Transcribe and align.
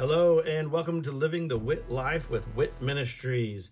Hello, 0.00 0.40
and 0.40 0.72
welcome 0.72 1.02
to 1.02 1.12
Living 1.12 1.46
the 1.46 1.58
Wit 1.58 1.90
Life 1.90 2.30
with 2.30 2.48
Wit 2.56 2.72
Ministries. 2.80 3.70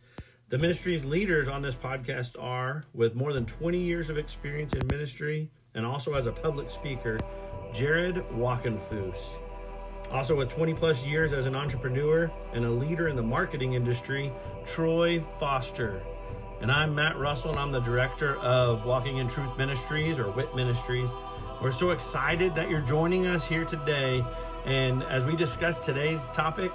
The 0.51 0.59
ministry's 0.59 1.03
leaders 1.03 1.49
on 1.49 1.63
this 1.63 1.75
podcast 1.75 2.33
are, 2.39 2.85
with 2.93 3.15
more 3.15 3.33
than 3.33 3.47
20 3.47 3.79
years 3.79 4.11
of 4.11 4.19
experience 4.19 4.75
in 4.75 4.87
ministry 4.89 5.51
and 5.75 5.87
also 5.87 6.13
as 6.13 6.27
a 6.27 6.33
public 6.33 6.69
speaker, 6.69 7.19
Jared 7.73 8.17
Walkenfoos. 8.35 9.17
Also, 10.13 10.37
with 10.37 10.51
20 10.51 10.75
plus 10.75 11.03
years 11.03 11.33
as 11.33 11.47
an 11.47 11.57
entrepreneur 11.57 12.31
and 12.53 12.67
a 12.67 12.71
leader 12.71 13.09
in 13.09 13.17
the 13.17 13.23
marketing 13.23 13.73
industry, 13.73 14.31
Troy 14.67 15.25
Foster. 15.39 16.03
And 16.61 16.71
I'm 16.71 16.95
Matt 16.95 17.17
Russell, 17.17 17.53
and 17.53 17.59
I'm 17.59 17.73
the 17.73 17.81
director 17.81 18.37
of 18.41 18.85
Walking 18.85 19.17
in 19.17 19.29
Truth 19.29 19.57
Ministries 19.57 20.19
or 20.19 20.31
WIT 20.31 20.55
Ministries. 20.55 21.09
We're 21.63 21.73
so 21.73 21.91
excited 21.91 22.55
that 22.55 22.71
you're 22.71 22.83
joining 22.83 23.27
us 23.27 23.45
here 23.45 23.65
today. 23.65 24.23
And 24.69 25.03
as 25.05 25.25
we 25.25 25.35
discuss 25.35 25.83
today's 25.83 26.27
topic 26.35 26.71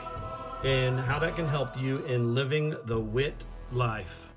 and 0.63 0.99
how 0.99 1.20
that 1.20 1.36
can 1.36 1.48
help 1.48 1.77
you 1.77 1.99
in 2.05 2.34
living 2.34 2.76
the 2.85 2.99
WIT 2.99 3.45
life. 3.72 4.33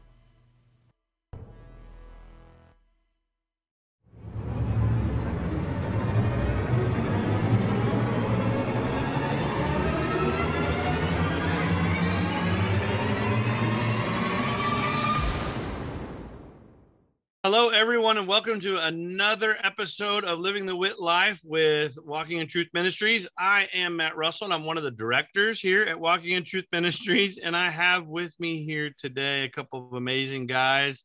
Hello, 17.49 17.69
everyone, 17.69 18.19
and 18.19 18.27
welcome 18.27 18.59
to 18.59 18.85
another 18.85 19.57
episode 19.63 20.25
of 20.25 20.41
Living 20.41 20.67
the 20.67 20.75
Wit 20.75 20.99
Life 20.99 21.41
with 21.45 21.97
Walking 22.05 22.39
in 22.39 22.49
Truth 22.49 22.67
Ministries. 22.75 23.25
I 23.39 23.69
am 23.73 23.95
Matt 23.99 24.17
Russell, 24.17 24.47
and 24.47 24.53
I'm 24.53 24.65
one 24.65 24.77
of 24.77 24.83
the 24.83 24.91
directors 24.91 25.61
here 25.61 25.85
at 25.85 26.01
Walking 26.01 26.33
in 26.33 26.43
Truth 26.43 26.65
Ministries. 26.73 27.39
And 27.39 27.57
I 27.57 27.71
have 27.71 28.09
with 28.09 28.35
me 28.41 28.65
here 28.65 28.93
today 28.99 29.45
a 29.45 29.49
couple 29.49 29.87
of 29.87 29.93
amazing 29.93 30.49
guys. 30.49 31.05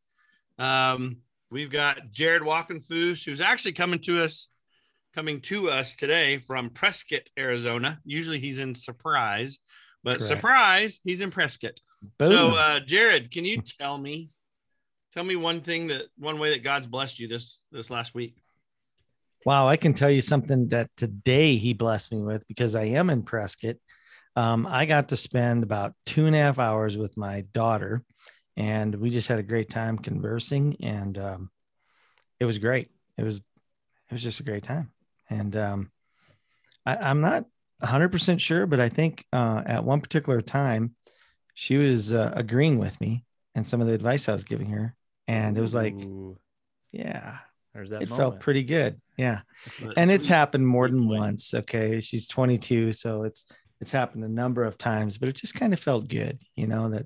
Um, 0.58 1.18
we've 1.52 1.70
got 1.70 2.10
Jared 2.10 2.42
Walkenfoos, 2.42 3.24
who's 3.24 3.40
actually 3.40 3.74
coming 3.74 4.00
to 4.00 4.24
us, 4.24 4.48
coming 5.14 5.42
to 5.42 5.70
us 5.70 5.94
today 5.94 6.40
from 6.40 6.72
Prescott, 6.72 7.30
Arizona. 7.38 8.00
Usually 8.04 8.40
he's 8.40 8.58
in 8.58 8.74
Surprise, 8.74 9.60
but 10.04 10.18
Correct. 10.18 10.28
surprise, 10.28 11.02
he's 11.04 11.22
in 11.22 11.30
Prescott. 11.30 11.80
Boom. 12.18 12.32
So, 12.32 12.56
uh, 12.56 12.80
Jared, 12.80 13.30
can 13.30 13.46
you 13.46 13.62
tell 13.62 14.00
me 14.00 14.30
tell 15.14 15.24
me 15.24 15.36
one 15.36 15.62
thing 15.62 15.88
that 15.88 16.04
one 16.18 16.40
way 16.40 16.52
that 16.52 16.64
god's 16.64 16.88
blessed 16.88 17.20
you 17.20 17.28
this 17.28 17.62
this 17.72 17.90
last 17.90 18.14
week 18.14 18.36
wow, 19.46 19.68
I 19.68 19.78
can 19.78 19.94
tell 19.94 20.10
you 20.10 20.22
something 20.22 20.70
that 20.70 20.90
today 20.98 21.56
he 21.56 21.74
blessed 21.74 22.12
me 22.12 22.22
with 22.22 22.48
because 22.48 22.76
I 22.76 22.84
am 22.86 23.10
in 23.10 23.24
Prescott. 23.24 23.78
Um, 24.36 24.66
I 24.68 24.86
got 24.86 25.10
to 25.10 25.18
spend 25.18 25.64
about 25.64 25.94
two 26.06 26.26
and 26.26 26.36
a 26.36 26.40
half 26.40 26.60
hours 26.60 26.98
with 26.98 27.18
my 27.18 27.42
daughter, 27.54 28.04
and 28.56 28.96
we 28.96 29.10
just 29.10 29.28
had 29.28 29.40
a 29.40 29.44
great 29.44 29.70
time 29.70 29.98
conversing, 29.98 30.78
and 30.82 31.18
um, 31.18 31.52
it 32.40 32.46
was 32.46 32.58
great. 32.58 32.90
It 33.18 33.24
was 33.24 33.38
it 33.38 34.14
was 34.14 34.24
just 34.24 34.40
a 34.40 34.44
great 34.44 34.64
time, 34.64 34.92
and 35.30 35.56
um, 35.56 35.92
I, 36.86 36.98
I'm 36.98 37.22
not 37.22 37.46
100 37.80 38.10
percent 38.10 38.42
sure, 38.42 38.66
but 38.66 38.80
I 38.80 38.90
think 38.90 39.26
uh, 39.34 39.64
at 39.66 39.84
one 39.84 40.02
particular 40.02 40.42
time 40.42 40.96
she 41.54 41.78
was 41.78 42.14
uh, 42.14 42.32
agreeing 42.34 42.80
with 42.80 43.00
me 43.02 43.26
and 43.54 43.68
some 43.68 43.82
of 43.82 43.88
the 43.88 43.94
advice 43.94 44.30
I 44.30 44.34
was 44.34 44.46
giving 44.46 44.70
her, 44.70 44.96
and 45.32 45.58
it 45.58 45.62
was 45.62 45.74
like, 45.74 45.94
Ooh, 45.94 46.38
yeah, 46.92 47.38
that 47.74 48.02
it 48.02 48.10
moment. 48.10 48.10
felt 48.10 48.40
pretty 48.42 48.64
good. 48.64 49.00
Yeah. 49.18 49.42
And 49.96 50.12
it's 50.12 50.28
happened 50.28 50.68
more 50.68 50.90
than 50.90 51.08
once. 51.08 51.54
Okay. 51.54 52.02
She's 52.02 52.28
22. 52.28 52.92
So 52.94 53.24
it's, 53.24 53.46
it's 53.80 53.92
happened 53.92 54.26
a 54.26 54.30
number 54.30 54.64
of 54.64 54.78
times, 54.78 55.18
but 55.18 55.30
it 55.30 55.36
just 55.36 55.56
kind 55.56 55.74
of 55.74 55.80
felt 55.80 56.08
good, 56.10 56.42
you 56.56 56.68
know, 56.68 56.90
that, 56.90 57.06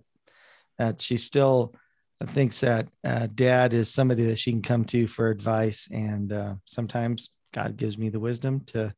that 0.80 1.02
she 1.02 1.18
still 1.18 1.76
thinks 2.24 2.62
that 2.62 2.88
uh, 3.04 3.28
dad 3.28 3.74
is 3.74 3.94
somebody 3.94 4.26
that 4.26 4.40
she 4.40 4.52
can 4.52 4.64
come 4.64 4.86
to 4.86 5.08
for 5.08 5.30
advice. 5.30 5.88
And 5.92 6.34
uh, 6.34 6.56
sometimes 6.66 7.30
God 7.54 7.78
gives 7.78 7.98
me 7.98 8.10
the 8.10 8.20
wisdom 8.20 8.62
to 8.68 8.94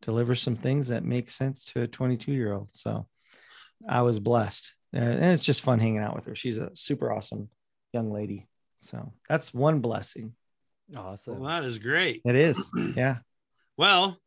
deliver 0.00 0.34
some 0.34 0.56
things 0.56 0.88
that 0.88 1.04
make 1.04 1.28
sense 1.28 1.64
to 1.66 1.82
a 1.82 1.86
22 1.86 2.32
year 2.32 2.54
old. 2.54 2.68
So 2.72 3.06
I 3.86 4.02
was 4.02 4.18
blessed. 4.18 4.72
Uh, 4.94 5.00
and 5.00 5.32
it's 5.32 5.44
just 5.44 5.62
fun 5.62 5.78
hanging 5.78 5.98
out 5.98 6.16
with 6.16 6.24
her. 6.24 6.34
She's 6.34 6.56
a 6.56 6.70
super 6.74 7.12
awesome 7.12 7.50
young 7.92 8.10
lady. 8.10 8.48
So 8.80 9.12
that's 9.28 9.52
one 9.54 9.80
blessing. 9.80 10.34
Awesome. 10.96 11.38
well, 11.40 11.50
that 11.50 11.64
is 11.64 11.78
great 11.78 12.22
It 12.24 12.34
is. 12.34 12.70
Yeah. 12.96 13.18
well 13.76 14.18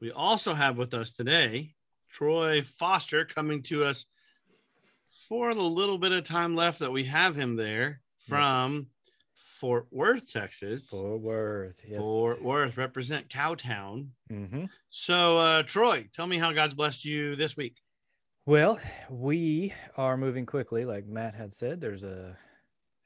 we 0.00 0.10
also 0.10 0.54
have 0.54 0.78
with 0.78 0.94
us 0.94 1.10
today 1.10 1.74
troy 2.10 2.62
foster 2.78 3.26
coming 3.26 3.62
to 3.64 3.84
us 3.84 4.06
for 5.28 5.54
the 5.54 5.62
little 5.62 5.98
bit 5.98 6.12
of 6.12 6.24
time 6.24 6.54
left 6.56 6.78
that 6.78 6.90
we 6.92 7.04
have 7.04 7.36
him 7.36 7.56
there 7.56 8.00
from 8.28 8.86
fort 9.60 9.86
worth 9.90 10.30
texas 10.32 10.88
Fort 10.88 11.20
Worth. 11.20 11.80
Yes. 11.86 12.00
fort 12.00 12.42
worth 12.42 12.76
represent 12.78 13.28
cowtown 13.28 14.08
hmm 14.30 14.64
so 14.90 15.36
uh 15.38 15.62
troy 15.62 16.08
tell 16.14 16.26
me 16.26 16.38
how 16.38 16.52
god's 16.52 16.74
blessed 16.74 17.04
you 17.04 17.36
this 17.36 17.54
week 17.56 17.76
Well, 18.46 18.78
we 19.10 19.74
are 19.96 20.16
moving 20.16 20.46
quickly, 20.46 20.84
like 20.84 21.04
Matt 21.06 21.34
had 21.34 21.52
said. 21.52 21.80
There's 21.80 22.04
a 22.04 22.36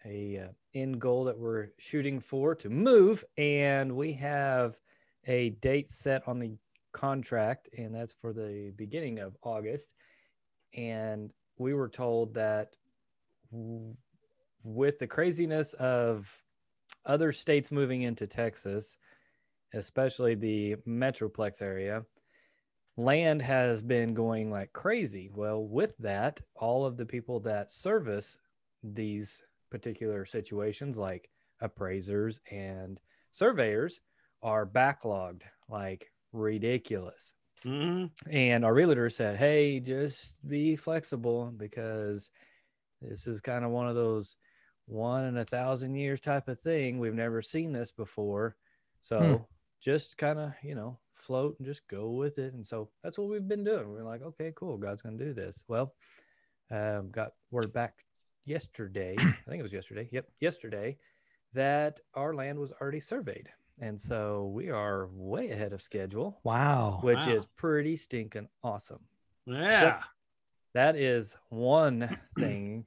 a 0.05 0.39
uh, 0.39 0.53
end 0.75 1.01
goal 1.01 1.25
that 1.25 1.39
we're 1.39 1.69
shooting 1.79 2.21
for 2.21 2.55
to 2.55 2.71
move, 2.71 3.25
and 3.37 3.95
we 3.95 4.13
have 4.15 4.79
a 5.27 5.51
date 5.61 5.89
set 5.89 6.27
on 6.27 6.39
the 6.39 6.53
contract, 6.93 7.69
and 7.77 7.95
that's 7.95 8.13
for 8.13 8.33
the 8.33 8.73
beginning 8.77 9.19
of 9.19 9.37
August. 9.43 9.95
And 10.75 11.33
we 11.59 11.75
were 11.75 11.89
told 11.89 12.35
that 12.35 12.77
w- 13.53 13.95
with 14.65 14.99
the 14.99 15.07
craziness 15.07 15.75
of 15.75 16.31
other 17.07 17.33
states 17.33 17.71
moving 17.71 18.03
into 18.03 18.27
Texas, 18.27 18.99
especially 19.75 20.35
the 20.35 20.77
Metroplex 20.87 21.63
area, 21.63 22.05
land 22.97 23.41
has 23.43 23.83
been 23.83 24.15
going 24.15 24.51
like 24.51 24.73
crazy. 24.73 25.31
Well, 25.33 25.65
with 25.65 25.97
that, 25.99 26.41
all 26.57 26.85
of 26.85 26.97
the 26.97 27.07
people 27.07 27.41
that 27.41 27.73
service 27.73 28.39
these 28.83 29.43
particular 29.71 30.25
situations, 30.27 30.99
like 30.99 31.31
appraisers 31.61 32.41
and 32.51 33.01
surveyors, 33.33 34.01
are 34.43 34.67
backlogged 34.67 35.43
like 35.69 36.13
ridiculous. 36.33 37.35
Mhm. 37.65 38.11
And 38.31 38.65
our 38.65 38.75
realtor 38.75 39.11
said, 39.11 39.37
Hey, 39.37 39.81
just 39.81 40.47
be 40.47 40.77
flexible 40.77 41.53
because 41.57 42.31
this 43.01 43.27
is 43.27 43.41
kind 43.41 43.65
of 43.65 43.71
one 43.71 43.89
of 43.89 43.95
those 43.95 44.37
one 44.87 45.25
in 45.25 45.37
a 45.39 45.45
thousand 45.45 45.95
years 45.95 46.21
type 46.21 46.49
of 46.49 46.61
thing. 46.61 46.99
We've 46.99 47.15
never 47.15 47.43
seen 47.43 47.73
this 47.73 47.93
before. 47.93 48.57
So 49.01 49.19
Hmm. 49.19 49.45
just 49.81 50.19
kind 50.19 50.39
of, 50.39 50.55
you 50.63 50.75
know, 50.75 50.99
float 51.15 51.57
and 51.59 51.67
just 51.67 51.87
go 51.89 52.11
with 52.11 52.39
it. 52.39 52.55
And 52.55 52.67
so 52.67 52.91
that's 53.03 53.19
what 53.19 53.29
we've 53.29 53.47
been 53.49 53.65
doing. 53.65 53.91
We're 53.91 54.05
like, 54.05 54.23
okay, 54.23 54.53
cool. 54.57 54.77
God's 54.79 55.03
going 55.03 55.19
to 55.19 55.25
do 55.25 55.33
this. 55.35 55.65
Well, 55.69 55.95
um, 56.71 57.11
got 57.11 57.33
word 57.51 57.73
back 57.73 58.05
yesterday. 58.45 59.15
I 59.19 59.23
think 59.49 59.61
it 59.61 59.63
was 59.63 59.73
yesterday. 59.73 60.09
Yep. 60.13 60.27
Yesterday 60.41 60.97
that 61.53 61.99
our 62.15 62.35
land 62.35 62.59
was 62.59 62.73
already 62.81 63.01
surveyed. 63.01 63.49
And 63.81 64.01
so 64.01 64.51
we 64.55 64.71
are 64.71 65.09
way 65.13 65.51
ahead 65.51 65.73
of 65.73 65.81
schedule 65.83 66.39
Wow. 66.45 67.01
which 67.03 67.19
Wow. 67.19 67.33
is 67.33 67.47
pretty 67.57 67.97
stinking 67.97 68.49
awesome. 68.63 69.01
yeah 69.47 69.99
That 70.75 70.95
is 70.97 71.37
one 71.49 72.17
thing 72.39 72.85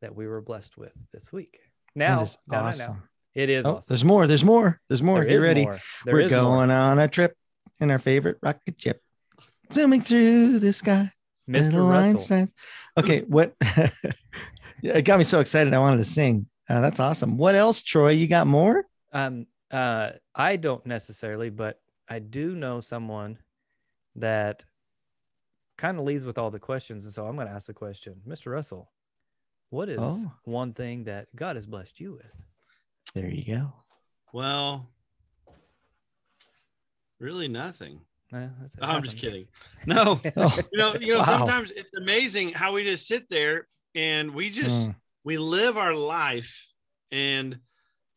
that 0.00 0.14
we 0.14 0.26
were 0.26 0.40
blessed 0.42 0.76
with 0.76 0.92
this 1.12 1.32
week. 1.32 1.60
Now, 1.94 2.16
that 2.18 2.22
is 2.24 2.38
no, 2.48 2.56
no, 2.56 2.62
no. 2.62 2.68
awesome. 2.68 3.08
it 3.34 3.48
is 3.50 3.64
Oh, 3.66 3.76
awesome. 3.76 3.92
there's 3.92 4.04
more. 4.04 4.26
There's 4.26 4.44
more. 4.44 4.80
There's 4.88 5.02
more. 5.02 5.20
There 5.20 5.38
Get 5.38 5.40
ready. 5.44 5.62
more. 5.64 5.78
There 6.04 6.14
We're 6.14 6.20
is 6.22 6.32
more. 6.32 6.40
going 6.42 6.70
on 6.70 6.98
a 6.98 7.08
trip 7.08 7.36
in 7.80 7.90
our 7.90 7.98
favorite 7.98 8.38
rocket 8.42 8.78
ship, 8.80 9.00
zooming 9.72 10.02
through 10.02 10.58
the 10.58 10.72
sky. 10.72 11.10
Mr. 11.48 11.72
Little 11.72 11.88
Russell. 11.88 12.20
Einsteins. 12.20 12.52
Okay, 12.98 13.20
what? 13.22 13.54
Yeah, 14.82 14.94
it 14.98 15.02
got 15.02 15.16
me 15.18 15.24
so 15.24 15.40
excited. 15.40 15.72
I 15.74 15.78
wanted 15.78 15.98
to 15.98 16.04
sing. 16.04 16.46
Uh, 16.68 16.80
that's 16.80 17.00
awesome. 17.00 17.36
What 17.38 17.54
else, 17.54 17.82
Troy? 17.82 18.10
You 18.10 18.26
got 18.26 18.46
more? 18.46 18.84
Um, 19.12 19.46
uh, 19.70 20.10
I 20.34 20.56
don't 20.56 20.84
necessarily, 20.84 21.48
but 21.50 21.80
I 22.08 22.18
do 22.18 22.54
know 22.54 22.80
someone 22.80 23.38
that 24.16 24.64
kind 25.78 25.98
of 25.98 26.04
leads 26.04 26.26
with 26.26 26.36
all 26.36 26.50
the 26.50 26.58
questions, 26.58 27.04
and 27.04 27.14
so 27.14 27.26
I'm 27.26 27.36
going 27.36 27.46
to 27.46 27.52
ask 27.52 27.66
the 27.68 27.72
question, 27.74 28.20
Mr. 28.28 28.52
Russell. 28.52 28.90
What 29.70 29.88
is 29.88 29.98
Oh. 30.00 30.32
one 30.44 30.74
thing 30.74 31.04
that 31.04 31.28
God 31.34 31.56
has 31.56 31.66
blessed 31.66 31.98
you 32.00 32.12
with? 32.12 32.36
There 33.14 33.28
you 33.28 33.56
go. 33.56 33.72
well 34.32 34.88
really 37.18 37.46
nothing 37.48 38.00
Oh, 38.34 38.48
I'm 38.80 39.02
just 39.02 39.18
kidding. 39.18 39.46
No, 39.86 40.18
you 40.24 40.32
know, 40.78 40.94
you 40.98 41.12
know, 41.14 41.18
Wow. 41.20 41.24
sometimes 41.26 41.70
it's 41.70 41.94
amazing 41.98 42.54
how 42.54 42.72
we 42.72 42.82
just 42.82 43.06
sit 43.06 43.28
there 43.28 43.68
and 43.94 44.34
we 44.34 44.50
just 44.50 44.88
Mm. 44.88 44.96
we 45.24 45.38
live 45.38 45.76
our 45.76 45.94
life 45.94 46.66
and 47.10 47.60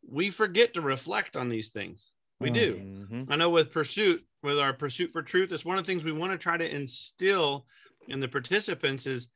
we 0.08 0.30
forget 0.30 0.74
to 0.74 0.82
reflect 0.82 1.36
on 1.36 1.50
these 1.50 1.70
things. 1.70 2.12
We 2.40 2.50
Mm. 2.50 2.54
do. 2.54 2.76
Mhm. 2.76 3.32
I 3.32 3.36
know 3.36 3.50
with 3.50 3.72
pursuit, 3.72 4.26
with 4.42 4.60
our 4.60 4.74
pursuit 4.74 5.12
for 5.12 5.22
truth, 5.22 5.52
it's 5.52 5.66
one 5.66 5.78
of 5.78 5.86
the 5.86 5.92
things 5.92 6.04
we 6.04 6.12
want 6.12 6.32
to 6.32 6.38
try 6.38 6.58
to 6.58 6.70
instill 6.70 7.68
in 8.08 8.20
the 8.20 8.28
participants 8.28 9.06
is 9.06 9.28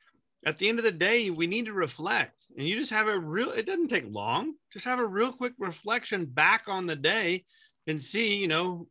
at 0.45 0.57
the 0.57 0.69
end 0.69 0.80
of 0.80 0.86
the 0.86 0.91
day, 0.91 1.30
we 1.30 1.47
need 1.47 1.65
to 1.65 1.74
reflect. 1.74 2.45
And 2.57 2.68
you 2.68 2.75
just 2.77 2.92
have 2.92 3.07
a 3.07 3.19
real, 3.19 3.51
it 3.51 3.65
doesn't 3.65 3.89
take 3.89 4.06
long, 4.07 4.56
just 4.71 4.85
have 4.85 5.00
a 5.00 5.06
real 5.06 5.33
quick 5.33 5.53
reflection 5.57 6.25
back 6.25 6.68
on 6.68 6.85
the 6.85 6.95
day 6.95 7.45
and 7.88 8.01
see, 8.01 8.38
you 8.38 8.47
know, 8.47 8.88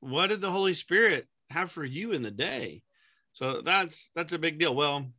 what 0.00 0.28
did 0.28 0.40
the 0.40 0.50
Holy 0.52 0.74
Spirit 0.74 1.28
have 1.50 1.72
for 1.72 1.84
you 1.84 2.12
in 2.12 2.22
the 2.22 2.30
day? 2.30 2.82
So 3.32 3.62
that's 3.62 4.10
that's 4.14 4.32
a 4.32 4.38
big 4.38 4.58
deal. 4.58 4.74
Well, 4.74 5.12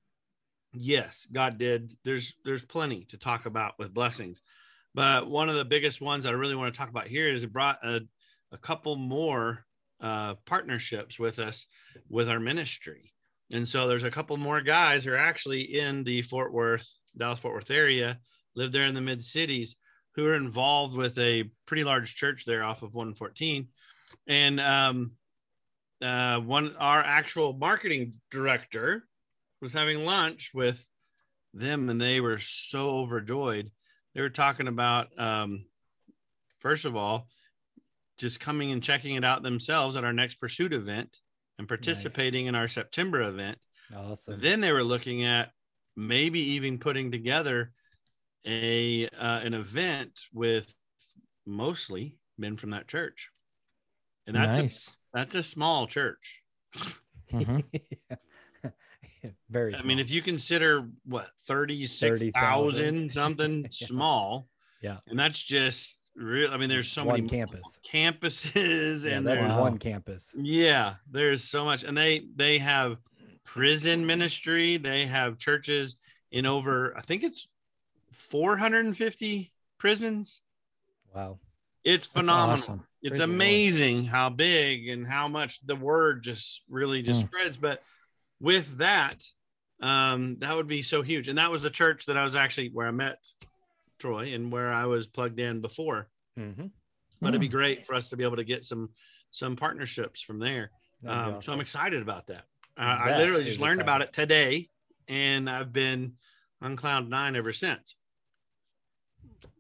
yes, 0.73 1.27
God 1.31 1.57
did. 1.57 1.95
There's 2.03 2.33
there's 2.45 2.63
plenty 2.63 3.05
to 3.09 3.17
talk 3.17 3.45
about 3.45 3.77
with 3.79 3.93
blessings. 3.93 4.41
But 4.93 5.29
one 5.29 5.49
of 5.49 5.55
the 5.55 5.65
biggest 5.65 6.01
ones 6.01 6.25
I 6.25 6.31
really 6.31 6.55
want 6.55 6.73
to 6.73 6.77
talk 6.77 6.89
about 6.89 7.07
here 7.07 7.29
is 7.29 7.43
it 7.43 7.53
brought 7.53 7.79
a, 7.83 8.01
a 8.51 8.57
couple 8.57 8.97
more 8.97 9.65
uh, 10.01 10.35
partnerships 10.45 11.17
with 11.17 11.39
us 11.39 11.65
with 12.09 12.27
our 12.29 12.39
ministry. 12.39 13.13
And 13.51 13.67
so 13.67 13.87
there's 13.87 14.03
a 14.03 14.11
couple 14.11 14.35
more 14.37 14.61
guys 14.61 15.03
who 15.03 15.11
are 15.11 15.17
actually 15.17 15.79
in 15.79 16.03
the 16.03 16.21
Fort 16.21 16.53
Worth, 16.53 16.89
Dallas 17.17 17.39
Fort 17.39 17.53
Worth 17.53 17.71
area, 17.71 18.19
live 18.55 18.71
there 18.71 18.85
in 18.85 18.93
the 18.93 19.01
mid 19.01 19.23
cities, 19.23 19.75
who 20.15 20.25
are 20.25 20.35
involved 20.35 20.95
with 20.95 21.17
a 21.17 21.49
pretty 21.65 21.83
large 21.83 22.15
church 22.15 22.43
there 22.45 22.63
off 22.63 22.81
of 22.81 22.93
114. 22.93 23.67
And 24.27 24.59
um, 24.59 25.11
uh, 26.01 26.39
one, 26.39 26.75
our 26.77 27.01
actual 27.01 27.53
marketing 27.53 28.13
director 28.29 29.05
was 29.61 29.73
having 29.73 30.03
lunch 30.05 30.51
with 30.53 30.85
them, 31.53 31.89
and 31.89 32.01
they 32.01 32.19
were 32.19 32.39
so 32.39 32.89
overjoyed. 32.89 33.71
They 34.15 34.21
were 34.21 34.29
talking 34.29 34.67
about, 34.67 35.07
um, 35.19 35.65
first 36.59 36.85
of 36.85 36.95
all, 36.95 37.27
just 38.17 38.39
coming 38.39 38.71
and 38.71 38.83
checking 38.83 39.15
it 39.15 39.23
out 39.23 39.43
themselves 39.43 39.95
at 39.95 40.03
our 40.03 40.13
next 40.13 40.35
pursuit 40.35 40.73
event 40.73 41.17
and 41.57 41.67
participating 41.67 42.47
in 42.47 42.55
our 42.55 42.67
September 42.67 43.21
event. 43.21 43.57
Awesome. 43.95 44.39
Then 44.41 44.61
they 44.61 44.71
were 44.71 44.83
looking 44.83 45.23
at 45.23 45.51
maybe 45.95 46.39
even 46.39 46.79
putting 46.79 47.11
together 47.11 47.71
a 48.45 49.07
uh, 49.07 49.39
an 49.43 49.53
event 49.53 50.19
with 50.33 50.73
mostly 51.45 52.17
men 52.37 52.57
from 52.57 52.71
that 52.71 52.87
church, 52.87 53.29
and 54.25 54.35
that's 54.35 54.57
a, 54.57 54.91
that's 55.13 55.35
a 55.35 55.43
small 55.43 55.87
church. 55.87 56.41
Mhm. 57.31 57.63
Very. 59.49 59.75
I 59.75 59.83
mean, 59.83 59.99
if 59.99 60.09
you 60.11 60.21
consider 60.21 60.81
what 61.05 61.29
thirty 61.45 61.85
six 61.85 62.19
30,000. 62.19 62.33
thousand 62.33 63.11
something 63.13 63.61
Yeah. 63.79 63.87
small, 63.87 64.47
Yeah. 64.81 64.97
and 65.07 65.17
that's 65.19 65.41
just 65.43 65.95
real. 66.15 66.51
I 66.51 66.57
mean, 66.57 66.69
there's 66.69 66.91
so 66.91 67.03
One 67.05 67.17
many 67.17 67.29
campus. 67.29 67.79
campuses, 67.89 69.05
yeah, 69.05 69.17
and 69.17 69.27
that's 69.27 69.43
Wow. 69.43 69.61
one 69.61 69.77
campus. 69.77 70.31
Yeah, 70.35 70.95
there's 71.09 71.43
so 71.43 71.63
much, 71.65 71.83
and 71.83 71.97
they 71.97 72.25
they 72.35 72.57
have 72.59 72.97
prison 73.43 74.05
ministry. 74.05 74.77
They 74.77 75.05
have 75.05 75.37
churches 75.37 75.97
in 76.31 76.45
over, 76.45 76.95
I 76.97 77.01
think 77.01 77.23
it's 77.23 77.47
450 78.11 79.51
prisons. 79.77 80.41
Wow. 81.13 81.39
It's 81.83 82.07
phenomenal. 82.07 82.53
awesome. 82.53 82.87
It's 83.01 83.11
Praise 83.11 83.19
the 83.19 83.27
Lord. 83.27 83.35
amazing 83.35 84.05
how 84.05 84.29
big 84.29 84.87
and 84.89 85.05
how 85.07 85.27
much 85.27 85.65
the 85.65 85.75
word 85.75 86.23
just 86.23 86.61
really 86.69 87.01
just 87.01 87.23
Mm. 87.23 87.27
spreads. 87.27 87.57
But 87.57 87.83
with 88.41 88.77
that, 88.79 89.23
um, 89.81 90.37
that 90.39 90.55
would 90.55 90.67
be 90.67 90.81
so 90.81 91.01
huge. 91.01 91.27
And 91.27 91.37
that 91.37 91.51
was 91.51 91.61
the 91.61 91.69
church 91.69 92.05
that 92.07 92.17
I 92.17 92.23
was 92.23 92.35
actually 92.35 92.69
where 92.69 92.87
I 92.87 92.91
met 92.91 93.19
Troy 93.99 94.33
and 94.33 94.51
where 94.51 94.73
I 94.73 94.85
was 94.85 95.07
plugged 95.07 95.39
in 95.39 95.61
before. 95.61 96.09
Mm-hmm. 96.37 96.67
But 97.21 97.29
it'd 97.29 97.41
be 97.41 97.47
Mm. 97.47 97.51
great 97.51 97.85
for 97.85 97.93
us 97.93 98.09
to 98.09 98.17
be 98.17 98.23
able 98.23 98.37
to 98.37 98.43
get 98.43 98.65
some 98.65 98.89
some 99.29 99.55
partnerships 99.55 100.21
from 100.21 100.39
there. 100.39 100.71
Um, 101.05 101.41
so 101.41 101.53
I'm 101.53 101.61
excited 101.61 102.01
about 102.01 102.27
that. 102.27 102.43
Uh, 102.77 102.81
I 102.81 103.17
literally 103.17 103.45
just 103.45 103.61
learned 103.61 103.79
about 103.79 104.01
it 104.01 104.11
today, 104.11 104.69
and 105.07 105.49
I've 105.49 105.71
been 105.71 106.13
on 106.61 106.75
cloud 106.75 107.07
nine 107.09 107.35
ever 107.35 107.53
since. 107.53 107.95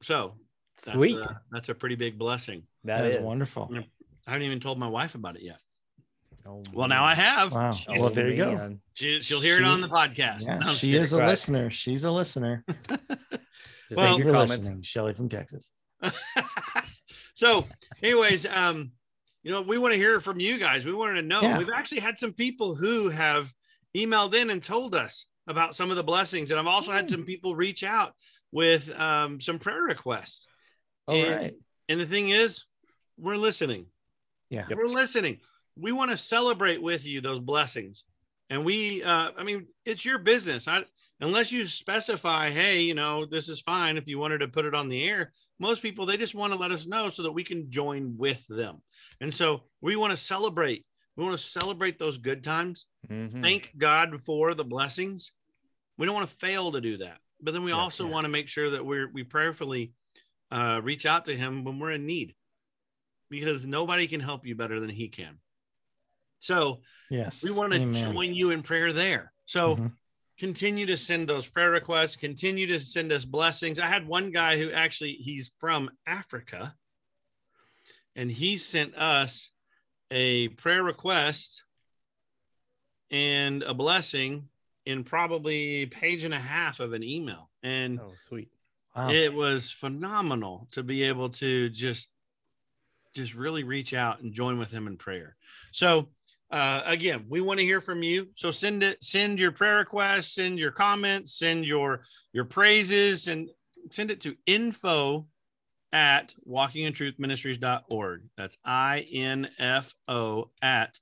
So 0.01 0.35
that's 0.83 0.91
Sweet. 0.97 1.17
a- 1.17 1.41
that's 1.51 1.69
a 1.69 1.75
pretty 1.75 1.95
big 1.95 2.17
blessing. 2.17 2.63
That 2.83 3.05
is 3.05 3.17
wonderful. 3.17 3.69
I 4.27 4.31
haven't 4.31 4.45
even 4.45 4.59
told 4.59 4.77
my 4.79 4.87
wife 4.87 5.15
about 5.15 5.35
it 5.35 5.43
yet. 5.43 5.59
Oh, 6.45 6.63
Well, 6.73 6.87
now 6.87 7.03
I 7.03 7.13
have. 7.15 7.53
Wow. 7.53 7.73
Oh, 7.87 7.93
well, 8.01 8.09
there 8.09 8.29
you 8.29 8.35
go. 8.37 8.77
She, 8.93 9.21
she'll 9.21 9.41
hear 9.41 9.57
it 9.57 9.63
on 9.63 9.81
the 9.81 9.87
podcast. 9.87 10.43
Yeah, 10.45 10.57
No, 10.59 10.73
she 10.73 10.95
is 10.95 11.13
a 11.13 11.17
Right. 11.19 11.27
listener. 11.27 11.69
She's 11.69 12.03
a 12.03 12.11
listener. 12.11 12.63
Just 12.89 12.89
Well- 12.89 13.37
make 13.37 13.37
Thank 13.95 14.17
you 14.19 14.23
for 14.25 14.31
comments. 14.31 14.57
listening, 14.57 14.81
Shelly 14.83 15.13
from 15.13 15.29
Texas. 15.29 15.71
so, 17.33 17.67
anyways, 18.01 18.45
um, 18.45 18.91
you 19.43 19.51
know, 19.51 19.61
we 19.61 19.77
want 19.77 19.93
to 19.93 19.97
hear 19.97 20.19
from 20.21 20.39
you 20.39 20.57
guys. 20.57 20.85
We 20.85 20.93
wanted 20.93 21.21
to 21.21 21.27
know. 21.27 21.41
Yeah. 21.41 21.57
We've 21.57 21.69
actually 21.75 22.01
had 22.01 22.17
some 22.17 22.33
people 22.33 22.75
who 22.75 23.09
have 23.09 23.51
emailed 23.95 24.33
in 24.33 24.49
and 24.49 24.61
told 24.63 24.95
us 24.95 25.25
about 25.47 25.75
some 25.75 25.89
of 25.89 25.97
the 25.97 26.03
blessings, 26.03 26.51
and 26.51 26.59
I've 26.59 26.67
also 26.67 26.91
had 26.91 27.09
some 27.09 27.23
people 27.25 27.55
reach 27.55 27.83
out 27.83 28.13
with 28.51 28.91
um, 28.99 29.41
some 29.41 29.59
prayer 29.59 29.81
requests. 29.81 30.45
All 31.07 31.15
And- 31.15 31.35
right. 31.35 31.53
And 31.89 31.99
the 31.99 32.05
thing 32.05 32.29
is, 32.29 32.63
we're 33.17 33.35
listening. 33.35 33.87
Yeah. 34.49 34.65
We're 34.69 34.87
listening. 34.87 35.39
We 35.75 35.91
want 35.91 36.11
to 36.11 36.17
celebrate 36.17 36.81
with 36.81 37.05
you 37.05 37.21
those 37.21 37.39
blessings. 37.39 38.03
And 38.49 38.65
we, 38.65 39.03
uh, 39.03 39.31
I 39.37 39.43
mean, 39.43 39.67
it's 39.85 40.03
your 40.03 40.19
business. 40.19 40.67
I, 40.67 40.83
unless 41.21 41.51
you 41.51 41.65
specify, 41.65 42.49
hey, 42.49 42.81
you 42.81 42.93
know, 42.93 43.25
this 43.25 43.47
is 43.47 43.61
fine 43.61 43.97
if 43.97 44.07
you 44.07 44.19
wanted 44.19 44.39
to 44.39 44.47
put 44.49 44.65
it 44.65 44.75
on 44.75 44.89
the 44.89 45.07
air. 45.07 45.31
Most 45.59 45.81
people, 45.81 46.05
they 46.05 46.17
just 46.17 46.35
want 46.35 46.51
to 46.51 46.59
let 46.59 46.71
us 46.71 46.85
know 46.85 47.09
so 47.09 47.23
that 47.23 47.31
we 47.31 47.43
can 47.43 47.71
join 47.71 48.17
with 48.17 48.43
them. 48.49 48.81
And 49.21 49.33
so 49.33 49.63
we 49.79 49.95
want 49.95 50.11
to 50.11 50.17
celebrate. 50.17 50.85
We 51.15 51.23
want 51.23 51.37
to 51.37 51.43
celebrate 51.43 51.97
those 51.99 52.17
good 52.17 52.43
times. 52.43 52.87
Mhm. 53.09 53.41
Thank 53.41 53.71
God 53.77 54.21
for 54.21 54.53
the 54.53 54.65
blessings. 54.65 55.31
We 55.97 56.05
don't 56.05 56.15
want 56.15 56.29
to 56.29 56.35
fail 56.37 56.71
to 56.71 56.81
do 56.81 56.97
that. 56.97 57.19
But 57.41 57.53
then 57.53 57.63
we 57.63 57.71
Yeah, 57.71 57.77
also 57.77 58.05
yeah. 58.05 58.11
want 58.11 58.25
to 58.25 58.29
make 58.29 58.47
sure 58.47 58.71
that 58.71 58.85
we're, 58.85 59.09
we 59.11 59.23
prayerfully 59.23 59.93
uh, 60.51 60.81
reach 60.83 61.05
out 61.05 61.25
to 61.25 61.37
him 61.37 61.63
when 61.63 61.79
we're 61.79 61.91
in 61.91 62.05
need 62.05 62.35
because 63.29 63.65
nobody 63.65 64.07
can 64.07 64.19
help 64.19 64.45
you 64.45 64.55
better 64.55 64.79
than 64.81 64.89
he 64.89 65.07
can. 65.07 65.39
So 66.41 66.81
Yes. 67.09 67.43
we 67.43 67.51
want 67.51 67.71
to 67.71 67.79
Amen. 67.79 68.13
join 68.13 68.33
you 68.33 68.49
in 68.49 68.63
prayer 68.63 68.91
there. 68.91 69.31
So 69.45 69.75
Mhm. 69.75 69.95
continue 70.37 70.85
to 70.87 70.97
send 70.97 71.29
those 71.29 71.47
prayer 71.47 71.71
requests, 71.71 72.15
continue 72.15 72.67
to 72.67 72.79
send 72.79 73.11
us 73.11 73.25
blessings. 73.25 73.79
I 73.79 73.87
had 73.87 74.07
one 74.07 74.31
guy 74.31 74.57
who 74.57 74.71
actually 74.71 75.13
he's 75.13 75.51
from 75.59 75.91
Africa 76.05 76.75
and 78.15 78.29
he 78.29 78.57
sent 78.57 78.95
us 78.95 79.51
a 80.09 80.49
prayer 80.49 80.83
request 80.83 81.63
and 83.11 83.61
a 83.63 83.73
blessing 83.73 84.49
in 84.85 85.03
probably 85.03 85.83
a 85.83 85.85
page 85.85 86.23
and 86.23 86.33
a 86.33 86.39
half 86.39 86.79
of 86.79 86.93
an 86.93 87.03
email. 87.03 87.51
And 87.61 87.99
Oh, 87.99 88.15
sweet. 88.17 88.49
Wow. 88.95 89.11
it 89.11 89.33
was 89.33 89.71
phenomenal 89.71 90.67
to 90.71 90.81
be 90.83 91.03
able 91.03 91.29
to 91.29 91.69
just 91.69 92.09
just 93.13 93.33
really 93.33 93.63
reach 93.63 93.93
out 93.93 94.21
and 94.21 94.33
join 94.33 94.57
with 94.57 94.71
him 94.71 94.87
in 94.87 94.95
prayer 94.95 95.35
so 95.73 96.09
uh, 96.51 96.81
again 96.85 97.25
we 97.29 97.41
want 97.41 97.59
to 97.59 97.65
hear 97.65 97.81
from 97.81 98.03
you 98.03 98.27
so 98.35 98.51
send 98.51 98.83
it 98.83 98.97
send 99.03 99.39
your 99.39 99.51
prayer 99.51 99.77
requests 99.77 100.35
send 100.35 100.59
your 100.59 100.71
comments 100.71 101.37
send 101.37 101.65
your 101.65 102.03
your 102.33 102.45
praises 102.45 103.27
and 103.27 103.49
send 103.91 104.11
it 104.11 104.21
to 104.21 104.35
info 104.45 105.25
at 105.93 106.33
walkingintruthministries.org 106.47 108.23
that's 108.37 108.57
i-n-f-o 108.65 110.49
at 110.61 110.97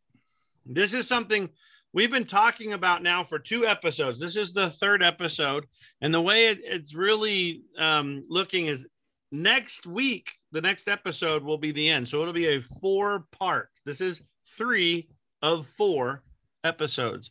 this 0.67 0.93
is 0.93 1.09
something 1.09 1.49
we've 1.93 2.11
been 2.11 2.27
talking 2.27 2.73
about 2.73 3.03
now 3.03 3.25
for 3.25 3.39
two 3.39 3.67
episodes. 3.67 4.19
This 4.19 4.37
is 4.37 4.53
the 4.53 4.71
third 4.71 5.03
episode, 5.03 5.67
and 6.01 6.13
the 6.13 6.21
way 6.21 6.47
it, 6.49 6.61
it's 6.63 6.95
really 6.95 7.63
um, 7.79 8.23
looking 8.29 8.67
is 8.67 8.87
next 9.33 9.87
week. 9.87 10.33
The 10.53 10.61
next 10.61 10.89
episode 10.89 11.43
will 11.43 11.59
be 11.59 11.73
the 11.73 11.89
end, 11.89 12.09
so 12.09 12.21
it'll 12.21 12.33
be 12.33 12.57
a 12.57 12.63
four 12.63 13.27
part. 13.33 13.71
This 13.85 14.01
is 14.01 14.23
three 14.57 15.09
of 15.43 15.67
four 15.77 16.23
episodes, 16.65 17.31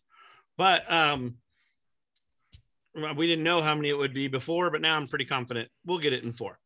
but 0.57 0.91
um, 0.91 1.35
we 3.15 3.27
didn't 3.27 3.43
know 3.43 3.61
how 3.61 3.75
many 3.75 3.89
it 3.89 3.97
would 3.97 4.13
be 4.13 4.27
before, 4.27 4.69
but 4.69 4.81
now 4.81 4.95
I'm 4.95 5.07
pretty 5.07 5.25
confident 5.25 5.69
we'll 5.85 5.99
get 5.99 6.13
it 6.13 6.23
in 6.23 6.33
four. 6.33 6.59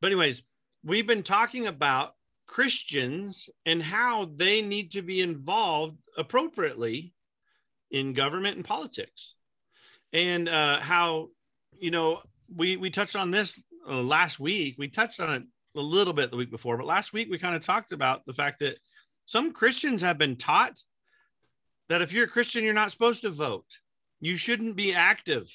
But 0.00 0.08
anyways, 0.08 0.42
we've 0.84 1.06
been 1.06 1.22
talking 1.22 1.66
about 1.66 2.14
Christians 2.46 3.48
and 3.64 3.82
how 3.82 4.28
they 4.36 4.60
need 4.62 4.92
to 4.92 5.02
be 5.02 5.20
involved 5.20 5.98
appropriately 6.16 7.14
in 7.90 8.12
government 8.12 8.56
and 8.56 8.64
politics, 8.64 9.34
and 10.12 10.48
uh, 10.48 10.80
how 10.80 11.28
you 11.78 11.90
know 11.90 12.20
we 12.54 12.76
we 12.76 12.90
touched 12.90 13.16
on 13.16 13.30
this 13.30 13.60
uh, 13.88 14.00
last 14.02 14.38
week. 14.40 14.76
We 14.78 14.88
touched 14.88 15.20
on 15.20 15.32
it 15.32 15.42
a 15.76 15.80
little 15.80 16.12
bit 16.12 16.30
the 16.30 16.36
week 16.36 16.50
before, 16.50 16.76
but 16.76 16.86
last 16.86 17.12
week 17.12 17.28
we 17.30 17.38
kind 17.38 17.54
of 17.54 17.64
talked 17.64 17.92
about 17.92 18.24
the 18.26 18.32
fact 18.32 18.58
that 18.60 18.78
some 19.26 19.52
Christians 19.52 20.02
have 20.02 20.18
been 20.18 20.36
taught 20.36 20.80
that 21.88 22.02
if 22.02 22.12
you're 22.12 22.24
a 22.24 22.28
Christian, 22.28 22.64
you're 22.64 22.72
not 22.74 22.90
supposed 22.90 23.22
to 23.22 23.30
vote. 23.30 23.66
You 24.20 24.36
shouldn't 24.36 24.76
be 24.76 24.92
active. 24.94 25.48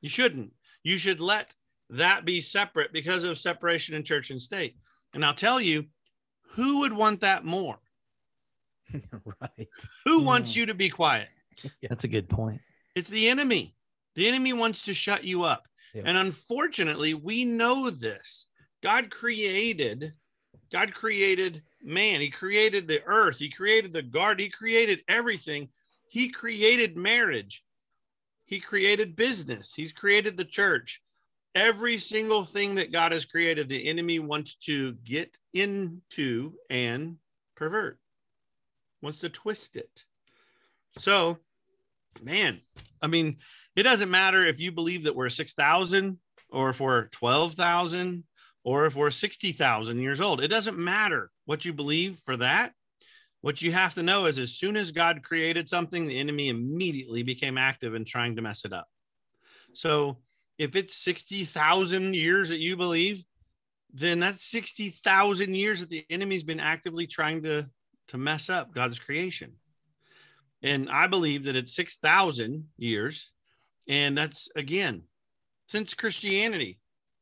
You 0.00 0.08
shouldn't. 0.08 0.52
You 0.82 0.98
should 0.98 1.20
let 1.20 1.52
that 1.90 2.24
be 2.24 2.40
separate 2.40 2.92
because 2.92 3.24
of 3.24 3.38
separation 3.38 3.94
in 3.94 4.04
church 4.04 4.30
and 4.30 4.40
state. 4.42 4.76
And 5.14 5.24
I'll 5.24 5.34
tell 5.34 5.60
you, 5.60 5.86
who 6.50 6.80
would 6.80 6.92
want 6.92 7.20
that 7.22 7.44
more? 7.44 7.78
right. 9.40 9.68
Who 10.04 10.22
wants 10.22 10.54
Hmm. 10.54 10.60
you 10.60 10.66
to 10.66 10.74
be 10.74 10.88
quiet? 10.90 11.28
That's 11.88 12.04
a 12.04 12.08
good 12.08 12.28
point. 12.28 12.60
It's 12.94 13.08
the 13.08 13.28
enemy. 13.28 13.74
The 14.14 14.26
enemy 14.26 14.52
wants 14.52 14.82
to 14.82 14.94
shut 14.94 15.24
you 15.24 15.44
up. 15.44 15.66
Yeah. 15.94 16.02
And 16.04 16.16
unfortunately, 16.16 17.14
we 17.14 17.44
know 17.44 17.90
this. 17.90 18.46
God 18.82 19.10
created 19.10 20.12
God 20.70 20.92
created 20.92 21.62
man. 21.82 22.20
He 22.20 22.30
created 22.30 22.86
the 22.86 23.02
earth. 23.04 23.38
He 23.38 23.50
created 23.50 23.92
the 23.92 24.02
garden. 24.02 24.44
He 24.44 24.50
created 24.50 25.00
everything. 25.08 25.68
He 26.08 26.28
created 26.28 26.96
marriage. 26.96 27.62
He 28.44 28.60
created 28.60 29.16
business. 29.16 29.72
He's 29.74 29.92
created 29.92 30.36
the 30.36 30.44
church. 30.44 31.02
Every 31.54 31.98
single 31.98 32.44
thing 32.44 32.76
that 32.76 32.92
God 32.92 33.12
has 33.12 33.24
created, 33.24 33.68
the 33.68 33.88
enemy 33.88 34.18
wants 34.18 34.54
to 34.66 34.92
get 35.04 35.36
into 35.54 36.52
and 36.70 37.16
pervert, 37.56 37.98
wants 39.02 39.20
to 39.20 39.28
twist 39.28 39.76
it. 39.76 40.04
So, 40.98 41.38
man, 42.22 42.60
I 43.00 43.06
mean, 43.06 43.36
it 43.76 43.82
doesn't 43.82 44.10
matter 44.10 44.44
if 44.44 44.60
you 44.60 44.72
believe 44.72 45.04
that 45.04 45.16
we're 45.16 45.28
6,000 45.28 46.18
or 46.50 46.70
if 46.70 46.80
we're 46.80 47.08
12,000 47.08 48.24
or 48.64 48.86
if 48.86 48.96
we're 48.96 49.10
60,000 49.10 50.00
years 50.00 50.20
old. 50.20 50.42
It 50.42 50.48
doesn't 50.48 50.78
matter 50.78 51.30
what 51.44 51.64
you 51.64 51.72
believe 51.72 52.16
for 52.16 52.36
that. 52.38 52.72
What 53.40 53.62
you 53.62 53.72
have 53.72 53.94
to 53.94 54.02
know 54.02 54.26
is 54.26 54.38
as 54.38 54.58
soon 54.58 54.76
as 54.76 54.90
God 54.90 55.22
created 55.22 55.68
something, 55.68 56.06
the 56.06 56.18
enemy 56.18 56.48
immediately 56.48 57.22
became 57.22 57.56
active 57.56 57.94
in 57.94 58.04
trying 58.04 58.36
to 58.36 58.42
mess 58.42 58.64
it 58.64 58.72
up. 58.72 58.88
So 59.74 60.18
if 60.58 60.74
it's 60.74 60.96
60,000 60.96 62.14
years 62.14 62.48
that 62.48 62.58
you 62.58 62.76
believe, 62.76 63.24
then 63.92 64.18
that's 64.18 64.44
60,000 64.50 65.54
years 65.54 65.80
that 65.80 65.88
the 65.88 66.04
enemy's 66.10 66.42
been 66.42 66.60
actively 66.60 67.06
trying 67.06 67.42
to, 67.44 67.64
to 68.08 68.18
mess 68.18 68.50
up 68.50 68.74
God's 68.74 68.98
creation. 68.98 69.52
And 70.62 70.90
I 70.90 71.06
believe 71.06 71.44
that 71.44 71.56
it's 71.56 71.74
6,000 71.74 72.68
years. 72.76 73.30
And 73.88 74.16
that's, 74.18 74.48
again, 74.56 75.02
since 75.68 75.94
Christianity. 75.94 76.78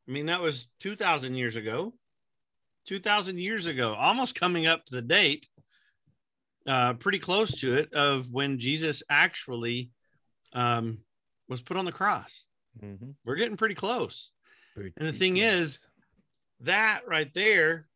I 0.07 0.11
mean, 0.11 0.27
that 0.27 0.41
was 0.41 0.69
2,000 0.79 1.35
years 1.35 1.55
ago. 1.55 1.93
2,000 2.87 3.37
years 3.37 3.65
ago, 3.65 3.93
almost 3.93 4.33
coming 4.35 4.65
up 4.65 4.85
to 4.85 4.95
the 4.95 5.01
date, 5.01 5.47
uh, 6.65 6.93
pretty 6.93 7.19
close 7.19 7.51
to 7.59 7.75
it, 7.75 7.93
of 7.93 8.31
when 8.31 8.57
Jesus 8.59 9.03
actually 9.09 9.91
um, 10.53 10.99
was 11.49 11.61
put 11.61 11.75
on 11.77 11.83
the 11.85 11.91
cross. 11.91 12.45
Mhm. 12.81 13.15
We're 13.25 13.35
getting 13.35 13.57
pretty 13.57 13.75
close. 13.75 14.31
Pretty 14.73 14.93
And 14.95 15.07
the 15.07 15.11
thing 15.13 15.35
close. 15.35 15.43
is, 15.43 15.87
that 16.61 17.01
right 17.07 17.31
there 17.33 17.87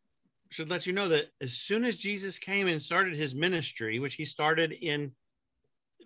should 0.50 0.68
let 0.68 0.86
you 0.86 0.92
know 0.92 1.08
that 1.08 1.26
as 1.40 1.54
soon 1.54 1.84
as 1.84 1.96
Jesus 1.96 2.38
came 2.38 2.68
and 2.68 2.82
started 2.82 3.14
his 3.16 3.34
ministry, 3.34 3.98
which 3.98 4.14
he 4.14 4.24
started 4.26 4.72
in 4.72 5.12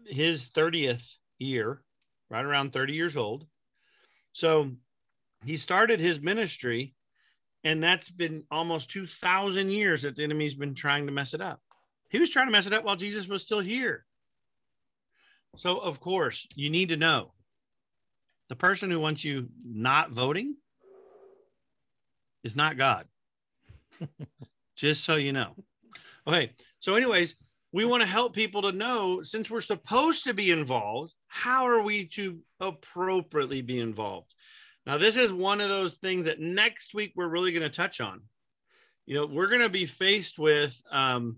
his 0.09 0.49
30th 0.49 1.03
year, 1.39 1.83
right 2.31 2.45
around 2.45 2.73
30 2.73 2.95
years 2.95 3.17
old. 3.17 3.47
So 4.33 4.73
he 5.45 5.57
started 5.57 6.01
his 6.01 6.21
ministry, 6.21 6.95
and 7.65 7.83
that's 7.83 8.11
been 8.11 8.45
almost 8.51 8.91
2,000 8.91 9.71
years 9.71 10.03
that 10.03 10.17
the 10.17 10.25
enemy's 10.25 10.55
been 10.55 10.75
trying 10.75 11.07
to 11.07 11.13
mess 11.13 11.35
it 11.35 11.41
up. 11.41 11.61
He 12.11 12.19
was 12.19 12.31
trying 12.31 12.47
to 12.47 12.53
mess 12.53 12.67
it 12.67 12.73
up 12.73 12.85
while 12.85 12.97
Jesus 12.97 13.29
was 13.29 13.43
still 13.43 13.61
here. 13.61 14.05
So, 15.57 15.79
of 15.79 16.01
course, 16.01 16.47
you 16.55 16.71
need 16.71 16.91
to 16.91 16.97
know 16.97 17.33
the 18.49 18.57
person 18.57 18.91
who 18.91 19.01
wants 19.01 19.25
you 19.25 19.49
not 19.65 20.11
voting 20.11 20.57
is 22.45 22.55
not 22.55 22.77
God. 22.77 23.07
Just 24.77 25.05
so 25.05 25.17
you 25.17 25.33
know. 25.33 25.55
Okay. 26.27 26.53
So, 26.79 26.95
anyways, 26.95 27.35
we 27.73 27.85
want 27.85 28.03
to 28.03 28.09
help 28.09 28.35
people 28.35 28.63
to 28.63 28.73
know 28.73 29.23
since 29.23 29.51
we're 29.51 29.61
supposed 29.61 30.25
to 30.25 30.35
be 30.35 30.51
involved, 30.51 31.13
how 31.27 31.67
are 31.67 31.83
we 31.83 32.07
to 32.07 32.41
appropriately 32.61 33.63
be 33.63 33.81
involved? 33.81 34.33
Now, 34.87 34.99
this 34.99 35.17
is 35.17 35.33
one 35.33 35.61
of 35.61 35.69
those 35.69 35.95
things 35.95 36.27
that 36.27 36.41
next 36.41 36.95
week 36.95 37.13
we're 37.17 37.29
really 37.29 37.53
going 37.53 37.63
to 37.63 37.69
touch 37.69 38.01
on. 38.01 38.23
You 39.05 39.17
know, 39.17 39.27
we're 39.27 39.49
going 39.49 39.63
to 39.63 39.69
be 39.69 39.87
faced 39.87 40.39
with 40.39 40.81
um, 40.91 41.37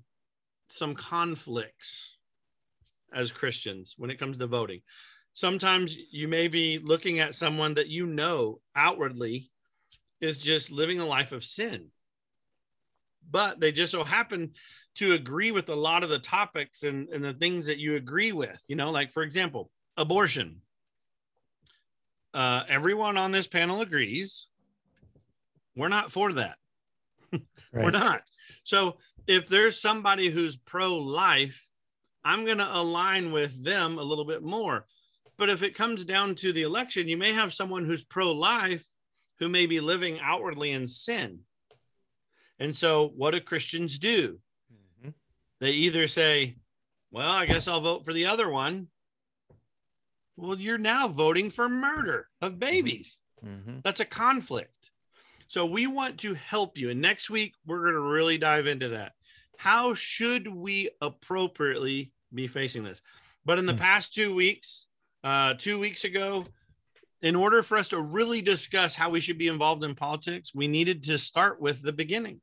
some 0.69 0.95
conflicts 0.95 2.17
as 3.13 3.33
Christians 3.33 3.95
when 3.97 4.11
it 4.11 4.19
comes 4.19 4.37
to 4.37 4.47
voting. 4.47 4.83
Sometimes 5.35 5.97
you 6.11 6.29
may 6.29 6.49
be 6.49 6.79
looking 6.79 7.21
at 7.21 7.35
someone 7.35 7.75
that 7.75 7.89
you 7.89 8.07
know 8.07 8.61
outwardly 8.77 9.51
is 10.21 10.39
just 10.39 10.71
living 10.71 10.99
a 10.99 11.07
life 11.07 11.33
of 11.33 11.45
sin, 11.45 11.89
but 13.31 13.61
they 13.61 13.73
just 13.73 13.93
so 13.93 14.05
happen 14.05 14.53
to 14.99 15.13
agree 15.13 15.51
with 15.51 15.69
a 15.69 15.75
lot 15.75 16.03
of 16.03 16.09
the 16.09 16.19
topics 16.19 16.83
and, 16.83 17.09
and 17.09 17.25
the 17.25 17.35
things 17.35 17.67
that 17.67 17.79
you 17.79 17.97
agree 17.97 18.33
with. 18.33 18.63
You 18.69 18.77
know, 18.77 18.91
like 18.91 19.13
for 19.13 19.23
example, 19.23 19.71
abortion. 19.97 20.61
Uh, 22.35 22.63
everyone 22.69 23.17
on 23.17 23.31
this 23.31 23.49
panel 23.49 23.81
agrees 23.81 24.47
we're 25.79 25.89
not 25.89 26.11
for 26.11 26.33
that. 26.33 26.57
We're 27.73 27.93
not. 27.93 28.23
So 28.65 28.97
if 29.29 29.47
there's 29.47 29.81
somebody 29.81 30.29
who's 30.29 30.57
pro 30.57 30.97
life, 30.97 31.69
I'm 32.25 32.45
going 32.45 32.59
to 32.59 32.77
align 32.77 33.31
with 33.31 33.63
them 33.63 33.97
a 33.97 34.03
little 34.03 34.25
bit 34.25 34.43
more. 34.43 34.87
But 35.39 35.51
if 35.51 35.63
it 35.63 35.77
comes 35.77 36.05
down 36.05 36.35
to 36.37 36.53
the 36.53 36.63
election, 36.63 37.07
you 37.07 37.17
may 37.17 37.33
have 37.33 37.55
someone 37.55 37.85
who's 37.85 38.03
pro 38.03 38.33
life 38.33 38.85
who 39.39 39.49
may 39.49 39.67
be 39.67 39.79
living 39.79 40.19
outwardly 40.21 40.73
in 40.73 40.89
sin. 40.89 41.41
And 42.59 42.75
so, 42.75 43.13
what 43.15 43.31
do 43.31 43.41
Christians 43.41 44.01
do? 44.01 44.41
They 45.61 45.73
either 45.73 46.07
say, 46.07 46.57
Well, 47.11 47.31
I 47.31 47.47
guess 47.47 47.67
I'll 47.69 47.81
vote 47.81 48.05
for 48.05 48.13
the 48.13 48.27
other 48.27 48.51
one. 48.51 48.89
Well, 50.37 50.59
you're 50.59 50.79
now 50.79 51.09
voting 51.09 51.51
for 51.51 51.69
murder 51.69 52.29
of 52.41 52.59
babies. 52.59 53.19
Mhm. 53.45 53.83
That's 53.83 54.01
a 54.01 54.05
conflict. 54.05 54.91
So 55.49 55.65
we 55.65 55.87
want 55.87 56.21
to 56.21 56.35
help 56.35 56.77
you. 56.77 56.91
And 56.91 57.01
next 57.01 57.31
week, 57.31 57.55
we're 57.65 57.81
going 57.83 57.95
to 57.95 58.01
really 58.01 58.37
dive 58.37 58.67
into 58.67 58.91
that. 58.91 59.15
How 59.57 59.95
should 59.95 60.47
we 60.47 60.91
appropriately 61.01 62.13
be 62.35 62.47
facing 62.47 62.85
this? 62.85 63.01
But 63.45 63.59
in 63.59 63.65
the 63.67 63.73
Hmm. 63.73 63.79
past 63.79 64.15
two 64.15 64.35
weeks, 64.35 64.87
uh, 65.25 65.55
two 65.55 65.79
weeks 65.79 66.05
ago, 66.05 66.47
in 67.23 67.35
order 67.35 67.63
for 67.63 67.79
us 67.79 67.89
to 67.89 68.01
really 68.01 68.43
discuss 68.43 68.95
how 68.95 69.09
we 69.11 69.21
should 69.21 69.39
be 69.39 69.49
involved 69.49 69.83
in 69.83 69.95
politics, 69.95 70.55
we 70.55 70.69
needed 70.69 71.03
to 71.05 71.19
start 71.19 71.61
with 71.61 71.83
the 71.83 71.93
beginning. 71.93 72.41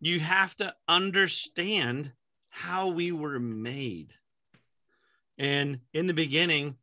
You 0.00 0.18
have 0.20 0.56
to 0.56 0.74
understand 0.88 2.12
how 2.54 2.88
we 2.88 3.10
were 3.10 3.40
made. 3.40 4.12
And 5.38 5.80
in 5.92 6.06
the 6.06 6.14
beginning, 6.14 6.76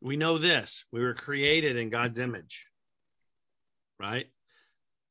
we 0.00 0.16
know 0.16 0.36
this 0.36 0.84
we 0.90 1.00
were 1.00 1.14
created 1.14 1.76
in 1.76 1.90
God's 1.90 2.18
image, 2.18 2.66
right? 4.00 4.26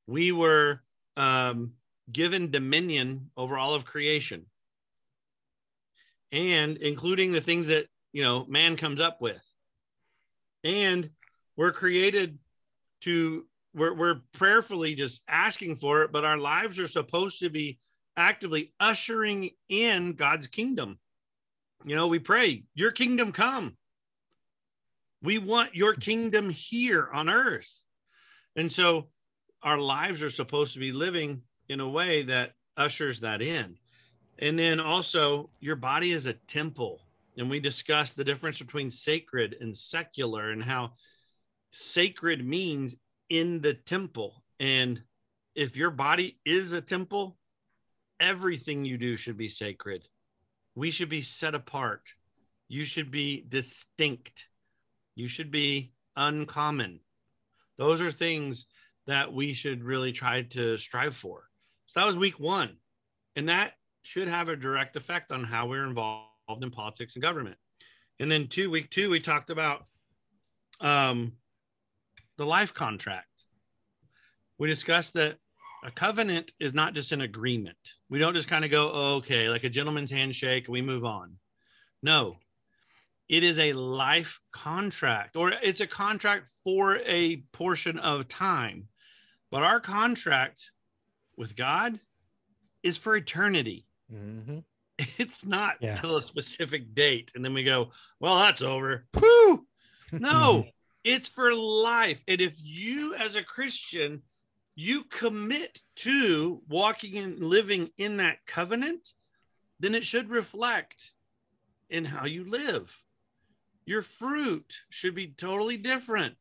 We 0.05 0.33
were 0.33 0.81
um, 1.15 1.71
given 2.11 2.51
dominion 2.51 3.31
over 3.37 3.57
all 3.57 3.73
of 3.73 3.85
creation 3.85 4.47
and 6.33 6.75
including 6.77 7.31
the 7.31 7.41
things 7.41 7.67
that, 7.67 7.87
you 8.11 8.21
know, 8.21 8.45
man 8.49 8.75
comes 8.75 8.99
up 8.99 9.21
with. 9.21 9.41
And 10.65 11.09
we're 11.55 11.71
created 11.71 12.37
to, 13.01 13.45
we're, 13.73 13.93
we're 13.93 14.21
prayerfully 14.33 14.93
just 14.95 15.21
asking 15.29 15.77
for 15.77 16.01
it, 16.01 16.11
but 16.11 16.25
our 16.25 16.37
lives 16.37 16.79
are 16.79 16.87
supposed 16.87 17.39
to 17.39 17.49
be 17.49 17.79
actively 18.19 18.73
ushering 18.79 19.51
in 19.69 20.13
God's 20.13 20.47
kingdom. 20.47 20.99
You 21.85 21.95
know, 21.95 22.07
we 22.07 22.19
pray, 22.19 22.65
Your 22.75 22.91
kingdom 22.91 23.31
come. 23.31 23.77
We 25.21 25.37
want 25.37 25.75
your 25.75 25.95
kingdom 25.95 26.49
here 26.49 27.09
on 27.11 27.29
earth. 27.29 27.69
And 28.55 28.71
so 28.71 29.07
our 29.61 29.77
lives 29.77 30.23
are 30.23 30.29
supposed 30.29 30.73
to 30.73 30.79
be 30.79 30.91
living 30.91 31.41
in 31.67 31.81
a 31.81 31.89
way 31.89 32.23
that 32.23 32.53
ushers 32.77 33.19
that 33.19 33.41
in. 33.41 33.75
And 34.39 34.57
then 34.57 34.79
also, 34.79 35.49
your 35.59 35.75
body 35.75 36.13
is 36.13 36.25
a 36.25 36.33
temple. 36.33 37.01
And 37.37 37.49
we 37.49 37.59
discussed 37.59 38.15
the 38.15 38.23
difference 38.23 38.59
between 38.59 38.91
sacred 38.91 39.57
and 39.59 39.75
secular 39.75 40.51
and 40.51 40.63
how 40.63 40.93
sacred 41.71 42.45
means 42.45 42.95
in 43.29 43.61
the 43.61 43.73
temple. 43.73 44.43
And 44.59 45.01
if 45.55 45.75
your 45.75 45.91
body 45.91 46.39
is 46.45 46.71
a 46.71 46.81
temple, 46.81 47.37
everything 48.19 48.85
you 48.85 48.97
do 48.97 49.17
should 49.17 49.37
be 49.37 49.49
sacred. 49.49 50.07
We 50.75 50.91
should 50.91 51.09
be 51.09 51.21
set 51.21 51.55
apart. 51.55 52.01
You 52.67 52.85
should 52.85 53.11
be 53.11 53.45
distinct. 53.47 54.47
You 55.15 55.27
should 55.27 55.51
be 55.51 55.93
uncommon. 56.15 56.99
Those 57.77 58.01
are 58.01 58.11
things 58.11 58.65
that 59.07 59.33
we 59.33 59.53
should 59.53 59.83
really 59.83 60.11
try 60.11 60.43
to 60.43 60.77
strive 60.77 61.15
for. 61.15 61.43
So 61.87 61.99
that 61.99 62.05
was 62.05 62.17
week 62.17 62.39
one. 62.39 62.77
And 63.35 63.49
that 63.49 63.73
should 64.03 64.27
have 64.27 64.49
a 64.49 64.55
direct 64.55 64.95
effect 64.95 65.31
on 65.31 65.43
how 65.43 65.67
we're 65.67 65.85
involved 65.85 66.29
in 66.61 66.71
politics 66.71 67.15
and 67.15 67.23
government. 67.23 67.57
And 68.19 68.31
then 68.31 68.47
two, 68.47 68.69
week 68.69 68.89
two, 68.89 69.09
we 69.09 69.19
talked 69.19 69.49
about 69.49 69.83
um, 70.79 71.33
the 72.37 72.45
life 72.45 72.73
contract. 72.73 73.27
We 74.57 74.67
discussed 74.67 75.13
that 75.13 75.37
a 75.83 75.91
covenant 75.91 76.51
is 76.59 76.73
not 76.73 76.93
just 76.93 77.11
an 77.11 77.21
agreement. 77.21 77.77
We 78.09 78.19
don't 78.19 78.33
just 78.35 78.47
kind 78.49 78.65
of 78.65 78.71
go, 78.71 78.91
oh, 78.93 79.15
okay, 79.15 79.49
like 79.49 79.63
a 79.63 79.69
gentleman's 79.69 80.11
handshake, 80.11 80.67
we 80.67 80.81
move 80.81 81.05
on. 81.05 81.37
No, 82.03 82.37
it 83.27 83.43
is 83.43 83.59
a 83.59 83.73
life 83.73 84.39
contract 84.51 85.35
or 85.35 85.51
it's 85.51 85.81
a 85.81 85.87
contract 85.87 86.49
for 86.63 86.97
a 87.05 87.37
portion 87.53 87.97
of 87.99 88.27
time. 88.27 88.87
But 89.51 89.63
our 89.63 89.79
contract 89.79 90.71
with 91.37 91.55
God 91.55 91.99
is 92.83 92.97
for 92.97 93.15
eternity. 93.15 93.85
Mhm. 94.13 94.63
It's 95.17 95.45
not 95.45 95.77
Yeah. 95.79 95.95
till 95.95 96.17
a 96.17 96.21
specific 96.21 96.93
date. 96.93 97.31
And 97.35 97.43
then 97.45 97.53
we 97.53 97.63
go, 97.63 97.91
well, 98.19 98.37
that's 98.39 98.61
over. 98.61 99.05
Woo! 99.13 99.65
No, 100.11 100.65
it's 101.05 101.29
for 101.29 101.53
life. 101.53 102.21
And 102.27 102.41
if 102.41 102.53
you, 102.61 103.15
as 103.15 103.35
a 103.35 103.43
Christian, 103.43 104.21
you 104.79 105.03
commit 105.03 105.83
to 105.93 106.61
walking 106.69 107.17
and 107.17 107.43
living 107.43 107.89
in 107.97 108.15
that 108.15 108.45
covenant, 108.45 109.13
then 109.77 109.93
it 109.93 110.05
should 110.05 110.29
reflect 110.29 111.11
in 111.89 112.05
how 112.05 112.25
you 112.25 112.45
live. 112.45 112.89
Your 113.85 114.01
fruit 114.01 114.73
should 114.89 115.15
be 115.15 115.27
totally 115.27 115.75
different. 115.75 116.37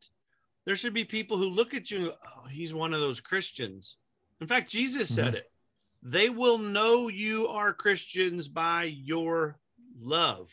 There 0.66 0.76
should 0.76 0.95
be 0.95 1.04
people 1.04 1.37
who 1.37 1.49
look 1.49 1.75
at 1.75 1.90
you 1.90 1.97
and 1.97 2.07
go, 2.07 2.14
oh, 2.14 2.47
he's 2.49 2.73
one 2.73 2.95
of 2.95 3.00
those 3.00 3.18
Christians. 3.18 3.97
In 4.40 4.47
fact, 4.47 4.71
Jesus 4.71 5.12
said 5.12 5.35
it. 5.35 5.50
They 6.04 6.30
will 6.30 6.59
know 6.59 7.09
you 7.09 7.49
are 7.49 7.73
Christians 7.73 8.47
by 8.47 8.85
your 8.85 9.59
love. 9.99 10.52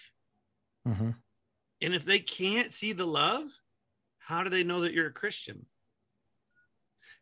Mhm. 0.87 1.15
And 1.81 1.93
if 1.93 2.03
they 2.03 2.17
can't 2.17 2.73
see 2.73 2.93
the 2.93 3.05
love, 3.05 3.51
how 4.17 4.41
do 4.41 4.49
they 4.49 4.63
know 4.63 4.81
that 4.81 4.93
you're 4.93 5.09
a 5.09 5.13
Christian? 5.13 5.67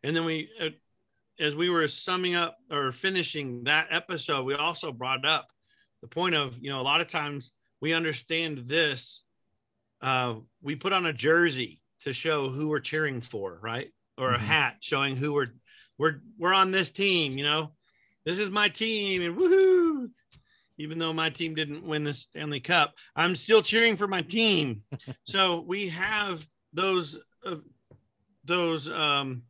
And 0.04 0.14
then 0.14 0.26
we, 0.26 0.50
uh, 0.60 0.68
as 1.40 1.56
we 1.56 1.70
were 1.70 1.88
summing 1.88 2.34
up 2.36 2.58
or 2.70 2.92
finishing 2.92 3.64
that 3.64 3.88
episode, 3.90 4.44
we 4.44 4.54
also 4.54 4.92
brought 4.92 5.24
up 5.26 5.48
the 6.02 6.06
point 6.08 6.34
of, 6.34 6.56
you 6.60 6.70
know, 6.70 6.80
a 6.80 6.82
lot 6.82 7.00
of 7.00 7.08
times 7.08 7.52
we 7.80 7.94
understand 7.94 8.64
this. 8.68 9.24
Uh, 10.02 10.36
we 10.62 10.76
put 10.76 10.92
on 10.92 11.06
a 11.06 11.12
jersey 11.12 11.80
to 12.02 12.12
show 12.12 12.50
who 12.50 12.68
we're 12.68 12.80
cheering 12.80 13.22
for, 13.22 13.58
right? 13.62 13.90
Or 14.18 14.34
a 14.34 14.38
Mhm. 14.38 14.42
hat 14.42 14.76
showing 14.80 15.16
who 15.16 15.32
we're 15.32 15.54
we're 15.96 16.20
we're 16.38 16.52
on 16.52 16.70
this 16.70 16.90
team. 16.90 17.38
You 17.38 17.44
know, 17.44 17.74
this 18.24 18.38
is 18.38 18.50
my 18.50 18.68
team, 18.68 19.22
and 19.22 19.36
woohoo! 19.36 20.10
Even 20.76 20.98
though 20.98 21.12
my 21.12 21.30
team 21.30 21.54
didn't 21.54 21.84
win 21.84 22.04
the 22.04 22.12
Stanley 22.12 22.60
Cup, 22.60 22.94
I'm 23.16 23.34
still 23.34 23.62
cheering 23.62 23.96
for 23.96 24.06
my 24.06 24.20
team. 24.22 24.82
so 25.24 25.60
we 25.60 25.88
have 25.88 26.46
those 26.72 27.16
uh, 27.44 27.56
those 28.44 28.88
um, 28.90 29.44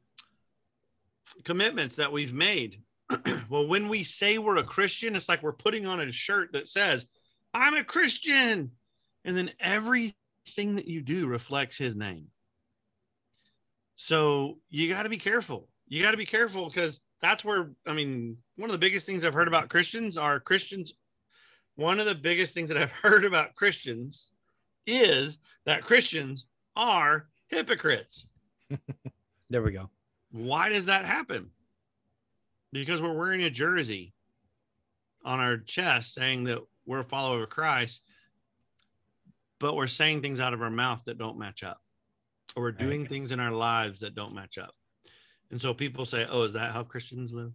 commitments 1.45 1.97
that 1.97 2.13
we've 2.13 2.33
made. 2.33 2.81
well, 3.49 3.67
when 3.67 3.89
we 3.89 4.05
say 4.05 4.39
we're 4.39 4.57
a 4.57 4.65
Christian, 4.65 5.17
it's 5.17 5.29
like 5.29 5.43
we're 5.43 5.53
putting 5.53 5.87
on 5.87 6.01
a 6.01 6.13
shirt 6.13 6.53
that 6.53 6.69
says, 6.69 7.07
"I'm 7.53 7.75
a 7.75 7.85
Christian," 7.85 8.71
and 9.25 9.37
then 9.37 9.51
everything 9.61 10.77
that 10.77 10.87
you 10.87 11.01
do 11.01 11.27
reflects 11.27 11.77
His 11.77 11.97
name. 11.97 12.29
So 13.95 14.59
you 14.71 14.89
got 14.89 15.05
to 15.05 15.09
be 15.09 15.19
careful. 15.19 15.69
You 15.87 16.03
got 16.03 16.13
to 16.13 16.17
be 16.17 16.27
careful 16.27 16.67
because 16.67 17.01
that's 17.21 17.45
where 17.45 17.71
I 17.87 17.93
mean, 17.93 18.39
one 18.57 18.71
of 18.71 18.75
the 18.75 18.79
biggest 18.79 19.07
things 19.07 19.25
I've 19.25 19.35
heard 19.35 19.49
about 19.49 19.69
Christians 19.69 20.17
are 20.17 20.41
Christians. 20.41 20.95
One 21.77 21.99
of 22.01 22.07
the 22.07 22.15
biggest 22.15 22.55
things 22.55 22.69
that 22.69 22.79
I've 22.79 22.91
heard 23.03 23.25
about 23.25 23.55
Christians 23.55 24.31
is 24.87 25.39
that 25.67 25.83
Christians 25.83 26.47
are 26.77 27.29
hypocrites. 27.49 28.27
There 29.51 29.63
we 29.63 29.73
go. 29.73 29.91
Why 30.35 30.69
does 30.69 30.87
that 30.87 31.05
happen? 31.05 31.51
Because 32.73 33.01
we're 33.01 33.17
wearing 33.17 33.45
a 33.45 33.51
jersey 33.51 34.13
on 35.25 35.39
our 35.39 35.59
chest 35.59 36.13
saying 36.13 36.43
that 36.45 36.59
we're 36.87 36.99
a 36.99 37.05
follower 37.05 37.45
of 37.45 37.51
Christ, 37.51 38.03
but 39.61 39.77
we're 39.77 39.87
saying 39.87 40.23
things 40.23 40.41
out 40.41 40.53
of 40.53 40.61
our 40.61 40.73
mouth 40.73 41.05
that 41.05 41.19
don't 41.19 41.39
match 41.39 41.63
up, 41.63 41.81
or 42.57 42.65
we're 42.65 42.73
doing 42.73 43.07
things 43.07 43.31
in 43.31 43.39
our 43.39 43.53
lives 43.53 44.01
that 44.01 44.17
don't 44.17 44.35
match 44.35 44.59
up. 44.59 44.75
And 45.53 45.63
so 45.63 45.73
people 45.73 46.05
say, 46.05 46.27
Oh, 46.29 46.43
is 46.43 46.55
that 46.55 46.73
how 46.73 46.83
Christians 46.83 47.33
live? 47.33 47.53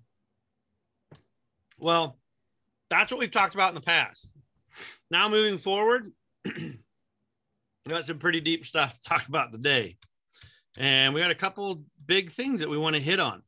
Well, 1.79 2.17
that's 2.89 3.11
what 3.11 3.19
we've 3.19 3.29
talked 3.29 3.55
about 3.55 3.69
in 3.69 3.75
the 3.75 3.81
past. 3.81 4.31
Now, 5.11 5.27
moving 5.27 5.57
forward, 5.57 6.13
we 6.45 6.79
got 7.89 8.05
some 8.05 8.19
pretty 8.19 8.39
deep 8.39 8.65
stuff 8.65 8.93
to 8.93 9.01
talk 9.01 9.27
about 9.27 9.51
today. 9.51 9.97
And 10.77 11.13
we 11.13 11.21
got 11.21 11.31
a 11.31 11.35
couple 11.35 11.83
big 12.05 12.31
things 12.31 12.59
that 12.59 12.69
we 12.69 12.77
want 12.77 12.95
to 12.95 13.01
hit 13.01 13.19
on 13.19 13.41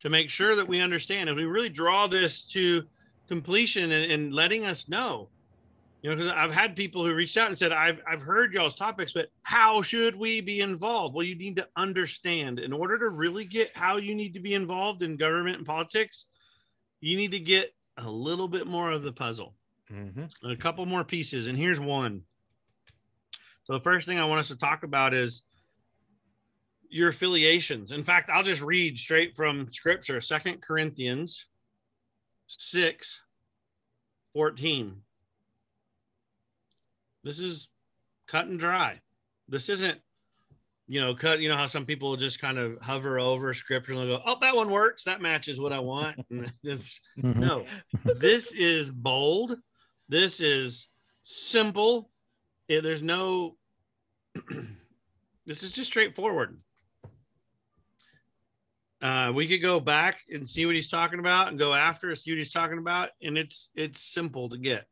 to 0.00 0.10
make 0.10 0.30
sure 0.30 0.56
that 0.56 0.66
we 0.68 0.80
understand. 0.80 1.28
And 1.28 1.38
we 1.38 1.44
really 1.44 1.68
draw 1.68 2.06
this 2.06 2.44
to 2.46 2.82
completion 3.28 3.90
and, 3.90 4.10
and 4.10 4.34
letting 4.34 4.64
us 4.64 4.88
know, 4.88 5.28
you 6.02 6.10
know, 6.10 6.16
because 6.16 6.30
I've 6.32 6.54
had 6.54 6.76
people 6.76 7.04
who 7.04 7.14
reached 7.14 7.36
out 7.36 7.48
and 7.48 7.58
said, 7.58 7.72
I've, 7.72 8.00
I've 8.06 8.22
heard 8.22 8.52
y'all's 8.52 8.74
topics, 8.74 9.12
but 9.12 9.28
how 9.42 9.82
should 9.82 10.16
we 10.16 10.40
be 10.40 10.60
involved? 10.60 11.14
Well, 11.14 11.24
you 11.24 11.36
need 11.36 11.56
to 11.56 11.68
understand 11.76 12.58
in 12.58 12.72
order 12.72 12.98
to 12.98 13.08
really 13.10 13.44
get 13.44 13.76
how 13.76 13.96
you 13.96 14.14
need 14.14 14.34
to 14.34 14.40
be 14.40 14.54
involved 14.54 15.02
in 15.02 15.16
government 15.16 15.58
and 15.58 15.66
politics, 15.66 16.26
you 17.00 17.16
need 17.16 17.32
to 17.32 17.40
get 17.40 17.72
a 17.98 18.10
little 18.10 18.48
bit 18.48 18.66
more 18.66 18.90
of 18.90 19.02
the 19.02 19.12
puzzle 19.12 19.54
Mhm. 19.90 20.30
a 20.44 20.54
couple 20.54 20.84
more 20.84 21.02
pieces 21.02 21.46
and 21.46 21.56
here's 21.56 21.80
one 21.80 22.22
so 23.64 23.72
the 23.72 23.80
first 23.80 24.06
thing 24.06 24.18
i 24.18 24.24
want 24.24 24.38
us 24.38 24.48
to 24.48 24.56
talk 24.56 24.82
about 24.82 25.14
is 25.14 25.42
your 26.90 27.08
affiliations 27.08 27.92
in 27.92 28.02
fact 28.02 28.30
i'll 28.30 28.42
just 28.42 28.60
read 28.62 28.98
straight 28.98 29.34
from 29.36 29.70
scripture 29.70 30.20
second 30.20 30.60
corinthians 30.62 31.46
6 32.46 33.20
14 34.34 34.96
this 37.24 37.38
is 37.38 37.68
cut 38.26 38.46
and 38.46 38.58
dry 38.58 39.00
this 39.48 39.68
isn't 39.68 39.98
you 40.86 41.00
know 41.00 41.14
cut 41.14 41.40
you 41.40 41.48
know 41.48 41.56
how 41.56 41.66
some 41.66 41.84
people 41.84 42.16
just 42.16 42.40
kind 42.40 42.58
of 42.58 42.80
hover 42.80 43.18
over 43.18 43.52
scripture 43.52 43.92
and 43.92 44.06
go 44.08 44.22
oh 44.24 44.38
that 44.40 44.56
one 44.56 44.70
works 44.70 45.04
that 45.04 45.20
matches 45.20 45.60
what 45.60 45.72
i 45.72 45.78
want 45.78 46.16
it's 46.62 46.98
Mhm. 47.18 47.36
no, 47.36 47.66
this 48.04 48.52
is 48.52 48.90
bold. 48.92 49.56
This 50.08 50.40
is 50.40 50.86
simple. 51.24 52.10
Yeah, 52.68 52.80
there's 52.80 53.02
no. 53.02 53.56
this 55.46 55.62
is 55.64 55.72
just 55.72 55.90
straightforward. 55.90 56.58
Uh, 59.00 59.32
we 59.32 59.46
could 59.46 59.62
go 59.62 59.78
back 59.78 60.20
and 60.28 60.48
see 60.48 60.66
what 60.66 60.74
he's 60.74 60.88
talking 60.88 61.20
about, 61.20 61.48
and 61.48 61.58
go 61.58 61.72
after 61.72 62.14
see 62.14 62.32
what 62.32 62.38
he's 62.38 62.52
talking 62.52 62.78
about, 62.78 63.10
and 63.22 63.38
it's 63.38 63.70
it's 63.74 64.00
simple 64.00 64.48
to 64.48 64.58
get. 64.58 64.88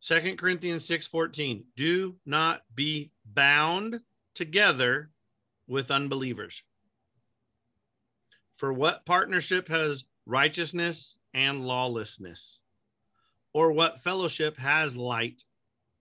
Second 0.00 0.38
Corinthians 0.38 0.84
six 0.84 1.06
fourteen. 1.06 1.64
Do 1.76 2.16
not 2.24 2.62
be 2.74 3.10
bound 3.24 4.00
together 4.34 5.10
with 5.66 5.90
unbelievers. 5.90 6.62
For 8.56 8.72
what 8.72 9.04
partnership 9.04 9.68
has 9.68 10.04
righteousness 10.26 11.16
and 11.32 11.60
lawlessness? 11.60 12.60
Or 13.52 13.72
what 13.72 14.00
fellowship 14.00 14.56
has 14.58 14.96
light 14.96 15.44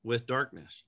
with 0.04 0.28
darkness? 0.28 0.84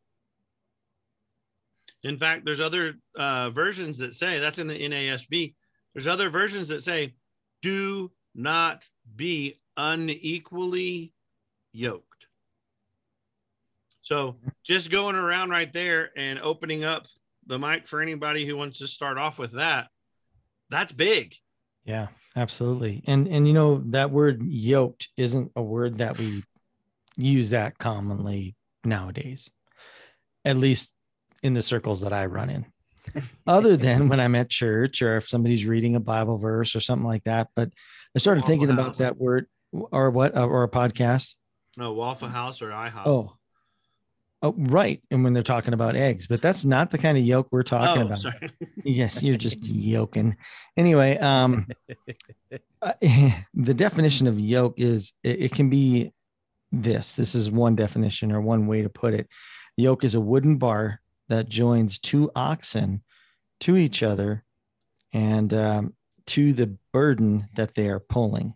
In 2.06 2.18
fact, 2.18 2.46
there's 2.46 2.62
other 2.62 2.94
uh, 3.18 3.50
versions 3.50 3.98
that 3.98 4.14
say 4.14 4.40
that's 4.40 4.60
in 4.60 4.68
the 4.68 4.80
NASB. 4.80 5.56
There's 5.94 6.08
other 6.08 6.30
versions 6.30 6.68
that 6.68 6.84
say, 6.84 7.16
do 7.64 8.12
not 8.36 8.88
be 9.16 9.60
unequally 9.76 11.14
yoked. 11.74 12.28
So 14.04 14.36
just 14.64 14.92
going 14.92 15.16
around 15.16 15.50
right 15.50 15.72
there 15.74 16.12
and 16.16 16.38
opening 16.40 16.84
up 16.84 17.08
the 17.48 17.58
mic 17.58 17.88
for 17.88 18.02
anybody 18.02 18.46
who 18.46 18.56
wants 18.56 18.80
to 18.80 18.88
start 18.88 19.18
off 19.18 19.40
with 19.40 19.54
that, 19.54 19.88
that's 20.70 20.94
big. 20.94 21.34
Yeah, 21.86 22.08
absolutely. 22.36 23.04
And 23.08 23.28
and 23.28 23.48
you 23.48 23.54
know 23.54 23.84
that 23.88 24.12
word 24.12 24.44
yoked 24.44 25.10
isn't 25.18 25.52
a 25.56 25.64
word 25.64 25.98
that 26.00 26.20
we 26.20 26.44
use 27.18 27.50
that 27.50 27.80
commonly 27.80 28.56
nowadays. 28.84 29.50
At 30.44 30.58
least 30.58 30.95
in 31.46 31.54
the 31.54 31.62
circles 31.62 32.02
that 32.02 32.12
I 32.12 32.26
run 32.26 32.50
in. 32.50 32.66
Other 33.46 33.78
than 33.86 34.10
when 34.10 34.20
I'm 34.20 34.34
at 34.36 34.50
church 34.50 35.02
or 35.04 35.18
if 35.18 35.28
somebody's 35.28 35.64
reading 35.66 35.96
a 35.96 36.00
Bible 36.00 36.40
verse 36.40 36.76
or 36.76 36.80
something 36.80 37.06
like 37.08 37.24
that, 37.26 37.50
but 37.56 37.70
I 38.16 38.20
started 38.20 38.42
Waffle 38.42 38.50
thinking 38.52 38.70
House. 38.70 38.80
about 38.80 38.98
that 38.98 39.18
word 39.18 39.46
or 39.72 40.10
what 40.10 40.36
uh, 40.36 40.48
or 40.48 40.64
a 40.64 40.70
podcast. 40.70 41.36
No, 41.78 41.94
Waffle 41.94 42.30
House 42.30 42.62
or 42.64 42.70
IHOP. 42.70 43.04
Oh. 43.06 43.34
Oh, 44.42 44.54
right. 44.58 45.02
And 45.12 45.24
when 45.24 45.34
they're 45.34 45.44
talking 45.44 45.74
about 45.74 45.96
eggs, 45.96 46.28
but 46.28 46.42
that's 46.42 46.66
not 46.66 46.92
the 46.92 46.98
kind 46.98 47.18
of 47.18 47.24
yolk 47.24 47.48
we're 47.52 47.64
talking 47.64 48.04
Oh, 48.04 48.06
about. 48.08 48.20
sorry. 48.22 48.50
Yes, 48.84 49.24
you're 49.24 49.38
just 49.38 49.64
yoking. 49.64 50.38
Anyway, 50.78 51.18
um, 51.18 51.68
uh, 52.82 52.94
the 53.02 53.74
definition 53.74 54.28
of 54.28 54.40
yoke 54.40 54.76
is 54.78 55.14
it, 55.24 55.42
it 55.44 55.52
can 55.54 55.70
be 55.70 56.12
this. 56.72 57.16
This 57.16 57.34
is 57.34 57.50
one 57.50 57.76
definition 57.76 58.32
or 58.32 58.42
one 58.42 58.68
way 58.68 58.82
to 58.84 58.90
put 58.90 59.14
it. 59.16 59.28
Yoke 59.78 60.04
is 60.04 60.14
a 60.16 60.22
wooden 60.22 60.58
bar 60.58 61.02
that 61.30 61.50
joins 61.50 62.00
two 62.00 62.32
oxen 62.36 63.04
to 63.62 63.78
each 63.78 64.04
other 64.04 64.44
and 65.14 65.54
um, 65.54 65.96
to 66.28 66.54
the 66.54 66.78
burden 66.92 67.48
that 67.56 67.74
they 67.76 67.88
are 67.88 68.00
pulling. 68.00 68.54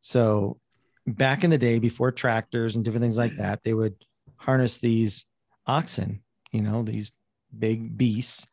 So, 0.00 0.58
back 1.06 1.44
in 1.44 1.50
the 1.50 1.58
day, 1.58 1.78
before 1.78 2.12
tractors 2.12 2.76
and 2.76 2.84
different 2.84 3.02
things 3.02 3.16
like 3.16 3.36
that, 3.36 3.62
they 3.62 3.72
would 3.72 3.94
harness 4.36 4.78
these 4.78 5.24
oxen, 5.66 6.22
you 6.52 6.62
know, 6.62 6.82
these 6.82 7.10
big 7.56 7.96
beasts, 7.96 8.46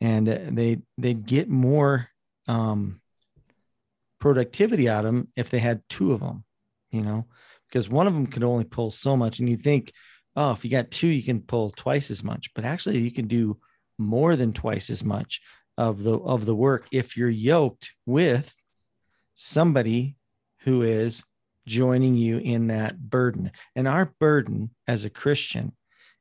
and 0.00 0.26
they 0.26 0.80
they'd 0.96 1.26
get 1.26 1.48
more 1.48 2.08
um, 2.48 3.00
productivity 4.20 4.88
out 4.88 5.04
of 5.04 5.12
them 5.12 5.28
if 5.36 5.50
they 5.50 5.58
had 5.58 5.82
two 5.88 6.12
of 6.12 6.20
them, 6.20 6.44
you 6.90 7.02
know, 7.02 7.26
because 7.68 7.88
one 7.88 8.06
of 8.06 8.14
them 8.14 8.26
could 8.26 8.44
only 8.44 8.64
pull 8.64 8.90
so 8.90 9.16
much, 9.16 9.38
and 9.38 9.48
you 9.48 9.56
think, 9.56 9.92
oh, 10.36 10.52
if 10.52 10.64
you 10.64 10.70
got 10.70 10.90
two, 10.90 11.08
you 11.08 11.22
can 11.22 11.40
pull 11.40 11.70
twice 11.70 12.10
as 12.10 12.24
much, 12.24 12.52
but 12.54 12.64
actually, 12.64 12.98
you 12.98 13.10
can 13.10 13.26
do 13.26 13.58
more 13.98 14.36
than 14.36 14.52
twice 14.52 14.90
as 14.90 15.04
much 15.04 15.40
of 15.76 16.02
the 16.02 16.18
of 16.18 16.46
the 16.46 16.54
work 16.54 16.86
if 16.92 17.16
you're 17.16 17.28
yoked 17.28 17.92
with 18.06 18.52
somebody 19.34 20.16
who 20.60 20.82
is 20.82 21.24
joining 21.66 22.14
you 22.14 22.38
in 22.38 22.68
that 22.68 22.98
burden. 22.98 23.50
And 23.74 23.88
our 23.88 24.12
burden 24.20 24.70
as 24.86 25.04
a 25.04 25.10
Christian 25.10 25.72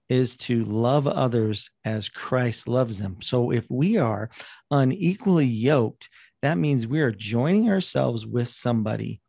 is 0.09 0.37
to 0.37 0.65
love 0.65 1.07
others 1.07 1.71
as 1.85 2.09
Christ 2.09 2.67
loves 2.67 2.99
them. 2.99 3.17
So 3.21 3.51
if 3.51 3.69
we 3.69 3.97
are 3.97 4.29
unequally 4.69 5.45
yoked, 5.45 6.09
that 6.41 6.57
means 6.57 6.85
we 6.85 7.01
are 7.01 7.11
joining 7.11 7.69
ourselves 7.69 8.25
with 8.25 8.47
somebody 8.49 9.21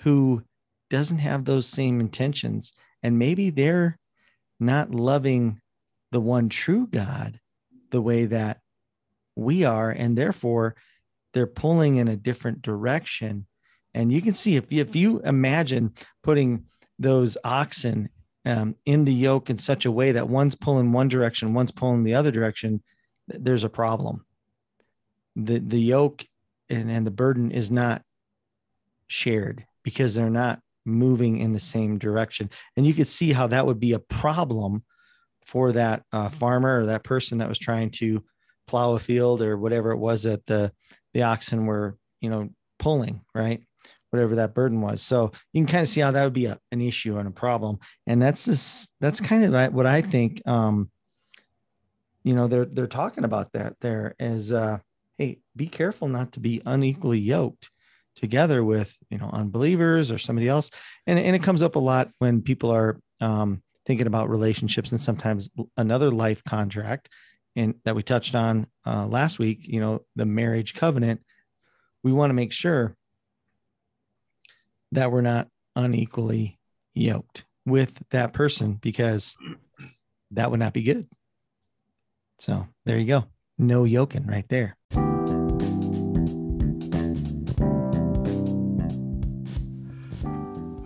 who 0.00 0.42
doesn't 0.90 1.18
have 1.18 1.44
those 1.44 1.66
same 1.66 2.00
intentions. 2.00 2.74
And 3.02 3.18
maybe 3.18 3.50
they're 3.50 3.98
not 4.60 4.94
loving 4.94 5.60
the 6.12 6.20
one 6.20 6.48
true 6.48 6.86
God 6.86 7.40
the 7.90 8.02
way 8.02 8.26
that 8.26 8.60
we 9.36 9.64
are. 9.64 9.90
And 9.90 10.16
therefore, 10.16 10.76
they're 11.32 11.46
pulling 11.46 11.96
in 11.96 12.08
a 12.08 12.16
different 12.16 12.62
direction. 12.62 13.46
And 13.94 14.12
you 14.12 14.22
can 14.22 14.34
see 14.34 14.56
if, 14.56 14.64
if 14.70 14.94
you 14.94 15.20
imagine 15.20 15.94
putting 16.22 16.64
those 16.98 17.36
oxen 17.44 18.10
um, 18.44 18.76
in 18.86 19.04
the 19.04 19.14
yoke 19.14 19.50
in 19.50 19.58
such 19.58 19.86
a 19.86 19.90
way 19.90 20.12
that 20.12 20.28
one's 20.28 20.54
pulling 20.54 20.92
one 20.92 21.08
direction, 21.08 21.54
one's 21.54 21.72
pulling 21.72 22.04
the 22.04 22.14
other 22.14 22.30
direction, 22.30 22.82
there's 23.28 23.64
a 23.64 23.68
problem. 23.68 24.24
The, 25.36 25.58
the 25.58 25.80
yoke 25.80 26.26
and, 26.68 26.90
and 26.90 27.06
the 27.06 27.10
burden 27.10 27.50
is 27.50 27.70
not 27.70 28.02
shared 29.06 29.66
because 29.82 30.14
they're 30.14 30.30
not 30.30 30.60
moving 30.84 31.38
in 31.38 31.52
the 31.52 31.60
same 31.60 31.98
direction. 31.98 32.50
And 32.76 32.86
you 32.86 32.94
could 32.94 33.06
see 33.06 33.32
how 33.32 33.46
that 33.48 33.66
would 33.66 33.80
be 33.80 33.92
a 33.92 33.98
problem 33.98 34.84
for 35.44 35.72
that 35.72 36.02
uh, 36.12 36.28
farmer 36.28 36.80
or 36.80 36.86
that 36.86 37.04
person 37.04 37.38
that 37.38 37.48
was 37.48 37.58
trying 37.58 37.90
to 37.90 38.22
plow 38.66 38.94
a 38.94 38.98
field 38.98 39.42
or 39.42 39.58
whatever 39.58 39.90
it 39.90 39.98
was 39.98 40.22
that 40.22 40.46
the 40.46 40.72
the 41.12 41.22
oxen 41.22 41.66
were 41.66 41.96
you 42.20 42.30
know 42.30 42.48
pulling 42.78 43.20
right? 43.34 43.62
Whatever 44.10 44.36
that 44.36 44.54
burden 44.54 44.80
was. 44.80 45.02
So 45.02 45.30
you 45.52 45.64
can 45.64 45.70
kind 45.70 45.82
of 45.82 45.88
see 45.88 46.00
how 46.00 46.10
that 46.10 46.24
would 46.24 46.32
be 46.32 46.46
a, 46.46 46.58
an 46.72 46.80
issue 46.80 47.18
and 47.18 47.28
a 47.28 47.32
problem. 47.32 47.78
And 48.06 48.20
that's 48.20 48.44
this 48.44 48.90
that's 49.00 49.20
kind 49.20 49.44
of 49.44 49.74
what 49.74 49.86
i 49.86 50.02
think 50.02 50.42
um 50.46 50.90
you 52.22 52.34
know 52.34 52.48
they're 52.48 52.66
they're 52.66 52.86
talking 52.86 53.24
about 53.24 53.52
that 53.52 53.74
there 53.80 54.14
is 54.18 54.52
uh 54.52 54.78
hey 55.18 55.38
be 55.56 55.66
careful 55.66 56.08
not 56.08 56.32
to 56.32 56.40
be 56.40 56.62
unequally 56.66 57.18
yoked 57.18 57.70
together 58.20 58.62
with 58.62 58.96
you 59.10 59.18
know 59.18 59.30
unbelievers 59.32 60.10
or 60.10 60.18
somebody 60.18 60.46
else 60.46 60.70
and, 61.06 61.18
and 61.18 61.34
it 61.34 61.42
comes 61.42 61.62
up 61.62 61.76
a 61.76 61.80
lot 61.80 62.10
when 62.18 62.42
people 62.42 62.70
are 62.70 63.00
um 63.20 63.62
thinking 63.86 64.06
about 64.06 64.30
relationships 64.30 64.92
and 64.92 65.00
sometimes 65.00 65.50
another 65.76 66.10
life 66.10 66.44
contract 66.44 67.08
and 67.56 67.74
that 67.84 67.96
we 67.96 68.02
touched 68.02 68.34
on 68.34 68.66
uh, 68.86 69.06
last 69.06 69.38
week, 69.38 69.66
you 69.66 69.80
know, 69.80 70.02
the 70.16 70.24
marriage 70.24 70.74
covenant, 70.74 71.20
we 72.02 72.12
want 72.12 72.30
to 72.30 72.34
make 72.34 72.52
sure 72.52 72.96
that 74.92 75.10
we're 75.10 75.20
not 75.20 75.48
unequally 75.76 76.58
yoked 76.94 77.44
with 77.66 78.02
that 78.10 78.32
person 78.32 78.74
because 78.74 79.36
that 80.30 80.50
would 80.50 80.60
not 80.60 80.72
be 80.72 80.82
good. 80.82 81.08
So 82.38 82.66
there 82.86 82.98
you 82.98 83.06
go. 83.06 83.24
No 83.58 83.84
yoking 83.84 84.26
right 84.26 84.48
there. 84.48 84.76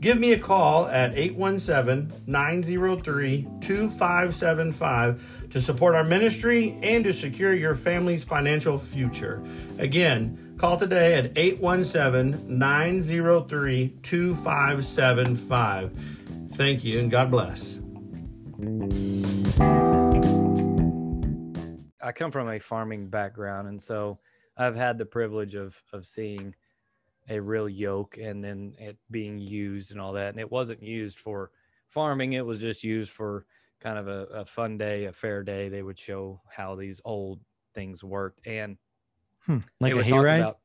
Give 0.00 0.16
me 0.18 0.32
a 0.32 0.38
call 0.38 0.86
at 0.86 1.18
817 1.18 2.12
903 2.28 3.48
2575 3.60 5.50
to 5.50 5.60
support 5.60 5.96
our 5.96 6.04
ministry 6.04 6.78
and 6.82 7.02
to 7.02 7.12
secure 7.12 7.52
your 7.52 7.74
family's 7.74 8.22
financial 8.22 8.78
future. 8.78 9.42
Again, 9.78 10.54
call 10.56 10.76
today 10.76 11.14
at 11.14 11.36
817 11.36 12.58
903 12.58 13.88
2575. 14.02 15.98
Thank 16.54 16.84
you 16.84 17.00
and 17.00 17.10
God 17.10 17.30
bless. 17.32 17.78
I 22.00 22.12
come 22.12 22.30
from 22.30 22.48
a 22.48 22.60
farming 22.60 23.08
background, 23.08 23.66
and 23.68 23.82
so 23.82 24.20
I've 24.56 24.76
had 24.76 24.96
the 24.96 25.06
privilege 25.06 25.56
of 25.56 25.82
of 25.92 26.06
seeing 26.06 26.54
a 27.28 27.40
real 27.40 27.68
yoke 27.68 28.18
and 28.18 28.42
then 28.42 28.74
it 28.78 28.96
being 29.10 29.38
used 29.38 29.90
and 29.90 30.00
all 30.00 30.12
that. 30.14 30.30
And 30.30 30.40
it 30.40 30.50
wasn't 30.50 30.82
used 30.82 31.18
for 31.18 31.50
farming, 31.88 32.34
it 32.34 32.44
was 32.44 32.60
just 32.60 32.84
used 32.84 33.10
for 33.10 33.46
kind 33.80 33.98
of 33.98 34.08
a, 34.08 34.24
a 34.26 34.44
fun 34.44 34.78
day, 34.78 35.06
a 35.06 35.12
fair 35.12 35.42
day. 35.42 35.68
They 35.68 35.82
would 35.82 35.98
show 35.98 36.40
how 36.48 36.74
these 36.74 37.00
old 37.04 37.40
things 37.74 38.02
worked. 38.02 38.46
And 38.46 38.76
hmm. 39.40 39.58
like 39.80 39.94
a 39.94 39.96
hayride? 39.96 40.40
About, 40.40 40.58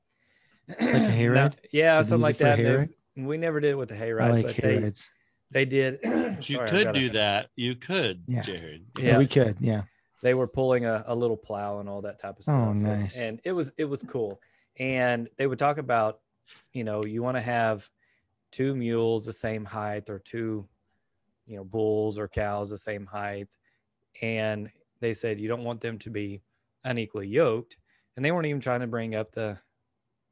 like 0.68 0.80
a 0.80 0.84
hayride? 0.84 1.34
no, 1.34 1.52
yeah, 1.72 1.98
Did 1.98 2.08
something 2.08 2.22
like 2.22 2.38
that. 2.38 2.58
They, 2.58 2.90
we 3.22 3.38
never 3.38 3.60
did 3.60 3.72
it 3.72 3.78
with 3.78 3.90
the 3.90 3.96
hayride. 3.96 4.22
I 4.22 4.32
like 4.32 4.46
but 4.48 4.56
hayrides. 4.56 5.10
They, 5.52 5.66
they 5.66 5.66
did. 5.66 6.00
you 6.48 6.56
Sorry, 6.58 6.70
could 6.70 6.94
do 6.94 7.10
that. 7.10 7.50
You 7.56 7.76
could, 7.76 8.24
yeah. 8.28 8.42
Jared. 8.42 8.86
Yeah. 8.98 9.06
yeah, 9.06 9.18
we 9.18 9.28
could. 9.28 9.58
Yeah. 9.60 9.84
They 10.22 10.34
were 10.34 10.48
pulling 10.48 10.86
a, 10.86 11.04
a 11.08 11.16
little 11.16 11.36
plow 11.36 11.80
and 11.80 11.90
all 11.90 12.02
that 12.02 12.20
type 12.20 12.40
of 12.40 12.40
oh, 12.40 12.42
stuff. 12.44 12.68
Oh, 12.70 12.74
nice. 12.74 13.16
And, 13.16 13.24
and 13.26 13.42
it 13.44 13.52
was 13.52 13.72
it 13.78 13.86
was 13.86 14.04
cool. 14.04 14.40
And 14.78 15.30
they 15.38 15.46
would 15.46 15.60
talk 15.60 15.78
about 15.78 16.20
you 16.74 16.84
know, 16.84 17.06
you 17.06 17.22
want 17.22 17.38
to 17.38 17.42
have 17.42 17.90
two 18.52 18.76
mules 18.76 19.26
the 19.26 19.34
same 19.34 19.66
height 19.66 20.10
or 20.10 20.20
two, 20.20 20.68
you 21.48 21.58
know, 21.58 21.64
bulls 21.64 22.18
or 22.18 22.28
cows 22.28 22.70
the 22.70 22.78
same 22.78 23.06
height. 23.06 23.50
And 24.22 24.70
they 25.00 25.14
said 25.14 25.40
you 25.40 25.48
don't 25.48 25.64
want 25.64 25.82
them 25.82 25.98
to 26.00 26.10
be 26.10 26.42
unequally 26.84 27.28
yoked. 27.28 27.78
And 28.16 28.24
they 28.24 28.32
weren't 28.32 28.46
even 28.46 28.62
trying 28.62 28.82
to 28.82 28.88
bring 28.88 29.16
up 29.16 29.32
the 29.32 29.58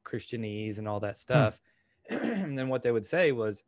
Christianese 0.05 0.77
and 0.77 0.87
all 0.87 0.99
that 0.99 1.15
hmm. 1.15 1.15
stuff. 1.15 1.59
Hmm. 2.09 2.15
and 2.23 2.57
then 2.57 2.69
what 2.69 2.83
they 2.83 2.91
would 2.91 3.05
say 3.05 3.31
was 3.31 3.63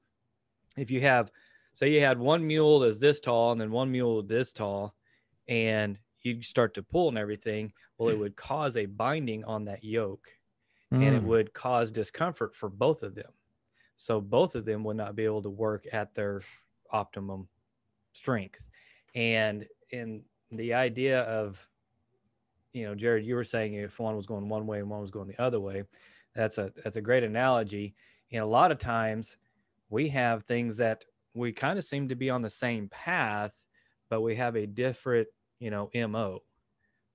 if 0.77 0.91
you 0.91 1.01
have, 1.01 1.31
say, 1.73 1.89
you 1.91 2.01
had 2.01 2.19
one 2.19 2.45
mule 2.45 2.79
that's 2.79 2.99
this 2.99 3.19
tall 3.19 3.51
and 3.51 3.61
then 3.61 3.71
one 3.71 3.91
mule 3.91 4.21
this 4.23 4.53
tall, 4.53 4.95
and 5.47 5.97
you 6.21 6.41
start 6.41 6.73
to 6.75 6.83
pull 6.83 7.09
and 7.09 7.17
everything, 7.17 7.73
well, 7.97 8.09
it 8.09 8.17
would 8.17 8.35
cause 8.35 8.77
a 8.77 8.85
binding 8.85 9.43
on 9.43 9.65
that 9.65 9.83
yoke 9.83 10.29
mm. 10.93 11.05
and 11.05 11.15
it 11.15 11.23
mm. 11.23 11.27
would 11.27 11.53
cause 11.53 11.91
discomfort 11.91 12.55
for 12.55 12.69
both 12.69 13.03
of 13.03 13.15
them. 13.15 13.31
So 13.95 14.21
both 14.21 14.55
of 14.55 14.65
them 14.65 14.83
would 14.83 14.97
not 14.97 15.15
be 15.15 15.25
able 15.25 15.41
to 15.41 15.49
work 15.49 15.85
at 15.91 16.13
their 16.13 16.41
optimum 16.91 17.47
strength. 18.13 18.65
And 19.15 19.65
in 19.91 20.23
the 20.51 20.73
idea 20.73 21.21
of, 21.21 21.67
you 22.73 22.85
know, 22.85 22.95
Jared, 22.95 23.25
you 23.25 23.35
were 23.35 23.43
saying 23.43 23.73
if 23.73 23.99
one 23.99 24.15
was 24.15 24.25
going 24.25 24.49
one 24.49 24.65
way 24.67 24.79
and 24.79 24.89
one 24.89 25.01
was 25.01 25.11
going 25.11 25.27
the 25.27 25.41
other 25.41 25.59
way, 25.59 25.83
that's 26.35 26.57
a 26.57 26.71
that's 26.83 26.95
a 26.95 27.01
great 27.01 27.23
analogy. 27.23 27.93
And 28.31 28.41
a 28.41 28.47
lot 28.47 28.71
of 28.71 28.79
times 28.79 29.37
we 29.89 30.09
have 30.09 30.43
things 30.43 30.77
that 30.77 31.05
we 31.35 31.51
kind 31.51 31.77
of 31.77 31.85
seem 31.85 32.07
to 32.09 32.15
be 32.15 32.29
on 32.29 32.41
the 32.41 32.49
same 32.49 32.89
path, 32.89 33.53
but 34.09 34.21
we 34.21 34.35
have 34.35 34.55
a 34.55 34.65
different, 34.65 35.27
you 35.59 35.69
know, 35.69 35.89
MO, 35.93 36.39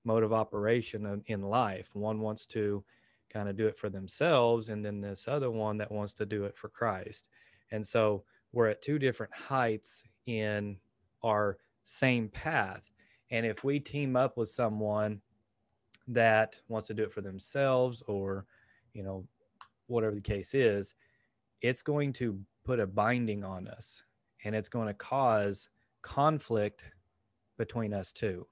mode 0.05 0.23
of 0.23 0.31
operation 0.31 1.21
in 1.27 1.41
life. 1.41 1.89
One 1.93 2.21
wants 2.21 2.45
to 2.47 2.83
kind 3.31 3.49
of 3.49 3.55
do 3.55 3.67
it 3.67 3.77
for 3.77 3.89
themselves 3.89 4.69
and 4.69 4.83
then 4.83 5.01
this 5.01 5.27
other 5.27 5.51
one 5.51 5.77
that 5.77 5.91
wants 5.91 6.13
to 6.15 6.25
do 6.25 6.45
it 6.45 6.57
for 6.57 6.69
Christ. 6.69 7.29
And 7.71 7.85
so 7.85 8.23
we're 8.51 8.67
at 8.67 8.81
two 8.81 8.99
different 8.99 9.33
heights 9.33 10.03
in 10.25 10.77
our 11.23 11.57
same 11.83 12.29
path. 12.29 12.91
And 13.31 13.45
if 13.45 13.63
we 13.63 13.79
team 13.79 14.15
up 14.15 14.37
with 14.37 14.49
someone 14.49 15.21
that 16.07 16.59
wants 16.67 16.87
to 16.87 16.93
do 16.93 17.03
it 17.03 17.13
for 17.13 17.21
themselves 17.21 18.01
or, 18.07 18.45
you 18.93 19.03
know, 19.03 19.25
whatever 19.87 20.15
the 20.15 20.21
case 20.21 20.53
is, 20.53 20.95
it's 21.61 21.83
going 21.83 22.13
to 22.13 22.39
put 22.63 22.79
a 22.79 22.87
binding 22.87 23.43
on 23.43 23.67
us 23.67 24.03
and 24.43 24.55
it's 24.55 24.69
going 24.69 24.87
to 24.87 24.93
cause 24.93 25.69
conflict 26.01 26.85
between 27.57 27.93
us 27.93 28.11
two. 28.11 28.47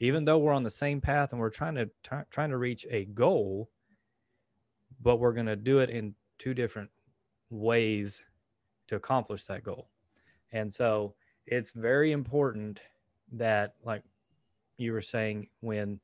Even 0.00 0.24
though 0.24 0.38
we're 0.38 0.52
on 0.52 0.62
the 0.62 0.70
same 0.70 1.00
path 1.00 1.32
and 1.32 1.40
we're 1.40 1.50
trying 1.50 1.74
to 1.74 1.86
t- 2.02 2.24
trying 2.30 2.50
to 2.50 2.56
reach 2.56 2.86
a 2.90 3.04
goal, 3.06 3.70
but 5.02 5.16
we're 5.16 5.32
going 5.32 5.46
to 5.46 5.56
do 5.56 5.80
it 5.80 5.90
in 5.90 6.14
two 6.38 6.54
different 6.54 6.90
ways 7.50 8.22
to 8.88 8.96
accomplish 8.96 9.44
that 9.46 9.62
goal. 9.62 9.88
And 10.52 10.72
so 10.72 11.14
it's 11.46 11.70
very 11.70 12.12
important 12.12 12.80
that 13.32 13.74
like 13.84 14.02
you 14.78 14.92
were 14.92 15.00
saying 15.00 15.48
when 15.60 16.00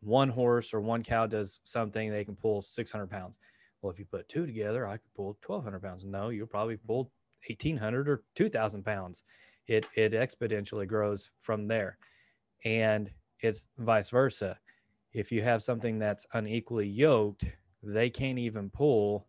one 0.00 0.28
horse 0.28 0.72
or 0.72 0.80
one 0.80 1.02
cow 1.02 1.26
does 1.26 1.60
something 1.64 2.10
they 2.10 2.24
can 2.24 2.36
pull 2.36 2.62
600 2.62 3.06
pounds. 3.08 3.38
Well 3.80 3.92
if 3.92 3.98
you 3.98 4.04
put 4.04 4.28
two 4.28 4.46
together 4.46 4.86
i 4.86 4.92
could 4.92 5.14
pull 5.14 5.38
1200 5.46 5.82
pounds. 5.82 6.04
No 6.04 6.28
you'll 6.28 6.46
probably 6.46 6.76
mm-hmm. 6.76 6.86
pull 6.86 7.12
1800 7.48 8.08
or 8.08 8.22
2000 8.34 8.84
pounds. 8.84 9.22
It 9.66 9.86
it 9.94 10.12
exponentially 10.12 10.86
grows 10.86 11.30
from 11.40 11.66
there. 11.66 11.98
And 12.64 13.10
it's 13.40 13.68
vice 13.78 14.10
versa. 14.10 14.58
If 15.12 15.32
you 15.32 15.42
have 15.42 15.62
something 15.62 15.98
that's 15.98 16.26
unequally 16.34 16.86
yoked 16.86 17.46
they 17.82 18.10
can't 18.10 18.38
even 18.38 18.70
pull 18.70 19.26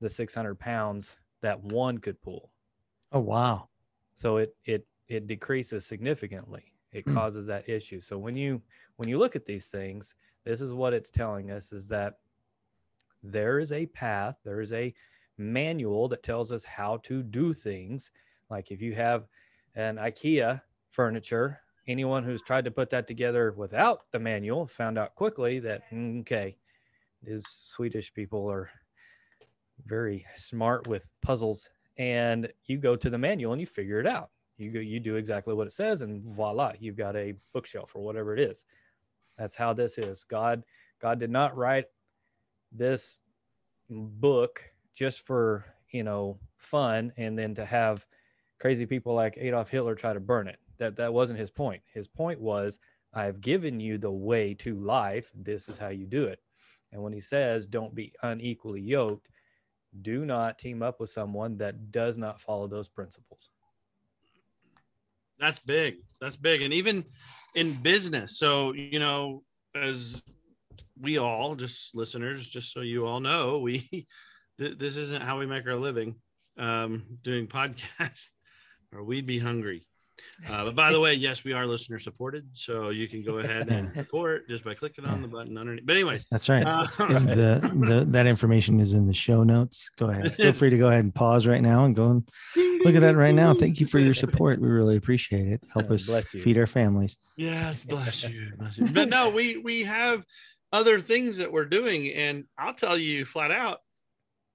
the 0.00 0.08
600 0.08 0.58
pounds 0.58 1.16
that 1.40 1.62
one 1.62 1.98
could 1.98 2.20
pull. 2.20 2.52
Oh 3.12 3.20
wow. 3.20 3.68
So 4.14 4.38
it 4.38 4.54
it 4.64 4.86
it 5.08 5.26
decreases 5.26 5.86
significantly. 5.86 6.74
It 6.92 7.04
hmm. 7.04 7.14
causes 7.14 7.46
that 7.46 7.68
issue. 7.68 8.00
So 8.00 8.18
when 8.18 8.36
you 8.36 8.60
when 8.96 9.08
you 9.08 9.18
look 9.18 9.36
at 9.36 9.46
these 9.46 9.68
things 9.68 10.14
this 10.44 10.60
is 10.60 10.72
what 10.72 10.92
it's 10.92 11.10
telling 11.10 11.52
us 11.52 11.72
is 11.72 11.86
that 11.88 12.14
there 13.22 13.60
is 13.60 13.72
a 13.72 13.86
path 13.86 14.36
there 14.44 14.60
is 14.60 14.72
a 14.72 14.92
manual 15.38 16.08
that 16.08 16.24
tells 16.24 16.52
us 16.52 16.64
how 16.64 16.98
to 17.04 17.22
do 17.22 17.52
things. 17.52 18.10
Like 18.50 18.70
if 18.70 18.82
you 18.82 18.94
have 18.94 19.26
an 19.74 19.96
ikea 19.96 20.60
furniture 20.90 21.60
anyone 21.88 22.22
who's 22.22 22.42
tried 22.42 22.64
to 22.64 22.70
put 22.70 22.90
that 22.90 23.06
together 23.06 23.52
without 23.56 24.10
the 24.12 24.18
manual 24.18 24.66
found 24.66 24.98
out 24.98 25.14
quickly 25.14 25.58
that 25.58 25.82
mm, 25.90 26.20
okay 26.20 26.56
these 27.22 27.46
swedish 27.48 28.12
people 28.12 28.50
are 28.50 28.70
very 29.86 30.26
smart 30.36 30.86
with 30.88 31.12
puzzles 31.22 31.68
and 31.98 32.52
you 32.66 32.78
go 32.78 32.96
to 32.96 33.10
the 33.10 33.18
manual 33.18 33.52
and 33.52 33.60
you 33.60 33.66
figure 33.66 34.00
it 34.00 34.06
out. 34.06 34.30
You 34.58 34.70
go 34.70 34.80
you 34.80 35.00
do 35.00 35.16
exactly 35.16 35.54
what 35.54 35.66
it 35.66 35.72
says 35.72 36.02
and 36.02 36.22
voila 36.22 36.72
you've 36.78 36.96
got 36.96 37.16
a 37.16 37.34
bookshelf 37.52 37.94
or 37.94 38.02
whatever 38.02 38.34
it 38.34 38.40
is. 38.40 38.64
That's 39.38 39.56
how 39.56 39.72
this 39.72 39.98
is. 39.98 40.24
God 40.24 40.62
god 41.00 41.18
did 41.18 41.30
not 41.30 41.56
write 41.56 41.86
this 42.70 43.18
book 43.90 44.62
just 44.94 45.26
for 45.26 45.64
you 45.90 46.02
know 46.02 46.38
fun 46.56 47.12
and 47.16 47.38
then 47.38 47.54
to 47.54 47.64
have 47.64 48.06
crazy 48.60 48.86
people 48.86 49.14
like 49.14 49.36
adolf 49.36 49.68
hitler 49.68 49.94
try 49.94 50.12
to 50.12 50.20
burn 50.20 50.48
it. 50.48 50.58
That 50.78 50.96
that 50.96 51.12
wasn't 51.12 51.40
his 51.40 51.50
point. 51.50 51.82
His 51.92 52.06
point 52.08 52.40
was 52.40 52.78
i've 53.14 53.40
given 53.40 53.80
you 53.80 53.98
the 53.98 54.12
way 54.12 54.54
to 54.54 54.78
life. 54.78 55.32
This 55.34 55.68
is 55.68 55.76
how 55.76 55.88
you 55.88 56.06
do 56.06 56.24
it 56.24 56.40
and 56.92 57.02
when 57.02 57.12
he 57.12 57.20
says 57.20 57.66
don't 57.66 57.94
be 57.94 58.12
unequally 58.22 58.80
yoked 58.80 59.28
do 60.00 60.24
not 60.24 60.58
team 60.58 60.82
up 60.82 61.00
with 61.00 61.10
someone 61.10 61.58
that 61.58 61.90
does 61.90 62.16
not 62.16 62.40
follow 62.40 62.66
those 62.66 62.88
principles. 62.88 63.50
That's 65.38 65.60
big. 65.60 65.96
That's 66.20 66.36
big. 66.36 66.62
And 66.62 66.72
even 66.72 67.04
in 67.56 67.74
business. 67.82 68.38
So, 68.38 68.72
you 68.72 68.98
know, 68.98 69.42
as 69.74 70.22
we 71.00 71.18
all, 71.18 71.54
just 71.54 71.94
listeners, 71.94 72.48
just 72.48 72.72
so 72.72 72.80
you 72.80 73.06
all 73.06 73.20
know, 73.20 73.58
we, 73.58 74.06
th- 74.58 74.78
this 74.78 74.96
isn't 74.96 75.22
how 75.22 75.38
we 75.38 75.46
make 75.46 75.66
our 75.66 75.76
living 75.76 76.14
um, 76.58 77.04
doing 77.22 77.46
podcasts, 77.48 78.28
or 78.94 79.02
we'd 79.04 79.26
be 79.26 79.38
hungry. 79.38 79.86
Uh, 80.48 80.64
but 80.64 80.74
by 80.74 80.92
the 80.92 81.00
way, 81.06 81.14
yes, 81.14 81.44
we 81.44 81.52
are 81.52 81.66
listener 81.66 81.98
supported, 81.98 82.48
so 82.54 82.90
you 82.90 83.08
can 83.08 83.22
go 83.22 83.38
ahead 83.38 83.68
and 83.68 83.94
support 83.96 84.48
just 84.48 84.64
by 84.64 84.74
clicking 84.74 85.04
on 85.04 85.22
the 85.22 85.28
button 85.28 85.56
underneath. 85.56 85.86
But 85.86 85.96
anyways, 85.96 86.26
that's 86.30 86.48
right. 86.48 86.66
Uh, 86.66 86.86
the, 86.98 87.70
the 87.86 88.06
that 88.10 88.26
information 88.26 88.80
is 88.80 88.92
in 88.92 89.06
the 89.06 89.14
show 89.14 89.42
notes. 89.42 89.90
Go 89.98 90.06
ahead. 90.06 90.34
Feel 90.36 90.52
free 90.52 90.70
to 90.70 90.78
go 90.78 90.88
ahead 90.88 91.04
and 91.04 91.14
pause 91.14 91.46
right 91.46 91.62
now 91.62 91.84
and 91.84 91.94
go 91.94 92.10
and 92.10 92.28
look 92.84 92.94
at 92.94 93.00
that 93.00 93.16
right 93.16 93.34
now. 93.34 93.54
Thank 93.54 93.80
you 93.80 93.86
for 93.86 93.98
your 93.98 94.14
support. 94.14 94.60
We 94.60 94.68
really 94.68 94.96
appreciate 94.96 95.46
it. 95.46 95.62
Help 95.72 95.90
us 95.90 96.08
feed 96.26 96.58
our 96.58 96.66
families. 96.66 97.16
Yes, 97.36 97.84
bless 97.84 98.22
you. 98.24 98.52
Bless 98.58 98.78
you. 98.78 98.88
But 98.88 99.08
no, 99.08 99.30
we 99.30 99.58
we 99.58 99.82
have 99.82 100.24
other 100.72 101.00
things 101.00 101.36
that 101.36 101.52
we're 101.52 101.66
doing, 101.66 102.12
and 102.12 102.44
I'll 102.58 102.74
tell 102.74 102.96
you 102.96 103.24
flat 103.24 103.50
out, 103.50 103.80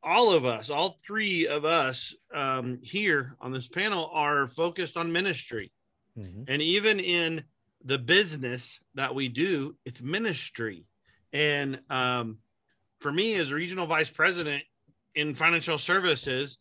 all 0.04 0.32
of 0.32 0.46
us, 0.46 0.70
all 0.70 0.98
three 1.06 1.48
of 1.48 1.66
us 1.66 2.14
um, 2.34 2.80
here 2.82 3.36
on 3.42 3.52
this 3.52 3.68
panel 3.68 4.10
are 4.14 4.48
focused 4.48 4.98
on 4.98 5.12
ministry. 5.12 5.72
Mm-hmm. 6.18 6.44
And 6.48 6.62
even 6.62 7.00
in 7.00 7.44
the 7.84 7.98
business 7.98 8.80
that 8.96 9.14
we 9.14 9.28
do, 9.28 9.76
it's 9.86 10.02
ministry. 10.02 10.86
And 11.34 11.80
um, 11.90 12.38
for 13.00 13.12
me, 13.12 13.36
as 13.36 13.52
a 13.52 13.56
regional 13.56 13.88
vice 13.88 14.10
president 14.10 14.64
in 15.16 15.36
financial 15.36 15.78
services, 15.78 16.58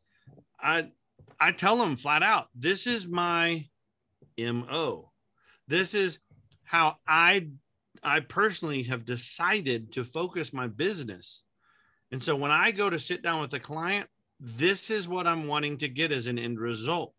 I 0.60 0.88
I 1.38 1.52
tell 1.52 1.76
them 1.76 1.96
flat 1.96 2.22
out, 2.22 2.48
this 2.54 2.86
is 2.86 3.06
my 3.06 3.66
mo. 4.38 5.12
This 5.68 5.94
is 5.94 6.18
how 6.64 6.96
I 7.06 7.48
I 8.02 8.20
personally 8.20 8.84
have 8.84 9.04
decided 9.04 9.92
to 9.92 10.04
focus 10.04 10.52
my 10.52 10.66
business 10.66 11.42
and 12.12 12.22
so 12.22 12.36
when 12.36 12.50
I 12.50 12.70
go 12.70 12.88
to 12.88 12.98
sit 12.98 13.22
down 13.22 13.40
with 13.40 13.52
a 13.54 13.60
client, 13.60 14.08
this 14.38 14.90
is 14.90 15.08
what 15.08 15.26
I'm 15.26 15.46
wanting 15.46 15.78
to 15.78 15.88
get 15.88 16.12
as 16.12 16.26
an 16.26 16.38
end 16.38 16.60
result. 16.60 17.14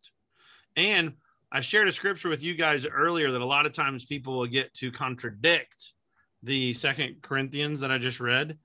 And 0.76 1.14
I 1.52 1.62
shared 1.62 1.88
a 1.88 1.92
scripture 1.92 2.30
with 2.30 2.44
you 2.44 2.56
guys 2.56 2.86
earlier 2.86 3.32
that 3.32 3.42
a 3.42 3.46
lot 3.46 3.66
of 3.66 3.74
times 3.74 4.06
people 4.06 4.38
will 4.38 4.48
get 4.48 4.74
to 4.76 4.92
contradict 4.92 5.94
the 6.44 6.74
second 6.74 7.18
Corinthians 7.22 7.80
that 7.80 7.92
I 7.92 7.98
just 7.98 8.20
read. 8.20 8.58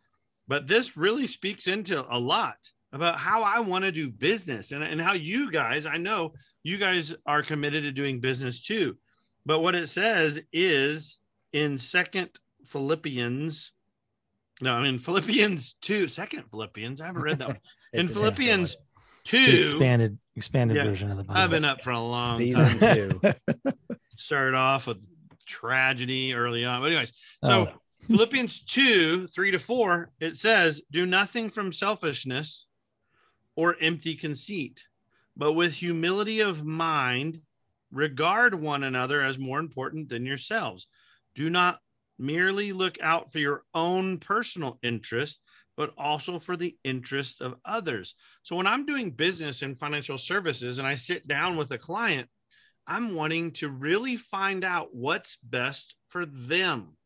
But 0.49 0.69
this 0.69 0.97
really 0.97 1.27
speaks 1.27 1.67
into 1.67 2.05
a 2.15 2.19
lot 2.19 2.57
about 2.93 3.19
how 3.19 3.43
I 3.43 3.61
want 3.61 3.85
to 3.85 3.93
do 3.93 4.11
business 4.11 4.73
and, 4.73 4.85
and 4.85 5.01
how 5.01 5.15
you 5.15 5.51
guys, 5.51 5.87
I 5.87 5.97
know 5.97 6.35
you 6.63 6.77
guys 6.77 7.15
are 7.27 7.43
committed 7.43 7.85
to 7.85 7.93
doing 7.93 8.21
business 8.21 8.61
too. 8.61 8.97
But 9.47 9.61
what 9.61 9.75
it 9.75 9.89
says 9.89 10.41
is 10.53 11.19
in 11.53 11.79
second 11.79 12.31
Philippians 12.67 13.73
no, 14.63 14.75
I 14.75 14.83
mean 14.83 14.99
Philippians 14.99 15.75
two, 15.83 16.07
second 16.07 16.45
Philippians. 16.49 17.01
I 17.01 17.07
haven't 17.07 17.23
read 17.23 17.41
that 17.41 17.49
one. 17.49 17.59
In 17.93 18.07
Philippians 18.07 18.77
two, 19.25 19.45
the 19.45 19.59
expanded 19.59 20.19
expanded 20.37 20.77
yeah, 20.77 20.85
version 20.85 21.11
of 21.11 21.17
the 21.17 21.25
Bible. 21.25 21.41
I've 21.41 21.51
been 21.51 21.65
up 21.65 21.83
for 21.83 21.91
a 21.91 22.01
long 22.01 22.39
season 22.39 22.79
two. 22.79 23.21
Started 24.17 24.55
off 24.55 24.87
with 24.87 24.99
tragedy 25.47 26.33
early 26.33 26.65
on, 26.65 26.81
but 26.81 26.87
anyways, 26.87 27.13
so 27.43 27.69
oh. 27.69 27.79
Philippians 28.07 28.61
two, 28.61 29.27
three 29.27 29.51
to 29.51 29.59
four, 29.59 30.13
it 30.21 30.37
says, 30.37 30.81
"Do 30.93 31.07
nothing 31.07 31.51
from 31.51 31.73
selfishness 31.73 32.67
or 33.57 33.77
empty 33.81 34.15
conceit, 34.15 34.85
but 35.37 35.55
with 35.55 35.73
humility 35.73 36.41
of 36.41 36.65
mind." 36.65 37.41
Regard 37.91 38.55
one 38.55 38.85
another 38.85 39.21
as 39.21 39.39
more 39.39 39.59
important 39.59 40.09
than 40.09 40.25
yourselves. 40.25 40.87
Do 41.35 41.51
not 41.51 41.79
merely 42.19 42.73
look 42.73 43.01
out 43.01 43.33
for 43.33 43.39
your 43.39 43.65
own 43.75 44.19
personal 44.19 44.79
interest, 44.83 45.41
but 45.77 45.93
also 45.97 46.39
for 46.39 46.57
the 46.57 46.77
interest 46.85 47.41
of 47.41 47.55
others. 47.65 48.15
So 48.43 48.57
when 48.57 48.67
I'm 48.67 48.87
doing 48.87 49.11
business 49.11 49.63
in 49.63 49.75
financial 49.75 50.19
services 50.19 50.79
and 50.79 50.87
I 50.87 50.95
sit 50.95 51.27
down 51.27 51.57
with 51.57 51.71
a 51.71 51.79
client, 51.79 52.29
I'm 52.87 53.15
wanting 53.15 53.53
to 53.53 53.69
really 53.69 54.17
find 54.17 54.65
out 54.65 54.95
what's 54.95 55.37
best 55.37 55.95
for 56.09 56.27
them. 56.27 56.97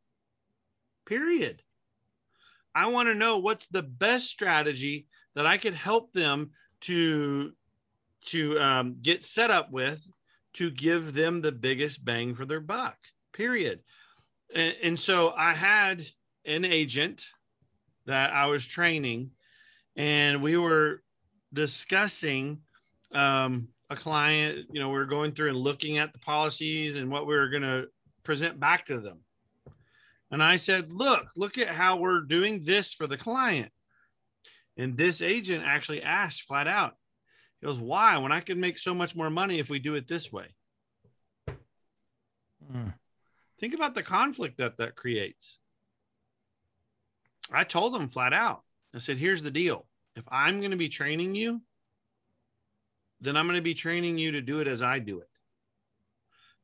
Period. 1.06 1.62
I 2.74 2.86
want 2.86 3.08
to 3.08 3.14
know 3.14 3.38
what's 3.38 3.68
the 3.68 3.82
best 3.82 4.26
strategy 4.28 5.06
that 5.34 5.46
I 5.46 5.58
could 5.58 5.74
help 5.74 6.12
them 6.12 6.50
to 6.82 7.52
to 8.26 8.58
um, 8.58 8.96
get 9.00 9.22
set 9.22 9.52
up 9.52 9.70
with 9.70 10.04
to 10.54 10.70
give 10.70 11.14
them 11.14 11.40
the 11.40 11.52
biggest 11.52 12.04
bang 12.04 12.34
for 12.34 12.44
their 12.44 12.60
buck. 12.60 12.96
Period 13.32 13.80
and, 14.54 14.74
and 14.82 15.00
so 15.00 15.30
I 15.30 15.54
had 15.54 16.06
an 16.44 16.64
agent 16.64 17.24
that 18.06 18.32
I 18.32 18.46
was 18.46 18.66
training, 18.66 19.30
and 19.96 20.42
we 20.42 20.56
were 20.56 21.02
discussing 21.52 22.60
um, 23.12 23.68
a 23.90 23.96
client. 23.96 24.66
You 24.70 24.80
know, 24.80 24.88
we 24.88 24.94
were 24.94 25.06
going 25.06 25.32
through 25.32 25.50
and 25.50 25.58
looking 25.58 25.98
at 25.98 26.12
the 26.12 26.18
policies 26.18 26.96
and 26.96 27.10
what 27.10 27.26
we 27.26 27.34
were 27.34 27.48
going 27.48 27.62
to 27.62 27.88
present 28.22 28.60
back 28.60 28.86
to 28.86 29.00
them. 29.00 29.20
And 30.30 30.42
I 30.42 30.56
said, 30.56 30.92
Look, 30.92 31.26
look 31.36 31.58
at 31.58 31.68
how 31.68 31.96
we're 31.96 32.20
doing 32.20 32.62
this 32.64 32.92
for 32.92 33.06
the 33.06 33.16
client. 33.16 33.70
And 34.76 34.96
this 34.96 35.22
agent 35.22 35.64
actually 35.64 36.02
asked 36.02 36.42
flat 36.42 36.66
out, 36.66 36.94
He 37.60 37.66
goes, 37.66 37.78
Why? 37.78 38.18
When 38.18 38.32
I 38.32 38.40
can 38.40 38.60
make 38.60 38.78
so 38.78 38.94
much 38.94 39.14
more 39.16 39.30
money 39.30 39.58
if 39.58 39.70
we 39.70 39.78
do 39.78 39.94
it 39.94 40.08
this 40.08 40.32
way. 40.32 40.48
Mm. 42.72 42.94
Think 43.58 43.74
about 43.74 43.94
the 43.94 44.02
conflict 44.02 44.58
that 44.58 44.76
that 44.78 44.96
creates. 44.96 45.58
I 47.50 47.64
told 47.64 47.94
them 47.94 48.08
flat 48.08 48.32
out. 48.32 48.62
I 48.94 48.98
said, 48.98 49.18
"Here's 49.18 49.42
the 49.42 49.50
deal. 49.50 49.86
If 50.14 50.24
I'm 50.28 50.60
going 50.60 50.72
to 50.72 50.76
be 50.76 50.88
training 50.88 51.34
you, 51.34 51.60
then 53.20 53.36
I'm 53.36 53.46
going 53.46 53.56
to 53.56 53.62
be 53.62 53.74
training 53.74 54.18
you 54.18 54.32
to 54.32 54.40
do 54.40 54.60
it 54.60 54.68
as 54.68 54.82
I 54.82 54.98
do 54.98 55.20
it. 55.20 55.28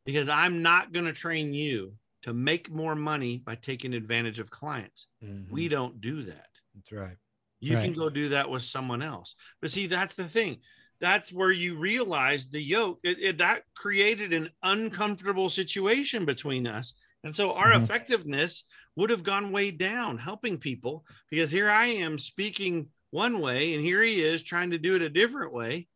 Because 0.05 0.28
I'm 0.28 0.62
not 0.62 0.92
going 0.92 1.07
to 1.07 1.12
train 1.12 1.55
you 1.55 1.94
to 2.22 2.33
make 2.33 2.70
more 2.70 2.94
money 2.94 3.38
by 3.38 3.55
taking 3.55 3.94
advantage 3.94 4.40
of 4.40 4.50
clients. 4.50 5.07
Mm-hmm. 5.24 5.52
We 5.52 5.68
don't 5.68 6.00
do 6.00 6.22
that. 6.24 6.48
That's 6.74 6.92
right. 6.92 7.16
You 7.61 7.76
right. 7.76 7.85
can 7.85 7.92
go 7.92 8.09
do 8.09 8.31
that 8.31 8.50
with 8.50 8.64
someone 8.64 9.02
else. 9.02 9.35
But 9.61 9.70
see, 9.70 9.87
that's 9.87 10.16
the 10.16 10.24
thing. 10.24 10.59
That's 11.03 11.33
where 11.33 11.51
you 11.51 11.77
realize 11.77 12.49
the 12.49 12.62
yoke, 12.62 13.01
it, 13.03 13.19
it, 13.21 13.38
that 13.38 13.65
created 13.75 14.33
an 14.33 14.51
uncomfortable 14.62 15.51
situation 15.51 16.25
between 16.25 16.69
us. 16.69 16.95
And 17.25 17.35
so 17.35 17.55
our 17.55 17.73
mm-hmm. 17.73 17.83
effectiveness 17.83 18.62
would 18.95 19.11
have 19.11 19.25
gone 19.25 19.51
way 19.51 19.73
down 19.73 20.17
helping 20.17 20.59
people 20.59 21.05
because 21.29 21.51
here 21.51 21.69
I 21.69 21.87
am 21.87 22.19
speaking 22.19 22.88
one 23.11 23.41
way 23.41 23.75
and 23.75 23.85
here 23.85 24.01
he 24.01 24.23
is 24.23 24.45
trying 24.45 24.71
to 24.71 24.79
do 24.79 24.95
it 24.95 25.03
a 25.03 25.09
different 25.09 25.53
way. 25.53 25.88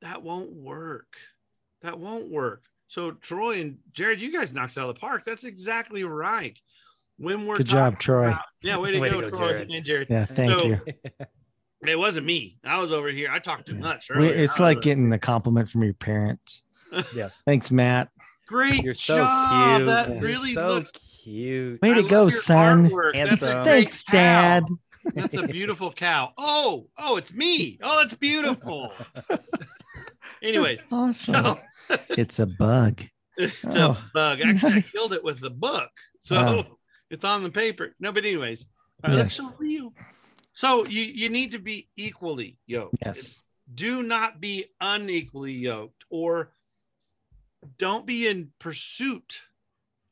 That 0.00 0.22
won't 0.22 0.52
work. 0.52 1.18
That 1.82 1.98
won't 1.98 2.30
work. 2.30 2.62
So 2.88 3.10
Troy 3.10 3.60
and 3.60 3.76
Jared, 3.92 4.22
you 4.22 4.32
guys 4.32 4.54
knocked 4.54 4.78
it 4.78 4.80
out 4.80 4.88
of 4.88 4.94
the 4.94 5.00
park. 5.00 5.24
That's 5.26 5.44
exactly 5.44 6.02
right. 6.04 6.58
When 7.18 7.46
we're 7.46 7.58
good 7.58 7.66
job, 7.66 7.98
Troy. 7.98 8.28
About, 8.28 8.40
yeah, 8.62 8.78
way 8.78 8.92
to 8.92 9.00
way 9.00 9.10
go, 9.10 9.20
to 9.20 9.30
go, 9.30 9.36
Troy 9.36 9.48
Jared. 9.48 9.70
and 9.70 9.84
Jared. 9.84 10.08
Yeah, 10.08 10.24
thank 10.24 10.50
so, 10.50 10.66
you. 10.66 10.80
It 11.82 11.98
wasn't 11.98 12.26
me. 12.26 12.58
I 12.64 12.78
was 12.78 12.92
over 12.92 13.08
here. 13.08 13.30
I 13.30 13.38
talked 13.38 13.66
too 13.66 13.76
much. 13.76 14.08
Earlier. 14.10 14.32
It's 14.32 14.58
like 14.58 14.80
getting 14.80 15.10
the 15.10 15.18
compliment 15.18 15.68
from 15.68 15.82
your 15.82 15.94
parents. 15.94 16.62
yeah. 17.14 17.28
Thanks, 17.44 17.70
Matt. 17.70 18.08
Great 18.48 18.82
You're 18.82 18.94
so 18.94 19.18
job. 19.18 19.76
Cute. 19.76 19.86
That 19.86 20.22
really 20.22 20.54
so 20.54 20.68
looks 20.68 20.92
cute. 21.24 21.82
Way 21.82 21.94
to 21.94 22.02
go, 22.02 22.28
son. 22.28 22.90
Thanks, 23.12 24.02
Dad. 24.10 24.64
That's 25.14 25.34
a 25.36 25.46
beautiful 25.46 25.92
cow. 25.92 26.32
Oh, 26.38 26.86
oh, 26.98 27.16
it's 27.16 27.32
me. 27.32 27.78
Oh, 27.82 28.00
it's 28.02 28.14
beautiful. 28.14 28.92
Anyways, 30.42 30.80
That's 30.82 30.92
awesome. 30.92 31.58
So, 31.88 31.98
it's 32.10 32.38
a 32.38 32.46
bug. 32.46 33.02
It's 33.36 33.54
oh, 33.64 33.92
a 33.92 34.10
bug. 34.14 34.40
Actually, 34.40 34.74
nice. 34.74 34.88
I 34.88 34.90
killed 34.90 35.12
it 35.12 35.22
with 35.22 35.40
the 35.40 35.50
book, 35.50 35.90
so 36.20 36.36
oh. 36.36 36.78
it's 37.10 37.24
on 37.24 37.42
the 37.42 37.50
paper. 37.50 37.94
No, 38.00 38.12
but 38.12 38.24
anyways, 38.24 38.64
uh, 39.04 39.12
yes. 39.12 39.16
that's 39.16 39.34
so 39.36 39.54
real. 39.58 39.92
So 40.56 40.86
you 40.86 41.02
you 41.02 41.28
need 41.28 41.52
to 41.52 41.58
be 41.58 41.86
equally 41.96 42.56
yoked. 42.66 42.96
Yes. 43.04 43.42
Do 43.74 44.02
not 44.02 44.40
be 44.40 44.64
unequally 44.80 45.52
yoked, 45.52 46.06
or 46.08 46.50
don't 47.76 48.06
be 48.06 48.26
in 48.26 48.50
pursuit 48.58 49.42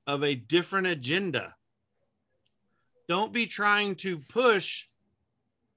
of 0.07 0.23
a 0.23 0.35
different 0.35 0.87
agenda. 0.87 1.55
Don't 3.09 3.33
be 3.33 3.47
trying 3.47 3.95
to 3.97 4.19
push 4.19 4.85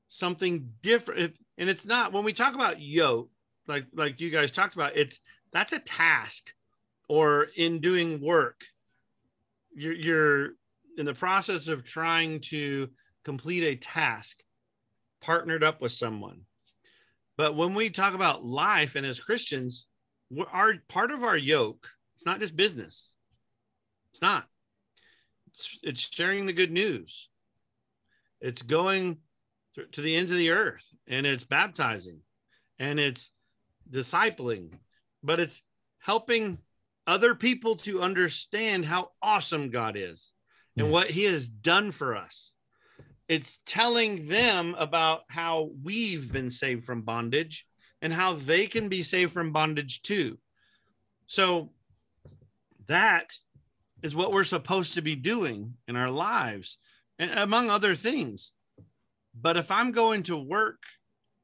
something 0.10 0.70
different. 0.82 1.38
And 1.58 1.70
it's 1.70 1.86
not 1.86 2.12
when 2.12 2.26
we 2.26 2.34
talk 2.34 2.54
about 2.54 2.82
yoke, 2.82 3.30
like 3.68 3.86
like 3.94 4.20
you 4.20 4.30
guys 4.30 4.52
talked 4.52 4.76
about, 4.76 4.98
it's 4.98 5.22
that's 5.54 5.72
a 5.72 5.80
task 5.80 6.52
or 7.08 7.48
in 7.56 7.80
doing 7.80 8.20
work. 8.20 8.66
You're, 9.74 9.94
you're 9.94 10.50
in 10.98 11.06
the 11.06 11.14
process 11.14 11.70
of 11.70 11.86
trying 11.86 12.42
to 12.42 12.90
complete 13.24 13.64
a 13.64 13.78
task, 13.78 14.44
partnered 15.22 15.64
up 15.64 15.82
with 15.82 15.92
someone. 15.92 16.42
But 17.38 17.56
when 17.56 17.76
we 17.76 17.90
talk 17.90 18.14
about 18.14 18.44
life 18.44 18.96
and 18.96 19.06
as 19.06 19.20
Christians, 19.20 19.86
our 20.52 20.74
part 20.90 21.12
of 21.12 21.24
our 21.24 21.38
yoke, 21.38 21.88
it's 22.16 22.26
not 22.26 22.40
just 22.40 22.56
business. 22.56 23.14
It's 24.12 24.22
not. 24.22 24.46
It's, 25.54 25.78
it's 25.84 26.10
sharing 26.12 26.46
the 26.46 26.54
good 26.54 26.72
news. 26.72 27.30
It's 28.42 28.62
going 28.62 29.18
to 29.92 30.02
the 30.02 30.16
ends 30.16 30.32
of 30.32 30.38
the 30.38 30.52
earth 30.52 30.86
and 31.08 31.26
it's 31.26 31.44
baptizing 31.44 32.20
and 32.80 33.00
it's 33.00 33.32
discipling, 33.90 34.74
but 35.24 35.40
it's 35.40 35.62
helping 36.00 36.58
other 37.06 37.36
people 37.36 37.76
to 37.76 38.02
understand 38.02 38.86
how 38.86 39.10
awesome 39.22 39.70
God 39.70 39.96
is 39.96 40.32
and 40.76 40.88
yes. 40.88 40.94
what 40.94 41.08
he 41.08 41.24
has 41.26 41.48
done 41.48 41.92
for 41.92 42.16
us. 42.16 42.54
It's 43.28 43.60
telling 43.66 44.28
them 44.28 44.76
about 44.78 45.22
how 45.28 45.72
we've 45.84 46.32
been 46.32 46.50
saved 46.50 46.86
from 46.86 47.02
bondage 47.02 47.66
and 48.02 48.14
how 48.14 48.34
they 48.34 48.68
can 48.68 48.90
be 48.90 49.04
saved 49.04 49.34
from 49.34 49.52
bondage 49.52 50.02
too. 50.02 50.38
So 51.26 51.72
that 52.88 53.34
is 54.02 54.16
what 54.16 54.32
we're 54.32 54.44
supposed 54.44 54.94
to 54.94 55.02
be 55.02 55.16
doing 55.16 55.74
in 55.88 55.96
our 55.96 56.10
lives, 56.10 56.78
and 57.20 57.32
among 57.32 57.70
other 57.70 57.96
things. 57.96 58.52
But 59.40 59.58
if 59.58 59.72
I'm 59.72 59.92
going 59.92 60.24
to 60.24 60.38
work 60.38 60.84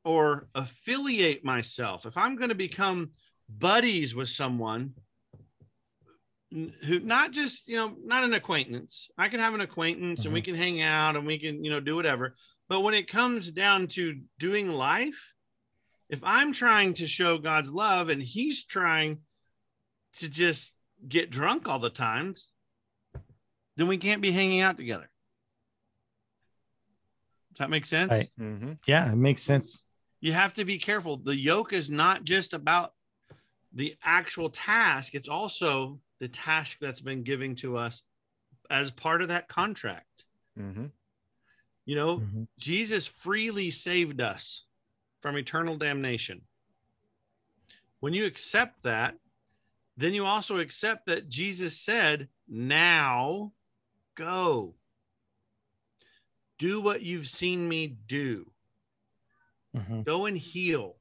or 0.05 0.47
affiliate 0.55 1.43
myself, 1.43 2.05
if 2.05 2.17
I'm 2.17 2.35
going 2.35 2.49
to 2.49 2.55
become 2.55 3.11
buddies 3.49 4.15
with 4.15 4.29
someone 4.29 4.93
who 6.53 6.99
not 6.99 7.31
just, 7.31 7.67
you 7.67 7.75
know, 7.75 7.93
not 8.05 8.23
an 8.23 8.33
acquaintance, 8.33 9.09
I 9.17 9.27
can 9.29 9.39
have 9.39 9.53
an 9.53 9.61
acquaintance 9.61 10.21
mm-hmm. 10.21 10.27
and 10.27 10.33
we 10.33 10.41
mm-hmm. 10.41 10.51
can 10.51 10.55
hang 10.55 10.81
out 10.81 11.15
and 11.15 11.25
we 11.25 11.39
can, 11.39 11.63
you 11.63 11.71
know, 11.71 11.79
do 11.79 11.95
whatever. 11.95 12.35
But 12.69 12.81
when 12.81 12.93
it 12.93 13.07
comes 13.07 13.51
down 13.51 13.87
to 13.89 14.19
doing 14.39 14.69
life, 14.69 15.31
if 16.09 16.19
I'm 16.23 16.53
trying 16.53 16.93
to 16.95 17.07
show 17.07 17.37
God's 17.37 17.71
love 17.71 18.09
and 18.09 18.21
he's 18.21 18.63
trying 18.65 19.19
to 20.17 20.29
just 20.29 20.71
get 21.07 21.31
drunk 21.31 21.67
all 21.67 21.79
the 21.79 21.89
times, 21.89 22.49
then 23.75 23.87
we 23.87 23.97
can't 23.97 24.21
be 24.21 24.31
hanging 24.31 24.61
out 24.61 24.77
together. 24.77 25.09
Does 27.53 27.59
that 27.59 27.69
make 27.69 27.85
sense? 27.85 28.11
Right. 28.11 28.29
Mm-hmm. 28.39 28.73
Yeah, 28.87 29.11
it 29.11 29.15
makes 29.15 29.41
sense. 29.41 29.85
You 30.21 30.33
have 30.33 30.53
to 30.53 30.65
be 30.65 30.77
careful. 30.77 31.17
The 31.17 31.35
yoke 31.35 31.73
is 31.73 31.89
not 31.89 32.23
just 32.23 32.53
about 32.53 32.93
the 33.73 33.95
actual 34.03 34.49
task, 34.49 35.15
it's 35.15 35.29
also 35.29 35.99
the 36.23 36.29
task 36.29 36.77
that's 36.79 37.01
been 37.01 37.21
given 37.21 37.53
to 37.53 37.75
us 37.75 38.03
as 38.69 38.91
part 38.91 39.21
of 39.21 39.27
that 39.27 39.49
contract. 39.49 40.23
Mm-hmm. 40.57 40.85
You 41.83 41.95
know, 41.97 42.19
mm-hmm. 42.19 42.43
Jesus 42.57 43.05
freely 43.05 43.69
saved 43.71 44.21
us 44.21 44.63
from 45.21 45.35
eternal 45.35 45.75
damnation. 45.75 46.39
When 47.99 48.13
you 48.13 48.25
accept 48.25 48.83
that, 48.83 49.15
then 49.97 50.13
you 50.13 50.25
also 50.25 50.59
accept 50.59 51.07
that 51.07 51.27
Jesus 51.27 51.77
said, 51.77 52.29
Now 52.47 53.51
go. 54.15 54.75
Do 56.57 56.79
what 56.79 57.01
you've 57.01 57.27
seen 57.27 57.67
me 57.67 57.97
do. 58.07 58.49
Mm-hmm. 59.75 60.03
Go 60.03 60.25
and 60.25 60.37
heal. 60.37 60.95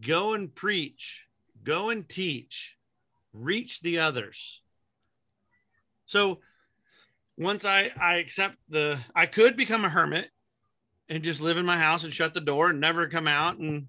Go 0.00 0.34
and 0.34 0.52
preach. 0.52 1.26
Go 1.62 1.90
and 1.90 2.08
teach. 2.08 2.76
Reach 3.32 3.80
the 3.80 3.98
others. 3.98 4.60
So 6.06 6.40
once 7.36 7.64
I, 7.64 7.90
I 8.00 8.16
accept 8.16 8.56
the, 8.68 8.98
I 9.14 9.26
could 9.26 9.56
become 9.56 9.84
a 9.84 9.90
hermit 9.90 10.30
and 11.08 11.24
just 11.24 11.40
live 11.40 11.56
in 11.56 11.66
my 11.66 11.78
house 11.78 12.04
and 12.04 12.12
shut 12.12 12.34
the 12.34 12.40
door 12.40 12.70
and 12.70 12.80
never 12.80 13.08
come 13.08 13.28
out. 13.28 13.58
And, 13.58 13.86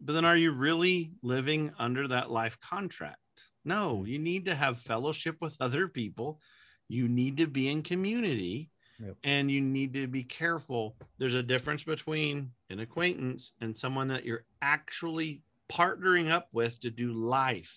but 0.00 0.12
then 0.12 0.24
are 0.24 0.36
you 0.36 0.52
really 0.52 1.12
living 1.22 1.72
under 1.78 2.08
that 2.08 2.30
life 2.30 2.58
contract? 2.60 3.18
No, 3.64 4.04
you 4.04 4.18
need 4.18 4.44
to 4.44 4.54
have 4.54 4.78
fellowship 4.78 5.36
with 5.40 5.56
other 5.60 5.88
people. 5.88 6.40
You 6.88 7.08
need 7.08 7.38
to 7.38 7.46
be 7.46 7.68
in 7.68 7.82
community 7.82 8.70
yep. 9.04 9.16
and 9.24 9.50
you 9.50 9.60
need 9.60 9.92
to 9.94 10.06
be 10.06 10.22
careful. 10.22 10.96
There's 11.18 11.34
a 11.34 11.42
difference 11.42 11.84
between 11.84 12.50
an 12.70 12.80
acquaintance 12.80 13.52
and 13.60 13.76
someone 13.76 14.08
that 14.08 14.24
you're 14.24 14.44
actually 14.62 15.42
partnering 15.68 16.30
up 16.30 16.48
with 16.52 16.78
to 16.80 16.90
do 16.90 17.12
life. 17.12 17.76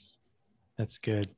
That's 0.80 0.98
good. 0.98 1.30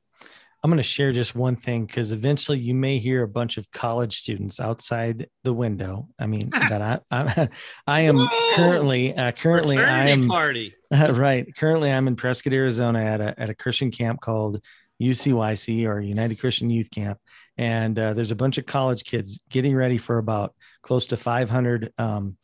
I'm 0.62 0.70
going 0.70 0.76
to 0.76 0.84
share 0.84 1.10
just 1.10 1.34
one 1.34 1.56
thing 1.56 1.84
because 1.84 2.12
eventually 2.12 2.60
you 2.60 2.74
may 2.74 2.98
hear 2.98 3.24
a 3.24 3.28
bunch 3.28 3.56
of 3.56 3.68
college 3.72 4.16
students 4.16 4.60
outside 4.60 5.28
the 5.42 5.52
window. 5.52 6.08
I 6.16 6.26
mean, 6.28 6.50
that 6.52 6.80
I, 6.80 7.00
I, 7.10 7.48
I 7.84 8.00
am 8.02 8.18
Whoa! 8.18 8.54
currently, 8.54 9.16
uh, 9.16 9.32
currently 9.32 9.74
Fraternity 9.74 10.10
I 10.10 10.12
am 10.12 10.28
party. 10.28 10.74
Uh, 10.92 11.12
right. 11.16 11.52
Currently, 11.56 11.90
I'm 11.90 12.06
in 12.06 12.14
Prescott, 12.14 12.52
Arizona, 12.52 13.00
at 13.00 13.20
a 13.20 13.34
at 13.36 13.50
a 13.50 13.54
Christian 13.54 13.90
camp 13.90 14.20
called 14.20 14.62
UCYC 15.02 15.88
or 15.88 15.98
United 15.98 16.36
Christian 16.36 16.70
Youth 16.70 16.92
Camp, 16.92 17.18
and 17.58 17.98
uh, 17.98 18.14
there's 18.14 18.30
a 18.30 18.36
bunch 18.36 18.58
of 18.58 18.66
college 18.66 19.02
kids 19.02 19.42
getting 19.50 19.74
ready 19.74 19.98
for 19.98 20.18
about 20.18 20.54
close 20.82 21.08
to 21.08 21.16
500 21.16 21.92
um, 21.98 22.36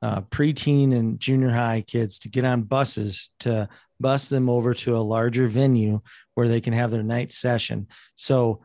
uh, 0.00 0.22
preteen 0.22 0.94
and 0.94 1.20
junior 1.20 1.50
high 1.50 1.84
kids 1.86 2.20
to 2.20 2.30
get 2.30 2.46
on 2.46 2.62
buses 2.62 3.28
to 3.40 3.68
bus 4.02 4.28
them 4.28 4.48
over 4.48 4.74
to 4.74 4.96
a 4.96 4.98
larger 4.98 5.48
venue 5.48 6.00
where 6.34 6.48
they 6.48 6.60
can 6.60 6.72
have 6.72 6.90
their 6.90 7.02
night 7.02 7.32
session. 7.32 7.86
So 8.14 8.60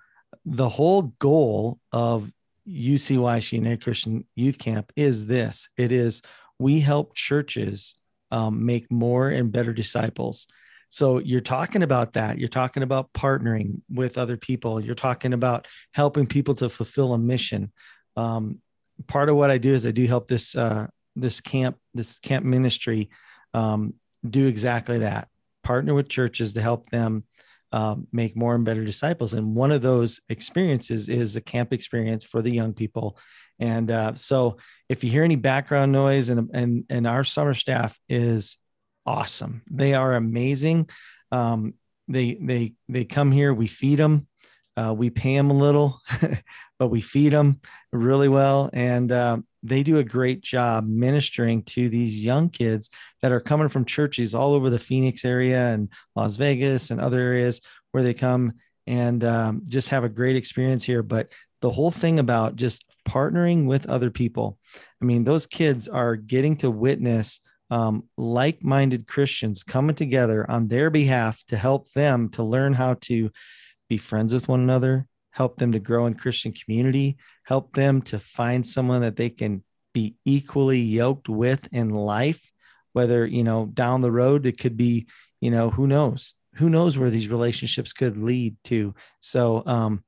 the 0.45 0.67
whole 0.67 1.13
goal 1.19 1.79
of 1.91 2.31
UCYC 2.67 3.53
United 3.53 3.83
Christian 3.83 4.25
Youth 4.35 4.57
Camp 4.57 4.91
is 4.95 5.25
this: 5.27 5.69
it 5.77 5.91
is 5.91 6.21
we 6.59 6.79
help 6.79 7.15
churches 7.15 7.95
um, 8.31 8.65
make 8.65 8.91
more 8.91 9.29
and 9.29 9.51
better 9.51 9.73
disciples. 9.73 10.47
so 10.89 11.19
you're 11.19 11.41
talking 11.41 11.83
about 11.83 12.13
that. 12.13 12.37
You're 12.37 12.49
talking 12.49 12.83
about 12.83 13.13
partnering 13.13 13.81
with 13.89 14.17
other 14.17 14.37
people. 14.37 14.81
You're 14.81 14.95
talking 14.95 15.33
about 15.33 15.67
helping 15.93 16.27
people 16.27 16.55
to 16.55 16.69
fulfill 16.69 17.13
a 17.13 17.17
mission. 17.17 17.71
Um, 18.15 18.61
part 19.05 19.29
of 19.29 19.35
what 19.35 19.51
I 19.51 19.57
do 19.57 19.73
is 19.73 19.85
I 19.85 19.91
do 19.91 20.07
help 20.07 20.27
this 20.27 20.55
uh, 20.55 20.87
this 21.15 21.41
camp 21.41 21.77
this 21.93 22.19
camp 22.19 22.45
ministry 22.45 23.09
um, 23.53 23.93
do 24.31 24.47
exactly 24.47 24.99
that. 24.99 25.27
Partner 25.63 25.93
with 25.93 26.09
churches 26.09 26.53
to 26.53 26.61
help 26.61 26.89
them 26.89 27.23
um, 27.71 28.07
make 28.11 28.35
more 28.35 28.55
and 28.55 28.63
better 28.63 28.85
disciples. 28.85 29.33
And 29.33 29.55
one 29.55 29.71
of 29.71 29.81
those 29.81 30.21
experiences 30.29 31.09
is 31.09 31.35
a 31.35 31.41
camp 31.41 31.73
experience 31.73 32.23
for 32.23 32.41
the 32.41 32.51
young 32.51 32.73
people. 32.73 33.17
And 33.59 33.91
uh, 33.91 34.13
so, 34.15 34.57
if 34.87 35.03
you 35.03 35.11
hear 35.11 35.23
any 35.23 35.35
background 35.35 35.91
noise, 35.91 36.29
and 36.29 36.49
and 36.53 36.85
and 36.89 37.07
our 37.07 37.23
summer 37.23 37.53
staff 37.53 37.99
is 38.07 38.57
awesome. 39.05 39.63
They 39.69 39.93
are 39.93 40.13
amazing. 40.13 40.89
Um, 41.31 41.73
they 42.07 42.37
they 42.39 42.73
they 42.87 43.05
come 43.05 43.31
here. 43.31 43.53
We 43.53 43.67
feed 43.67 43.97
them. 43.97 44.27
Uh, 44.75 44.93
we 44.95 45.09
pay 45.09 45.35
them 45.35 45.49
a 45.49 45.57
little, 45.57 45.99
but 46.79 46.89
we 46.89 47.01
feed 47.01 47.33
them 47.33 47.61
really 47.91 48.27
well, 48.27 48.69
and 48.73 49.11
uh, 49.11 49.37
they 49.67 49.83
do 49.83 49.97
a 49.97 50.03
great 50.03 50.41
job 50.41 50.85
ministering 50.85 51.63
to 51.63 51.89
these 51.89 52.23
young 52.23 52.49
kids 52.49 52.89
that 53.21 53.31
are 53.31 53.39
coming 53.39 53.69
from 53.69 53.85
churches 53.85 54.33
all 54.33 54.53
over 54.53 54.69
the 54.69 54.79
Phoenix 54.79 55.25
area 55.25 55.67
and 55.69 55.89
Las 56.15 56.35
Vegas 56.35 56.91
and 56.91 57.01
other 57.01 57.19
areas 57.19 57.61
where 57.91 58.03
they 58.03 58.13
come 58.13 58.53
and 58.85 59.23
um, 59.23 59.61
just 59.65 59.89
have 59.89 60.03
a 60.03 60.09
great 60.09 60.35
experience 60.35 60.83
here. 60.83 61.03
But 61.03 61.29
the 61.61 61.69
whole 61.69 61.91
thing 61.91 62.19
about 62.19 62.55
just 62.55 62.85
partnering 63.07 63.65
with 63.65 63.89
other 63.89 64.09
people, 64.09 64.57
I 65.01 65.05
mean, 65.05 65.23
those 65.23 65.45
kids 65.45 65.87
are 65.87 66.15
getting 66.15 66.55
to 66.57 66.71
witness 66.71 67.41
um, 67.69 68.03
like 68.17 68.63
minded 68.63 69.07
Christians 69.07 69.63
coming 69.63 69.95
together 69.95 70.49
on 70.49 70.67
their 70.67 70.89
behalf 70.89 71.43
to 71.47 71.57
help 71.57 71.91
them 71.91 72.29
to 72.29 72.43
learn 72.43 72.73
how 72.73 72.95
to 73.01 73.29
be 73.89 73.97
friends 73.97 74.33
with 74.33 74.47
one 74.47 74.61
another, 74.61 75.07
help 75.37 75.57
them 75.57 75.71
to 75.71 75.79
grow 75.79 76.07
in 76.07 76.15
Christian 76.15 76.51
community, 76.51 77.15
help 77.43 77.73
them 77.73 78.01
to 78.01 78.17
find 78.17 78.65
someone 78.65 79.01
that 79.01 79.15
they 79.15 79.29
can 79.29 79.63
be 79.93 80.15
equally 80.25 80.79
yoked 80.79 81.29
with 81.29 81.71
in 81.71 81.89
life. 81.89 82.41
Whether, 82.93 83.23
you 83.23 83.43
know, 83.43 83.67
down 83.67 84.01
the 84.01 84.11
road, 84.11 84.47
it 84.47 84.57
could 84.57 84.75
be, 84.75 85.05
you 85.39 85.51
know, 85.51 85.69
who 85.69 85.85
knows? 85.85 86.33
Who 86.55 86.71
knows 86.71 86.97
where 86.97 87.11
these 87.11 87.27
relationships 87.27 87.93
could 87.93 88.17
lead 88.17 88.55
to? 88.63 88.95
So, 89.19 89.61
um, 89.67 90.03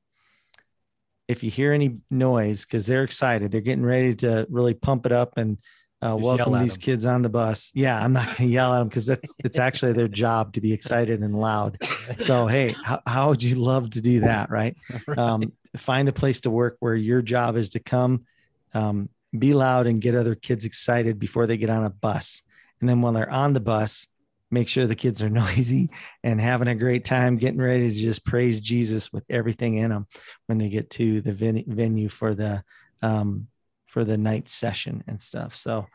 if 1.28 1.44
you 1.44 1.52
hear 1.52 1.74
any 1.74 2.00
noise, 2.10 2.66
because 2.66 2.88
they're 2.88 3.04
excited, 3.04 3.52
they're 3.52 3.62
getting 3.62 3.86
ready 3.86 4.16
to 4.16 4.48
really 4.50 4.74
pump 4.74 5.06
it 5.06 5.12
up 5.12 5.38
and 5.38 5.60
uh, 6.02 6.16
welcome 6.20 6.58
these 6.60 6.74
them. 6.74 6.82
kids 6.82 7.06
on 7.06 7.22
the 7.22 7.30
bus. 7.30 7.72
Yeah, 7.74 8.02
I'm 8.02 8.14
not 8.14 8.26
going 8.26 8.38
to 8.38 8.46
yell 8.46 8.74
at 8.74 8.80
them 8.80 8.88
because 8.88 9.06
that's 9.06 9.36
it's 9.40 9.60
actually 9.60 9.94
their 9.94 10.08
job 10.08 10.54
to 10.54 10.62
be 10.62 10.72
excited 10.72 11.22
and 11.22 11.36
loud. 11.36 11.78
So 12.20 12.48
hey, 12.48 12.74
how, 12.84 13.02
how 13.06 13.30
would 13.30 13.44
you 13.44 13.56
love 13.56 13.90
to 13.92 14.02
do 14.02 14.22
that, 14.22 14.50
right? 14.50 14.78
right. 15.08 15.18
Um, 15.18 15.52
find 15.76 16.08
a 16.08 16.14
place 16.14 16.42
to 16.42 16.50
work 16.50 16.78
where 16.80 16.96
your 16.96 17.22
job 17.22 17.58
is 17.58 17.72
to 17.72 17.80
come, 17.80 18.26
um, 18.74 19.10
be 19.38 19.54
loud, 19.54 19.88
and 19.88 20.02
get 20.02 20.16
other 20.16 20.36
kids 20.36 20.64
excited 20.64 21.20
before 21.20 21.48
they 21.48 21.58
get 21.58 21.70
on 21.70 21.84
a 21.84 21.90
bus. 21.90 22.44
And 22.80 22.88
then 22.88 23.02
when 23.02 23.14
they're 23.14 23.30
on 23.30 23.52
the 23.52 23.60
bus, 23.60 24.08
make 24.52 24.70
sure 24.70 24.88
the 24.88 24.96
kids 24.96 25.22
are 25.22 25.30
noisy 25.30 25.90
and 26.24 26.40
having 26.40 26.70
a 26.70 26.76
great 26.76 27.04
time, 27.04 27.36
getting 27.36 27.62
ready 27.62 27.90
to 27.90 27.96
just 27.96 28.26
praise 28.26 28.62
Jesus 28.62 29.12
with 29.12 29.26
everything 29.30 29.76
in 29.76 29.90
them 29.90 30.08
when 30.46 30.58
they 30.58 30.70
get 30.70 30.90
to 30.92 31.20
the 31.20 31.34
ven- 31.34 31.66
venue 31.68 32.08
for 32.08 32.34
the 32.34 32.64
um, 33.02 33.49
for 33.90 34.06
the 34.06 34.18
night 34.18 34.48
session 34.48 35.04
and 35.08 35.20
stuff. 35.20 35.56
So 35.56 35.88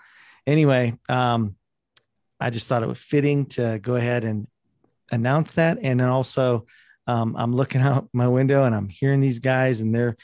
anyway, 0.47 0.99
um, 1.09 1.57
I 2.40 2.51
just 2.51 2.66
thought 2.66 2.82
it 2.82 2.88
was 2.88 2.99
fitting 2.99 3.47
to 3.47 3.78
go 3.80 3.97
ahead 3.97 4.24
and 4.24 4.47
announce 5.11 5.53
that. 5.55 5.78
And 5.80 6.01
then 6.01 6.09
also, 6.09 6.66
um, 7.07 7.34
I'm 7.38 7.55
looking 7.55 7.80
out 7.80 8.09
my 8.12 8.28
window 8.28 8.64
and 8.64 8.74
I'm 8.74 8.88
hearing 8.88 9.20
these 9.20 9.38
guys, 9.38 9.80
and 9.80 9.95
they're 9.95 10.16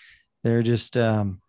they're 0.43 0.63
just 0.63 0.97
um, 0.97 1.41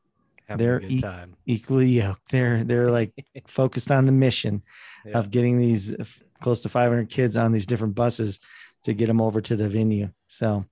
they're 0.55 0.81
e- 0.81 1.03
equally 1.45 1.87
yoked. 1.87 2.29
They're 2.29 2.63
they're 2.63 2.91
like 2.91 3.13
focused 3.47 3.91
on 3.91 4.05
the 4.05 4.11
mission 4.11 4.63
yeah. 5.05 5.17
of 5.17 5.31
getting 5.31 5.59
these 5.59 5.95
close 6.41 6.61
to 6.61 6.69
500 6.69 7.09
kids 7.09 7.37
on 7.37 7.51
these 7.51 7.65
different 7.65 7.95
buses 7.95 8.39
to 8.83 8.93
get 8.93 9.07
them 9.07 9.21
over 9.21 9.41
to 9.41 9.55
the 9.55 9.69
venue. 9.69 10.09
So 10.27 10.65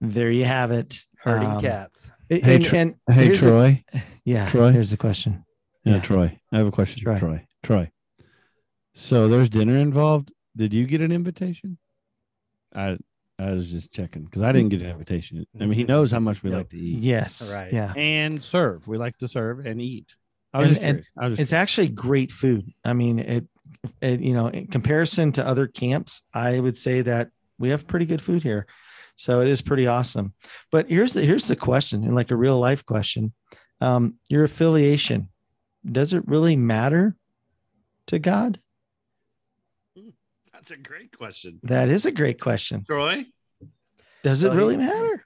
there 0.00 0.30
you 0.30 0.44
have 0.44 0.70
it. 0.70 1.04
Herding 1.18 1.48
um, 1.48 1.60
cats. 1.60 2.10
Hey, 2.30 2.40
and, 2.42 2.66
and 2.74 2.94
hey 3.10 3.36
Troy. 3.36 3.84
A, 3.92 4.02
yeah. 4.24 4.48
Troy. 4.48 4.70
Here's 4.70 4.90
the 4.90 4.96
question. 4.96 5.44
Yeah, 5.84 5.94
yeah, 5.94 6.00
Troy. 6.00 6.40
I 6.52 6.58
have 6.58 6.66
a 6.68 6.70
question. 6.70 7.02
Troy. 7.02 7.18
Troy. 7.18 7.46
Troy. 7.64 7.90
So 8.94 9.26
there's 9.26 9.48
dinner 9.48 9.76
involved. 9.76 10.32
Did 10.56 10.72
you 10.72 10.86
get 10.86 11.00
an 11.00 11.10
invitation? 11.10 11.78
I 12.72 12.98
I 13.36 13.50
was 13.50 13.66
just 13.66 13.90
checking 13.90 14.24
because 14.24 14.42
I 14.42 14.52
didn't 14.52 14.68
get 14.68 14.80
an 14.80 14.90
invitation. 14.90 15.44
I 15.60 15.64
mean, 15.64 15.72
he 15.72 15.82
knows 15.82 16.12
how 16.12 16.20
much 16.20 16.42
we 16.42 16.50
yep. 16.50 16.58
like 16.58 16.68
to 16.70 16.78
eat. 16.78 17.00
Yes. 17.00 17.52
Right. 17.52 17.72
Yeah. 17.72 17.92
And 17.96 18.40
serve. 18.40 18.86
We 18.86 18.96
like 18.96 19.16
to 19.18 19.28
serve 19.28 19.66
and 19.66 19.82
eat. 19.82 20.14
I 20.52 20.58
was 20.58 20.76
and, 20.76 20.98
and 20.98 21.04
I 21.18 21.28
was 21.28 21.40
it's 21.40 21.52
actually 21.52 21.88
great 21.88 22.30
food. 22.30 22.70
I 22.84 22.92
mean, 22.92 23.18
it, 23.18 23.46
it, 24.00 24.20
you 24.20 24.34
know, 24.34 24.48
in 24.48 24.68
comparison 24.68 25.32
to 25.32 25.46
other 25.46 25.66
camps, 25.66 26.22
I 26.32 26.60
would 26.60 26.76
say 26.76 27.02
that 27.02 27.30
we 27.58 27.70
have 27.70 27.88
pretty 27.88 28.06
good 28.06 28.22
food 28.22 28.42
here. 28.42 28.66
So 29.20 29.42
it 29.42 29.48
is 29.48 29.60
pretty 29.60 29.86
awesome. 29.86 30.32
But 30.72 30.88
here's 30.88 31.12
the 31.12 31.20
here's 31.20 31.46
the 31.46 31.54
question, 31.54 32.04
and 32.04 32.14
like 32.14 32.30
a 32.30 32.36
real 32.36 32.58
life 32.58 32.86
question. 32.86 33.34
Um, 33.78 34.14
your 34.30 34.44
affiliation, 34.44 35.28
does 35.84 36.14
it 36.14 36.26
really 36.26 36.56
matter 36.56 37.14
to 38.06 38.18
God? 38.18 38.58
That's 40.54 40.70
a 40.70 40.78
great 40.78 41.14
question. 41.14 41.60
That 41.64 41.90
is 41.90 42.06
a 42.06 42.10
great 42.10 42.40
question. 42.40 42.82
Troy? 42.86 43.26
Does 44.22 44.42
it 44.42 44.52
really 44.52 44.78
matter? 44.78 45.22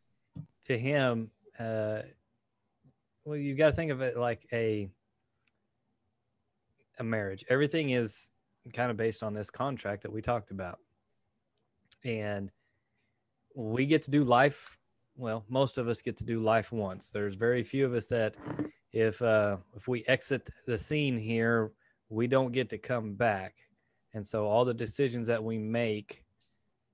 To 0.65 0.77
him, 0.77 1.31
uh, 1.57 2.01
well, 3.25 3.37
you've 3.37 3.59
got 3.59 3.71
to 3.71 3.77
think 3.77 3.93
of 3.93 4.01
it 4.01 4.17
like 4.17 4.45
a 4.53 4.89
a 6.99 7.05
marriage. 7.05 7.45
Everything 7.49 7.91
is 7.91 8.33
kind 8.73 8.91
of 8.91 8.97
based 8.97 9.23
on 9.23 9.35
this 9.35 9.51
contract 9.51 10.03
that 10.03 10.13
we 10.13 10.21
talked 10.21 10.51
about. 10.51 10.81
And 12.03 12.51
we 13.55 13.87
get 13.87 14.03
to 14.03 14.11
do 14.11 14.25
life 14.25 14.77
well 15.17 15.45
most 15.49 15.79
of 15.79 15.89
us 15.89 16.03
get 16.03 16.17
to 16.17 16.25
do 16.25 16.41
life 16.41 16.73
once. 16.73 17.11
There's 17.11 17.35
very 17.35 17.63
few 17.63 17.87
of 17.87 17.95
us 17.95 18.09
that 18.09 18.37
if 18.93 19.21
uh 19.23 19.59
if 19.77 19.89
we 19.89 20.05
exit 20.07 20.49
the 20.67 20.77
scene 20.77 21.19
here 21.19 21.73
we 22.09 22.27
don't 22.27 22.53
get 22.53 22.69
to 22.71 22.79
come 22.79 23.15
back. 23.15 23.55
And 24.13 24.25
so 24.25 24.47
all 24.47 24.65
the 24.65 24.75
decisions 24.75 25.27
that 25.29 25.43
we 25.43 25.59
make 25.59 26.23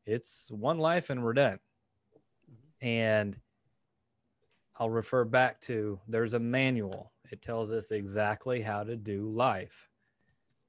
it's 0.07 0.51
one 0.51 0.79
life 0.79 1.11
and 1.11 1.23
we're 1.23 1.33
done. 1.33 1.59
And 2.81 3.39
i'll 4.79 4.91
refer 4.91 5.25
back 5.25 5.61
to 5.63 5.99
there's 6.09 6.35
a 6.35 6.39
manual. 6.39 7.13
It 7.31 7.43
tells 7.43 7.73
us 7.73 7.91
exactly 7.91 8.61
how 8.61 8.83
to 8.83 8.97
do 8.97 9.31
life. 9.31 9.89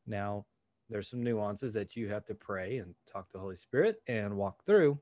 Now 0.07 0.45
there's 0.89 1.09
some 1.09 1.23
nuances 1.23 1.73
that 1.73 1.95
you 1.95 2.09
have 2.09 2.25
to 2.25 2.35
pray 2.35 2.77
and 2.77 2.93
talk 3.05 3.27
to 3.27 3.33
the 3.33 3.39
holy 3.39 3.55
spirit 3.55 4.01
and 4.07 4.35
walk 4.35 4.63
through 4.65 4.99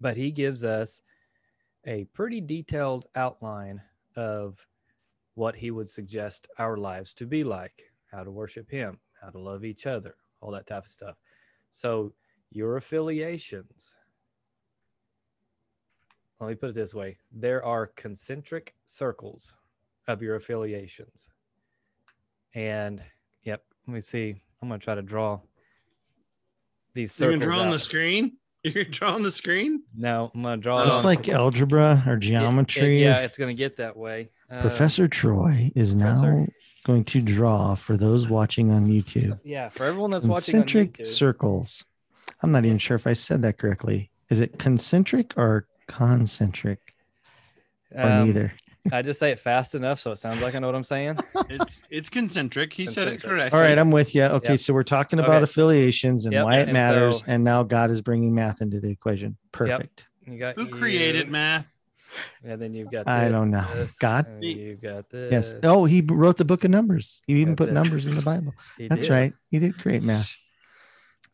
but 0.00 0.16
he 0.16 0.30
gives 0.30 0.64
us 0.64 1.02
a 1.86 2.04
pretty 2.12 2.40
detailed 2.40 3.06
outline 3.14 3.80
of 4.16 4.66
what 5.34 5.56
he 5.56 5.70
would 5.70 5.88
suggest 5.88 6.48
our 6.58 6.76
lives 6.76 7.14
to 7.14 7.26
be 7.26 7.44
like, 7.44 7.92
how 8.10 8.24
to 8.24 8.30
worship 8.30 8.70
him, 8.70 8.98
how 9.20 9.30
to 9.30 9.38
love 9.38 9.64
each 9.64 9.86
other, 9.86 10.16
all 10.40 10.50
that 10.50 10.66
type 10.66 10.84
of 10.84 10.88
stuff. 10.88 11.16
So, 11.70 12.12
your 12.52 12.76
affiliations, 12.76 13.94
let 16.40 16.48
me 16.48 16.54
put 16.56 16.70
it 16.70 16.74
this 16.74 16.94
way 16.94 17.16
there 17.30 17.64
are 17.64 17.86
concentric 17.86 18.74
circles 18.86 19.56
of 20.08 20.20
your 20.20 20.36
affiliations. 20.36 21.28
And, 22.54 23.02
yep, 23.44 23.62
let 23.86 23.94
me 23.94 24.00
see. 24.00 24.34
I'm 24.60 24.68
going 24.68 24.80
to 24.80 24.84
try 24.84 24.94
to 24.96 25.02
draw 25.02 25.40
these 26.94 27.12
circles. 27.12 27.34
You 27.34 27.40
can 27.40 27.48
draw 27.48 27.64
on 27.64 27.70
the 27.70 27.78
screen? 27.78 28.36
You're 28.64 28.84
drawing 28.84 29.22
the 29.22 29.32
screen? 29.32 29.82
No, 29.96 30.30
I'm 30.34 30.42
gonna 30.42 30.56
draw. 30.58 30.82
Just 30.82 31.04
like 31.04 31.28
algebra 31.28 32.02
or 32.06 32.16
geometry. 32.16 32.98
It, 32.98 33.00
it, 33.00 33.04
yeah, 33.04 33.18
it's 33.20 33.38
gonna 33.38 33.54
get 33.54 33.78
that 33.78 33.96
way. 33.96 34.30
Uh, 34.50 34.60
Professor 34.60 35.08
Troy 35.08 35.70
is 35.74 35.94
Professor. 35.94 36.32
now 36.40 36.46
going 36.84 37.04
to 37.04 37.20
draw 37.20 37.74
for 37.74 37.96
those 37.96 38.28
watching 38.28 38.70
on 38.70 38.86
YouTube. 38.86 39.38
Yeah, 39.44 39.68
for 39.68 39.84
everyone 39.84 40.10
that's 40.10 40.24
watching. 40.24 40.52
concentric 40.52 40.90
watching 40.90 41.04
circles. 41.04 41.84
I'm 42.42 42.52
not 42.52 42.64
even 42.64 42.78
sure 42.78 42.94
if 42.96 43.06
I 43.06 43.12
said 43.12 43.42
that 43.42 43.58
correctly. 43.58 44.10
Is 44.30 44.40
it 44.40 44.58
concentric 44.58 45.34
or 45.36 45.66
concentric? 45.86 46.78
Or 47.94 48.02
um, 48.02 48.26
neither? 48.26 48.52
I 48.92 49.02
just 49.02 49.20
say 49.20 49.30
it 49.30 49.38
fast 49.38 49.74
enough 49.74 50.00
so 50.00 50.12
it 50.12 50.16
sounds 50.16 50.42
like 50.42 50.54
I 50.54 50.58
know 50.58 50.66
what 50.66 50.74
I'm 50.74 50.84
saying. 50.84 51.18
It's 51.48 51.82
it's 51.90 52.08
concentric. 52.08 52.72
He 52.72 52.84
concentric. 52.84 53.20
said 53.20 53.30
it 53.30 53.30
correctly. 53.30 53.58
All 53.58 53.64
right, 53.64 53.78
I'm 53.78 53.90
with 53.90 54.14
you. 54.14 54.24
Okay, 54.24 54.50
yep. 54.50 54.58
so 54.58 54.72
we're 54.72 54.82
talking 54.82 55.18
about 55.18 55.42
okay. 55.42 55.44
affiliations 55.44 56.24
and 56.24 56.32
yep. 56.32 56.44
why 56.44 56.58
it 56.58 56.62
and 56.64 56.72
matters, 56.72 57.18
so, 57.18 57.24
and 57.26 57.44
now 57.44 57.62
God 57.62 57.90
is 57.90 58.00
bringing 58.00 58.34
math 58.34 58.62
into 58.62 58.80
the 58.80 58.90
equation. 58.90 59.36
Perfect. 59.52 60.06
Yep. 60.26 60.32
You 60.32 60.38
got 60.38 60.54
who 60.56 60.66
you. 60.66 60.70
created 60.70 61.28
math? 61.28 61.66
And 62.42 62.60
then 62.60 62.74
you've 62.74 62.90
got. 62.90 63.08
I 63.08 63.28
don't 63.28 63.50
know. 63.50 63.66
This, 63.74 63.96
God. 63.96 64.26
You've 64.40 64.80
got 64.80 65.10
this. 65.10 65.32
Yes. 65.32 65.54
Oh, 65.62 65.84
he 65.84 66.00
wrote 66.00 66.36
the 66.36 66.44
book 66.44 66.64
of 66.64 66.70
Numbers. 66.70 67.22
He 67.26 67.34
even 67.34 67.56
put 67.56 67.66
this. 67.66 67.74
numbers 67.74 68.06
in 68.06 68.14
the 68.14 68.22
Bible. 68.32 68.52
That's 68.78 69.02
did. 69.02 69.10
right. 69.10 69.32
He 69.50 69.58
did 69.58 69.78
create 69.78 70.02
math. 70.02 70.34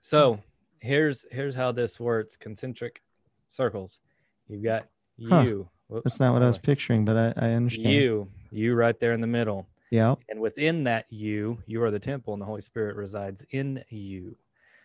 So 0.01 0.41
here's 0.81 1.27
here's 1.31 1.55
how 1.55 1.73
this 1.73 1.99
works 1.99 2.37
concentric 2.37 3.03
circles 3.49 3.99
you've 4.49 4.63
got 4.63 4.87
Huh. 5.29 5.43
you 5.43 5.69
Whoops, 5.89 6.05
That's 6.05 6.21
not 6.21 6.33
what 6.33 6.43
I 6.43 6.47
was 6.49 6.59
picturing, 6.59 7.05
but 7.05 7.17
I, 7.17 7.47
I 7.47 7.51
understand. 7.53 7.95
you 7.95 8.29
you 8.51 8.75
right 8.75 8.99
there 8.99 9.13
in 9.13 9.21
the 9.21 9.27
middle 9.27 9.69
Yeah. 9.91 10.15
and 10.29 10.41
within 10.41 10.85
that 10.85 11.07
you 11.11 11.59
you 11.67 11.83
are 11.83 11.91
the 11.91 11.99
temple 11.99 12.33
and 12.33 12.41
the 12.41 12.47
holy 12.47 12.61
spirit 12.61 12.97
resides 12.97 13.45
in 13.51 13.83
you 13.91 14.37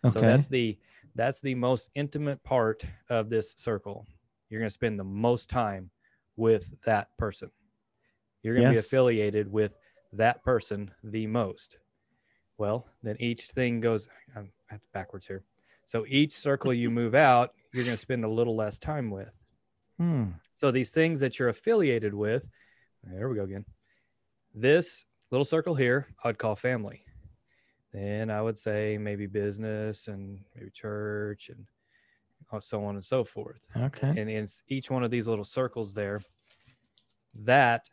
Okay. 0.03 0.13
so 0.13 0.21
that's 0.21 0.47
the 0.47 0.77
that's 1.15 1.41
the 1.41 1.55
most 1.55 1.89
intimate 1.95 2.41
part 2.43 2.83
of 3.09 3.29
this 3.29 3.53
circle 3.57 4.05
you're 4.49 4.59
going 4.59 4.67
to 4.69 4.73
spend 4.73 4.99
the 4.99 5.03
most 5.03 5.49
time 5.49 5.89
with 6.37 6.73
that 6.85 7.15
person 7.17 7.51
you're 8.43 8.55
going 8.55 8.65
to 8.65 8.71
Yes. 8.71 8.83
be 8.83 8.87
affiliated 8.87 9.51
with 9.51 9.77
that 10.13 10.43
person 10.43 10.91
the 11.03 11.27
most 11.27 11.77
well 12.57 12.87
then 13.03 13.15
each 13.19 13.47
thing 13.49 13.79
goes 13.79 14.07
i'm 14.35 14.51
backwards 14.93 15.27
here 15.27 15.43
so 15.85 16.05
each 16.07 16.33
circle 16.33 16.73
you 16.73 16.89
move 16.89 17.15
out 17.15 17.53
you're 17.73 17.85
going 17.85 17.95
to 17.95 18.01
spend 18.01 18.25
a 18.25 18.29
little 18.29 18.55
less 18.55 18.79
time 18.79 19.09
with 19.11 19.40
Hmm. 19.97 20.29
so 20.57 20.71
these 20.71 20.91
things 20.91 21.19
that 21.19 21.37
you're 21.37 21.49
affiliated 21.49 22.13
with, 22.13 22.49
there 23.03 23.29
we 23.29 23.35
go 23.35 23.43
again. 23.43 23.65
This 24.53 25.05
little 25.29 25.45
circle 25.45 25.75
here, 25.75 26.07
I 26.23 26.29
would 26.29 26.37
call 26.37 26.55
family. 26.55 27.03
Then 27.93 28.29
I 28.29 28.41
would 28.41 28.57
say 28.57 28.97
maybe 28.97 29.27
business 29.27 30.07
and 30.07 30.39
maybe 30.55 30.69
church 30.71 31.49
and 31.49 31.65
uh, 32.51 32.59
so 32.59 32.83
on 32.85 32.95
and 32.95 33.03
so 33.03 33.23
forth. 33.23 33.67
Okay. 33.75 34.09
And 34.09 34.29
in 34.29 34.47
each 34.67 34.89
one 34.89 35.03
of 35.03 35.11
these 35.11 35.27
little 35.27 35.45
circles 35.45 35.93
there, 35.93 36.21
that 37.43 37.89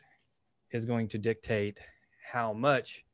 is 0.71 0.85
going 0.85 1.09
to 1.09 1.19
dictate 1.19 1.79
how 2.25 2.53
much 2.53 3.05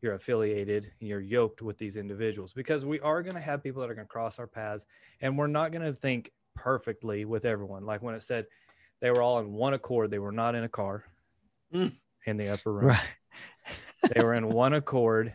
you're 0.00 0.14
affiliated 0.14 0.90
and 1.00 1.08
you're 1.08 1.20
yoked 1.20 1.62
with 1.62 1.78
these 1.78 1.96
individuals 1.96 2.52
because 2.52 2.84
we 2.84 2.98
are 3.00 3.22
going 3.22 3.34
to 3.34 3.40
have 3.40 3.62
people 3.62 3.80
that 3.80 3.88
are 3.88 3.94
going 3.94 4.06
to 4.06 4.12
cross 4.12 4.38
our 4.38 4.48
paths 4.48 4.84
and 5.20 5.38
we're 5.38 5.46
not 5.46 5.70
going 5.70 5.84
to 5.84 5.92
think 5.92 6.32
perfectly 6.54 7.24
with 7.24 7.44
everyone. 7.44 7.84
Like 7.84 8.02
when 8.02 8.14
it 8.14 8.22
said 8.22 8.46
they 9.00 9.10
were 9.10 9.22
all 9.22 9.38
in 9.40 9.52
one 9.52 9.74
accord, 9.74 10.10
they 10.10 10.18
were 10.18 10.32
not 10.32 10.54
in 10.54 10.64
a 10.64 10.68
car 10.68 11.04
Mm. 11.72 11.92
in 12.26 12.36
the 12.36 12.48
upper 12.50 12.72
room. 12.72 12.86
Right. 12.86 13.00
They 14.14 14.22
were 14.22 14.34
in 14.34 14.48
one 14.48 14.74
accord 14.74 15.32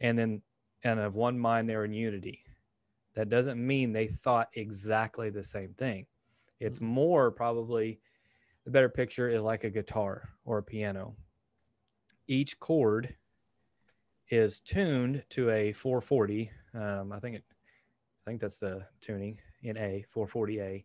and 0.00 0.18
then 0.18 0.40
and 0.82 0.98
of 0.98 1.14
one 1.14 1.38
mind 1.38 1.68
they 1.68 1.76
were 1.76 1.84
in 1.84 1.92
unity. 1.92 2.42
That 3.14 3.28
doesn't 3.28 3.64
mean 3.64 3.92
they 3.92 4.06
thought 4.08 4.48
exactly 4.54 5.28
the 5.28 5.44
same 5.44 5.74
thing. 5.74 6.06
It's 6.58 6.80
more 6.80 7.30
probably 7.30 8.00
the 8.64 8.70
better 8.70 8.88
picture 8.88 9.28
is 9.28 9.42
like 9.42 9.64
a 9.64 9.70
guitar 9.70 10.28
or 10.46 10.58
a 10.58 10.62
piano. 10.62 11.16
Each 12.28 12.58
chord 12.58 13.14
is 14.30 14.60
tuned 14.60 15.22
to 15.30 15.50
a 15.50 15.72
440. 15.72 16.50
Um, 16.74 17.12
I 17.12 17.20
think 17.20 17.36
it, 17.36 17.44
I 18.26 18.30
think 18.30 18.40
that's 18.40 18.58
the 18.58 18.86
tuning 19.00 19.38
in 19.62 19.76
A 19.76 20.04
440A, 20.14 20.84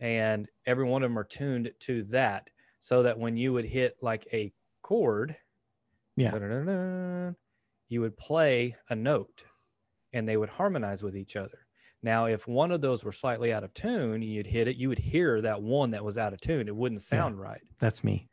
and 0.00 0.48
every 0.66 0.84
one 0.84 1.02
of 1.02 1.10
them 1.10 1.18
are 1.18 1.24
tuned 1.24 1.72
to 1.80 2.02
that, 2.04 2.50
so 2.78 3.02
that 3.02 3.18
when 3.18 3.36
you 3.36 3.52
would 3.52 3.64
hit 3.64 3.96
like 4.02 4.26
a 4.32 4.52
chord, 4.82 5.36
Yeah. 6.16 7.32
you 7.88 8.00
would 8.00 8.16
play 8.16 8.76
a 8.90 8.94
note, 8.96 9.44
and 10.12 10.28
they 10.28 10.36
would 10.36 10.48
harmonize 10.48 11.02
with 11.02 11.16
each 11.16 11.36
other. 11.36 11.66
Now, 12.02 12.26
if 12.26 12.46
one 12.46 12.70
of 12.70 12.80
those 12.80 13.04
were 13.04 13.12
slightly 13.12 13.52
out 13.52 13.64
of 13.64 13.72
tune, 13.74 14.14
and 14.14 14.24
you'd 14.24 14.46
hit 14.46 14.68
it, 14.68 14.76
you 14.76 14.88
would 14.88 14.98
hear 14.98 15.40
that 15.42 15.60
one 15.62 15.90
that 15.90 16.04
was 16.04 16.18
out 16.18 16.32
of 16.32 16.40
tune. 16.40 16.68
It 16.68 16.76
wouldn't 16.76 17.00
sound 17.02 17.40
right 17.40 17.62
That's 17.78 18.04
me. 18.04 18.28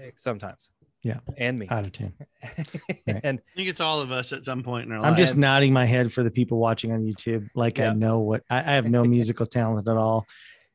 Eh, 0.00 0.10
sometimes. 0.16 0.70
Yeah. 1.04 1.20
and 1.36 1.58
me. 1.58 1.68
Out 1.70 1.84
of 1.84 1.92
tune. 1.92 2.12
right. 2.42 3.20
and 3.22 3.38
I 3.38 3.56
think 3.56 3.68
it's 3.68 3.80
all 3.80 4.00
of 4.00 4.10
us 4.10 4.32
at 4.32 4.44
some 4.44 4.62
point 4.62 4.86
in 4.86 4.92
our 4.92 4.98
life. 4.98 5.06
I'm 5.06 5.12
life. 5.12 5.18
just 5.20 5.36
nodding 5.36 5.72
my 5.72 5.84
head 5.84 6.12
for 6.12 6.22
the 6.24 6.30
people 6.30 6.58
watching 6.58 6.90
on 6.92 7.04
YouTube. 7.04 7.48
Like 7.54 7.78
I 7.78 7.92
know 7.92 8.20
what 8.20 8.42
I, 8.50 8.58
I 8.58 8.74
have 8.74 8.88
no 8.90 9.04
musical 9.16 9.46
talent 9.46 9.86
at 9.86 9.96
all. 9.96 10.26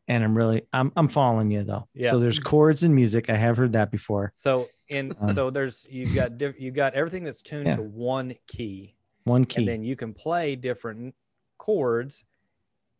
And 0.07 0.23
I'm 0.23 0.37
really 0.37 0.61
I'm 0.71 0.91
I'm 0.95 1.07
following 1.07 1.51
you 1.51 1.63
though. 1.63 1.87
Yeah. 1.93 2.11
So 2.11 2.19
there's 2.19 2.39
chords 2.39 2.83
and 2.83 2.95
music. 2.95 3.29
I 3.29 3.35
have 3.35 3.57
heard 3.57 3.73
that 3.73 3.91
before. 3.91 4.31
so 4.33 4.69
in 4.87 5.13
Um, 5.19 5.33
so 5.33 5.49
there's 5.51 5.85
you've 5.89 6.15
got 6.15 6.37
diff, 6.37 6.55
you've 6.59 6.73
got 6.75 6.93
everything 6.93 7.23
that's 7.23 7.41
tuned 7.41 7.67
Yeah. 7.67 7.75
to 7.75 7.83
one 7.83 8.33
key, 8.47 8.95
One 9.25 9.45
key. 9.45 9.59
and 9.61 9.67
then 9.67 9.83
you 9.83 9.95
can 9.95 10.13
play 10.13 10.55
different 10.55 11.13
chords 11.57 12.23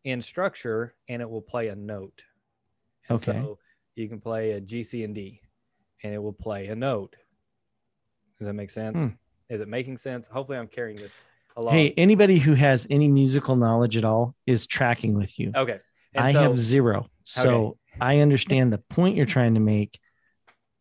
in 0.04 0.20
structure, 0.22 0.94
and 1.08 1.20
it 1.20 1.28
will 1.28 1.42
play 1.42 1.68
a 1.68 1.74
note. 1.76 2.22
And 3.08 3.16
Okay. 3.20 3.32
So 3.32 3.58
you 3.96 4.08
can 4.08 4.20
play 4.20 4.52
a 4.52 4.60
G, 4.60 4.82
C, 4.84 5.02
and 5.04 5.14
D, 5.14 5.40
and 6.02 6.14
it 6.14 6.18
will 6.18 6.32
play 6.32 6.68
a 6.68 6.74
note. 6.74 7.16
Does 8.38 8.46
that 8.46 8.54
make 8.54 8.70
sense? 8.70 8.98
Hmm. 8.98 9.08
Is 9.48 9.60
it 9.60 9.68
making 9.68 9.96
sense? 9.98 10.26
Hopefully, 10.26 10.58
I'm 10.58 10.68
carrying 10.68 10.96
this 10.96 11.18
along. 11.56 11.74
hey, 11.74 11.92
anybody 11.96 12.38
who 12.38 12.54
has 12.54 12.86
any 12.90 13.08
musical 13.08 13.56
knowledge 13.56 13.96
at 13.96 14.04
all 14.04 14.34
is 14.46 14.66
tracking 14.66 15.14
with 15.14 15.38
you. 15.38 15.52
okay. 15.54 15.80
And 16.14 16.24
I 16.24 16.32
so, 16.32 16.42
have 16.42 16.58
zero. 16.58 17.06
So 17.24 17.76
I 18.00 18.18
understand 18.20 18.72
the 18.72 18.78
point 18.78 19.16
you're 19.16 19.26
trying 19.26 19.54
to 19.54 19.60
make, 19.60 20.00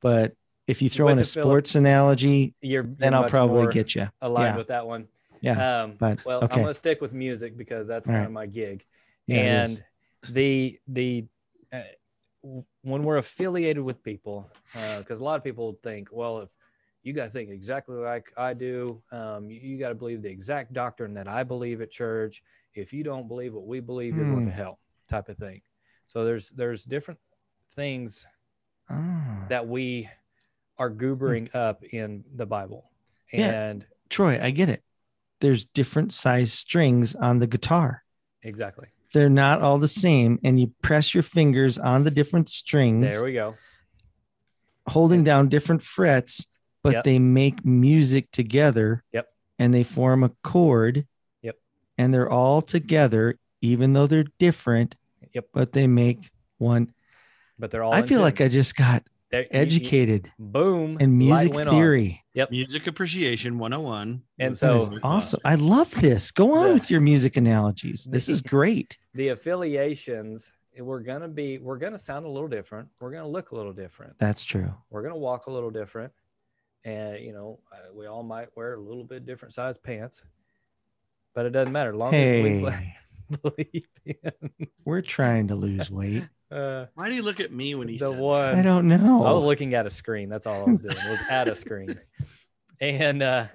but 0.01 0.33
if 0.67 0.81
you 0.81 0.89
throw 0.89 1.07
With 1.07 1.13
in 1.13 1.19
a 1.19 1.25
sports 1.25 1.75
analogy, 1.75 2.53
you're, 2.61 2.83
then 2.83 3.11
you're 3.13 3.23
I'll 3.23 3.29
probably 3.29 3.71
get 3.73 3.95
you. 3.95 4.07
aligned 4.21 4.53
Yeah. 4.53 4.57
with 4.57 4.67
that 4.67 4.87
one. 4.87 5.07
Yeah. 5.41 5.83
Um, 5.83 5.95
but- 5.99 6.23
well, 6.25 6.43
okay. 6.43 6.53
I'm 6.53 6.61
going 6.61 6.67
to 6.67 6.73
stick 6.73 7.01
with 7.01 7.13
music 7.13 7.57
because 7.57 7.87
that's 7.87 8.07
All 8.07 8.13
kind 8.13 8.21
right. 8.21 8.27
of 8.27 8.31
my 8.31 8.45
gig. 8.45 8.85
Yeah, 9.27 9.63
and 9.65 9.83
the 10.29 10.79
the 10.87 11.25
uh, 11.71 11.81
when 12.81 13.03
we're 13.03 13.17
affiliated 13.17 13.83
with 13.83 14.03
people, 14.03 14.49
because 14.97 15.19
a 15.19 15.23
lot 15.23 15.35
of 15.35 15.43
people 15.43 15.77
think, 15.83 16.09
well, 16.11 16.39
if 16.39 16.49
you 17.03 17.13
got 17.13 17.25
to 17.25 17.29
think 17.29 17.49
exactly 17.49 17.95
like 17.95 18.31
I 18.37 18.53
do, 18.53 19.01
um, 19.11 19.49
you, 19.49 19.77
got 19.77 19.89
to 19.89 19.95
believe 19.95 20.21
the 20.21 20.29
exact 20.29 20.73
doctrine 20.73 21.13
that 21.13 21.27
I 21.27 21.43
believe 21.43 21.81
at 21.81 21.91
church. 21.91 22.43
If 22.73 22.93
you 22.93 23.03
don't 23.03 23.27
believe 23.27 23.53
what 23.53 23.65
we 23.65 23.79
believe, 23.79 24.15
you're 24.15 24.25
going 24.29 24.45
to 24.45 24.51
Hmm. 24.51 24.57
hell, 24.57 24.79
type 25.07 25.29
of 25.29 25.37
thing. 25.37 25.61
So 26.05 26.25
there's 26.25 26.49
there's 26.51 26.85
different 26.85 27.19
things 27.71 28.25
Ah. 28.89 29.45
that 29.49 29.67
we 29.67 30.09
are 30.77 30.89
goobering 30.89 31.53
up 31.53 31.83
in 31.83 32.23
the 32.35 32.45
Bible, 32.45 32.89
Yeah. 33.31 33.69
and 33.71 33.85
Troy, 34.09 34.39
I 34.41 34.51
get 34.51 34.69
it. 34.69 34.83
There's 35.39 35.65
different 35.65 36.13
size 36.13 36.51
strings 36.53 37.15
on 37.15 37.39
the 37.39 37.47
guitar. 37.47 38.03
exactly 38.43 38.87
They're 39.13 39.29
not 39.29 39.61
all 39.61 39.79
the 39.79 39.87
same. 39.87 40.39
And 40.43 40.59
you 40.59 40.71
press 40.81 41.13
your 41.13 41.23
fingers 41.23 41.77
on 41.79 42.03
the 42.03 42.11
different 42.11 42.49
strings, 42.49 43.07
there 43.07 43.23
we 43.23 43.33
go. 43.33 43.55
holding 44.87 45.23
down 45.23 45.49
different 45.49 45.81
frets, 45.83 46.47
but 46.83 46.93
Yep. 46.93 47.03
they 47.03 47.19
make 47.19 47.65
music 47.65 48.31
together. 48.31 49.03
Yep. 49.13 49.27
And 49.57 49.73
they 49.73 49.83
form 49.83 50.23
a 50.23 50.29
chord. 50.43 51.05
Yep. 51.41 51.57
And 51.97 52.13
they're 52.13 52.29
all 52.29 52.61
together, 52.61 53.37
even 53.61 53.93
though 53.93 54.07
they're 54.07 54.25
different. 54.39 54.95
Yep. 55.33 55.47
But 55.53 55.73
they 55.73 55.85
make 55.87 56.31
one. 56.57 56.93
But 57.57 57.71
they're 57.71 57.83
all. 57.83 57.93
I 57.93 58.01
feel 58.01 58.19
tune. 58.19 58.21
like 58.21 58.41
I 58.41 58.47
just 58.47 58.75
got 58.75 59.03
There- 59.31 59.41
you- 59.43 59.47
you- 59.51 59.59
educated 59.59 60.31
boom 60.39 60.97
and 60.99 61.17
music 61.17 61.53
went 61.53 61.69
on. 61.69 61.75
theory. 61.75 62.23
Music 62.49 62.87
appreciation 62.87 63.57
101. 63.59 64.23
And 64.39 64.51
with 64.51 64.59
so- 64.59 64.73
That 64.73 64.81
is 64.81 64.89
Troy 64.89 64.99
awesome. 65.03 65.39
I 65.45 65.55
love 65.55 65.91
this. 66.01 66.31
Go 66.31 66.53
on 66.53 66.67
The- 66.69 66.73
with 66.73 66.89
your 66.91 67.01
music 67.01 67.37
analogies. 67.37 68.07
This 68.09 68.27
is 68.29 68.41
great. 68.55 68.97
the 69.13 69.27
affiliations 69.29 70.51
we're 70.79 71.01
going 71.01 71.19
to 71.21 71.27
be 71.27 71.57
we're 71.57 71.77
going 71.77 71.91
to 71.91 71.97
sound 71.97 72.25
a 72.25 72.29
little 72.29 72.47
different 72.47 72.87
we're 73.01 73.11
going 73.11 73.23
to 73.23 73.27
look 73.27 73.51
a 73.51 73.55
little 73.55 73.73
different 73.73 74.17
That's 74.17 74.45
true. 74.45 74.73
we're 74.89 75.01
going 75.01 75.13
to 75.13 75.19
walk 75.19 75.47
a 75.47 75.51
little 75.51 75.71
different 75.71 76.13
and 76.85 77.19
you 77.21 77.33
know 77.33 77.59
uh, 77.73 77.93
we 77.93 78.05
all 78.05 78.23
might 78.23 78.47
wear 78.55 78.75
a 78.75 78.79
little 78.79 79.03
bit 79.03 79.25
different 79.25 79.53
size 79.53 79.77
pants 79.77 80.23
but 81.35 81.45
it 81.45 81.49
doesn't 81.49 81.73
matter 81.73 81.89
as 81.89 81.95
long 81.97 82.13
as 82.13 82.43
we 82.43 82.49
Hey, 82.69 82.95
believe 83.41 83.87
in 84.05 84.67
we're 84.85 85.01
trying 85.01 85.49
to 85.49 85.55
lose 85.55 85.91
weight. 85.91 86.23
Uh, 86.51 86.85
Why 86.95 87.09
do 87.09 87.15
you 87.15 87.21
look 87.21 87.39
at 87.39 87.51
me 87.51 87.75
when 87.75 87.87
he 87.87 87.97
the 87.97 88.07
said 88.07 88.15
that? 88.17 88.21
one 88.21 88.55
I 88.55 88.61
don't 88.61 88.87
know. 88.87 89.25
I 89.25 89.31
was 89.31 89.43
looking 89.43 89.73
at 89.75 89.85
a 89.85 89.91
screen. 89.91 90.29
That's 90.29 90.47
all 90.47 90.61
I 90.67 90.71
was 90.71 90.81
doing. 90.81 90.97
I 90.97 91.09
was 91.11 91.19
at 91.29 91.47
a 91.47 91.55
screen, 91.55 91.99
and 92.81 93.21
uh, 93.21 93.47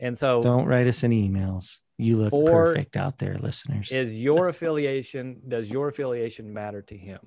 and 0.00 0.16
so 0.16 0.42
Don't 0.42 0.66
write 0.66 0.86
us 0.86 1.04
any 1.04 1.28
emails. 1.28 1.80
You 1.96 2.16
look 2.16 2.32
perfect 2.46 2.96
out 2.96 3.18
there, 3.18 3.36
listeners. 3.38 3.90
is 3.92 4.20
your 4.20 4.48
affiliation? 4.48 5.40
Does 5.46 5.70
your 5.70 5.88
affiliation 5.88 6.52
matter 6.52 6.82
to 6.82 6.96
him? 6.96 7.20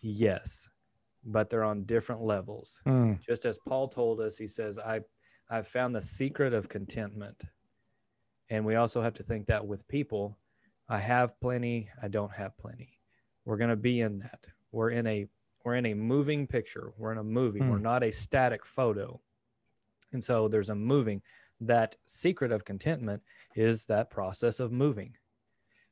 Yes, 0.00 0.68
but 1.24 1.48
they're 1.50 1.64
on 1.64 1.84
different 1.84 2.22
levels. 2.22 2.80
Mm, 2.86 3.20
Just 3.22 3.46
as 3.46 3.58
Paul 3.66 3.88
told 3.88 4.20
us, 4.20 4.36
he 4.36 4.46
says, 4.46 4.78
"I, 4.78 5.00
I've 5.50 5.66
found 5.66 5.94
the 5.94 6.02
secret 6.02 6.52
of 6.52 6.68
contentment," 6.68 7.42
and 8.50 8.64
we 8.64 8.74
also 8.76 9.00
have 9.02 9.14
to 9.14 9.22
think 9.22 9.46
that 9.46 9.66
with 9.66 9.88
people, 9.88 10.38
I 10.88 10.98
have 10.98 11.40
plenty, 11.40 11.88
I 12.02 12.08
don't 12.08 12.32
have 12.32 12.56
plenty. 12.58 12.95
We're 13.46 13.56
going 13.56 13.70
to 13.70 13.76
be 13.76 14.00
in 14.02 14.18
that. 14.18 14.44
We're 14.72 14.90
in 14.90 15.06
a 15.06 15.26
we're 15.64 15.76
in 15.76 15.86
a 15.86 15.94
moving 15.94 16.46
picture. 16.46 16.92
We're 16.96 17.10
in 17.12 17.18
a 17.18 17.24
movie. 17.24 17.60
We're 17.60 17.78
Hmm. 17.78 17.82
not 17.82 18.02
a 18.04 18.12
static 18.12 18.64
photo. 18.64 19.20
And 20.12 20.22
so 20.22 20.46
there's 20.46 20.70
a 20.70 20.74
moving. 20.76 21.22
That 21.60 21.96
secret 22.04 22.52
of 22.52 22.64
contentment 22.64 23.22
is 23.56 23.86
that 23.86 24.10
process 24.10 24.60
of 24.60 24.70
moving. 24.70 25.16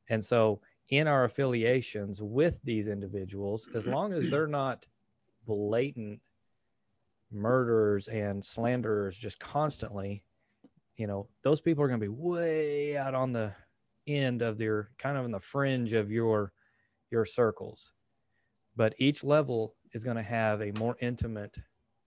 And 0.07 0.23
so 0.23 0.61
in 0.89 1.07
our 1.07 1.25
affiliations 1.25 2.21
with 2.21 2.59
these 2.63 2.87
individuals, 2.87 3.67
as 3.73 3.85
long 3.87 4.13
as 4.13 4.29
they're 4.29 4.47
not 4.47 4.85
blatant 5.45 6.21
murderers 7.31 8.07
and 8.07 8.43
slanderers 8.43 9.17
just 9.17 9.39
constantly, 9.39 10.23
you 10.95 11.07
know, 11.07 11.27
those 11.41 11.59
people 11.59 11.83
are 11.83 11.87
going 11.87 11.99
to 11.99 12.05
be 12.05 12.09
way 12.09 12.95
out 12.95 13.13
on 13.15 13.33
the 13.33 13.51
end 14.07 14.41
of 14.41 14.57
their 14.57 14.91
kind 14.97 15.17
of 15.17 15.25
in 15.25 15.31
the 15.31 15.39
fringe 15.39 15.93
of 15.93 16.11
your 16.11 16.53
your 17.11 17.25
circles. 17.25 17.91
But 18.75 18.93
each 18.97 19.23
level 19.23 19.75
is 19.93 20.03
going 20.03 20.17
to 20.17 20.23
have 20.23 20.61
a 20.61 20.71
more 20.71 20.97
intimate 21.01 21.57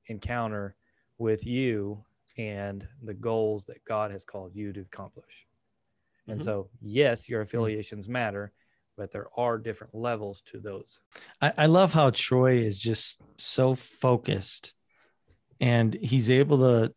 encounter 0.07 0.77
with 1.19 1.47
you 1.47 2.05
and 2.37 2.87
the 3.03 3.15
goals 3.15 3.65
that 3.67 3.85
God 3.85 4.11
has 4.11 4.25
called 4.25 4.55
you 4.55 4.73
to 4.73 4.81
accomplish. 4.81 5.47
And 6.29 6.39
Mhm. 6.39 6.45
so, 6.45 6.71
yes, 6.81 7.29
your 7.29 7.41
affiliations 7.41 8.09
matter, 8.09 8.53
but 8.97 9.11
there 9.11 9.29
are 9.37 9.59
different 9.59 9.95
levels 9.95 10.43
to 10.43 10.61
those. 10.61 11.01
I, 11.41 11.53
I 11.57 11.67
love 11.67 11.93
how 11.93 12.11
Troy 12.11 12.59
is 12.59 12.81
just 12.81 13.23
so 13.39 13.75
focused 13.75 14.75
and 15.61 15.95
he's 15.95 16.31
able 16.31 16.59
to 16.59 16.95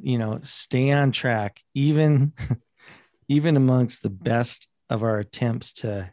you 0.00 0.18
know 0.18 0.38
stay 0.44 0.92
on 0.92 1.10
track 1.10 1.60
even 1.74 2.32
even 3.28 3.56
amongst 3.56 4.02
the 4.02 4.10
best 4.10 4.68
of 4.88 5.02
our 5.02 5.18
attempts 5.18 5.72
to 5.72 6.12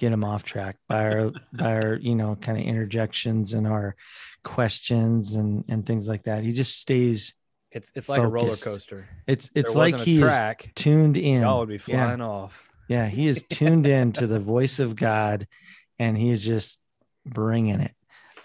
get 0.00 0.12
him 0.12 0.24
off 0.24 0.42
track 0.42 0.76
by 0.88 1.04
our 1.04 1.30
by 1.52 1.74
our 1.74 1.94
you 1.96 2.14
know 2.14 2.34
kind 2.34 2.56
of 2.58 2.64
interjections 2.64 3.52
and 3.52 3.66
our 3.66 3.94
questions 4.42 5.34
and 5.34 5.62
and 5.68 5.86
things 5.86 6.08
like 6.08 6.22
that 6.24 6.42
he 6.42 6.52
just 6.52 6.78
stays 6.78 7.34
It's 7.70 7.92
it's 7.94 8.08
like 8.08 8.22
a 8.22 8.26
roller 8.26 8.56
coaster. 8.56 9.06
it's 9.26 9.50
it's 9.54 9.74
like 9.74 9.98
he 10.00 10.14
is 10.14 10.20
track. 10.20 10.72
tuned 10.74 11.18
in 11.18 11.42
Y'all 11.42 11.60
would 11.60 11.68
be 11.68 11.74
Yeah. 11.86 12.06
flying 12.06 12.22
off. 12.22 12.66
Yeah, 12.88 13.06
he 13.06 13.28
is 13.28 13.44
tuned 13.48 13.86
in 13.86 14.12
to 14.14 14.26
the 14.26 14.40
voice 14.40 14.78
of 14.80 14.96
God 14.96 15.46
and 15.98 16.16
he 16.16 16.30
is 16.30 16.42
just 16.42 16.78
bringing 17.26 17.78
it. 17.80 17.94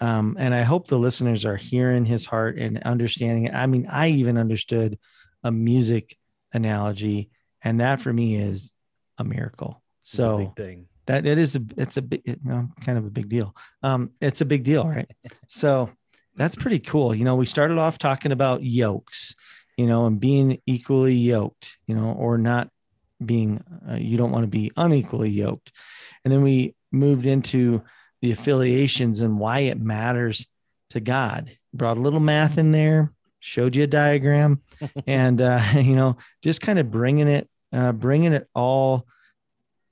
Um, 0.00 0.36
and 0.38 0.54
I 0.54 0.62
hope 0.62 0.86
the 0.88 0.98
listeners 0.98 1.46
are 1.46 1.56
hearing 1.56 2.04
his 2.04 2.26
heart 2.26 2.58
and 2.58 2.80
understanding 2.82 3.44
it. 3.46 3.54
I 3.54 3.64
mean, 3.66 3.86
I 3.90 4.08
even 4.10 4.36
understood 4.36 4.98
a 5.42 5.50
music 5.50 6.16
analogy, 6.52 7.30
and 7.62 7.80
that 7.80 8.00
for 8.02 8.12
me 8.12 8.36
is 8.36 8.72
a 9.18 9.24
miracle. 9.24 9.82
So 10.02 10.52
thing. 10.56 10.86
That 11.06 11.26
it 11.26 11.38
is 11.38 11.56
a 11.56 11.62
it's 11.76 11.96
a 11.96 12.02
big 12.02 12.22
you 12.24 12.36
know, 12.44 12.68
kind 12.84 12.98
of 12.98 13.06
a 13.06 13.10
big 13.10 13.28
deal. 13.28 13.54
Um, 13.82 14.10
it's 14.20 14.40
a 14.40 14.46
big 14.46 14.64
deal, 14.64 14.86
right? 14.86 15.10
so 15.46 15.90
that's 16.36 16.56
pretty 16.56 16.78
cool. 16.78 17.14
You 17.14 17.24
know, 17.24 17.36
we 17.36 17.46
started 17.46 17.78
off 17.78 17.98
talking 17.98 18.32
about 18.32 18.62
yokes, 18.62 19.34
you 19.76 19.86
know, 19.86 20.06
and 20.06 20.20
being 20.20 20.60
equally 20.66 21.14
yoked, 21.14 21.78
you 21.86 21.94
know, 21.94 22.12
or 22.12 22.38
not 22.38 22.68
being 23.24 23.62
uh, 23.88 23.94
you 23.94 24.18
don't 24.18 24.32
want 24.32 24.44
to 24.44 24.48
be 24.48 24.70
unequally 24.76 25.30
yoked. 25.30 25.72
And 26.24 26.32
then 26.32 26.42
we 26.42 26.74
moved 26.92 27.26
into 27.26 27.82
the 28.20 28.32
affiliations 28.32 29.20
and 29.20 29.38
why 29.38 29.60
it 29.60 29.80
matters 29.80 30.46
to 30.90 31.00
God. 31.00 31.56
Brought 31.72 31.98
a 31.98 32.00
little 32.00 32.20
math 32.20 32.58
in 32.58 32.72
there, 32.72 33.12
showed 33.40 33.76
you 33.76 33.84
a 33.84 33.86
diagram, 33.86 34.62
and 35.06 35.40
uh, 35.40 35.62
you 35.74 35.94
know, 35.94 36.16
just 36.42 36.60
kind 36.60 36.78
of 36.78 36.90
bringing 36.90 37.28
it, 37.28 37.48
uh, 37.72 37.92
bringing 37.92 38.32
it 38.32 38.48
all 38.54 39.06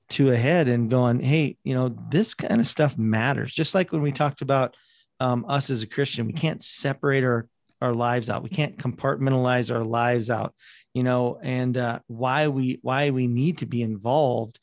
to 0.09 0.31
a 0.31 0.37
head 0.37 0.67
and 0.67 0.89
going, 0.89 1.19
hey, 1.19 1.57
you 1.63 1.73
know, 1.73 1.95
this 2.09 2.33
kind 2.33 2.61
of 2.61 2.67
stuff 2.67 2.97
matters. 2.97 3.53
Just 3.53 3.73
like 3.73 3.91
when 3.91 4.01
we 4.01 4.11
talked 4.11 4.41
about 4.41 4.75
um, 5.19 5.45
us 5.47 5.69
as 5.69 5.81
a 5.81 5.87
Christian, 5.87 6.27
we 6.27 6.33
can't 6.33 6.61
separate 6.61 7.23
our 7.23 7.47
our 7.81 7.93
lives 7.93 8.29
out. 8.29 8.43
We 8.43 8.49
can't 8.49 8.77
compartmentalize 8.77 9.73
our 9.73 9.83
lives 9.83 10.29
out, 10.29 10.55
you 10.93 11.03
know, 11.03 11.39
and 11.41 11.75
uh, 11.77 11.99
why 12.07 12.47
we 12.47 12.79
why 12.81 13.09
we 13.09 13.27
need 13.27 13.59
to 13.59 13.65
be 13.65 13.81
involved 13.81 14.59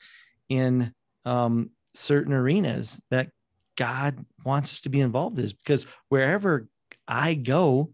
in 0.48 0.92
um, 1.24 1.70
certain 1.94 2.32
arenas 2.32 3.00
that 3.10 3.30
God 3.76 4.24
wants 4.44 4.72
us 4.72 4.80
to 4.82 4.88
be 4.88 5.00
involved 5.00 5.38
is 5.38 5.52
Because 5.52 5.86
wherever 6.08 6.68
I 7.06 7.34
go, 7.34 7.90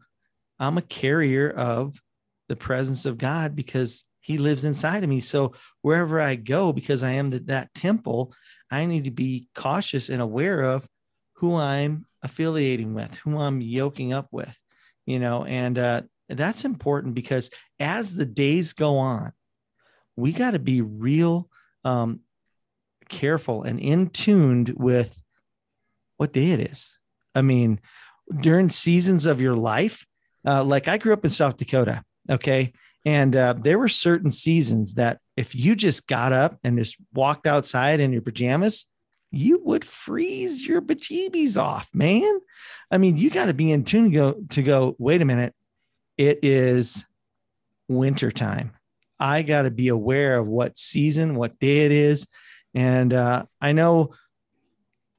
I'm 0.58 0.78
a 0.78 0.82
carrier 0.82 1.50
of 1.50 2.00
the 2.48 2.56
presence 2.56 3.04
of 3.06 3.18
God 3.18 3.54
because 3.54 4.04
He 4.28 4.36
lives 4.36 4.66
inside 4.66 5.02
of 5.02 5.08
me. 5.08 5.20
So 5.20 5.54
wherever 5.80 6.20
I 6.20 6.34
go, 6.34 6.70
because 6.70 7.02
I 7.02 7.12
am 7.12 7.30
the, 7.30 7.38
that 7.46 7.72
temple, 7.72 8.34
I 8.70 8.84
need 8.84 9.04
to 9.04 9.10
be 9.10 9.46
cautious 9.54 10.10
and 10.10 10.20
aware 10.20 10.60
of 10.60 10.86
who 11.36 11.56
I'm 11.56 12.04
affiliating 12.22 12.92
with, 12.92 13.14
who 13.24 13.38
I'm 13.38 13.62
yoking 13.62 14.12
up 14.12 14.28
with, 14.30 14.54
you 15.06 15.18
know, 15.18 15.46
and 15.46 15.78
uh, 15.78 16.02
that's 16.28 16.66
important 16.66 17.14
because 17.14 17.48
as 17.80 18.14
the 18.14 18.26
days 18.26 18.74
go 18.74 18.98
on, 18.98 19.32
we 20.14 20.32
got 20.32 20.50
to 20.50 20.58
be 20.58 20.82
real 20.82 21.48
um, 21.84 22.20
careful 23.08 23.62
and 23.62 23.80
in 23.80 24.10
tuned 24.10 24.74
with 24.76 25.18
what 26.18 26.34
day 26.34 26.50
it 26.50 26.60
is. 26.60 26.98
I 27.34 27.40
mean, 27.40 27.80
during 28.42 28.68
seasons 28.68 29.24
of 29.24 29.40
your 29.40 29.56
life, 29.56 30.04
uh, 30.46 30.64
like 30.64 30.86
I 30.86 30.98
grew 30.98 31.14
up 31.14 31.24
in 31.24 31.30
South 31.30 31.56
Dakota, 31.56 32.04
okay, 32.28 32.74
and 33.04 33.34
uh, 33.34 33.54
there 33.58 33.78
were 33.78 33.88
certain 33.88 34.30
seasons 34.30 34.94
that 34.94 35.18
if 35.36 35.54
you 35.54 35.76
just 35.76 36.06
got 36.06 36.32
up 36.32 36.58
and 36.64 36.78
just 36.78 36.96
walked 37.14 37.46
outside 37.46 38.00
in 38.00 38.12
your 38.12 38.22
pajamas, 38.22 38.86
you 39.30 39.60
would 39.64 39.84
freeze 39.84 40.66
your 40.66 40.80
bejeebies 40.80 41.60
off, 41.60 41.88
man. 41.92 42.40
I 42.90 42.98
mean, 42.98 43.16
you 43.16 43.30
got 43.30 43.46
to 43.46 43.54
be 43.54 43.70
in 43.70 43.84
tune 43.84 44.04
to 44.04 44.10
go 44.10 44.34
to 44.50 44.62
go. 44.62 44.96
Wait 44.98 45.22
a 45.22 45.24
minute, 45.24 45.54
it 46.16 46.40
is 46.42 47.04
wintertime. 47.88 48.72
I 49.20 49.42
got 49.42 49.62
to 49.62 49.70
be 49.70 49.88
aware 49.88 50.38
of 50.38 50.46
what 50.46 50.78
season, 50.78 51.34
what 51.34 51.58
day 51.58 51.84
it 51.84 51.92
is, 51.92 52.26
and 52.74 53.12
uh, 53.12 53.44
I 53.60 53.72
know 53.72 54.14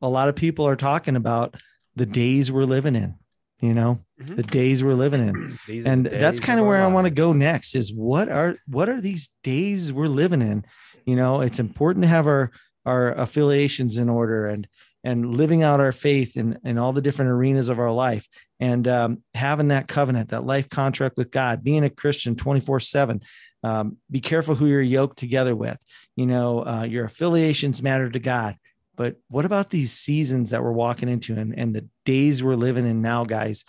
a 0.01 0.09
lot 0.09 0.29
of 0.29 0.35
people 0.35 0.67
are 0.67 0.75
talking 0.75 1.15
about 1.15 1.55
the 1.95 2.05
days 2.05 2.51
we're 2.51 2.63
living 2.63 2.95
in. 2.95 3.15
You 3.61 3.73
know, 3.73 3.99
Mhm. 4.21 4.35
the 4.37 4.43
days 4.43 4.83
we're 4.83 4.93
living 4.93 5.27
in. 5.27 5.57
And 5.85 6.05
that's 6.05 6.39
kind 6.39 6.59
of 6.59 6.65
where 6.65 6.81
i 6.81 6.87
want 6.93 7.05
to 7.05 7.11
go 7.11 7.33
next 7.33 7.75
is 7.75 7.93
what 7.93 8.29
are 8.29 8.55
what 8.67 8.89
are 8.89 8.99
these 9.01 9.29
days 9.43 9.91
we're 9.93 10.07
living 10.07 10.41
in? 10.41 10.65
You 11.05 11.15
know 11.15 11.41
it's 11.41 11.59
important 11.59 12.03
to 12.03 12.09
have 12.09 12.27
our 12.27 12.51
our 12.85 13.13
affiliations 13.13 13.97
in 13.97 14.09
order 14.09 14.45
and 14.47 14.67
and 15.03 15.35
living 15.37 15.63
out 15.63 15.79
our 15.79 15.91
faith 15.93 16.35
in 16.35 16.57
in 16.63 16.77
all 16.77 16.93
the 16.93 17.01
different 17.01 17.31
arenas 17.31 17.69
of 17.69 17.79
our 17.79 17.91
life. 17.91 18.27
And 18.59 18.87
um, 18.87 19.23
having 19.33 19.69
that 19.69 19.87
covenant 19.87 20.29
that 20.29 20.45
life 20.45 20.69
contract 20.69 21.15
with 21.17 21.31
god 21.31 21.63
being 21.63 21.83
a 21.85 21.89
christian 21.89 22.35
24 22.35 22.79
7 22.81 23.21
um, 23.63 23.97
be 24.09 24.19
careful 24.21 24.55
who 24.55 24.67
you're 24.67 24.81
yoked 24.81 25.17
together 25.19 25.55
with. 25.55 25.77
You 26.15 26.25
know 26.25 26.65
uh, 26.65 26.83
your 26.83 27.05
affiliations 27.05 27.81
matter 27.83 28.09
to 28.09 28.19
god 28.19 28.55
but 28.99 29.15
what 29.29 29.45
about 29.45 29.71
these 29.71 29.93
seasons 29.93 30.51
that 30.51 30.61
we're 30.61 30.73
walking 30.73 31.07
into 31.07 31.33
and, 31.33 31.57
and 31.57 31.73
the 31.73 31.87
days 32.05 32.43
we're 32.43 32.53
living 32.53 32.85
in 32.85 33.01
now 33.01 33.23
guys 33.23 33.63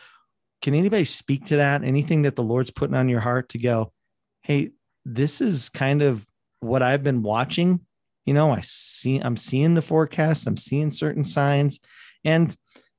can 0.62 0.74
anybody 0.74 1.04
speak 1.04 1.46
to 1.46 1.56
that? 1.56 1.82
Anything 1.82 2.22
that 2.22 2.36
the 2.36 2.42
Lord's 2.42 2.70
putting 2.70 2.96
on 2.96 3.08
your 3.08 3.20
heart 3.20 3.50
to 3.50 3.58
go, 3.58 3.92
hey, 4.42 4.70
this 5.04 5.40
is 5.40 5.68
kind 5.68 6.02
of 6.02 6.26
what 6.60 6.82
I've 6.82 7.02
been 7.02 7.22
watching. 7.22 7.80
You 8.26 8.34
know, 8.34 8.50
I 8.50 8.60
see, 8.62 9.18
I'm 9.18 9.36
seeing 9.36 9.74
the 9.74 9.82
forecast, 9.82 10.46
I'm 10.46 10.58
seeing 10.58 10.90
certain 10.90 11.24
signs, 11.24 11.80
and 12.24 12.54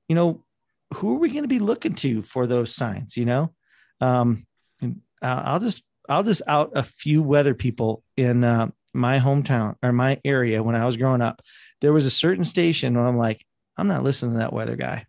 you 0.09 0.15
know, 0.15 0.43
who 0.95 1.15
are 1.15 1.19
we 1.19 1.29
going 1.29 1.43
to 1.43 1.47
be 1.47 1.59
looking 1.59 1.93
to 1.95 2.21
for 2.23 2.47
those 2.47 2.75
signs? 2.75 3.15
You 3.15 3.25
know, 3.25 3.53
um, 4.01 4.45
and 4.81 5.01
I'll 5.21 5.59
just 5.59 5.83
I'll 6.09 6.23
just 6.23 6.41
out 6.47 6.71
a 6.75 6.83
few 6.83 7.21
weather 7.21 7.53
people 7.53 8.03
in 8.17 8.43
uh, 8.43 8.71
my 8.93 9.19
hometown 9.19 9.75
or 9.83 9.93
my 9.93 10.19
area 10.25 10.63
when 10.63 10.75
I 10.75 10.85
was 10.85 10.97
growing 10.97 11.21
up. 11.21 11.41
There 11.81 11.93
was 11.93 12.05
a 12.05 12.11
certain 12.11 12.45
station 12.45 12.95
where 12.95 13.05
I'm 13.05 13.17
like, 13.17 13.45
I'm 13.77 13.87
not 13.87 14.03
listening 14.03 14.33
to 14.33 14.39
that 14.39 14.53
weather 14.53 14.75
guy. 14.75 15.05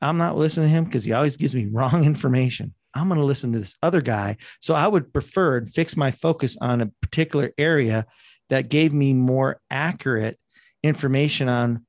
I'm 0.00 0.18
not 0.18 0.36
listening 0.36 0.68
to 0.68 0.74
him 0.74 0.84
because 0.84 1.04
he 1.04 1.12
always 1.12 1.36
gives 1.36 1.54
me 1.54 1.66
wrong 1.72 2.04
information. 2.04 2.74
I'm 2.94 3.08
going 3.08 3.20
to 3.20 3.26
listen 3.26 3.52
to 3.52 3.58
this 3.58 3.76
other 3.82 4.02
guy. 4.02 4.36
So 4.60 4.74
I 4.74 4.86
would 4.86 5.12
prefer 5.12 5.58
and 5.58 5.72
fix 5.72 5.96
my 5.96 6.10
focus 6.10 6.56
on 6.60 6.80
a 6.80 6.90
particular 7.00 7.52
area 7.56 8.06
that 8.50 8.68
gave 8.68 8.92
me 8.92 9.14
more 9.14 9.60
accurate 9.70 10.38
information 10.82 11.48
on 11.48 11.86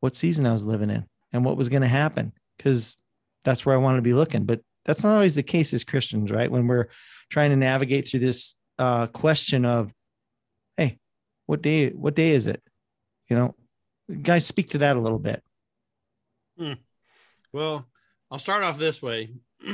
what 0.00 0.16
season 0.16 0.46
I 0.46 0.52
was 0.52 0.64
living 0.64 0.90
in 0.90 1.04
and 1.32 1.44
what 1.44 1.56
was 1.56 1.68
going 1.68 1.82
to 1.82 1.88
happen 1.88 2.32
because 2.56 2.96
that's 3.44 3.66
where 3.66 3.74
I 3.74 3.78
wanted 3.78 3.96
to 3.96 4.02
be 4.02 4.14
looking. 4.14 4.44
But 4.44 4.60
that's 4.86 5.04
not 5.04 5.14
always 5.14 5.34
the 5.34 5.42
case 5.42 5.74
as 5.74 5.84
Christians, 5.84 6.30
right? 6.30 6.50
When 6.50 6.66
we're 6.66 6.88
trying 7.30 7.50
to 7.50 7.56
navigate 7.56 8.08
through 8.08 8.20
this 8.20 8.56
uh, 8.78 9.08
question 9.08 9.64
of, 9.64 9.92
what 11.46 11.62
day? 11.62 11.90
What 11.90 12.14
day 12.14 12.30
is 12.30 12.46
it? 12.46 12.62
You 13.28 13.36
know, 13.36 13.54
guys, 14.22 14.46
speak 14.46 14.70
to 14.70 14.78
that 14.78 14.96
a 14.96 15.00
little 15.00 15.18
bit. 15.18 15.42
Well, 17.52 17.86
I'll 18.30 18.38
start 18.38 18.62
off 18.62 18.78
this 18.78 19.00
way. 19.02 19.34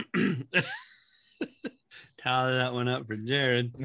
Tally 2.19 2.55
that 2.55 2.73
one 2.73 2.87
up 2.87 3.09
for 3.09 3.17
Jared, 3.17 3.77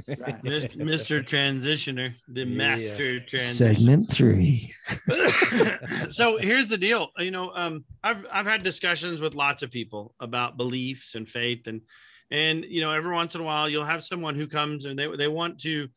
Mis- 0.43 0.67
Mr. 0.67 1.23
Transitioner, 1.23 2.13
the 2.27 2.41
Yeah. 2.41 2.45
master 2.45 3.19
transitioner. 3.21 3.37
Segment 3.39 4.11
three. 4.11 4.71
so 6.11 6.37
here's 6.37 6.69
the 6.69 6.77
deal. 6.77 7.09
You 7.17 7.31
know, 7.31 7.51
um, 7.55 7.83
I've 8.03 8.23
I've 8.31 8.45
had 8.45 8.63
discussions 8.63 9.21
with 9.21 9.33
lots 9.33 9.63
of 9.63 9.71
people 9.71 10.13
about 10.19 10.55
beliefs 10.55 11.15
and 11.15 11.27
faith, 11.27 11.65
and 11.65 11.81
and 12.29 12.63
you 12.65 12.81
know, 12.81 12.91
every 12.93 13.11
once 13.13 13.33
in 13.33 13.41
a 13.41 13.43
while 13.43 13.67
you'll 13.67 13.83
have 13.85 14.03
someone 14.05 14.35
who 14.35 14.45
comes 14.45 14.85
and 14.85 14.99
they 14.99 15.07
they 15.15 15.27
want 15.27 15.59
to 15.61 15.87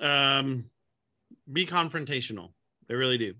um, 0.00 0.66
be 1.52 1.66
confrontational. 1.66 2.52
They 2.88 2.94
really 2.94 3.18
do. 3.18 3.34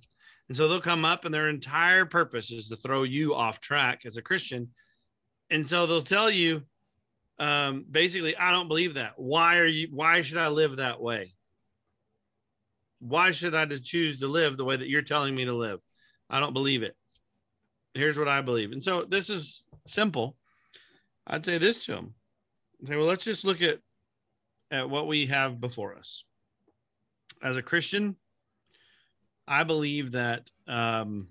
And 0.49 0.57
so 0.57 0.69
they'll 0.69 0.81
come 0.81 1.05
up 1.05 1.25
and 1.25 1.35
their 1.35 1.49
entire 1.49 2.05
purpose 2.05 2.51
is 2.51 2.69
to 2.69 2.77
throw 2.77 3.03
you 3.03 3.35
off 3.35 3.61
track 3.61 4.03
as 4.05 4.17
a 4.17 4.23
Christian. 4.23 4.69
And 5.51 5.67
so 5.67 5.87
they'll 5.87 6.03
tell 6.03 6.31
you 6.31 6.63
um, 7.39 7.85
basically, 7.91 8.37
I 8.37 8.53
don't 8.53 8.69
believe 8.69 8.95
that. 8.95 9.15
Why 9.17 9.57
are 9.57 9.67
you, 9.67 9.89
why 9.91 10.23
should 10.23 10.39
I 10.39 10.49
live 10.49 10.77
that 10.77 11.01
way? 11.01 11.33
why 13.07 13.31
should 13.33 13.55
I 13.55 13.67
choose 13.67 14.21
to 14.21 14.29
live 14.29 14.57
the 14.57 14.65
way 14.65 14.77
that 14.77 14.89
you're 14.89 15.03
telling 15.03 15.35
me 15.35 15.45
to 15.45 15.53
live? 15.53 15.81
I 16.31 16.41
don't 16.41 16.55
believe 16.55 16.83
it. 16.83 16.97
Here's 17.93 18.19
what 18.19 18.29
I 18.29 18.41
believe. 18.41 18.73
And 18.73 18.83
so 18.83 19.05
this 19.05 19.29
is 19.29 19.63
simple. 19.87 20.37
I'd 21.27 21.45
say 21.45 21.59
this 21.59 21.85
to 21.85 21.93
them. 21.93 22.15
I'd 22.83 22.89
say, 22.89 22.97
well, 22.97 23.07
let's 23.07 23.25
just 23.25 23.45
look 23.45 23.61
at 23.63 23.79
at 24.71 24.89
what 24.89 25.07
we 25.07 25.27
have 25.27 25.61
before 25.61 25.95
us. 25.95 26.25
As 27.45 27.59
a 27.59 27.63
Christian, 27.63 28.17
I 29.47 29.65
believe 29.65 30.13
that 30.13 30.51
um, 30.67 31.29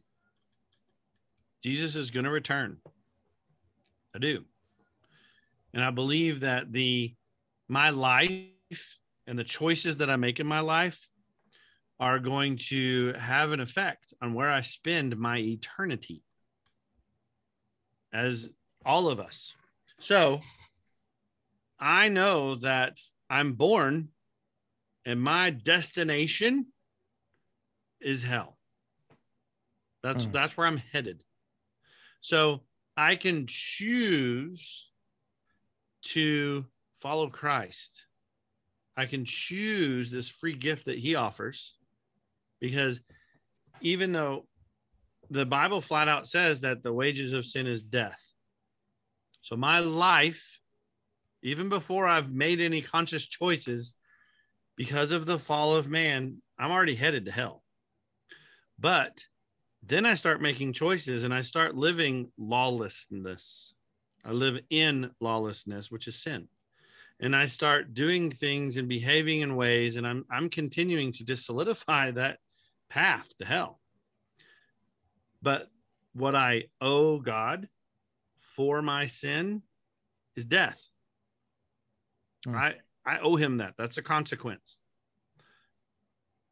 Jesus 1.64 1.96
is 1.96 2.12
going 2.12 2.26
to 2.26 2.30
return. 2.30 2.78
I 4.16 4.20
do. 4.20 4.44
And 5.74 5.84
I 5.84 5.90
believe 5.90 6.42
that 6.42 6.72
the 6.72 7.16
my 7.68 7.90
life 7.90 9.00
and 9.26 9.40
the 9.40 9.44
choices 9.44 9.98
that 9.98 10.10
I 10.12 10.16
make 10.16 10.40
in 10.40 10.46
my 10.46 10.60
life 10.60 11.10
are 12.00 12.20
going 12.20 12.60
to 12.70 13.14
have 13.14 13.52
an 13.52 13.60
effect 13.60 14.14
on 14.22 14.36
where 14.36 14.52
I 14.52 14.62
spend 14.62 15.18
my 15.18 15.40
eternity. 15.40 16.22
As 18.14 18.50
all 18.86 19.08
of 19.08 19.20
us. 19.20 19.54
So 20.00 20.42
I 21.80 22.10
know 22.10 22.54
that 22.56 23.00
I'm 23.32 23.54
born 23.54 24.10
and 25.06 25.22
my 25.22 25.50
destination 25.50 26.68
is 28.00 28.24
hell. 28.24 28.58
That's 30.02 30.26
Mm. 30.26 30.32
that's 30.32 30.58
where 30.58 30.68
I'm 30.68 30.78
headed. 30.78 31.24
So 32.22 32.66
I 32.96 33.16
can 33.16 33.48
choose 33.48 34.90
to 36.04 36.66
follow 37.00 37.30
Christ. 37.30 38.06
I 38.96 39.06
can 39.06 39.26
choose 39.26 40.12
this 40.12 40.30
free 40.30 40.56
gift 40.56 40.86
that 40.86 41.00
he 41.00 41.16
offers 41.16 41.76
because 42.60 43.02
even 43.82 44.12
though 44.12 44.48
the 45.30 45.46
Bible 45.46 45.82
flat 45.82 46.08
out 46.08 46.28
says 46.28 46.62
that 46.62 46.84
the 46.84 46.94
wages 46.94 47.34
of 47.34 47.46
sin 47.46 47.66
is 47.66 47.82
death. 47.82 48.22
So 49.42 49.56
my 49.56 49.80
life, 49.80 50.60
even 51.42 51.70
before 51.70 52.08
I've 52.08 52.32
made 52.32 52.62
any 52.62 52.82
conscious 52.82 53.26
choices, 53.26 53.94
because 54.76 55.12
of 55.12 55.26
the 55.26 55.40
fall 55.40 55.76
of 55.76 55.90
man, 55.90 56.42
I'm 56.58 56.72
already 56.72 56.96
headed 56.96 57.26
to 57.26 57.32
hell. 57.32 57.64
But 58.80 59.26
then 59.86 60.06
I 60.06 60.16
start 60.16 60.42
making 60.42 60.74
choices 60.74 61.24
and 61.24 61.34
I 61.34 61.42
start 61.42 61.76
living 61.76 62.32
lawlessness. 62.38 63.74
I 64.26 64.32
live 64.32 64.60
in 64.70 65.12
lawlessness, 65.20 65.92
which 65.92 66.08
is 66.08 66.22
sin. 66.22 66.48
And 67.20 67.36
I 67.36 67.46
start 67.46 67.94
doing 67.94 68.32
things 68.32 68.78
and 68.78 68.90
behaving 68.90 69.42
in 69.42 69.56
ways, 69.56 69.96
and 69.96 70.06
I'm 70.06 70.26
I'm 70.32 70.50
continuing 70.50 71.14
to 71.14 71.24
just 71.24 71.46
solidify 71.46 72.12
that 72.12 72.40
path 72.90 73.28
to 73.40 73.46
hell. 73.46 73.80
But 75.42 75.70
what 76.14 76.36
I 76.36 76.66
owe 76.82 77.20
God 77.20 77.70
for 78.56 78.82
my 78.82 79.06
sin 79.06 79.62
is 80.36 80.46
death. 80.46 80.80
Hmm. 82.46 82.56
I 82.56 82.76
I 83.06 83.20
owe 83.20 83.36
him 83.36 83.58
that. 83.58 83.74
That's 83.78 83.98
a 83.98 84.02
consequence. 84.02 84.78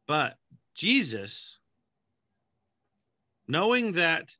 But 0.06 0.36
Jesus, 0.74 1.58
knowing 3.48 3.92
that 3.92 4.30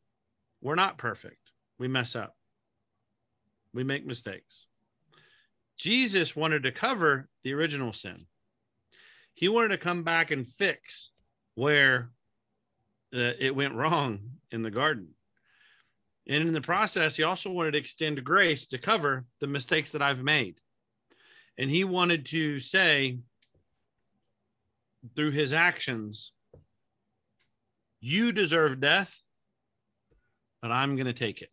we're 0.60 0.74
not 0.74 0.98
perfect, 0.98 1.50
we 1.78 1.88
mess 1.88 2.14
up, 2.14 2.36
we 3.72 3.84
make 3.84 4.06
mistakes. 4.06 4.66
Jesus 5.76 6.36
wanted 6.36 6.62
to 6.64 6.72
cover 6.72 7.28
the 7.42 7.52
original 7.54 7.92
sin. 7.92 8.26
He 9.34 9.48
wanted 9.48 9.68
to 9.68 9.78
come 9.78 10.04
back 10.04 10.30
and 10.30 10.46
fix 10.46 11.10
where 11.54 12.10
uh, 13.14 13.32
it 13.38 13.54
went 13.54 13.74
wrong 13.74 14.20
in 14.50 14.62
the 14.62 14.70
garden. 14.70 15.08
And 16.28 16.46
in 16.46 16.52
the 16.52 16.60
process, 16.60 17.16
he 17.16 17.24
also 17.24 17.50
wanted 17.50 17.72
to 17.72 17.78
extend 17.78 18.22
grace 18.22 18.66
to 18.66 18.78
cover 18.78 19.24
the 19.40 19.46
mistakes 19.46 19.92
that 19.92 20.02
I've 20.02 20.22
made. 20.22 20.60
And 21.58 21.70
he 21.70 21.84
wanted 21.84 22.26
to 22.26 22.60
say, 22.60 23.18
through 25.14 25.32
his 25.32 25.52
actions, 25.52 26.32
you 28.00 28.32
deserve 28.32 28.80
death, 28.80 29.14
but 30.60 30.70
I'm 30.70 30.96
going 30.96 31.06
to 31.06 31.12
take 31.12 31.42
it. 31.42 31.50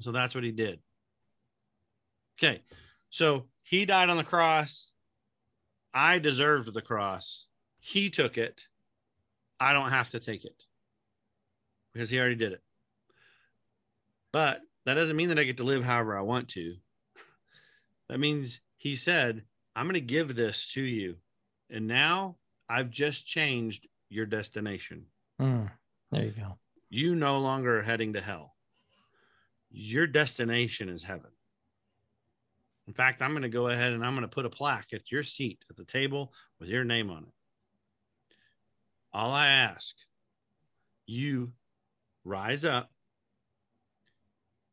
So 0.00 0.12
that's 0.12 0.34
what 0.34 0.44
he 0.44 0.52
did. 0.52 0.80
Okay. 2.38 2.62
So 3.10 3.46
he 3.62 3.84
died 3.84 4.10
on 4.10 4.16
the 4.16 4.24
cross. 4.24 4.90
I 5.92 6.18
deserved 6.18 6.72
the 6.72 6.82
cross. 6.82 7.46
He 7.80 8.10
took 8.10 8.38
it. 8.38 8.60
I 9.58 9.72
don't 9.72 9.90
have 9.90 10.10
to 10.10 10.20
take 10.20 10.44
it 10.44 10.62
because 11.92 12.10
he 12.10 12.18
already 12.18 12.36
did 12.36 12.52
it. 12.52 12.62
But 14.32 14.60
that 14.84 14.94
doesn't 14.94 15.16
mean 15.16 15.30
that 15.30 15.38
I 15.38 15.44
get 15.44 15.56
to 15.56 15.64
live 15.64 15.82
however 15.82 16.16
I 16.16 16.22
want 16.22 16.48
to. 16.50 16.76
That 18.08 18.18
means 18.18 18.60
he 18.76 18.96
said, 18.96 19.42
I'm 19.76 19.86
going 19.86 19.94
to 19.94 20.00
give 20.00 20.34
this 20.34 20.66
to 20.74 20.82
you. 20.82 21.16
And 21.70 21.86
now 21.86 22.36
I've 22.68 22.90
just 22.90 23.26
changed 23.26 23.86
your 24.08 24.26
destination. 24.26 25.04
Mm, 25.40 25.70
there 26.10 26.24
you 26.24 26.30
go. 26.32 26.58
You 26.90 27.14
no 27.14 27.38
longer 27.38 27.80
are 27.80 27.82
heading 27.82 28.14
to 28.14 28.20
hell. 28.20 28.54
Your 29.70 30.06
destination 30.06 30.88
is 30.88 31.02
heaven. 31.02 31.30
In 32.86 32.94
fact, 32.94 33.20
I'm 33.20 33.32
going 33.32 33.42
to 33.42 33.50
go 33.50 33.68
ahead 33.68 33.92
and 33.92 34.02
I'm 34.02 34.14
going 34.14 34.22
to 34.22 34.34
put 34.34 34.46
a 34.46 34.50
plaque 34.50 34.94
at 34.94 35.12
your 35.12 35.22
seat 35.22 35.62
at 35.68 35.76
the 35.76 35.84
table 35.84 36.32
with 36.58 36.70
your 36.70 36.84
name 36.84 37.10
on 37.10 37.24
it. 37.24 37.32
All 39.12 39.30
I 39.30 39.48
ask, 39.48 39.94
you 41.06 41.52
rise 42.24 42.64
up. 42.64 42.90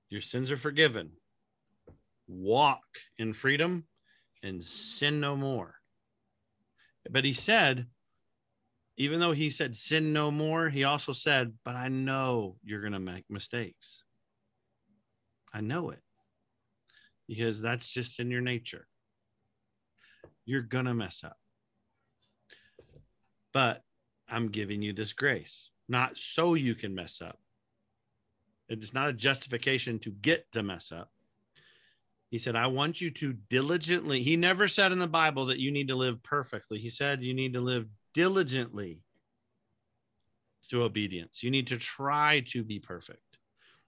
Your 0.10 0.22
sins 0.22 0.50
are 0.50 0.58
forgiven. 0.58 1.12
Walk 2.28 2.84
in 3.18 3.34
freedom 3.34 3.86
and 4.44 4.64
sin 4.64 5.20
no 5.20 5.36
more. 5.36 5.76
But 7.10 7.26
he 7.26 7.34
said, 7.34 7.88
even 8.98 9.20
though 9.20 9.34
he 9.34 9.50
said 9.50 9.76
sin 9.76 10.14
no 10.14 10.32
more, 10.32 10.70
he 10.70 10.84
also 10.84 11.14
said, 11.14 11.54
but 11.64 11.76
I 11.76 11.90
know 11.90 12.56
you're 12.64 12.82
going 12.82 12.94
to 12.94 13.00
make 13.00 13.26
mistakes. 13.30 14.04
I 15.54 15.62
know 15.62 15.90
it 15.90 16.02
because 17.28 17.62
that's 17.62 17.90
just 17.90 18.20
in 18.20 18.32
your 18.32 18.42
nature. 18.42 18.88
You're 20.46 20.62
going 20.62 20.86
to 20.86 20.94
mess 20.94 21.24
up. 21.24 21.38
But 23.54 23.82
I'm 24.28 24.50
giving 24.50 24.82
you 24.82 24.94
this 24.94 25.14
grace, 25.14 25.70
not 25.88 26.18
so 26.18 26.54
you 26.54 26.76
can 26.76 26.94
mess 26.94 27.22
up. 27.22 27.40
It's 28.68 28.94
not 28.94 29.10
a 29.10 29.14
justification 29.14 30.00
to 30.00 30.10
get 30.10 30.52
to 30.54 30.64
mess 30.64 30.92
up. 30.92 31.10
He 32.36 32.40
said, 32.40 32.58
I 32.58 32.68
want 32.68 33.00
you 33.00 33.12
to 33.12 33.32
diligently. 33.32 34.22
He 34.22 34.36
never 34.36 34.68
said 34.68 34.92
in 34.92 35.00
the 35.00 35.08
Bible 35.08 35.46
that 35.46 35.58
you 35.58 35.72
need 35.72 35.88
to 35.88 35.96
live 35.96 36.22
perfectly. 36.22 36.80
He 36.80 36.90
said 36.90 37.24
you 37.24 37.34
need 37.34 37.54
to 37.54 37.62
live 37.62 37.88
diligently 38.14 39.00
to 40.70 40.84
obedience. 40.84 41.44
You 41.44 41.50
need 41.50 41.68
to 41.68 41.78
try 41.78 42.42
to 42.50 42.62
be 42.62 42.78
perfect. 42.78 43.22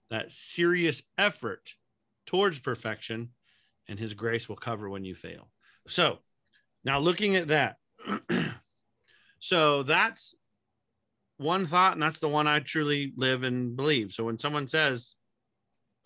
That 0.08 0.32
serious 0.32 1.02
effort 1.18 1.74
towards 2.24 2.58
perfection, 2.58 3.32
and 3.86 3.98
his 3.98 4.14
grace 4.14 4.48
will 4.48 4.56
cover 4.56 4.88
when 4.88 5.04
you 5.04 5.14
fail. 5.14 5.50
So 5.86 6.20
now 6.84 7.00
looking 7.00 7.36
at 7.36 7.48
that. 7.48 7.76
so 9.40 9.82
that's 9.82 10.34
one 11.36 11.66
thought, 11.66 11.92
and 11.92 12.02
that's 12.02 12.20
the 12.20 12.30
one 12.30 12.46
I 12.46 12.60
truly 12.60 13.12
live 13.14 13.42
and 13.42 13.76
believe. 13.76 14.12
So 14.12 14.24
when 14.24 14.38
someone 14.38 14.68
says, 14.68 15.16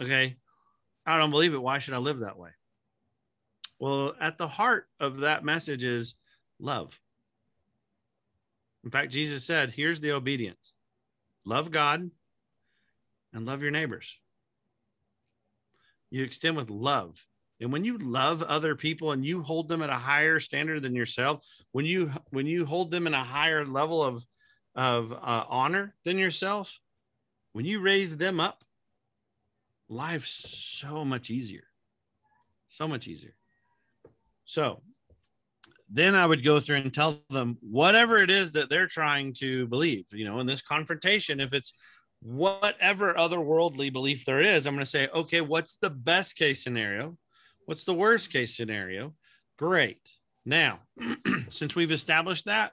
okay, 0.03 0.39
I 1.07 1.19
don't 1.19 1.31
believe 1.31 1.55
it, 1.55 1.63
why 1.63 1.79
should 1.79 1.95
I 1.95 1.99
live 1.99 2.21
that 2.21 2.39
way? 2.39 2.51
Well, 3.79 4.15
at 4.21 4.39
the 4.39 4.49
heart 4.49 4.87
of 5.01 5.19
that 5.19 5.45
message 5.45 5.83
is 5.83 6.15
love. 6.61 6.99
In 8.85 8.91
fact, 8.91 9.13
Jesus 9.13 9.45
said, 9.45 9.71
here's 9.71 10.01
the 10.01 10.13
obedience 10.13 10.73
love 11.45 11.71
God 11.71 12.11
and 13.33 13.47
love 13.47 13.63
your 13.63 13.71
neighbors. 13.71 14.19
You 16.11 16.23
extend 16.25 16.57
with 16.57 16.71
love. 16.71 17.25
And 17.61 17.73
when 17.73 17.85
you 17.85 17.97
love 17.97 18.43
other 18.43 18.75
people 18.75 19.13
and 19.13 19.25
you 19.25 19.43
hold 19.43 19.69
them 19.69 19.83
at 19.83 19.91
a 19.91 19.95
higher 19.95 20.41
standard 20.41 20.83
than 20.83 20.97
yourself, 20.97 21.45
when 21.71 21.85
you 21.85 22.11
when 22.31 22.47
you 22.47 22.67
hold 22.67 22.91
them 22.91 23.07
in 23.07 23.15
a 23.15 23.25
higher 23.25 23.65
level 23.65 24.03
of 24.03 24.27
of 24.75 25.13
uh, 25.13 25.45
honor 25.49 25.95
than 26.05 26.19
yourself, 26.19 26.81
when 27.53 27.65
you 27.65 27.81
raise 27.81 28.17
them 28.17 28.41
up, 28.41 28.65
life's 29.93 30.81
so 30.81 31.05
much 31.05 31.31
easier. 31.31 31.65
So 32.69 32.89
much 32.89 33.07
easier. 33.07 33.35
So 34.45 34.83
then 35.91 36.15
I 36.15 36.25
would 36.25 36.43
go 36.43 36.59
through 36.59 36.79
and 36.79 36.93
tell 36.93 37.21
them 37.29 37.59
whatever 37.61 38.17
it 38.17 38.31
is 38.31 38.53
that 38.53 38.71
they're 38.71 38.87
trying 38.87 39.35
to 39.35 39.67
believe, 39.67 40.07
you 40.11 40.25
know, 40.25 40.41
in 40.41 40.47
this 40.47 40.63
confrontation, 40.63 41.39
if 41.39 41.53
it's 41.53 41.75
whatever 42.23 43.13
otherworldly 43.15 43.93
belief 43.93 44.25
there 44.25 44.41
is, 44.41 44.67
I'm 44.67 44.75
going 44.75 44.85
to 44.85 44.91
say, 44.91 45.09
okay, 45.15 45.43
what's 45.43 45.77
the 45.77 45.91
best 45.91 46.37
case 46.37 46.65
scenario? 46.65 47.19
What's 47.67 47.85
the 47.85 47.95
worst 47.95 48.33
case 48.33 48.57
scenario? 48.57 49.15
Great. 49.59 50.01
Now, 50.47 50.81
since 51.51 51.77
we've 51.77 51.93
established 51.93 52.47
that, 52.47 52.73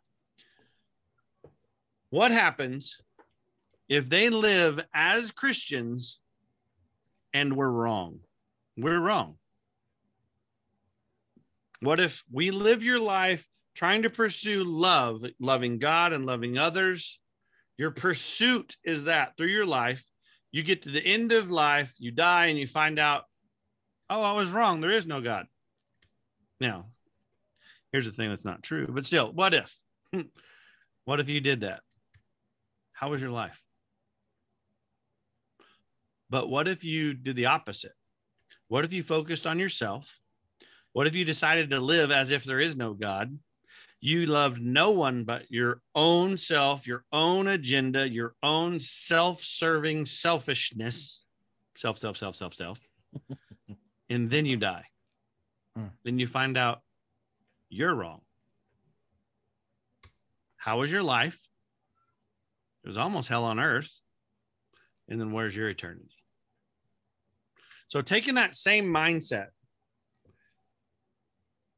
what 2.09 2.31
happens 2.31 2.97
if 3.89 4.07
they 4.07 4.29
live 4.29 4.79
as 4.93 5.31
Christians 5.31 6.19
and 7.33 7.55
we're 7.55 7.69
wrong? 7.69 8.19
We're 8.77 8.99
wrong. 8.99 9.35
What 11.81 11.99
if 11.99 12.23
we 12.31 12.51
live 12.51 12.83
your 12.83 12.99
life 12.99 13.47
trying 13.75 14.03
to 14.03 14.09
pursue 14.09 14.63
love, 14.63 15.23
loving 15.39 15.79
God 15.79 16.13
and 16.13 16.25
loving 16.25 16.57
others? 16.57 17.19
Your 17.77 17.91
pursuit 17.91 18.75
is 18.83 19.05
that 19.05 19.37
through 19.37 19.47
your 19.47 19.65
life, 19.65 20.03
you 20.51 20.63
get 20.63 20.83
to 20.83 20.91
the 20.91 21.05
end 21.05 21.31
of 21.31 21.49
life, 21.49 21.93
you 21.97 22.11
die, 22.11 22.47
and 22.47 22.59
you 22.59 22.67
find 22.67 22.99
out, 22.99 23.23
oh, 24.09 24.21
I 24.21 24.33
was 24.33 24.49
wrong. 24.49 24.81
There 24.81 24.91
is 24.91 25.05
no 25.05 25.21
God. 25.21 25.45
Now, 26.59 26.87
here's 27.91 28.05
the 28.05 28.11
thing 28.11 28.29
that's 28.29 28.43
not 28.43 28.63
true, 28.63 28.87
but 28.89 29.05
still, 29.05 29.31
what 29.31 29.53
if? 29.53 29.73
what 31.05 31.19
if 31.19 31.29
you 31.29 31.39
did 31.39 31.61
that? 31.61 31.81
How 32.91 33.11
was 33.11 33.21
your 33.21 33.31
life? 33.31 33.61
But 36.29 36.49
what 36.49 36.67
if 36.67 36.83
you 36.83 37.13
did 37.13 37.35
the 37.35 37.47
opposite? 37.47 37.93
What 38.67 38.85
if 38.85 38.93
you 38.93 39.01
focused 39.01 39.47
on 39.47 39.59
yourself? 39.59 40.19
What 40.93 41.07
if 41.07 41.15
you 41.15 41.25
decided 41.25 41.69
to 41.71 41.79
live 41.79 42.11
as 42.11 42.31
if 42.31 42.43
there 42.43 42.59
is 42.59 42.75
no 42.75 42.93
God? 42.93 43.37
You 44.01 44.27
love 44.27 44.59
no 44.59 44.91
one 44.91 45.23
but 45.23 45.51
your 45.51 45.81
own 45.93 46.37
self, 46.37 46.87
your 46.87 47.03
own 47.11 47.47
agenda, 47.47 48.07
your 48.07 48.35
own 48.41 48.79
self 48.79 49.43
serving 49.43 50.05
selfishness, 50.05 51.25
self, 51.75 51.97
self, 51.97 52.15
self, 52.15 52.35
self, 52.35 52.53
self. 52.53 52.79
and 54.09 54.29
then 54.29 54.45
you 54.45 54.55
die. 54.55 54.85
Mm. 55.77 55.89
Then 56.03 56.19
you 56.19 56.27
find 56.27 56.57
out 56.57 56.81
you're 57.69 57.93
wrong. 57.93 58.21
How 60.55 60.79
was 60.79 60.91
your 60.91 61.03
life? 61.03 61.39
It 62.83 62.87
was 62.87 62.97
almost 62.97 63.29
hell 63.29 63.43
on 63.43 63.59
earth. 63.59 63.91
And 65.09 65.19
then 65.19 65.31
where's 65.31 65.55
your 65.55 65.69
eternity? 65.69 66.18
So, 67.89 68.01
taking 68.01 68.35
that 68.35 68.55
same 68.55 68.85
mindset, 68.85 69.47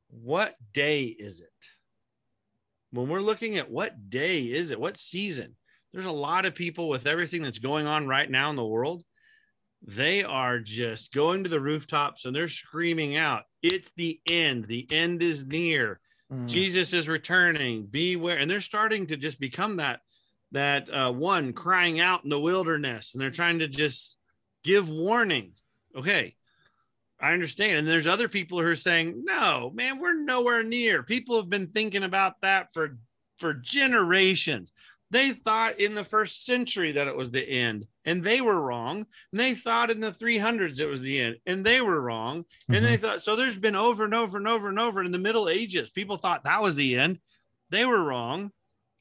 what 0.10 0.56
day 0.74 1.04
is 1.06 1.40
it? 1.40 1.48
When 2.92 3.08
we're 3.08 3.22
looking 3.22 3.58
at 3.58 3.72
what 3.72 4.10
day 4.10 4.44
is 4.44 4.72
it? 4.72 4.80
What 4.80 4.98
season? 4.98 5.56
There's 5.94 6.06
a 6.06 6.12
lot 6.12 6.46
of 6.46 6.54
people 6.54 6.90
with 6.90 7.08
everything 7.08 7.42
that's 7.42 7.60
going 7.60 7.88
on 7.88 8.08
right 8.08 8.30
now 8.30 8.50
in 8.50 8.58
the 8.58 8.66
world. 8.66 9.04
They 9.82 10.24
are 10.24 10.60
just 10.60 11.14
going 11.14 11.44
to 11.44 11.50
the 11.50 11.60
rooftops 11.60 12.26
and 12.26 12.36
they're 12.36 12.50
screaming 12.50 13.18
out, 13.18 13.44
It's 13.64 13.90
the 13.96 14.20
end. 14.28 14.66
The 14.68 14.88
end 14.92 15.24
is 15.24 15.46
near. 15.46 16.00
Mm. 16.32 16.48
Jesus 16.48 16.94
is 16.94 17.08
returning. 17.08 17.88
Beware. 17.88 18.38
And 18.38 18.52
they're 18.52 18.62
starting 18.62 19.08
to 19.08 19.18
just 19.18 19.40
become 19.40 19.78
that 19.78 20.02
that 20.52 20.94
uh, 20.94 21.12
one 21.12 21.54
crying 21.54 22.02
out 22.02 22.26
in 22.26 22.30
the 22.30 22.40
wilderness, 22.40 23.14
and 23.14 23.22
they're 23.22 23.32
trying 23.32 23.60
to 23.60 23.70
just 23.70 24.18
give 24.66 24.90
warning. 24.90 25.54
Okay, 25.96 26.36
I 27.20 27.34
understand. 27.34 27.80
And 27.80 27.88
there's 27.88 28.08
other 28.08 28.28
people 28.28 28.60
who 28.60 28.66
are 28.66 28.76
saying, 28.76 29.24
"No, 29.26 29.72
man, 29.74 30.00
we're 30.00 30.14
nowhere 30.14 30.64
near." 30.64 31.04
People 31.04 31.38
have 31.38 31.50
been 31.50 31.68
thinking 31.68 32.04
about 32.04 32.42
that 32.42 32.74
for 32.74 32.98
for 33.38 33.54
generations. 33.54 34.72
They 35.12 35.32
thought 35.32 35.82
in 35.82 35.94
the 35.94 36.06
first 36.06 36.46
century 36.46 36.94
that 36.94 37.08
it 37.08 37.16
was 37.16 37.32
the 37.32 37.46
end, 37.46 37.86
and 38.06 38.24
they 38.24 38.40
were 38.40 38.60
wrong. 38.60 39.06
And 39.32 39.40
they 39.40 39.56
thought 39.56 39.92
in 39.92 40.00
the 40.00 40.14
300s 40.14 40.80
it 40.80 40.86
was 40.86 41.02
the 41.02 41.20
end, 41.20 41.36
and 41.46 41.66
they 41.66 41.82
were 41.82 42.00
wrong. 42.00 42.46
And 42.70 42.84
they 42.84 42.96
mm-hmm. 42.96 43.06
thought 43.06 43.24
so. 43.24 43.36
There's 43.36 43.58
been 43.58 43.76
over 43.76 44.06
and 44.06 44.14
over 44.14 44.38
and 44.38 44.48
over 44.48 44.70
and 44.70 44.80
over 44.80 45.04
in 45.04 45.12
the 45.12 45.20
Middle 45.20 45.50
Ages. 45.50 45.90
People 45.90 46.16
thought 46.16 46.46
that 46.46 46.62
was 46.62 46.78
the 46.78 46.98
end. 46.98 47.20
They 47.70 47.86
were 47.86 48.02
wrong. 48.02 48.52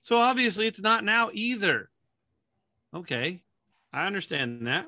So 0.03 0.17
obviously 0.17 0.67
it's 0.67 0.81
not 0.81 1.05
now 1.05 1.31
either. 1.33 1.91
Okay, 2.95 3.43
I 3.93 4.07
understand 4.07 4.67
that. 4.67 4.87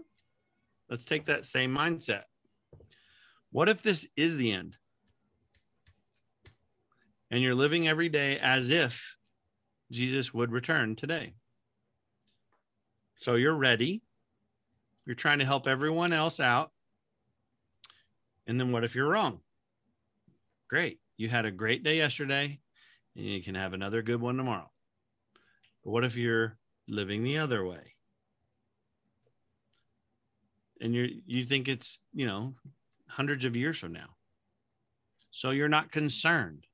Let's 0.93 1.07
take 1.07 1.25
that 1.25 1.47
same 1.47 1.75
mindset. 1.75 2.25
What 3.51 3.71
if 3.71 3.81
this 3.81 4.07
is 4.15 4.37
the 4.37 4.53
end? 4.53 4.77
And 7.31 7.43
you're 7.43 7.55
living 7.55 7.89
every 7.89 8.11
day 8.11 8.39
as 8.39 8.69
if 8.69 9.03
Jesus 9.91 10.35
would 10.35 10.53
return 10.53 10.95
today. 10.95 11.33
So 13.21 13.37
you're 13.37 13.57
ready. 13.57 14.03
You're 15.07 15.15
trying 15.15 15.39
to 15.39 15.47
help 15.47 15.67
everyone 15.67 16.13
else 16.13 16.41
out. 16.41 16.73
And 18.47 18.61
then 18.61 18.71
what 18.71 18.85
if 18.85 18.95
you're 18.95 19.09
wrong? 19.09 19.41
Great. 20.69 21.01
You 21.17 21.31
had 21.31 21.47
a 21.47 21.51
great 21.51 21.83
day 21.83 21.97
yesterday, 21.97 22.61
and 23.17 23.25
you 23.25 23.43
can 23.43 23.55
have 23.55 23.73
another 23.73 24.03
good 24.03 24.21
one 24.21 24.37
tomorrow. 24.37 24.71
But 25.85 25.91
what 25.91 26.05
if 26.05 26.17
you're 26.17 26.59
living 26.87 27.25
the 27.25 27.39
other 27.39 27.65
way? 27.65 27.92
And 30.83 30.95
you 30.95 31.23
you 31.27 31.47
think 31.47 31.69
it's, 31.69 32.01
you 32.13 32.27
know, 32.27 32.55
hundreds 33.07 33.47
of 33.47 33.57
years 33.57 33.79
from 33.79 33.93
now. 33.93 34.17
So 35.31 35.51
you're 35.51 35.69
not 35.69 35.91
concerned. 35.91 36.67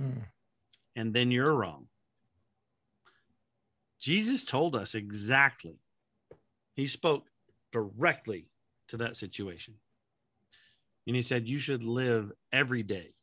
Mm. 0.00 0.22
And 0.94 1.14
then 1.14 1.32
you're 1.32 1.52
wrong. 1.52 1.86
Jesus 3.98 4.44
told 4.44 4.76
us 4.76 4.94
exactly. 4.94 5.78
He 6.74 6.86
spoke 6.86 7.26
directly 7.72 8.48
to 8.88 8.98
that 8.98 9.16
situation. 9.16 9.74
And 11.06 11.16
he 11.16 11.22
said, 11.22 11.48
You 11.48 11.58
should 11.58 11.82
live 11.82 12.32
every 12.52 12.82
day 12.82 13.14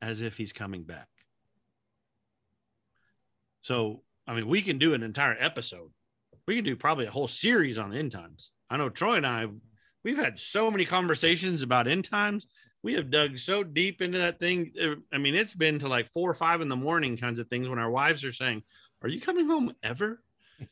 as 0.00 0.22
if 0.22 0.36
he's 0.36 0.52
coming 0.52 0.82
back. 0.82 1.08
So, 3.60 4.02
I 4.26 4.34
mean, 4.34 4.48
we 4.48 4.60
can 4.60 4.78
do 4.78 4.94
an 4.94 5.02
entire 5.02 5.36
episode. 5.38 5.90
We 6.46 6.56
can 6.56 6.64
do 6.64 6.74
probably 6.74 7.06
a 7.06 7.10
whole 7.10 7.28
series 7.28 7.78
on 7.78 7.94
end 7.94 8.10
times. 8.10 8.50
I 8.72 8.78
know 8.78 8.88
Troy 8.88 9.16
and 9.16 9.26
I, 9.26 9.46
we've 10.02 10.16
had 10.16 10.40
so 10.40 10.70
many 10.70 10.86
conversations 10.86 11.60
about 11.60 11.86
end 11.86 12.06
times. 12.06 12.46
We 12.82 12.94
have 12.94 13.10
dug 13.10 13.36
so 13.36 13.62
deep 13.62 14.00
into 14.00 14.16
that 14.18 14.40
thing. 14.40 14.72
I 15.12 15.18
mean, 15.18 15.34
it's 15.34 15.52
been 15.52 15.78
to 15.80 15.88
like 15.88 16.10
four 16.10 16.30
or 16.30 16.34
five 16.34 16.62
in 16.62 16.70
the 16.70 16.76
morning 16.76 17.18
kinds 17.18 17.38
of 17.38 17.48
things 17.48 17.68
when 17.68 17.78
our 17.78 17.90
wives 17.90 18.24
are 18.24 18.32
saying, 18.32 18.62
Are 19.02 19.10
you 19.10 19.20
coming 19.20 19.46
home 19.46 19.74
ever? 19.82 20.22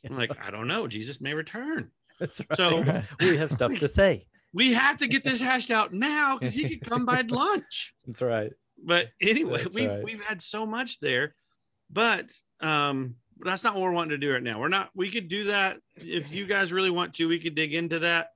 I'm 0.08 0.16
like, 0.16 0.30
I 0.42 0.50
don't 0.50 0.66
know. 0.66 0.86
Jesus 0.86 1.20
may 1.20 1.34
return. 1.34 1.90
That's 2.18 2.40
right. 2.40 2.56
So 2.56 3.02
we 3.20 3.36
have 3.36 3.52
stuff 3.52 3.74
to 3.76 3.86
say. 3.86 4.26
we 4.54 4.72
have 4.72 4.96
to 4.98 5.06
get 5.06 5.22
this 5.22 5.40
hashed 5.40 5.70
out 5.70 5.92
now 5.92 6.38
because 6.38 6.54
he 6.54 6.70
could 6.70 6.88
come 6.88 7.04
by 7.04 7.20
lunch. 7.28 7.92
That's 8.06 8.22
right. 8.22 8.52
But 8.82 9.08
anyway, 9.20 9.64
That's 9.64 9.74
we've 9.74 9.90
right. 9.90 10.02
we've 10.02 10.24
had 10.24 10.40
so 10.40 10.64
much 10.64 11.00
there, 11.00 11.34
but 11.90 12.32
um, 12.62 13.16
that's 13.44 13.64
not 13.64 13.74
what 13.74 13.82
we're 13.82 13.92
wanting 13.92 14.10
to 14.10 14.18
do 14.18 14.32
right 14.32 14.42
now. 14.42 14.60
We're 14.60 14.68
not. 14.68 14.90
We 14.94 15.10
could 15.10 15.28
do 15.28 15.44
that 15.44 15.78
if 15.96 16.32
you 16.32 16.46
guys 16.46 16.72
really 16.72 16.90
want 16.90 17.14
to. 17.14 17.28
We 17.28 17.38
could 17.38 17.54
dig 17.54 17.74
into 17.74 18.00
that, 18.00 18.30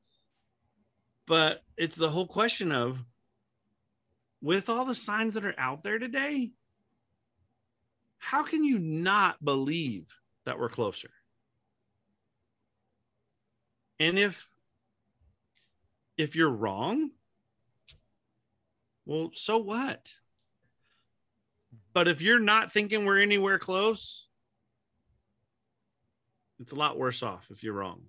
but 1.27 1.63
it's 1.77 1.97
the 1.97 2.11
whole 2.11 2.27
question 2.27 2.73
of 2.73 2.99
with 4.43 4.69
all 4.69 4.85
the 4.85 4.95
signs 4.95 5.35
that 5.35 5.45
are 5.45 5.59
out 5.59 5.83
there 5.83 5.99
today. 5.99 6.53
How 8.19 8.43
can 8.43 8.65
you 8.65 8.79
not 8.79 9.45
believe 9.45 10.07
that 10.47 10.59
we're 10.59 10.71
closer? 10.71 11.11
And 14.01 14.19
if 14.19 14.49
if 16.17 16.37
you're 16.37 16.51
wrong, 16.51 17.11
well, 19.05 19.31
so 19.35 19.59
what? 19.59 20.13
But 21.93 22.09
if 22.09 22.23
you're 22.23 22.41
not 22.41 22.73
thinking 22.73 23.05
we're 23.05 23.21
anywhere 23.21 23.59
close, 23.59 24.24
it's 26.61 26.73
a 26.73 26.77
lot 26.77 26.99
worse 26.99 27.23
off 27.23 27.47
if 27.51 27.63
you're 27.63 27.75
wrong. 27.75 28.03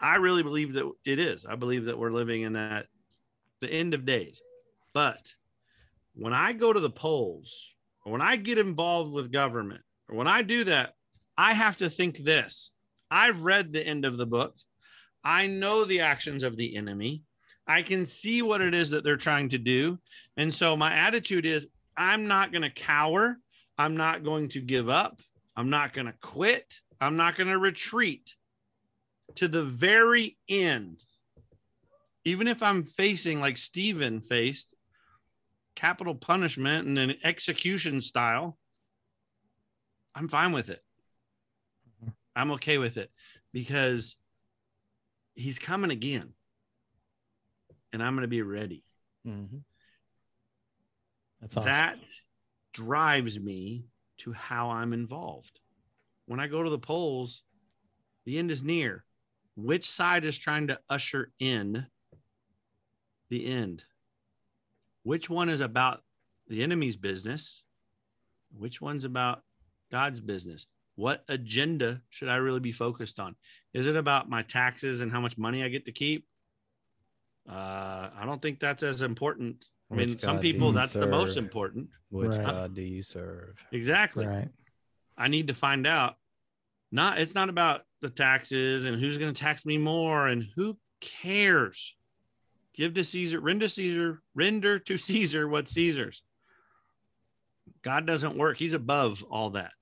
I 0.00 0.16
really 0.16 0.42
believe 0.42 0.74
that 0.74 0.90
it 1.04 1.18
is. 1.18 1.44
I 1.44 1.56
believe 1.56 1.86
that 1.86 1.98
we're 1.98 2.12
living 2.12 2.42
in 2.42 2.52
that 2.54 2.86
the 3.60 3.70
end 3.70 3.94
of 3.94 4.06
days. 4.06 4.40
But 4.94 5.20
when 6.14 6.32
I 6.32 6.52
go 6.52 6.72
to 6.72 6.80
the 6.80 6.90
polls, 6.90 7.74
or 8.04 8.12
when 8.12 8.20
I 8.20 8.36
get 8.36 8.58
involved 8.58 9.12
with 9.12 9.32
government, 9.32 9.82
or 10.08 10.16
when 10.16 10.28
I 10.28 10.42
do 10.42 10.64
that, 10.64 10.94
I 11.36 11.54
have 11.54 11.78
to 11.78 11.90
think 11.90 12.18
this. 12.18 12.72
I've 13.10 13.42
read 13.44 13.72
the 13.72 13.84
end 13.84 14.04
of 14.04 14.18
the 14.18 14.26
book. 14.26 14.54
I 15.24 15.46
know 15.46 15.84
the 15.84 16.00
actions 16.00 16.42
of 16.42 16.56
the 16.56 16.76
enemy. 16.76 17.22
I 17.66 17.82
can 17.82 18.06
see 18.06 18.42
what 18.42 18.60
it 18.60 18.74
is 18.74 18.90
that 18.90 19.04
they're 19.04 19.16
trying 19.16 19.50
to 19.50 19.58
do. 19.58 19.98
And 20.36 20.54
so 20.54 20.76
my 20.76 20.94
attitude 20.94 21.44
is 21.44 21.66
I'm 21.96 22.26
not 22.26 22.52
going 22.52 22.62
to 22.62 22.70
cower. 22.70 23.38
I'm 23.76 23.96
not 23.96 24.24
going 24.24 24.48
to 24.50 24.60
give 24.60 24.88
up. 24.88 25.20
I'm 25.56 25.70
not 25.70 25.92
going 25.92 26.06
to 26.06 26.14
quit. 26.20 26.80
I'm 27.00 27.16
not 27.16 27.36
going 27.36 27.48
to 27.48 27.58
retreat 27.58 28.34
to 29.36 29.48
the 29.48 29.64
very 29.64 30.36
end. 30.48 31.02
Even 32.24 32.48
if 32.48 32.62
I'm 32.62 32.82
facing, 32.82 33.40
like 33.40 33.56
Stephen 33.56 34.20
faced, 34.20 34.74
capital 35.74 36.14
punishment 36.14 36.88
and 36.88 36.98
an 36.98 37.14
execution 37.22 38.00
style, 38.00 38.58
I'm 40.14 40.28
fine 40.28 40.52
with 40.52 40.68
it. 40.68 40.82
I'm 42.34 42.50
okay 42.52 42.78
with 42.78 42.96
it 42.96 43.10
because 43.52 44.16
he's 45.34 45.58
coming 45.58 45.90
again 45.90 46.32
and 47.92 48.02
I'm 48.02 48.14
going 48.14 48.22
to 48.22 48.28
be 48.28 48.42
ready. 48.42 48.84
Mhm. 49.26 49.62
That's 51.40 51.56
awesome. 51.56 51.70
that 51.70 51.98
drives 52.72 53.38
me 53.38 53.84
to 54.18 54.32
how 54.32 54.70
I'm 54.70 54.92
involved. 54.92 55.60
When 56.28 56.40
I 56.40 56.46
go 56.46 56.62
to 56.62 56.68
the 56.68 56.78
polls, 56.78 57.42
the 58.26 58.38
end 58.38 58.50
is 58.50 58.62
near. 58.62 59.02
Which 59.56 59.90
side 59.90 60.26
is 60.26 60.36
trying 60.36 60.66
to 60.66 60.78
usher 60.90 61.32
in 61.40 61.86
the 63.30 63.46
end? 63.46 63.82
Which 65.04 65.30
one 65.30 65.48
is 65.48 65.60
about 65.60 66.02
the 66.46 66.62
enemy's 66.62 66.98
business? 66.98 67.64
Which 68.54 68.78
one's 68.78 69.04
about 69.04 69.42
God's 69.90 70.20
business? 70.20 70.66
What 70.96 71.24
agenda 71.30 72.02
should 72.10 72.28
I 72.28 72.36
really 72.36 72.60
be 72.60 72.72
focused 72.72 73.18
on? 73.18 73.34
Is 73.72 73.86
it 73.86 73.96
about 73.96 74.28
my 74.28 74.42
taxes 74.42 75.00
and 75.00 75.10
how 75.10 75.22
much 75.22 75.38
money 75.38 75.64
I 75.64 75.68
get 75.70 75.86
to 75.86 75.92
keep? 75.92 76.26
Uh, 77.48 78.10
I 78.14 78.24
don't 78.26 78.42
think 78.42 78.60
that's 78.60 78.82
as 78.82 79.00
important. 79.00 79.64
I 79.90 79.94
mean, 79.94 80.10
Which 80.10 80.20
some 80.20 80.36
God 80.36 80.42
people 80.42 80.68
you 80.68 80.74
that's 80.74 80.92
the 80.92 81.06
most 81.06 81.38
important. 81.38 81.88
Which 82.10 82.28
Right. 82.28 82.44
God 82.44 82.74
do 82.74 82.82
you 82.82 83.02
serve? 83.02 83.64
Exactly. 83.72 84.26
right. 84.26 84.50
I 85.18 85.28
need 85.28 85.48
to 85.48 85.54
find 85.54 85.86
out. 85.86 86.14
Not 86.90 87.18
it's 87.18 87.34
not 87.34 87.50
about 87.50 87.82
the 88.00 88.08
taxes 88.08 88.84
and 88.84 88.98
who's 88.98 89.18
going 89.18 89.34
to 89.34 89.38
tax 89.38 89.66
me 89.66 89.76
more 89.76 90.28
and 90.28 90.46
who 90.54 90.78
cares. 91.00 91.94
Give 92.74 92.94
to 92.94 93.04
Caesar, 93.04 93.40
render 93.40 93.66
to 93.66 93.70
Caesar, 93.70 94.22
render 94.34 94.78
to 94.78 94.96
Caesar 94.98 95.48
what 95.48 95.68
Caesar's. 95.68 96.22
God 97.82 98.06
doesn't 98.06 98.36
work. 98.36 98.56
He's 98.56 98.72
above 98.72 99.24
all 99.30 99.50
that. 99.50 99.72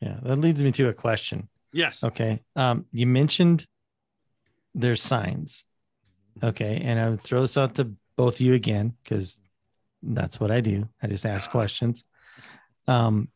Yeah. 0.00 0.18
That 0.22 0.36
leads 0.36 0.62
me 0.62 0.72
to 0.72 0.88
a 0.88 0.92
question. 0.94 1.48
Yes. 1.72 2.02
Okay. 2.02 2.40
Um, 2.56 2.86
you 2.92 3.06
mentioned 3.06 3.66
there's 4.74 5.02
signs. 5.02 5.64
Okay. 6.42 6.80
And 6.82 6.98
I 6.98 7.10
would 7.10 7.20
throw 7.20 7.42
this 7.42 7.56
out 7.56 7.76
to 7.76 7.92
both 8.16 8.34
of 8.36 8.40
you 8.40 8.54
again, 8.54 8.94
because 9.02 9.38
that's 10.02 10.38
what 10.38 10.50
I 10.50 10.60
do. 10.60 10.88
I 11.02 11.06
just 11.06 11.26
ask 11.26 11.50
questions. 11.50 12.04
Um, 12.86 13.28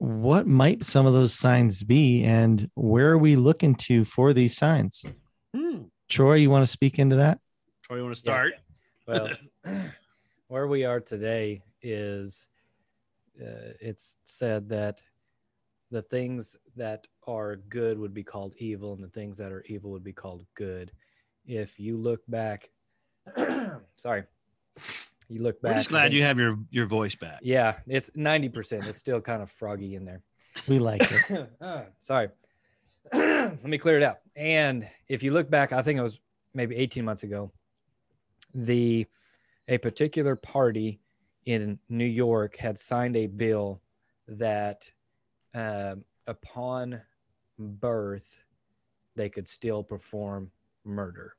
what 0.00 0.46
might 0.46 0.82
some 0.82 1.04
of 1.04 1.12
those 1.12 1.34
signs 1.34 1.82
be, 1.82 2.24
and 2.24 2.70
where 2.74 3.10
are 3.10 3.18
we 3.18 3.36
looking 3.36 3.74
to 3.74 4.02
for 4.02 4.32
these 4.32 4.56
signs? 4.56 5.04
Hmm. 5.54 5.82
Troy, 6.08 6.36
you 6.36 6.48
want 6.48 6.62
to 6.62 6.72
speak 6.72 6.98
into 6.98 7.16
that? 7.16 7.38
Troy, 7.82 7.96
you 7.96 8.02
want 8.04 8.14
to 8.14 8.20
start? 8.20 8.54
Well, 9.06 9.28
where 10.48 10.68
we 10.68 10.84
are 10.84 11.00
today 11.00 11.62
is 11.82 12.46
uh, 13.42 13.74
it's 13.80 14.18
said 14.24 14.68
that 14.68 15.02
the 15.90 16.02
things 16.02 16.54
that 16.76 17.08
are 17.26 17.56
good 17.56 17.98
would 17.98 18.14
be 18.14 18.22
called 18.22 18.54
evil, 18.58 18.92
and 18.92 19.02
the 19.02 19.08
things 19.08 19.36
that 19.38 19.50
are 19.50 19.64
evil 19.66 19.90
would 19.90 20.04
be 20.04 20.12
called 20.12 20.46
good. 20.54 20.92
If 21.44 21.80
you 21.80 21.96
look 21.96 22.20
back, 22.28 22.70
sorry, 23.96 24.22
you 25.30 25.42
look 25.42 25.62
back. 25.62 25.70
We're 25.70 25.78
just 25.78 25.88
glad 25.88 26.12
you 26.12 26.22
have 26.22 26.38
your 26.38 26.58
your 26.70 26.86
voice 26.86 27.14
back. 27.14 27.38
Yeah, 27.42 27.78
it's 27.86 28.10
ninety 28.14 28.48
percent. 28.48 28.86
It's 28.86 28.98
still 28.98 29.20
kind 29.20 29.40
of 29.42 29.50
froggy 29.50 29.94
in 29.94 30.04
there. 30.04 30.22
We 30.66 30.78
like 30.78 31.02
it. 31.02 31.50
Ah, 31.60 31.84
sorry. 32.00 32.28
Let 33.12 33.64
me 33.64 33.78
clear 33.78 33.96
it 33.96 34.02
out. 34.02 34.18
And 34.36 34.88
if 35.08 35.22
you 35.22 35.32
look 35.32 35.48
back, 35.48 35.72
I 35.72 35.82
think 35.82 35.98
it 35.98 36.02
was 36.02 36.20
maybe 36.52 36.76
18 36.76 37.04
months 37.04 37.22
ago, 37.22 37.52
the 38.54 39.06
a 39.68 39.78
particular 39.78 40.34
party 40.34 41.00
in 41.46 41.78
New 41.88 42.04
York 42.04 42.56
had 42.56 42.78
signed 42.78 43.16
a 43.16 43.26
bill 43.26 43.80
that 44.26 44.90
um, 45.54 46.04
upon 46.26 47.00
birth 47.58 48.40
they 49.14 49.28
could 49.28 49.46
still 49.46 49.82
perform 49.82 50.50
murder. 50.84 51.34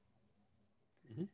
Mhm. 1.13 1.27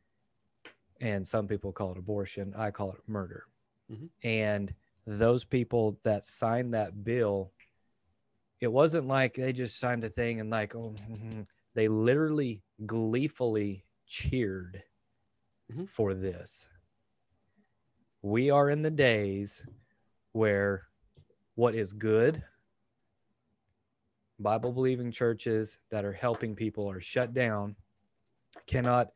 And 1.00 1.26
some 1.26 1.46
people 1.46 1.72
call 1.72 1.92
it 1.92 1.98
abortion. 1.98 2.54
I 2.56 2.70
call 2.70 2.92
it 2.92 3.00
murder. 3.06 3.44
Mhm. 3.90 4.08
And 4.22 4.74
those 5.06 5.44
people 5.44 5.98
that 6.02 6.24
signed 6.24 6.74
that 6.74 7.02
bill 7.04 7.50
it 8.60 8.66
wasn't 8.66 9.06
like 9.06 9.34
they 9.34 9.52
just 9.52 9.78
signed 9.78 10.04
a 10.04 10.08
thing 10.08 10.40
and 10.40 10.50
like 10.50 10.74
oh 10.74 10.94
mhm. 11.08 11.46
they 11.74 11.88
literally 11.88 12.62
gleefully 12.84 13.84
cheered 14.06 14.82
Mhm. 15.72 15.88
for 15.88 16.12
this 16.12 16.68
we 18.20 18.50
are 18.50 18.68
in 18.68 18.82
the 18.82 18.90
days 18.90 19.64
where 20.32 20.88
what 21.54 21.74
is 21.74 21.94
good 21.94 22.42
bible 24.38 24.72
believing 24.72 25.10
churches 25.10 25.78
that 25.88 26.04
are 26.04 26.12
helping 26.12 26.54
people 26.54 26.90
are 26.90 27.00
shut 27.00 27.32
down 27.32 27.74
cannot 28.66 29.10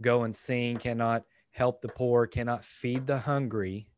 go 0.00 0.24
and 0.24 0.34
sing 0.34 0.76
cannot 0.76 1.24
help 1.50 1.80
the 1.80 1.88
poor 1.88 2.26
cannot 2.26 2.64
feed 2.64 3.06
the 3.06 3.18
hungry 3.18 3.88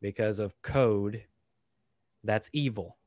because 0.00 0.38
of 0.38 0.60
code 0.62 1.24
that's 2.26 2.50
evil. 2.52 2.98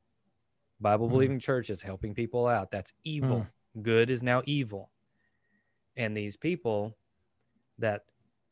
Bible 0.79 1.07
hmm. 1.07 1.13
believing 1.13 1.39
churches 1.39 1.81
helping 1.81 2.15
people 2.15 2.47
out. 2.47 2.71
That's 2.71 2.93
evil. 3.03 3.41
Hmm. 3.75 3.81
Good 3.81 4.09
is 4.09 4.23
now 4.23 4.41
evil. 4.45 4.89
And 5.97 6.15
these 6.15 6.37
people 6.37 6.97
that 7.77 8.05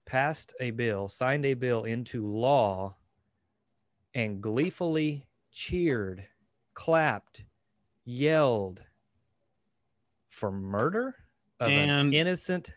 passed 0.06 0.54
a 0.60 0.72
bill 0.72 1.08
signed 1.08 1.46
a 1.46 1.54
bill 1.54 1.86
into 1.86 2.28
law 2.28 2.96
and 4.14 4.42
gleefully 4.42 5.26
cheered 5.52 6.26
clapped 6.74 7.44
yelled 8.06 8.82
for 10.30 10.52
murder 10.52 11.16
of 11.60 11.70
an 11.70 12.14
innocent 12.14 12.70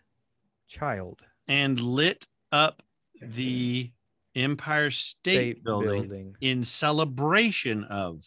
child 0.70 1.20
And 1.48 1.78
lit 1.80 2.26
up 2.52 2.82
the 3.20 3.90
Empire 4.36 4.90
State, 4.90 5.56
state 5.56 5.64
building, 5.64 6.08
building 6.08 6.36
in 6.40 6.62
celebration 6.64 7.84
of. 7.84 8.24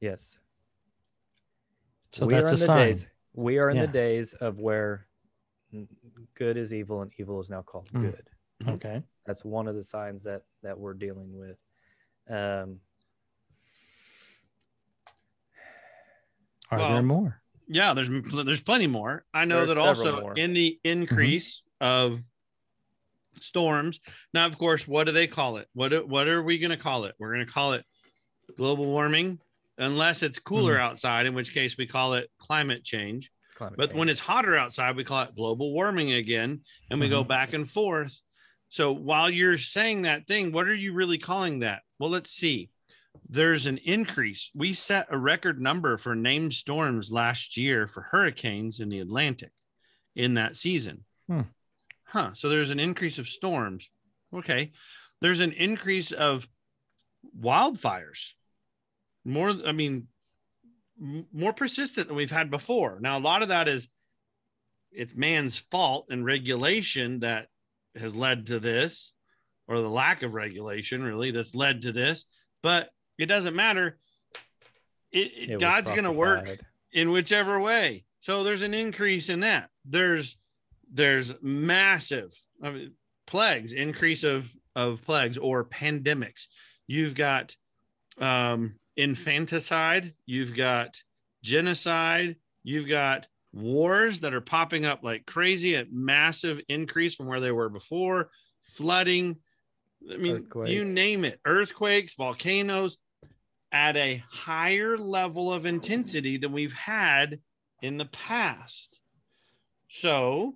yes 0.00 0.38
So 2.12 2.26
we 2.26 2.34
are 2.34 2.36
that's 2.36 2.50
in 2.50 2.54
a 2.54 2.58
the 2.58 2.64
sign. 2.66 2.86
days 2.88 3.06
we 3.32 3.58
are 3.58 3.70
in 3.70 3.76
Yeah. 3.76 3.86
the 3.86 3.92
days 3.92 4.34
of 4.34 4.58
where 4.58 5.06
good 6.34 6.56
is 6.56 6.72
evil 6.72 7.02
and 7.02 7.10
evil 7.18 7.40
is 7.40 7.50
now 7.50 7.62
called 7.62 7.88
Mm. 7.92 8.00
good 8.02 8.30
Okay. 8.68 9.02
that's 9.26 9.44
one 9.44 9.66
of 9.66 9.74
the 9.74 9.82
signs 9.82 10.22
that 10.24 10.42
that 10.62 10.78
we're 10.78 10.94
dealing 10.94 11.36
with 11.36 11.62
um 12.28 12.80
Are 16.70 16.78
Well, 16.78 16.88
there 16.94 17.02
more? 17.02 17.40
Yeah, 17.68 17.94
there's 17.94 18.08
there's 18.44 18.62
plenty 18.62 18.86
more. 18.88 19.24
I 19.32 19.44
know 19.44 19.64
There's 19.64 19.76
that 19.76 19.78
also 19.78 20.20
more. 20.20 20.34
in 20.34 20.52
the 20.52 20.78
increase 20.84 21.62
of 21.80 22.20
storms. 23.40 24.00
Now, 24.32 24.46
of 24.46 24.58
course, 24.58 24.86
what 24.86 25.04
do 25.04 25.12
they 25.12 25.26
call 25.26 25.58
it? 25.58 25.68
What 25.74 26.08
what 26.08 26.28
are 26.28 26.42
we 26.42 26.58
going 26.58 26.70
to 26.70 26.76
call 26.76 27.04
it? 27.04 27.14
We're 27.18 27.34
going 27.34 27.46
to 27.46 27.52
call 27.52 27.74
it 27.74 27.84
global 28.56 28.86
warming, 28.86 29.38
unless 29.78 30.22
it's 30.22 30.38
cooler 30.38 30.78
outside, 30.78 31.26
in 31.26 31.34
which 31.34 31.52
case 31.52 31.76
we 31.76 31.86
call 31.86 32.14
it 32.14 32.30
climate 32.38 32.84
change. 32.84 33.30
climate 33.54 33.76
But 33.76 33.94
when 33.94 34.08
it's 34.08 34.20
hotter 34.20 34.56
outside, 34.56 34.96
we 34.96 35.04
call 35.04 35.22
it 35.22 35.36
global 35.36 35.72
warming 35.72 36.12
again, 36.12 36.60
and 36.90 37.00
we 37.00 37.08
go 37.08 37.24
back 37.24 37.52
and 37.52 37.68
forth. 37.68 38.20
So 38.68 38.92
while 38.92 39.30
you're 39.30 39.58
saying 39.58 40.02
that 40.02 40.26
thing, 40.26 40.52
what 40.52 40.68
are 40.68 40.74
you 40.74 40.92
really 40.92 41.18
calling 41.18 41.60
that? 41.60 41.82
Well, 41.98 42.10
let's 42.10 42.30
see. 42.30 42.70
There's 43.28 43.66
an 43.66 43.78
increase. 43.78 44.50
We 44.54 44.72
set 44.72 45.06
a 45.10 45.18
record 45.18 45.60
number 45.60 45.96
for 45.96 46.14
named 46.14 46.52
storms 46.52 47.10
last 47.10 47.56
year 47.56 47.86
for 47.86 48.02
hurricanes 48.02 48.80
in 48.80 48.88
the 48.88 49.00
Atlantic 49.00 49.50
in 50.14 50.34
that 50.34 50.56
season. 50.56 51.04
Hmm. 51.28 51.42
Huh. 52.06 52.30
So 52.34 52.48
there's 52.48 52.70
an 52.70 52.80
increase 52.80 53.18
of 53.18 53.28
storms. 53.28 53.90
Okay. 54.34 54.72
There's 55.20 55.40
an 55.40 55.52
increase 55.52 56.12
of 56.12 56.48
wildfires. 57.38 58.30
More, 59.24 59.50
I 59.66 59.72
mean, 59.72 60.06
m- 61.00 61.26
more 61.32 61.52
persistent 61.52 62.08
than 62.08 62.16
we've 62.16 62.30
had 62.30 62.50
before. 62.50 62.98
Now, 63.00 63.18
a 63.18 63.20
lot 63.20 63.42
of 63.42 63.48
that 63.48 63.68
is 63.68 63.88
it's 64.92 65.14
man's 65.14 65.58
fault 65.58 66.06
and 66.10 66.24
regulation 66.24 67.20
that 67.20 67.48
has 67.96 68.14
led 68.14 68.46
to 68.48 68.60
this, 68.60 69.12
or 69.68 69.80
the 69.80 69.88
lack 69.88 70.22
of 70.22 70.34
regulation, 70.34 71.02
really, 71.02 71.30
that's 71.32 71.54
led 71.54 71.82
to 71.82 71.92
this. 71.92 72.24
But 72.62 72.90
it 73.18 73.26
doesn't 73.26 73.56
matter. 73.56 73.98
It, 75.12 75.32
it- 75.36 75.50
It 75.52 75.60
God's 75.60 75.90
going 75.90 76.04
to 76.04 76.10
work 76.18 76.44
in 76.92 77.10
whichever 77.10 77.58
way. 77.60 78.04
So 78.20 78.44
there's 78.44 78.62
an 78.62 78.74
increase 78.74 79.28
in 79.28 79.40
that. 79.40 79.70
There's 79.84 80.36
there's 80.92 81.32
massive 81.42 82.32
I 82.62 82.70
mean, 82.70 82.92
plagues, 83.26 83.72
increase 83.72 84.24
of 84.24 84.52
of 84.74 85.02
plagues 85.02 85.38
or 85.38 85.64
pandemics. 85.64 86.46
You've 86.86 87.14
got 87.14 87.54
um, 88.18 88.76
infanticide. 88.96 90.14
You've 90.26 90.54
got 90.54 90.96
genocide. 91.42 92.36
You've 92.62 92.88
got 92.88 93.26
wars 93.52 94.20
that 94.20 94.34
are 94.34 94.40
popping 94.40 94.84
up 94.84 95.02
like 95.02 95.24
crazy 95.26 95.76
at 95.76 95.92
massive 95.92 96.60
increase 96.68 97.14
from 97.14 97.26
where 97.26 97.40
they 97.40 97.52
were 97.52 97.68
before. 97.68 98.30
Flooding. 98.64 99.36
I 100.12 100.16
mean, 100.18 100.36
Earthquake. 100.36 100.70
you 100.70 100.84
name 100.84 101.24
it. 101.24 101.40
Earthquakes, 101.44 102.14
volcanoes 102.14 102.98
at 103.72 103.96
a 103.96 104.22
higher 104.30 104.96
level 104.96 105.52
of 105.52 105.66
intensity 105.66 106.36
than 106.36 106.52
we've 106.52 106.72
had 106.72 107.40
in 107.82 107.96
the 107.96 108.04
past. 108.06 109.00
So 109.88 110.54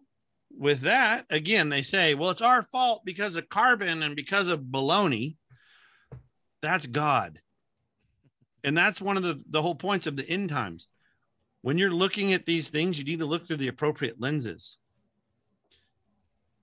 with 0.56 0.80
that, 0.82 1.26
again, 1.30 1.68
they 1.68 1.82
say, 1.82 2.14
well, 2.14 2.30
it's 2.30 2.42
our 2.42 2.62
fault 2.62 3.02
because 3.04 3.36
of 3.36 3.48
carbon 3.48 4.02
and 4.02 4.16
because 4.16 4.48
of 4.48 4.60
baloney. 4.60 5.36
That's 6.62 6.86
God. 6.86 7.40
And 8.62 8.76
that's 8.76 9.00
one 9.00 9.16
of 9.16 9.22
the, 9.22 9.42
the 9.48 9.62
whole 9.62 9.74
points 9.74 10.06
of 10.06 10.16
the 10.16 10.28
end 10.28 10.50
times. 10.50 10.86
When 11.62 11.78
you're 11.78 11.90
looking 11.90 12.32
at 12.32 12.46
these 12.46 12.68
things, 12.68 12.98
you 12.98 13.04
need 13.04 13.20
to 13.20 13.26
look 13.26 13.46
through 13.46 13.58
the 13.58 13.68
appropriate 13.68 14.20
lenses. 14.20 14.76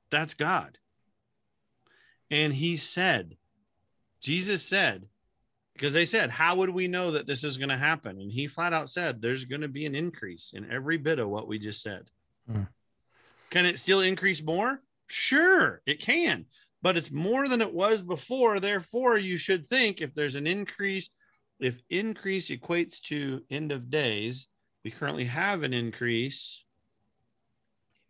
That's 0.09 0.33
God. 0.33 0.77
And 2.29 2.53
he 2.53 2.77
said, 2.77 3.37
Jesus 4.21 4.63
said, 4.63 5.07
because 5.73 5.93
they 5.93 6.05
said, 6.05 6.31
How 6.31 6.55
would 6.55 6.71
we 6.71 6.87
know 6.87 7.11
that 7.11 7.27
this 7.27 7.43
is 7.43 7.57
going 7.57 7.69
to 7.69 7.77
happen? 7.77 8.19
And 8.19 8.31
he 8.31 8.47
flat 8.47 8.73
out 8.73 8.89
said, 8.89 9.21
There's 9.21 9.45
going 9.45 9.61
to 9.61 9.67
be 9.67 9.85
an 9.85 9.95
increase 9.95 10.53
in 10.53 10.69
every 10.71 10.97
bit 10.97 11.19
of 11.19 11.29
what 11.29 11.47
we 11.47 11.59
just 11.59 11.81
said. 11.81 12.09
Hmm. 12.51 12.63
Can 13.49 13.65
it 13.65 13.79
still 13.79 14.01
increase 14.01 14.41
more? 14.43 14.81
Sure, 15.07 15.81
it 15.85 16.01
can, 16.01 16.45
but 16.81 16.97
it's 16.97 17.11
more 17.11 17.47
than 17.47 17.61
it 17.61 17.73
was 17.73 18.01
before. 18.01 18.59
Therefore, 18.59 19.17
you 19.17 19.37
should 19.37 19.67
think 19.67 20.01
if 20.01 20.13
there's 20.13 20.35
an 20.35 20.45
increase, 20.47 21.09
if 21.59 21.75
increase 21.89 22.49
equates 22.49 22.99
to 23.03 23.41
end 23.49 23.71
of 23.71 23.89
days, 23.89 24.47
we 24.83 24.91
currently 24.91 25.25
have 25.25 25.63
an 25.63 25.73
increase. 25.73 26.63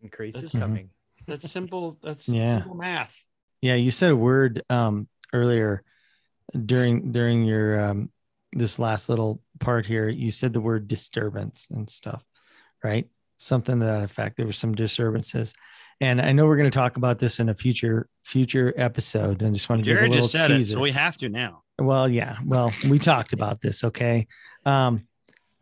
Increase 0.01 0.35
is 0.35 0.53
Mhm. 0.53 0.59
coming. 0.59 0.89
That's 1.27 1.51
simple. 1.51 1.99
That's 2.01 2.27
Yeah. 2.29 2.59
simple 2.59 2.75
math. 2.75 3.15
Yeah, 3.61 3.75
you 3.75 3.91
said 3.91 4.11
a 4.11 4.15
word 4.15 4.63
um, 4.69 5.07
earlier 5.33 5.83
during 6.65 7.11
during 7.11 7.43
your 7.43 7.79
um, 7.79 8.11
this 8.53 8.79
last 8.79 9.09
little 9.09 9.41
part 9.59 9.85
here. 9.85 10.07
You 10.09 10.31
said 10.31 10.53
the 10.53 10.61
word 10.61 10.87
disturbance 10.87 11.67
and 11.69 11.89
stuff, 11.89 12.23
right? 12.83 13.09
Something 13.37 13.79
to 13.79 13.85
that 13.85 14.03
effect. 14.03 14.37
There 14.37 14.45
were 14.45 14.51
some 14.51 14.75
disturbances, 14.75 15.53
and 16.01 16.21
I 16.21 16.31
know 16.31 16.45
we're 16.45 16.57
going 16.57 16.69
to 16.69 16.75
talk 16.75 16.97
about 16.97 17.19
this 17.19 17.39
in 17.39 17.49
a 17.49 17.55
future 17.55 18.09
future 18.23 18.73
episode. 18.75 19.41
And 19.41 19.55
just 19.55 19.69
want 19.69 19.81
to 19.81 19.85
give 19.85 19.97
a 19.97 20.01
little 20.01 20.15
just 20.15 20.31
said 20.31 20.51
it, 20.51 20.57
teaser. 20.57 20.73
so 20.73 20.79
we 20.79 20.91
have 20.91 21.17
to 21.17 21.29
now. 21.29 21.63
Well, 21.79 22.09
yeah. 22.09 22.37
Well, 22.45 22.73
we 22.89 22.99
talked 22.99 23.33
about 23.33 23.61
this, 23.61 23.83
okay? 23.83 24.27
Um, 24.65 25.07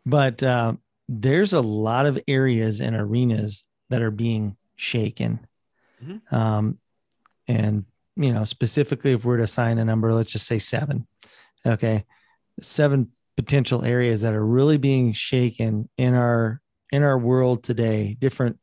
but 0.04 0.42
uh, 0.42 0.74
there's 1.08 1.52
a 1.52 1.60
lot 1.60 2.06
of 2.06 2.18
areas 2.26 2.80
and 2.80 2.96
arenas 2.96 3.64
that 3.90 4.02
are 4.02 4.10
being 4.10 4.56
shaken. 4.76 5.46
Mhm. 6.02 6.32
Um, 6.32 6.78
and, 7.46 7.84
you 8.16 8.32
know, 8.32 8.44
specifically, 8.44 9.12
if 9.12 9.24
we're 9.24 9.36
to 9.36 9.44
assign 9.44 9.78
a 9.78 9.84
number, 9.84 10.12
let's 10.12 10.32
just 10.32 10.46
say 10.46 10.58
seven, 10.58 11.06
okay? 11.66 12.04
Seven 12.60 13.12
potential 13.36 13.84
areas 13.84 14.22
that 14.22 14.32
are 14.32 14.44
really 14.44 14.78
being 14.78 15.12
shaken 15.12 15.88
in 15.98 16.14
our 16.14 16.60
in 16.92 17.02
our 17.02 17.18
world 17.18 17.62
today 17.62 18.16
different 18.18 18.58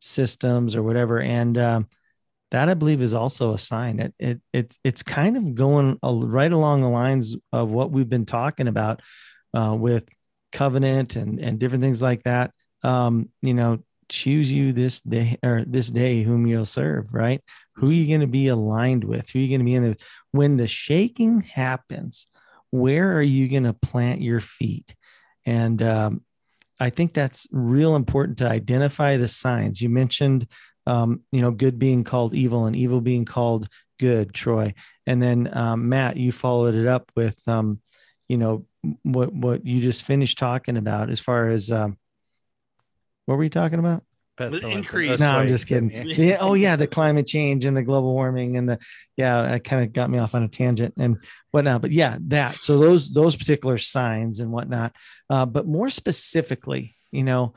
systems 0.00 0.76
or 0.76 0.82
whatever 0.82 1.20
and 1.20 1.58
um, 1.58 1.88
that 2.50 2.68
I 2.68 2.74
believe 2.74 3.02
is 3.02 3.14
also 3.14 3.52
a 3.52 3.58
sign. 3.58 4.00
It 4.00 4.14
it 4.18 4.40
it's 4.52 4.78
it's 4.82 5.02
kind 5.02 5.36
of 5.36 5.54
going 5.54 5.98
right 6.02 6.50
along 6.52 6.80
the 6.80 6.88
lines 6.88 7.36
of 7.52 7.70
what 7.70 7.90
we've 7.90 8.08
been 8.08 8.26
talking 8.26 8.68
about 8.68 9.02
uh, 9.54 9.76
with 9.78 10.08
covenant 10.52 11.16
and 11.16 11.38
and 11.38 11.58
different 11.58 11.82
things 11.82 12.00
like 12.00 12.22
that. 12.22 12.52
Um, 12.82 13.28
you 13.42 13.54
know, 13.54 13.80
choose 14.08 14.50
you 14.50 14.72
this 14.72 15.00
day 15.00 15.36
or 15.42 15.64
this 15.66 15.88
day 15.88 16.22
whom 16.22 16.46
you'll 16.46 16.64
serve. 16.64 17.12
Right? 17.12 17.42
Who 17.76 17.90
are 17.90 17.92
you 17.92 18.08
going 18.08 18.22
to 18.22 18.26
be 18.26 18.48
aligned 18.48 19.04
with? 19.04 19.28
Who 19.30 19.38
are 19.38 19.42
you 19.42 19.48
going 19.48 19.60
to 19.60 19.64
be 19.64 19.74
in 19.74 19.82
the 19.82 19.96
when 20.32 20.56
the 20.56 20.68
shaking 20.68 21.42
happens? 21.42 22.28
Where 22.70 23.16
are 23.16 23.22
you 23.22 23.48
going 23.48 23.64
to 23.64 23.74
plant 23.74 24.20
your 24.22 24.40
feet? 24.40 24.94
And 25.44 25.82
um, 25.82 26.24
I 26.80 26.90
think 26.90 27.12
that's 27.12 27.46
real 27.50 27.96
important 27.96 28.38
to 28.38 28.48
identify 28.48 29.16
the 29.16 29.28
signs. 29.28 29.82
You 29.82 29.88
mentioned 29.88 30.46
um, 30.88 31.20
you 31.30 31.42
know, 31.42 31.50
good 31.50 31.78
being 31.78 32.02
called 32.02 32.32
evil 32.32 32.64
and 32.64 32.74
evil 32.74 33.02
being 33.02 33.26
called 33.26 33.68
good, 34.00 34.32
Troy. 34.32 34.72
And 35.06 35.22
then 35.22 35.50
um, 35.52 35.90
Matt, 35.90 36.16
you 36.16 36.32
followed 36.32 36.74
it 36.74 36.86
up 36.86 37.12
with, 37.14 37.46
um, 37.46 37.80
you 38.26 38.38
know, 38.38 38.64
what 39.02 39.32
what 39.32 39.66
you 39.66 39.82
just 39.82 40.04
finished 40.04 40.38
talking 40.38 40.78
about 40.78 41.10
as 41.10 41.20
far 41.20 41.50
as 41.50 41.70
um, 41.70 41.98
what 43.26 43.36
were 43.36 43.44
you 43.44 43.50
talking 43.50 43.80
about? 43.80 44.02
Pestilence 44.38 44.64
and 44.64 44.72
increase. 44.72 45.18
No, 45.20 45.30
I'm 45.32 45.48
just 45.48 45.66
kidding. 45.66 45.92
and- 45.92 46.16
Yeah, 46.16 46.38
oh 46.40 46.54
yeah, 46.54 46.76
the 46.76 46.86
climate 46.86 47.26
change 47.26 47.64
and 47.64 47.76
the 47.76 47.82
global 47.82 48.14
warming 48.14 48.56
and 48.56 48.68
the 48.68 48.78
yeah, 49.16 49.54
it 49.54 49.64
kind 49.64 49.84
of 49.84 49.92
got 49.92 50.08
me 50.10 50.18
off 50.18 50.34
on 50.34 50.44
a 50.44 50.48
tangent 50.48 50.94
and 50.96 51.18
whatnot. 51.50 51.82
But 51.82 51.90
yeah, 51.92 52.16
that 52.28 52.56
so 52.62 52.78
those 52.78 53.10
those 53.10 53.36
particular 53.36 53.76
signs 53.78 54.40
and 54.40 54.50
whatnot. 54.52 54.94
Uh, 55.28 55.44
but 55.44 55.66
more 55.66 55.90
specifically, 55.90 56.96
you 57.10 57.24
know, 57.24 57.54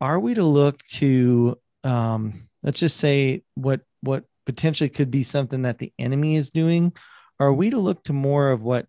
are 0.00 0.18
we 0.20 0.34
to 0.34 0.44
look 0.44 0.84
to 0.94 1.58
um, 1.84 2.48
let's 2.62 2.80
just 2.80 2.96
say 2.96 3.42
what 3.54 3.80
what 4.02 4.24
potentially 4.46 4.90
could 4.90 5.10
be 5.10 5.22
something 5.22 5.62
that 5.62 5.78
the 5.78 5.92
enemy 5.98 6.36
is 6.36 6.50
doing? 6.50 6.92
Are 7.38 7.52
we 7.52 7.70
to 7.70 7.78
look 7.78 8.02
to 8.04 8.12
more 8.12 8.50
of 8.50 8.62
what 8.62 8.86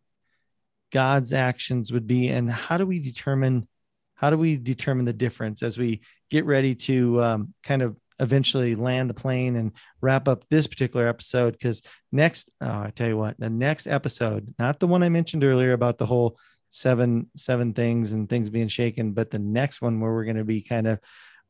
God's 0.91 1.33
actions 1.33 1.91
would 1.91 2.07
be, 2.07 2.29
and 2.29 2.49
how 2.49 2.77
do 2.77 2.85
we 2.85 2.99
determine 2.99 3.67
how 4.15 4.31
do 4.31 4.37
we 4.37 4.57
determine 4.57 5.05
the 5.05 5.13
difference 5.13 5.61
as 5.61 5.77
we 5.77 6.01
get 6.29 6.45
ready 6.45 6.75
to 6.75 7.21
um, 7.23 7.53
kind 7.63 7.81
of 7.81 7.95
eventually 8.19 8.75
land 8.75 9.09
the 9.09 9.13
plane 9.13 9.55
and 9.55 9.71
wrap 10.01 10.27
up 10.27 10.43
this 10.49 10.65
particular 10.65 11.07
episode 11.07 11.51
because 11.51 11.83
next 12.11 12.49
oh, 12.61 12.67
i 12.67 12.91
tell 12.95 13.07
you 13.07 13.17
what 13.17 13.39
the 13.39 13.49
next 13.49 13.85
episode 13.85 14.55
not 14.57 14.79
the 14.79 14.87
one 14.87 15.03
i 15.03 15.09
mentioned 15.09 15.43
earlier 15.43 15.73
about 15.73 15.99
the 15.99 16.05
whole 16.05 16.35
seven 16.71 17.29
seven 17.35 17.73
things 17.73 18.13
and 18.13 18.27
things 18.27 18.49
being 18.49 18.67
shaken 18.67 19.11
but 19.11 19.29
the 19.29 19.37
next 19.37 19.81
one 19.83 19.99
where 19.99 20.11
we're 20.11 20.23
going 20.23 20.35
to 20.35 20.43
be 20.43 20.61
kind 20.61 20.87
of 20.87 20.99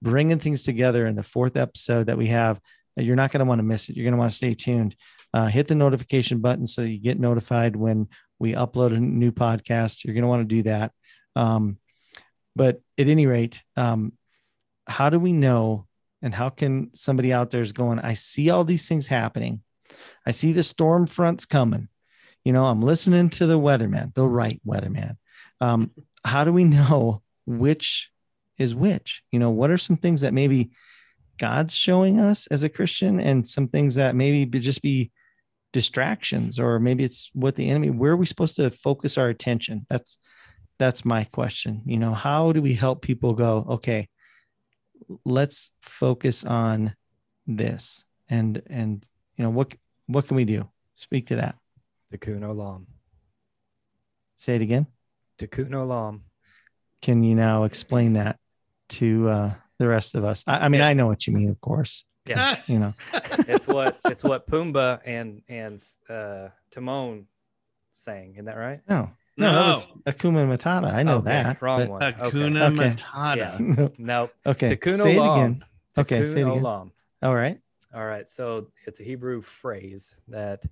bringing 0.01 0.39
things 0.39 0.63
together 0.63 1.07
in 1.07 1.15
the 1.15 1.23
fourth 1.23 1.55
episode 1.55 2.07
that 2.07 2.17
we 2.17 2.27
have 2.27 2.59
you're 3.03 3.15
not 3.15 3.31
going 3.31 3.39
to 3.39 3.45
want 3.45 3.59
to 3.59 3.63
miss 3.63 3.89
it. 3.89 3.95
You're 3.95 4.05
going 4.05 4.13
to 4.13 4.19
want 4.19 4.31
to 4.31 4.37
stay 4.37 4.53
tuned. 4.53 4.95
Uh, 5.33 5.47
hit 5.47 5.67
the 5.67 5.75
notification 5.75 6.39
button 6.39 6.65
so 6.65 6.81
you 6.81 6.99
get 6.99 7.19
notified 7.19 7.75
when 7.75 8.07
we 8.39 8.53
upload 8.53 8.95
a 8.95 8.99
new 8.99 9.31
podcast. 9.31 10.03
You're 10.03 10.13
going 10.13 10.23
to 10.23 10.29
want 10.29 10.47
to 10.47 10.55
do 10.55 10.63
that. 10.63 10.91
Um, 11.35 11.77
but 12.55 12.81
at 12.97 13.07
any 13.07 13.27
rate 13.27 13.61
um, 13.75 14.13
how 14.87 15.09
do 15.09 15.19
we 15.19 15.33
know 15.33 15.87
and 16.21 16.33
how 16.33 16.49
can 16.49 16.89
somebody 16.93 17.31
out 17.31 17.51
there 17.51 17.61
is 17.61 17.71
going 17.71 17.99
i 17.99 18.13
see 18.13 18.49
all 18.49 18.63
these 18.63 18.87
things 18.87 19.07
happening. 19.07 19.61
I 20.25 20.31
see 20.31 20.51
the 20.51 20.63
storm 20.63 21.07
fronts 21.07 21.45
coming. 21.45 21.87
You 22.43 22.53
know 22.53 22.65
i'm 22.65 22.81
listening 22.81 23.29
to 23.31 23.45
the 23.45 23.59
weatherman 23.59 24.13
the 24.13 24.27
right 24.27 24.61
weatherman. 24.65 25.15
Um, 25.61 25.91
how 26.23 26.43
do 26.43 26.53
we 26.53 26.63
know 26.63 27.21
which 27.45 28.11
is 28.57 28.75
which? 28.75 29.23
You 29.31 29.39
know 29.39 29.51
what 29.51 29.71
are 29.71 29.77
some 29.77 29.97
things 29.97 30.21
that 30.21 30.33
maybe 30.33 30.71
god's 31.37 31.75
showing 31.75 32.19
us 32.19 32.47
as 32.47 32.63
a 32.63 32.69
christian 32.69 33.19
and 33.19 33.45
some 33.45 33.67
things 33.67 33.93
that 33.93 34.15
maybe 34.15 34.43
just 34.59 34.81
be 34.81 35.11
distractions 35.71 36.59
or 36.59 36.79
maybe 36.79 37.03
it's 37.03 37.29
what 37.33 37.55
the 37.55 37.69
enemy 37.69 37.91
where 37.91 38.13
are 38.13 38.17
we 38.17 38.25
supposed 38.25 38.55
to 38.55 38.71
focus 38.71 39.17
our 39.17 39.29
attention? 39.29 39.85
That's 39.89 40.17
that's 40.79 41.05
my 41.05 41.23
question. 41.25 41.83
You 41.85 41.97
know 41.97 42.11
how 42.11 42.51
do 42.51 42.61
we 42.61 42.73
help 42.73 43.01
people 43.01 43.33
go 43.33 43.65
okay 43.69 44.09
let's 45.25 45.71
focus 45.81 46.43
on 46.45 46.95
this 47.45 48.03
and 48.29 48.61
and 48.67 49.05
you 49.37 49.43
know 49.43 49.49
what 49.49 49.73
what 50.07 50.27
can 50.27 50.35
we 50.37 50.45
do 50.45 50.67
speak 50.95 51.27
to 51.27 51.35
that 51.37 51.55
Tikkun 52.13 52.41
Olam. 52.41 52.85
say 54.35 54.55
it 54.55 54.61
again 54.61 54.87
Tikkun 55.39 55.69
Olam. 55.69 56.21
can 57.01 57.23
you 57.23 57.35
now 57.35 57.63
explain 57.63 58.13
that 58.13 58.39
to 58.89 59.27
uh 59.29 59.51
the 59.79 59.87
rest 59.87 60.15
of 60.15 60.23
us 60.23 60.43
i, 60.47 60.65
I 60.65 60.69
mean 60.69 60.81
i 60.81 60.93
know 60.93 61.07
what 61.07 61.27
you 61.27 61.33
mean 61.33 61.49
of 61.49 61.59
course 61.61 62.03
Yes. 62.25 62.67
you 62.67 62.79
know 62.79 62.93
it's 63.47 63.67
what 63.67 63.97
it's 64.05 64.21
what 64.23 64.47
Pumbaa 64.47 64.99
and 65.05 65.41
and 65.47 65.81
uh 66.09 66.49
Timon 66.71 67.27
sang. 67.93 68.33
Isn't 68.33 68.45
that 68.45 68.57
right? 68.57 68.81
no 68.89 69.09
no, 69.37 69.51
that 69.53 69.65
was 69.67 69.87
hakuna 70.07 70.47
matata 70.47 70.91
i 70.93 71.03
know 71.03 71.17
Okay, 71.17 71.25
that 71.29 71.61
Wrong 71.61 71.79
but- 71.79 71.89
one. 71.89 72.03
Okay. 72.03 72.21
Okay. 72.21 72.37
Matata. 72.37 73.35
Yeah. 73.37 73.87
No. 73.97 74.29
okay 74.45 74.75
Tikkun 74.75 74.97
say 74.97 75.15
it 75.15 75.19
Olam. 75.19 75.33
again 75.37 75.65
Okay, 75.97 76.25
say 76.25 76.41
it 76.41 76.47
again. 76.47 76.63
Olam. 76.63 76.91
all 77.23 77.35
right 77.35 77.59
All 77.95 78.05
right. 78.05 78.27
So 78.27 78.67
it's 78.85 78.99
a 78.99 79.03
Hebrew 79.03 79.41
phrase 79.41 80.15
that 80.27 80.63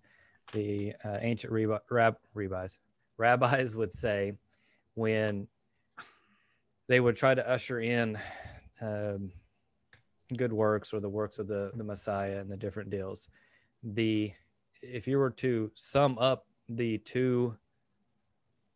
the 0.54 0.94
uh, 1.04 1.18
ancient 1.22 1.52
rab- 1.52 1.82
rab- 1.90 2.18
rabbis 2.36 2.78
rabbis 3.18 3.76
would 3.76 3.92
say 3.94 4.34
when 4.96 5.48
they 6.88 7.00
would 7.00 7.16
try 7.16 7.34
to 7.34 7.50
usher 7.50 7.80
in 7.80 8.18
um, 8.82 9.32
good 10.38 10.54
works 10.54 10.94
or 10.94 11.00
the 11.00 11.10
works 11.10 11.40
of 11.40 11.48
the, 11.48 11.72
the 11.76 11.84
Messiah 11.84 12.38
and 12.40 12.50
the 12.52 12.58
different 12.58 12.90
deals. 12.92 13.30
The 13.84 14.32
if 14.82 15.08
you 15.08 15.18
were 15.18 15.32
to 15.32 15.72
sum 15.74 16.18
up 16.20 16.46
the 16.70 17.00
two 17.00 17.56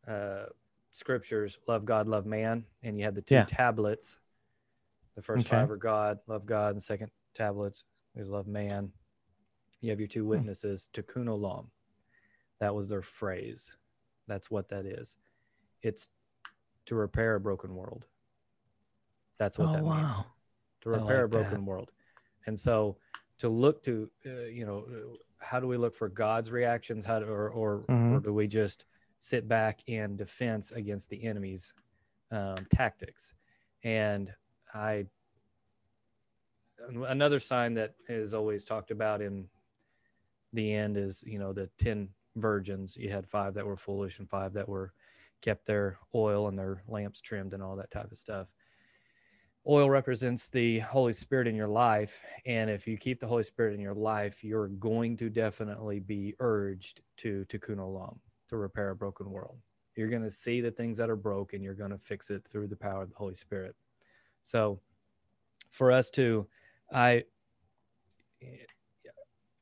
uh, 0.09 0.45
scriptures, 0.91 1.59
love 1.67 1.85
God, 1.85 2.07
love 2.07 2.25
man, 2.25 2.65
and 2.83 2.97
you 2.97 3.05
had 3.05 3.15
the 3.15 3.21
two 3.21 3.35
Yeah. 3.35 3.45
tablets. 3.45 4.17
The 5.15 5.21
first 5.21 5.47
Okay. 5.47 5.57
five 5.57 5.69
are 5.69 5.77
God, 5.77 6.19
love 6.27 6.45
God, 6.45 6.69
and 6.69 6.77
the 6.77 6.81
second 6.81 7.11
tablets 7.35 7.83
is 8.15 8.29
love 8.29 8.47
man. 8.47 8.91
You 9.81 9.91
have 9.91 9.99
your 9.99 10.07
two 10.07 10.25
witnesses, 10.25 10.89
Tikkun 10.93 11.25
Olam. 11.27 11.67
That 12.59 12.73
was 12.75 12.87
their 12.87 13.01
phrase. 13.01 13.71
That's 14.27 14.51
what 14.51 14.67
that 14.69 14.85
is. 14.85 15.15
It's 15.81 16.09
to 16.85 16.95
repair 16.95 17.35
a 17.35 17.39
broken 17.39 17.75
world. 17.75 18.05
That's 19.37 19.57
what 19.57 19.69
oh 19.69 19.73
that 19.73 19.83
means 19.83 20.15
to 20.81 20.89
repair 20.89 21.19
a 21.19 21.21
like 21.23 21.31
that. 21.31 21.37
broken 21.37 21.65
world. 21.65 21.91
And 22.47 22.59
so 22.59 22.97
to 23.37 23.47
look 23.47 23.83
to, 23.83 24.09
uh, 24.25 24.45
you 24.45 24.65
know, 24.65 24.85
how 25.37 25.59
do 25.59 25.67
we 25.67 25.77
look 25.77 25.95
for 25.95 26.09
God's 26.09 26.51
reactions? 26.51 27.05
How 27.05 27.19
do, 27.19 27.25
or, 27.25 27.49
or, 27.49 27.85
Mhm. 27.87 28.17
or 28.17 28.19
do 28.19 28.33
we 28.33 28.47
just 28.47 28.85
sit 29.19 29.47
back 29.47 29.81
in 29.87 30.15
defense 30.15 30.71
against 30.71 31.09
the 31.09 31.23
enemy's 31.23 31.73
um, 32.31 32.65
tactics? 32.73 33.33
And 33.83 34.31
I, 34.73 35.05
another 37.07 37.39
sign 37.39 37.75
that 37.75 37.95
is 38.07 38.33
always 38.33 38.65
talked 38.65 38.91
about 38.91 39.21
in 39.21 39.47
the 40.53 40.73
end 40.73 40.97
is, 40.97 41.23
you 41.25 41.39
know, 41.39 41.53
the 41.53 41.69
10 41.77 42.09
virgins. 42.35 42.97
You 42.97 43.09
had 43.09 43.27
five 43.27 43.53
that 43.53 43.65
were 43.65 43.77
foolish 43.77 44.19
and 44.19 44.29
five 44.29 44.53
that 44.53 44.67
were 44.67 44.93
kept 45.41 45.65
their 45.65 45.97
oil 46.13 46.47
and 46.47 46.57
their 46.57 46.83
lamps 46.87 47.21
trimmed 47.21 47.53
and 47.53 47.63
all 47.63 47.75
that 47.77 47.91
type 47.91 48.11
of 48.11 48.17
stuff. 48.17 48.47
Oil 49.67 49.89
represents 49.89 50.49
the 50.49 50.79
Holy 50.79 51.13
Spirit 51.13 51.47
in 51.47 51.55
your 51.55 51.67
life. 51.67 52.21
And 52.45 52.69
if 52.69 52.87
you 52.87 52.97
keep 52.97 53.19
the 53.19 53.27
Holy 53.27 53.43
Spirit 53.43 53.73
in 53.73 53.79
your 53.79 53.93
life, 53.93 54.43
you're 54.43 54.69
going 54.69 55.17
to 55.17 55.29
definitely 55.29 55.99
be 55.99 56.33
urged 56.39 57.01
to 57.17 57.45
tikkun 57.49 57.77
olam, 57.77 58.17
to 58.49 58.57
repair 58.57 58.91
a 58.91 58.95
broken 58.95 59.29
world. 59.29 59.57
You're 59.95 60.09
going 60.09 60.23
to 60.23 60.31
see 60.31 60.61
the 60.61 60.71
things 60.71 60.97
that 60.97 61.09
are 61.09 61.15
broken. 61.15 61.63
You're 61.63 61.73
going 61.73 61.91
to 61.91 61.97
fix 61.97 62.29
it 62.29 62.45
through 62.47 62.67
the 62.67 62.75
power 62.75 63.03
of 63.03 63.09
the 63.09 63.15
Holy 63.15 63.35
Spirit. 63.35 63.75
So 64.43 64.79
for 65.71 65.91
us 65.91 66.09
to, 66.11 66.47
I, 66.93 67.23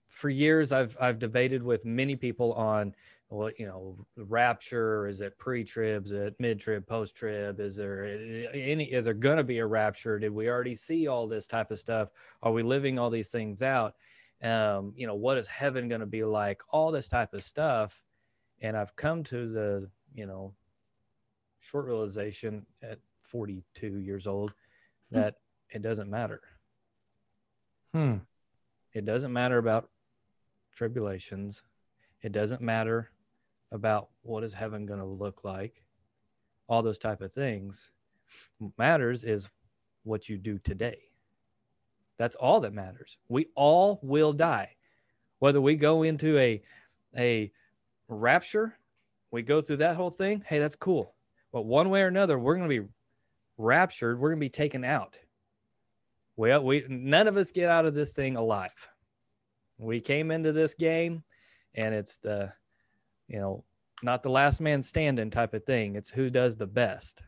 for 0.08 0.30
years 0.30 0.72
I've 0.72 0.98
I've 1.00 1.20
debated 1.20 1.62
with 1.62 1.86
many 1.86 2.16
people 2.16 2.54
on 2.54 2.94
well, 3.30 3.52
you 3.60 3.66
know, 3.66 3.98
rapture, 4.16 5.08
is 5.08 5.20
it 5.20 5.38
pre-trib, 5.38 6.06
is 6.06 6.12
it 6.12 6.34
mid-trib, 6.40 6.88
post-trib? 6.88 7.60
Is 7.60 7.76
there 7.76 8.06
any 8.54 8.86
is 8.86 9.06
there 9.06 9.14
gonna 9.14 9.44
be 9.44 9.60
a 9.60 9.66
rapture? 9.66 10.18
Did 10.18 10.32
we 10.32 10.50
already 10.50 10.76
see 10.76 11.08
all 11.08 11.28
this 11.28 11.46
type 11.46 11.72
of 11.72 11.80
stuff? 11.80 12.10
Are 12.42 12.52
we 12.54 12.64
living 12.64 12.98
all 12.98 13.10
these 13.10 13.30
things 13.30 13.62
out? 13.62 13.96
Um, 14.42 14.94
you 14.96 15.08
know, 15.08 15.16
what 15.16 15.38
is 15.38 15.48
heaven 15.48 15.90
gonna 15.90 16.06
be 16.06 16.24
like? 16.24 16.62
All 16.70 16.92
this 16.92 17.10
type 17.10 17.34
of 17.34 17.44
stuff. 17.44 18.02
And 18.62 18.76
I've 18.76 18.96
come 18.96 19.24
to 19.26 19.48
the, 19.48 19.90
you 20.14 20.26
know, 20.26 20.54
short 21.60 21.86
realization 21.86 22.66
at 22.82 23.00
42 23.22 23.98
years 23.98 24.28
old 24.28 24.54
that 25.12 25.36
it 25.70 25.82
doesn't 25.82 26.10
matter. 26.10 26.42
Hmm. 27.94 28.18
It 28.94 29.06
doesn't 29.06 29.34
matter 29.34 29.58
about 29.58 29.90
tribulations. 30.74 31.62
It 32.22 32.32
doesn't 32.32 32.62
matter 32.62 33.12
about 33.72 34.10
what 34.22 34.44
is 34.44 34.54
heaven 34.54 34.86
going 34.86 35.00
to 35.00 35.06
look 35.06 35.44
like. 35.44 35.84
All 36.68 36.82
those 36.82 37.00
type 37.00 37.22
of 37.22 37.32
things. 37.32 37.92
What 38.58 38.72
matters 38.78 39.24
is 39.24 39.48
what 40.04 40.28
you 40.30 40.38
do 40.38 40.58
today. 40.58 40.98
That's 42.18 42.36
all 42.36 42.60
that 42.62 42.74
matters. 42.74 43.18
We 43.30 43.48
all 43.56 44.00
will 44.02 44.34
die. 44.34 44.76
Whether 45.40 45.62
we 45.62 45.76
go 45.76 46.04
into 46.04 46.38
a 46.40 46.62
a 47.16 47.52
rapture, 48.08 48.78
we 49.32 49.42
go 49.42 49.62
through 49.62 49.78
that 49.78 49.96
whole 49.96 50.10
thing, 50.10 50.44
hey, 50.48 50.60
that's 50.60 50.76
cool. 50.76 51.14
But 51.52 51.66
one 51.66 51.90
way 51.90 52.02
or 52.02 52.08
another, 52.08 52.38
we're 52.38 52.56
going 52.56 52.70
to 52.70 52.82
be 52.82 52.88
raptured, 53.58 54.20
we're 54.20 54.30
going 54.30 54.40
to 54.40 54.46
be 54.46 54.50
taken 54.50 54.84
out. 54.84 55.18
Well, 56.36 56.64
we 56.64 56.86
none 56.88 57.28
of 57.28 57.36
us 57.36 57.52
get 57.52 57.70
out 57.70 57.86
of 57.86 57.96
this 57.96 58.14
thing 58.14 58.36
alive. 58.36 58.88
We 59.80 60.00
came 60.00 60.30
into 60.32 60.52
this 60.52 60.76
game 60.76 61.24
and 61.74 61.96
it's 61.96 62.18
the 62.18 62.54
you 63.28 63.40
know, 63.40 63.64
not 64.04 64.24
the 64.24 64.30
last 64.30 64.62
man 64.62 64.82
standing 64.82 65.30
type 65.30 65.54
of 65.54 65.66
thing. 65.66 65.96
It's 65.96 66.10
who 66.10 66.30
does 66.30 66.56
the 66.56 66.68
best 66.68 67.22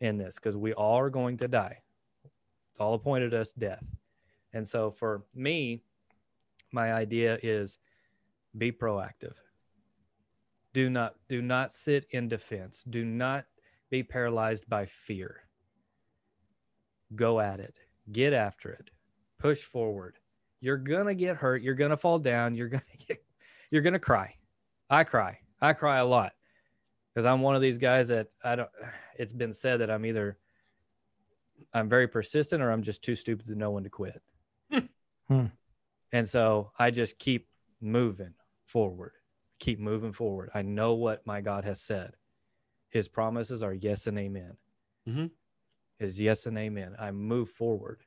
in 0.00 0.16
this 0.16 0.36
because 0.36 0.56
we 0.56 0.72
all 0.72 0.98
are 0.98 1.10
going 1.10 1.36
to 1.38 1.48
die. 1.48 1.78
It's 2.70 2.80
all 2.80 2.94
appointed 2.94 3.34
us 3.34 3.52
death. 3.52 3.84
And 4.52 4.66
so 4.66 4.90
for 4.90 5.24
me, 5.34 5.82
my 6.72 6.92
idea 6.92 7.38
is 7.42 7.78
be 8.56 8.72
proactive. 8.72 9.34
Do 10.74 10.88
not 10.88 11.14
do 11.28 11.42
not 11.42 11.70
sit 11.70 12.06
in 12.10 12.28
defense. 12.28 12.82
Do 12.88 13.04
not 13.04 13.44
be 13.90 14.02
paralyzed 14.02 14.68
by 14.68 14.86
fear. 14.86 15.42
Go 17.14 17.40
at 17.40 17.60
it. 17.60 17.74
Get 18.10 18.32
after 18.32 18.70
it. 18.70 18.90
Push 19.38 19.62
forward. 19.62 20.16
You're 20.60 20.78
going 20.78 21.06
to 21.06 21.14
get 21.14 21.36
hurt, 21.36 21.62
you're 21.62 21.74
going 21.74 21.90
to 21.90 21.96
fall 21.96 22.18
down, 22.18 22.54
you're 22.54 22.68
going 22.68 22.82
to 22.98 23.06
get 23.06 23.24
you're 23.70 23.82
going 23.82 23.92
to 23.94 23.98
cry. 23.98 24.36
I 24.88 25.04
cry. 25.04 25.38
I 25.60 25.72
cry 25.72 25.98
a 25.98 26.04
lot 26.04 26.32
because 27.12 27.26
I'm 27.26 27.40
one 27.40 27.56
of 27.56 27.62
these 27.62 27.78
guys 27.78 28.08
that 28.08 28.28
I 28.42 28.56
don't. 28.56 28.70
It's 29.18 29.32
been 29.32 29.52
said 29.52 29.80
that 29.80 29.90
I'm 29.90 30.06
either 30.06 30.38
I'm 31.74 31.88
very 31.88 32.08
persistent 32.08 32.62
or 32.62 32.70
I'm 32.70 32.82
just 32.82 33.02
too 33.02 33.14
stupid 33.14 33.46
to 33.46 33.54
know 33.54 33.70
when 33.70 33.84
to 33.84 33.90
quit. 33.90 34.20
Hmm. 35.28 35.46
And 36.12 36.28
so 36.28 36.72
I 36.78 36.90
just 36.90 37.18
keep 37.18 37.48
moving 37.80 38.34
forward, 38.66 39.12
keep 39.62 39.78
moving 39.78 40.12
forward. 40.12 40.50
I 40.54 40.62
know 40.62 40.94
what 40.94 41.24
my 41.24 41.40
God 41.40 41.64
has 41.64 41.80
said. 41.80 42.16
His 42.88 43.06
promises 43.06 43.62
are 43.62 43.72
yes 43.72 44.08
and 44.08 44.18
amen. 44.18 44.56
Mhm. 45.06 45.30
Is 46.00 46.20
yes 46.20 46.46
and 46.46 46.58
amen. 46.58 46.96
I 46.98 47.12
move 47.12 47.48
forward. 47.48 48.02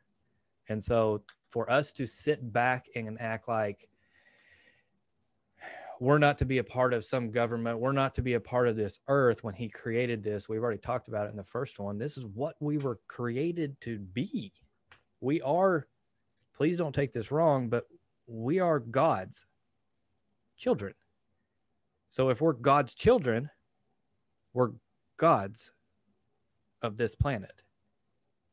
And 0.67 0.83
so 0.83 1.23
for 1.51 1.71
us 1.71 1.93
to 1.93 2.05
sit 2.05 2.51
back 2.51 2.89
and 2.93 3.19
act 3.21 3.47
like 3.47 3.87
we're 6.01 6.17
not 6.17 6.37
to 6.39 6.45
be 6.45 6.57
a 6.57 6.63
part 6.63 6.93
of 6.93 7.05
some 7.05 7.31
government. 7.31 7.79
We're 7.79 7.93
not 7.93 8.13
to 8.15 8.21
be 8.21 8.33
a 8.33 8.39
part 8.39 8.67
of 8.67 8.75
this 8.75 8.99
earth 9.07 9.45
when 9.45 9.53
he 9.53 9.69
created 9.69 10.21
this. 10.21 10.49
We've 10.49 10.61
already 10.61 10.77
talked 10.77 11.07
about 11.07 11.27
it 11.27 11.29
in 11.29 11.37
the 11.37 11.43
first 11.45 11.79
one. 11.79 11.97
This 11.97 12.17
is 12.17 12.25
what 12.25 12.57
we 12.59 12.77
were 12.77 12.99
created 13.07 13.79
to 13.79 13.97
be. 13.99 14.51
We 15.21 15.41
are, 15.41 15.87
please 16.53 16.75
don't 16.75 16.93
take 16.93 17.13
this 17.13 17.31
wrong, 17.31 17.69
but 17.69 17.87
we 18.27 18.59
are 18.59 18.79
God's 18.79 19.45
children. 20.57 20.93
So 22.09 22.29
if 22.29 22.41
we're 22.41 22.53
God's 22.53 22.93
children, 22.93 23.49
we're 24.53 24.71
God's 25.17 25.71
of 26.81 26.97
this 26.97 27.15
planet 27.15 27.63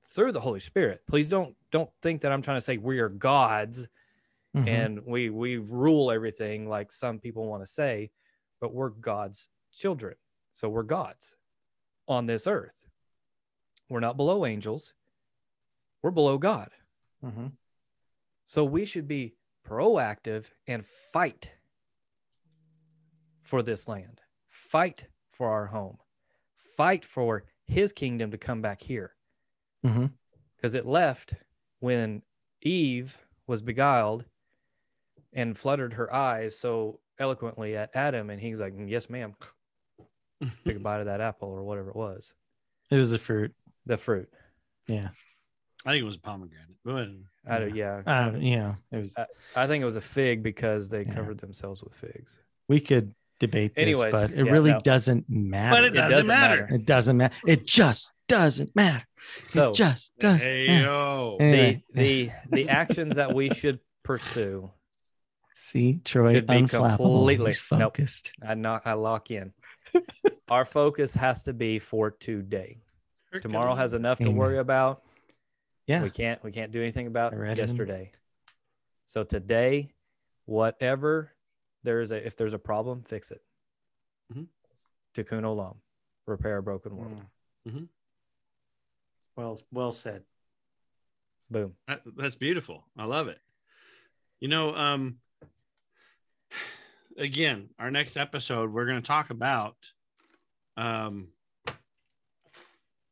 through 0.06 0.32
the 0.32 0.40
Holy 0.40 0.60
Spirit. 0.60 1.02
Please 1.08 1.28
don't 1.28 1.56
don't 1.70 1.90
think 2.02 2.22
that 2.22 2.32
I'm 2.32 2.42
trying 2.42 2.56
to 2.58 2.60
say 2.62 2.76
we 2.76 2.98
are 3.00 3.08
God's 3.08 3.86
Mhm. 4.54 4.68
and 4.68 5.06
we 5.06 5.30
we 5.30 5.56
rule 5.56 6.10
everything 6.12 6.68
like 6.68 6.92
some 6.92 7.18
people 7.18 7.46
want 7.46 7.62
to 7.62 7.66
say 7.66 8.10
but 8.60 8.74
we're 8.74 8.90
god's 8.90 9.48
children 9.72 10.14
so 10.52 10.68
we're 10.68 10.82
god's 10.82 11.36
on 12.06 12.26
this 12.26 12.46
earth 12.46 12.86
we're 13.88 14.00
not 14.00 14.18
below 14.18 14.44
angels 14.44 14.92
we're 16.02 16.10
below 16.10 16.36
god 16.36 16.70
Mhm. 17.24 17.52
so 18.44 18.62
we 18.62 18.84
should 18.84 19.08
be 19.08 19.36
proactive 19.66 20.52
and 20.66 20.84
fight 20.84 21.48
for 23.52 23.62
this 23.62 23.86
land 23.86 24.18
fight 24.48 25.04
for 25.30 25.50
our 25.50 25.66
home 25.66 25.98
fight 26.74 27.04
for 27.04 27.44
his 27.66 27.92
kingdom 27.92 28.30
to 28.30 28.38
come 28.38 28.62
back 28.62 28.80
here 28.80 29.14
Mhm. 29.84 30.10
because 30.56 30.72
it 30.72 30.86
left 30.86 31.34
when 31.80 32.22
eve 32.62 33.18
was 33.46 33.60
beguiled 33.60 34.24
and 35.34 35.58
fluttered 35.58 35.92
her 35.92 36.10
eyes 36.14 36.58
so 36.58 36.98
eloquently 37.18 37.76
at 37.76 37.94
Adam, 37.94 38.30
and 38.30 38.40
he's 38.40 38.58
like, 38.58 38.72
"Yes, 38.86 39.10
ma'am." 39.10 39.34
Take 40.64 40.76
a 40.76 40.80
bite 40.80 41.00
of 41.00 41.06
that 41.06 41.20
apple 41.20 41.50
or 41.50 41.62
whatever 41.62 41.90
it 41.90 41.96
was, 41.96 42.32
It 42.90 42.96
was 42.96 43.12
a 43.12 43.18
fruit. 43.18 43.54
the 43.84 43.98
fruit. 43.98 44.32
Yeah. 44.86 45.10
I 45.84 45.90
think 45.92 46.00
it 46.00 46.04
was 46.06 46.16
pomegranate. 46.16 46.82
Go 46.86 46.96
ahead. 46.96 47.22
I 47.46 47.58
don't- 47.58 47.74
yeah, 47.74 48.02
Uh, 48.06 48.32
yeah. 48.38 48.76
It 48.92 48.98
was. 48.98 49.14
I 49.54 49.66
think 49.66 49.82
it 49.82 49.84
was 49.84 49.96
a 49.96 50.00
fig 50.00 50.42
because 50.42 50.88
they 50.88 51.04
Yeah. 51.04 51.14
covered 51.14 51.36
themselves 51.38 51.82
with 51.82 51.92
figs. 51.94 52.38
We 52.68 52.80
could 52.80 53.14
debate 53.46 53.74
this, 53.74 53.82
Anyways, 53.82 54.12
but 54.12 54.30
it 54.30 54.46
yeah, 54.46 54.52
really 54.52 54.70
no. 54.72 54.80
doesn't 54.80 55.28
matter. 55.28 55.76
But 55.76 55.84
it 55.84 55.90
doesn't 55.94 56.26
matter. 56.26 56.68
It 56.70 56.86
doesn't 56.86 57.16
matter. 57.16 57.34
It 57.46 57.66
just 57.66 58.12
doesn't 58.28 58.74
matter. 58.74 59.04
So 59.46 59.70
it 59.70 59.74
just 59.76 60.18
doesn't 60.18 60.48
Hey 60.48 60.66
matter. 60.68 61.36
Anyway, 61.40 61.84
the 61.92 62.00
the 62.00 62.30
the 62.50 62.68
actions 62.68 63.16
that 63.16 63.32
we 63.34 63.50
should 63.50 63.78
pursue, 64.02 64.70
see, 65.54 66.00
Troy, 66.04 66.34
should 66.34 66.46
be 66.46 66.54
unflappable. 66.54 66.96
completely- 66.98 67.50
He's 67.52 67.62
nope. 67.70 67.80
focused. 67.80 68.32
I 68.46 68.54
knock, 68.54 68.82
I 68.84 68.94
lock 68.94 69.30
in. 69.30 69.52
Our 70.50 70.64
focus 70.64 71.14
has 71.14 71.42
to 71.44 71.52
be 71.52 71.78
for 71.78 72.10
today. 72.10 72.78
Tomorrow 73.40 73.74
has 73.74 73.94
enough 73.94 74.18
to 74.18 74.30
worry 74.30 74.58
about. 74.58 75.02
Yeah. 75.86 76.02
we 76.04 76.10
can't 76.10 76.42
we 76.44 76.52
can't 76.52 76.70
do 76.70 76.80
anything 76.80 77.06
about 77.08 77.32
I 77.32 77.36
read 77.36 77.58
it 77.58 77.62
in- 77.62 77.68
yesterday 77.68 78.12
so 79.04 79.24
today 79.24 79.90
whatever 80.46 81.31
there's 81.82 82.12
a 82.12 82.26
if 82.26 82.36
there's 82.36 82.54
a 82.54 82.58
problem 82.58 83.02
fix 83.02 83.30
it 83.30 83.42
Mhm. 84.32 84.46
tikkun 85.14 85.42
olam 85.42 85.76
repair 86.26 86.58
a 86.58 86.62
broken 86.62 86.96
world 86.96 87.22
Mm. 87.68 87.88
Well, 89.36 89.60
well 89.70 89.92
said. 89.92 90.24
boom 91.50 91.76
That, 91.86 92.02
that's 92.16 92.34
beautiful. 92.34 92.84
I 92.96 93.04
love 93.04 93.28
it. 93.28 93.38
You 94.40 94.48
know, 94.48 94.74
um, 94.74 95.20
again, 97.16 97.70
our 97.78 97.90
next 97.90 98.16
episode, 98.16 98.72
we're 98.72 98.86
going 98.86 99.00
to 99.00 99.06
talk 99.06 99.30
about 99.30 99.76
um, 100.76 101.28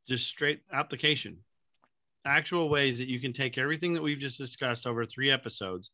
just 0.09 0.27
straight 0.27 0.63
application. 0.73 1.45
actual 2.25 2.69
ways 2.69 2.99
that 2.99 3.09
you 3.09 3.21
can 3.21 3.33
take 3.33 3.57
everything 3.57 3.95
that 3.95 4.03
we've 4.03 4.19
just 4.19 4.37
discussed 4.39 4.87
over 4.87 5.07
three 5.07 5.31
episodes 5.31 5.91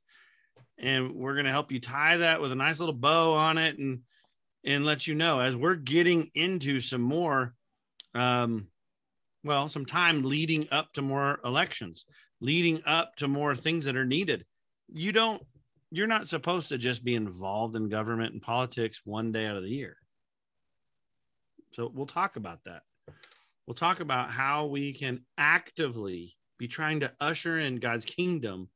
and 0.79 1.15
we're 1.15 1.35
going 1.35 1.47
to 1.47 1.53
help 1.53 1.73
you 1.73 1.81
tie 1.81 2.19
that 2.19 2.41
with 2.41 2.53
a 2.53 2.57
nice 2.57 2.79
little 2.79 2.95
bow 2.95 3.33
on 3.35 3.59
it 3.59 3.79
and 3.79 4.01
and 4.65 4.85
let 4.85 5.07
you 5.07 5.15
know 5.15 5.39
as 5.41 5.55
we're 5.55 5.77
getting 5.77 6.29
into 6.35 6.81
some 6.81 7.01
more 7.01 7.55
um 8.15 8.67
well 9.45 9.69
some 9.69 9.87
time 9.87 10.23
leading 10.23 10.67
up 10.73 10.93
to 10.93 11.03
more 11.03 11.39
elections 11.45 12.05
leading 12.41 12.83
up 12.87 13.17
to 13.17 13.29
more 13.29 13.55
things 13.55 13.85
that 13.85 13.97
are 13.97 14.05
needed. 14.05 14.45
You 14.93 15.13
don't 15.13 15.43
you're 15.91 16.07
not 16.07 16.29
supposed 16.29 16.69
to 16.69 16.79
just 16.79 17.05
be 17.05 17.15
involved 17.15 17.77
in 17.77 17.89
government 17.89 18.33
and 18.33 18.43
politics 18.43 19.01
one 19.05 19.33
day 19.33 19.47
out 19.47 19.57
of 19.57 19.63
the 19.63 19.71
year. 19.71 19.97
So 21.73 21.91
we'll 21.95 22.07
talk 22.07 22.37
about 22.37 22.59
that. 22.65 22.83
We'll 23.67 23.75
talk 23.75 24.01
about 24.01 24.31
how 24.31 24.67
we 24.67 24.93
can 24.93 25.25
actively 25.39 26.37
be 26.59 26.67
trying 26.69 27.01
to 27.01 27.13
usher 27.21 27.59
in 27.59 27.77
god's 27.77 28.07
kingdom 28.07 28.69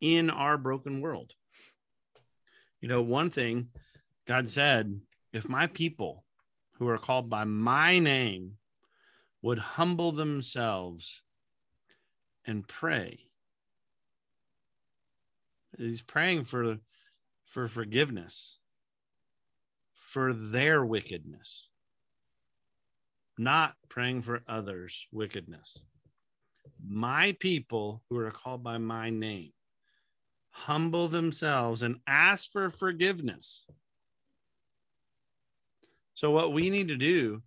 in 0.00 0.30
our 0.30 0.58
broken 0.58 1.00
world. 1.00 1.32
You 2.80 2.88
know 2.88 3.02
one 3.02 3.30
thing 3.30 3.68
god 4.26 4.50
said 4.50 5.00
if 5.32 5.48
my 5.48 5.66
people 5.66 6.24
who 6.72 6.88
are 6.88 6.98
called 6.98 7.30
by 7.30 7.44
my 7.44 7.98
name 7.98 8.52
would 9.42 9.58
humble 9.58 10.12
themselves 10.12 11.22
and 12.44 12.66
pray 12.66 13.18
he's 15.78 16.02
praying 16.02 16.44
for 16.44 16.76
for 17.46 17.66
forgiveness 17.66 18.58
for 19.94 20.32
their 20.32 20.84
wickedness 20.84 21.68
not 23.38 23.74
praying 23.88 24.22
for 24.22 24.42
others 24.48 25.06
wickedness. 25.12 25.82
My 26.86 27.36
people 27.38 28.02
who 28.08 28.18
are 28.18 28.30
called 28.30 28.62
by 28.62 28.78
my 28.78 29.10
name 29.10 29.52
humble 30.64 31.08
themselves 31.08 31.82
and 31.82 32.00
ask 32.06 32.50
for 32.50 32.70
forgiveness 32.70 33.64
so 36.14 36.30
what 36.30 36.52
we 36.52 36.70
need 36.70 36.88
to 36.88 36.96
do 36.96 37.42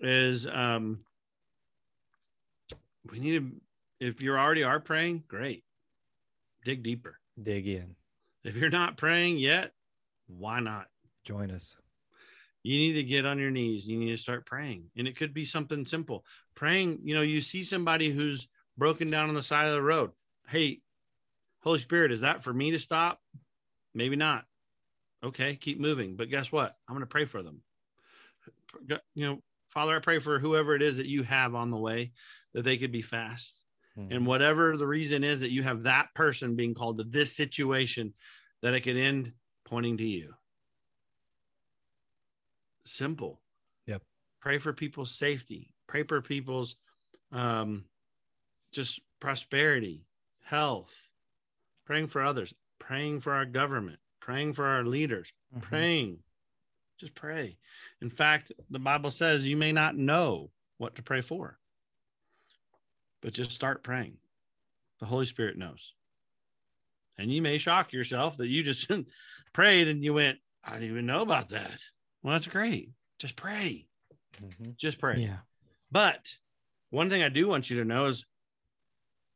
is 0.00 0.46
um 0.46 1.00
we 3.10 3.18
need 3.18 3.38
to 3.38 3.60
if 4.04 4.22
you 4.22 4.36
already 4.36 4.62
are 4.62 4.80
praying, 4.80 5.24
great. 5.28 5.64
Dig 6.64 6.82
deeper. 6.82 7.18
Dig 7.42 7.66
in. 7.66 7.96
If 8.44 8.56
you're 8.56 8.68
not 8.68 8.98
praying 8.98 9.38
yet, 9.38 9.72
why 10.26 10.60
not? 10.60 10.86
Join 11.24 11.50
us. 11.50 11.74
You 12.62 12.76
need 12.76 12.92
to 12.94 13.02
get 13.02 13.24
on 13.24 13.38
your 13.38 13.50
knees. 13.50 13.86
You 13.86 13.98
need 13.98 14.10
to 14.10 14.16
start 14.18 14.44
praying. 14.44 14.90
And 14.96 15.08
it 15.08 15.16
could 15.16 15.32
be 15.32 15.44
something 15.44 15.86
simple. 15.86 16.24
Praying, 16.54 17.00
you 17.02 17.14
know, 17.14 17.22
you 17.22 17.40
see 17.40 17.64
somebody 17.64 18.10
who's 18.10 18.46
broken 18.76 19.10
down 19.10 19.28
on 19.28 19.34
the 19.34 19.42
side 19.42 19.68
of 19.68 19.74
the 19.74 19.82
road. 19.82 20.10
Hey, 20.48 20.80
Holy 21.64 21.78
Spirit, 21.78 22.12
is 22.12 22.20
that 22.20 22.44
for 22.44 22.52
me 22.52 22.70
to 22.72 22.78
stop? 22.78 23.18
Maybe 23.94 24.16
not. 24.16 24.44
Okay, 25.24 25.56
keep 25.56 25.80
moving. 25.80 26.14
But 26.14 26.28
guess 26.28 26.52
what? 26.52 26.76
I'm 26.86 26.94
going 26.94 27.00
to 27.00 27.06
pray 27.06 27.24
for 27.24 27.42
them. 27.42 27.62
You 29.14 29.26
know, 29.26 29.42
Father, 29.70 29.96
I 29.96 30.00
pray 30.00 30.18
for 30.18 30.38
whoever 30.38 30.76
it 30.76 30.82
is 30.82 30.98
that 30.98 31.06
you 31.06 31.22
have 31.22 31.54
on 31.54 31.70
the 31.70 31.78
way 31.78 32.12
that 32.52 32.62
they 32.62 32.76
could 32.76 32.92
be 32.92 33.02
fast. 33.02 33.62
Mm-hmm. 33.98 34.12
And 34.14 34.26
whatever 34.26 34.76
the 34.76 34.86
reason 34.86 35.24
is 35.24 35.40
that 35.40 35.52
you 35.52 35.62
have 35.62 35.84
that 35.84 36.08
person 36.14 36.54
being 36.54 36.74
called 36.74 36.98
to 36.98 37.04
this 37.04 37.34
situation, 37.34 38.12
that 38.62 38.74
it 38.74 38.82
could 38.82 38.96
end 38.96 39.32
pointing 39.64 39.96
to 39.96 40.04
you. 40.04 40.34
Simple. 42.84 43.40
Yep. 43.86 44.02
Pray 44.42 44.58
for 44.58 44.74
people's 44.74 45.12
safety. 45.12 45.70
Pray 45.88 46.02
for 46.02 46.20
people's 46.20 46.76
um, 47.32 47.84
just 48.72 49.00
prosperity, 49.20 50.04
health, 50.42 50.92
praying 51.84 52.08
for 52.08 52.22
others, 52.22 52.52
praying 52.78 53.20
for 53.20 53.32
our 53.32 53.44
government, 53.44 53.98
praying 54.20 54.52
for 54.52 54.66
our 54.66 54.84
leaders, 54.84 55.32
mm-hmm. 55.54 55.66
praying. 55.66 56.18
Just 56.98 57.14
pray. 57.14 57.56
In 58.00 58.10
fact, 58.10 58.52
the 58.70 58.78
Bible 58.78 59.10
says 59.10 59.46
you 59.46 59.56
may 59.56 59.72
not 59.72 59.96
know 59.96 60.50
what 60.78 60.94
to 60.96 61.02
pray 61.02 61.20
for, 61.20 61.58
but 63.20 63.32
just 63.32 63.52
start 63.52 63.82
praying. 63.82 64.16
The 65.00 65.06
Holy 65.06 65.26
Spirit 65.26 65.58
knows. 65.58 65.92
And 67.18 67.32
you 67.32 67.42
may 67.42 67.58
shock 67.58 67.92
yourself 67.92 68.36
that 68.38 68.48
you 68.48 68.62
just 68.62 68.90
prayed 69.52 69.88
and 69.88 70.02
you 70.02 70.14
went, 70.14 70.38
I 70.64 70.74
didn't 70.74 70.90
even 70.90 71.06
know 71.06 71.22
about 71.22 71.50
that. 71.50 71.78
Well, 72.22 72.32
that's 72.32 72.46
great. 72.46 72.90
Just 73.18 73.36
pray. 73.36 73.86
Mm-hmm. 74.42 74.70
Just 74.76 74.98
pray. 74.98 75.16
Yeah. 75.18 75.38
But 75.90 76.26
one 76.90 77.10
thing 77.10 77.22
I 77.22 77.28
do 77.28 77.46
want 77.48 77.70
you 77.70 77.78
to 77.78 77.84
know 77.84 78.06
is 78.06 78.24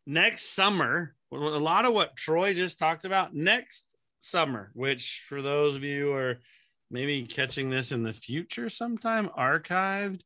next 0.07 0.55
summer, 0.55 1.15
a 1.33 1.37
lot 1.37 1.85
of 1.85 1.93
what 1.93 2.17
Troy 2.17 2.55
just 2.55 2.79
talked 2.79 3.05
about 3.05 3.35
next 3.35 3.95
summer, 4.21 4.71
which 4.75 5.23
for 5.29 5.43
those 5.43 5.77
of 5.77 5.85
you 5.85 6.07
who 6.07 6.13
are 6.13 6.39
maybe 6.91 7.25
catching 7.27 7.71
this 7.71 7.93
in 7.93 8.03
the 8.03 8.13
future 8.13 8.71
sometime 8.71 9.29
archived, 9.39 10.21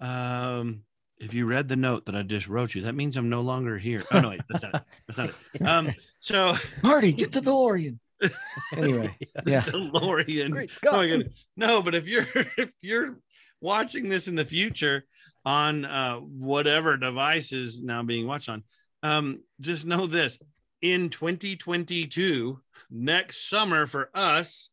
um, 0.00 0.82
if 1.18 1.34
you 1.34 1.46
read 1.46 1.68
the 1.68 1.76
note 1.76 2.06
that 2.06 2.16
I 2.16 2.22
just 2.22 2.48
wrote 2.48 2.74
you, 2.74 2.82
that 2.82 2.94
means 2.94 3.16
I'm 3.16 3.28
no 3.28 3.42
longer 3.42 3.78
here. 3.78 4.02
Oh 4.10 4.20
no, 4.20 4.30
wait, 4.30 4.40
that's 4.48 4.64
not 4.64 4.74
it. 4.74 4.82
That's 5.06 5.18
not 5.18 5.28
it. 5.28 5.62
Um, 5.66 5.94
so 6.18 6.56
Marty, 6.82 7.12
get 7.12 7.30
the 7.30 7.40
DeLorean. 7.40 7.98
anyway, 8.76 9.16
yeah, 9.46 9.60
DeLorean. 9.62 10.50
Great 10.50 10.72
Scott. 10.72 10.94
Oh 10.94 11.22
no, 11.56 11.82
but 11.82 11.94
if 11.94 12.08
you're 12.08 12.26
if 12.58 12.72
you're 12.80 13.18
watching 13.60 14.08
this 14.08 14.26
in 14.26 14.34
the 14.34 14.44
future 14.44 15.04
on 15.44 15.84
uh, 15.84 16.16
whatever 16.16 16.96
device 16.96 17.52
is 17.52 17.80
now 17.80 18.02
being 18.02 18.26
watched 18.26 18.48
on, 18.48 18.64
um, 19.02 19.40
just 19.60 19.86
know 19.86 20.06
this: 20.06 20.38
in 20.80 21.10
2022, 21.10 22.60
next 22.90 23.48
summer 23.48 23.86
for 23.86 24.10
us, 24.14 24.70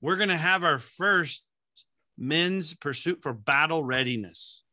we're 0.00 0.16
going 0.16 0.28
to 0.28 0.36
have 0.36 0.64
our 0.64 0.78
first 0.78 1.44
men's 2.16 2.74
pursuit 2.74 3.22
for 3.22 3.32
battle 3.32 3.82
readiness 3.82 4.64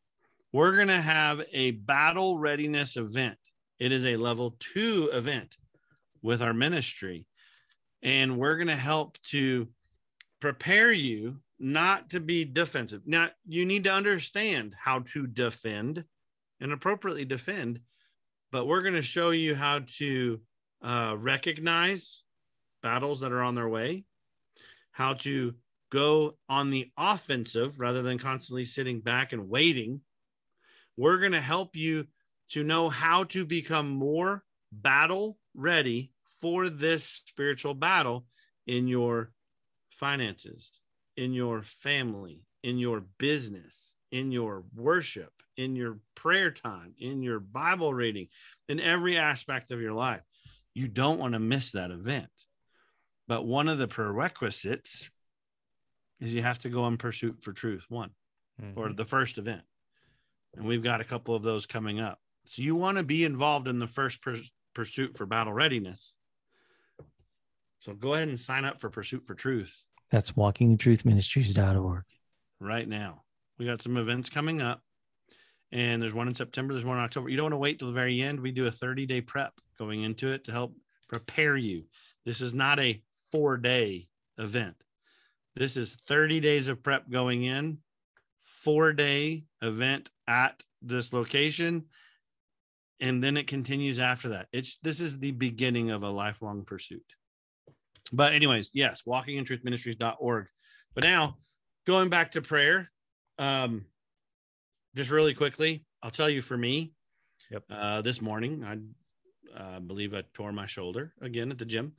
we're 0.53 0.75
going 0.75 0.89
to 0.89 1.01
have 1.01 1.41
a 1.53 1.71
battle 1.71 2.37
readiness 2.37 2.97
event. 2.97 3.37
It 3.79 3.91
is 3.91 4.05
a 4.05 4.17
level 4.17 4.55
two 4.59 5.09
event 5.13 5.55
with 6.21 6.41
our 6.41 6.53
ministry. 6.53 7.25
And 8.03 8.37
we're 8.37 8.57
going 8.57 8.67
to 8.67 8.75
help 8.75 9.17
to 9.29 9.69
prepare 10.39 10.91
you 10.91 11.37
not 11.59 12.09
to 12.09 12.19
be 12.19 12.43
defensive. 12.43 13.03
Now, 13.05 13.29
you 13.47 13.65
need 13.65 13.85
to 13.85 13.93
understand 13.93 14.75
how 14.77 14.99
to 15.13 15.27
defend 15.27 16.03
and 16.59 16.71
appropriately 16.71 17.25
defend, 17.25 17.79
but 18.51 18.65
we're 18.65 18.81
going 18.81 18.93
to 18.95 19.01
show 19.01 19.31
you 19.31 19.55
how 19.55 19.79
to 19.97 20.39
uh, 20.83 21.15
recognize 21.17 22.21
battles 22.83 23.21
that 23.21 23.31
are 23.31 23.41
on 23.41 23.55
their 23.55 23.69
way, 23.69 24.03
how 24.91 25.13
to 25.13 25.53
go 25.91 26.37
on 26.49 26.69
the 26.69 26.89
offensive 26.97 27.79
rather 27.79 28.01
than 28.01 28.17
constantly 28.17 28.65
sitting 28.65 29.01
back 29.01 29.33
and 29.33 29.49
waiting. 29.49 30.01
We're 30.97 31.19
going 31.19 31.31
to 31.33 31.41
help 31.41 31.75
you 31.75 32.07
to 32.49 32.63
know 32.63 32.89
how 32.89 33.25
to 33.25 33.45
become 33.45 33.89
more 33.89 34.43
battle 34.71 35.37
ready 35.55 36.11
for 36.41 36.69
this 36.69 37.05
spiritual 37.05 37.73
battle 37.73 38.25
in 38.67 38.87
your 38.87 39.31
finances, 39.91 40.71
in 41.17 41.33
your 41.33 41.61
family, 41.63 42.41
in 42.63 42.77
your 42.77 43.03
business, 43.17 43.95
in 44.11 44.31
your 44.31 44.63
worship, 44.75 45.31
in 45.57 45.75
your 45.75 45.99
prayer 46.15 46.51
time, 46.51 46.93
in 46.99 47.21
your 47.21 47.39
Bible 47.39 47.93
reading, 47.93 48.27
in 48.67 48.79
every 48.79 49.17
aspect 49.17 49.71
of 49.71 49.81
your 49.81 49.93
life. 49.93 50.21
You 50.73 50.87
don't 50.87 51.19
want 51.19 51.33
to 51.33 51.39
miss 51.39 51.71
that 51.71 51.91
event. 51.91 52.29
But 53.27 53.45
one 53.45 53.67
of 53.67 53.77
the 53.77 53.87
prerequisites 53.87 55.09
is 56.19 56.33
you 56.33 56.43
have 56.43 56.59
to 56.59 56.69
go 56.69 56.83
on 56.83 56.97
pursuit 56.97 57.37
for 57.41 57.53
truth, 57.53 57.85
one, 57.89 58.11
mm-hmm. 58.61 58.79
or 58.79 58.93
the 58.93 59.05
first 59.05 59.37
event 59.37 59.63
and 60.55 60.65
we've 60.65 60.83
got 60.83 61.01
a 61.01 61.05
couple 61.05 61.35
of 61.35 61.43
those 61.43 61.65
coming 61.65 61.99
up. 61.99 62.19
So 62.45 62.61
you 62.61 62.75
want 62.75 62.97
to 62.97 63.03
be 63.03 63.23
involved 63.23 63.67
in 63.67 63.79
the 63.79 63.87
first 63.87 64.21
per- 64.21 64.37
pursuit 64.73 65.17
for 65.17 65.25
battle 65.25 65.53
readiness. 65.53 66.15
So 67.79 67.93
go 67.93 68.13
ahead 68.13 68.27
and 68.27 68.39
sign 68.39 68.65
up 68.65 68.79
for 68.79 68.89
Pursuit 68.89 69.25
for 69.25 69.33
Truth. 69.33 69.83
That's 70.11 70.31
walkingtruthministries.org. 70.31 72.03
Right 72.59 72.87
now. 72.87 73.23
We 73.61 73.67
got 73.67 73.83
some 73.83 73.97
events 73.97 74.27
coming 74.27 74.59
up. 74.59 74.81
And 75.71 76.01
there's 76.01 76.15
one 76.15 76.27
in 76.27 76.33
September, 76.33 76.73
there's 76.73 76.83
one 76.83 76.97
in 76.97 77.03
October. 77.03 77.29
You 77.29 77.37
don't 77.37 77.43
want 77.43 77.53
to 77.53 77.57
wait 77.57 77.77
till 77.77 77.89
the 77.89 77.93
very 77.93 78.19
end. 78.19 78.39
We 78.39 78.51
do 78.51 78.65
a 78.65 78.71
30 78.71 79.05
day 79.05 79.21
prep 79.21 79.53
going 79.77 80.01
into 80.01 80.31
it 80.31 80.45
to 80.45 80.51
help 80.51 80.73
prepare 81.07 81.55
you. 81.55 81.83
This 82.25 82.41
is 82.41 82.55
not 82.55 82.79
a 82.79 83.03
four 83.31 83.57
day 83.57 84.07
event. 84.39 84.77
This 85.55 85.77
is 85.77 85.95
30 86.07 86.39
days 86.39 86.69
of 86.69 86.81
prep 86.81 87.07
going 87.07 87.43
in 87.43 87.77
four 88.41 88.93
day 88.93 89.45
event 89.61 90.09
at 90.27 90.63
this 90.81 91.13
location 91.13 91.83
and 92.99 93.23
then 93.23 93.37
it 93.37 93.45
continues 93.45 93.99
after 93.99 94.29
that 94.29 94.47
it's 94.51 94.77
this 94.81 94.99
is 94.99 95.19
the 95.19 95.29
beginning 95.29 95.91
of 95.91 96.01
a 96.01 96.09
lifelong 96.09 96.63
pursuit 96.65 97.05
but 98.11 98.33
anyways 98.33 98.71
yes 98.73 99.03
walkingintruthministries.org 99.07 100.47
but 100.95 101.03
now 101.03 101.35
going 101.85 102.09
back 102.09 102.31
to 102.31 102.41
prayer 102.41 102.89
um 103.41 103.85
just 104.95 105.09
really 105.09 105.33
quickly 105.33 105.85
i'll 106.03 106.11
tell 106.11 106.29
you 106.29 106.41
for 106.41 106.57
me 106.57 106.93
Yep. 107.51 107.63
Uh, 107.69 108.01
this 108.01 108.21
morning, 108.21 108.63
I 108.63 108.77
uh, 109.59 109.79
believe 109.81 110.13
I 110.13 110.23
tore 110.33 110.53
my 110.53 110.67
shoulder 110.67 111.13
again 111.21 111.51
at 111.51 111.57
the 111.57 111.65
gym, 111.65 111.91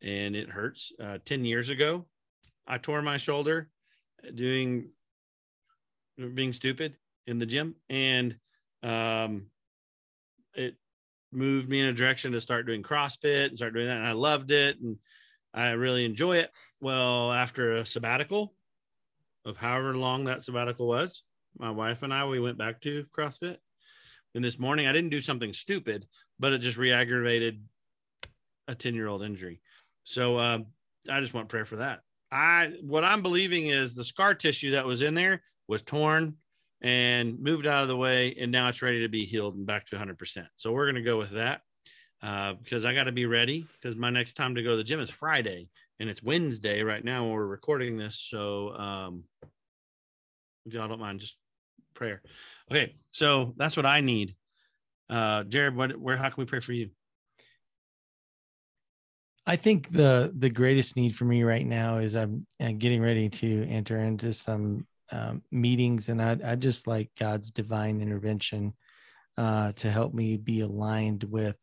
and 0.00 0.34
it 0.34 0.48
hurts. 0.48 0.92
Uh, 0.98 1.18
Ten 1.26 1.44
years 1.44 1.68
ago, 1.68 2.06
I 2.66 2.78
tore 2.78 3.02
my 3.02 3.18
shoulder 3.18 3.68
doing 4.34 4.88
being 6.34 6.54
stupid 6.54 6.96
in 7.26 7.38
the 7.38 7.44
gym, 7.44 7.74
and 7.90 8.36
um, 8.82 9.48
it 10.54 10.76
moved 11.30 11.68
me 11.68 11.80
in 11.80 11.88
a 11.88 11.92
direction 11.92 12.32
to 12.32 12.40
start 12.40 12.66
doing 12.66 12.82
CrossFit 12.82 13.48
and 13.48 13.58
start 13.58 13.74
doing 13.74 13.88
that, 13.88 13.98
and 13.98 14.06
I 14.06 14.12
loved 14.12 14.52
it, 14.52 14.80
and 14.80 14.96
I 15.52 15.72
really 15.72 16.06
enjoy 16.06 16.38
it. 16.38 16.50
Well, 16.80 17.30
after 17.30 17.76
a 17.76 17.84
sabbatical 17.84 18.54
of 19.44 19.56
however 19.56 19.96
long 19.96 20.24
that 20.24 20.44
sabbatical 20.44 20.86
was, 20.86 21.22
my 21.58 21.70
wife 21.70 22.02
and 22.02 22.12
I 22.12 22.26
we 22.26 22.40
went 22.40 22.58
back 22.58 22.80
to 22.82 23.04
CrossFit. 23.16 23.58
And 24.34 24.44
this 24.44 24.58
morning 24.58 24.86
I 24.86 24.92
didn't 24.92 25.10
do 25.10 25.20
something 25.20 25.52
stupid, 25.52 26.06
but 26.38 26.52
it 26.52 26.58
just 26.58 26.76
re-aggravated 26.76 27.62
a 28.66 28.74
10-year-old 28.74 29.22
injury. 29.22 29.60
So 30.02 30.38
um, 30.38 30.66
I 31.08 31.20
just 31.20 31.34
want 31.34 31.48
prayer 31.48 31.64
for 31.64 31.76
that. 31.76 32.00
I 32.32 32.72
what 32.82 33.04
I'm 33.04 33.22
believing 33.22 33.68
is 33.68 33.94
the 33.94 34.02
scar 34.02 34.34
tissue 34.34 34.72
that 34.72 34.86
was 34.86 35.02
in 35.02 35.14
there 35.14 35.42
was 35.68 35.82
torn 35.82 36.34
and 36.80 37.40
moved 37.40 37.66
out 37.66 37.82
of 37.82 37.88
the 37.88 37.96
way, 37.96 38.36
and 38.38 38.50
now 38.50 38.68
it's 38.68 38.82
ready 38.82 39.02
to 39.02 39.08
be 39.08 39.24
healed 39.24 39.54
and 39.54 39.66
back 39.66 39.86
to 39.86 39.96
100%. 39.96 40.46
So 40.56 40.72
we're 40.72 40.84
going 40.86 40.96
to 40.96 41.02
go 41.02 41.16
with 41.16 41.30
that 41.30 41.60
uh, 42.22 42.54
because 42.62 42.84
I 42.84 42.92
got 42.92 43.04
to 43.04 43.12
be 43.12 43.26
ready 43.26 43.66
because 43.80 43.96
my 43.96 44.10
next 44.10 44.34
time 44.34 44.54
to 44.56 44.62
go 44.62 44.72
to 44.72 44.76
the 44.76 44.84
gym 44.84 45.00
is 45.00 45.10
Friday 45.10 45.68
and 46.00 46.08
it's 46.08 46.22
Wednesday 46.22 46.82
right 46.82 47.04
now 47.04 47.26
we're 47.26 47.46
recording 47.46 47.96
this. 47.96 48.26
So 48.30 48.74
um, 48.74 49.24
if 50.66 50.74
y'all 50.74 50.88
don't 50.88 51.00
mind, 51.00 51.20
just 51.20 51.36
prayer. 51.94 52.22
Okay, 52.70 52.96
so 53.10 53.54
that's 53.56 53.76
what 53.76 53.86
I 53.86 54.00
need. 54.00 54.34
Uh, 55.08 55.44
Jared, 55.44 55.76
what, 55.76 55.96
where, 55.96 56.16
how 56.16 56.28
can 56.28 56.40
we 56.42 56.46
pray 56.46 56.60
for 56.60 56.72
you? 56.72 56.90
I 59.46 59.56
think 59.56 59.90
the 59.90 60.32
the 60.38 60.48
greatest 60.48 60.96
need 60.96 61.14
for 61.14 61.26
me 61.26 61.42
right 61.42 61.66
now 61.66 61.98
is 61.98 62.16
I'm, 62.16 62.46
I'm 62.60 62.78
getting 62.78 63.02
ready 63.02 63.28
to 63.28 63.66
enter 63.68 63.98
into 63.98 64.32
some 64.32 64.86
um, 65.12 65.42
meetings, 65.50 66.08
and 66.08 66.22
I 66.22 66.38
I 66.42 66.54
just 66.54 66.86
like 66.86 67.10
God's 67.18 67.50
divine 67.50 68.00
intervention 68.00 68.72
uh, 69.36 69.72
to 69.72 69.90
help 69.90 70.14
me 70.14 70.38
be 70.38 70.60
aligned 70.60 71.24
with 71.24 71.56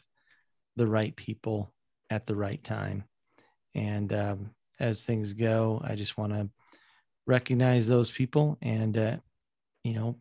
the 0.76 0.86
right 0.86 1.16
people 1.16 1.74
at 2.12 2.28
the 2.28 2.36
right 2.36 2.64
time. 2.64 3.04
And 3.74 4.14
um, 4.14 4.52
as 4.80 5.04
things 5.04 5.34
go, 5.34 5.82
I 5.84 5.96
just 5.96 6.18
want 6.18 6.34
to 6.34 6.50
recognize 7.32 7.88
those 7.88 8.12
people 8.12 8.58
and 8.62 8.98
uh, 8.98 9.18
you 9.84 9.94
know 9.94 10.18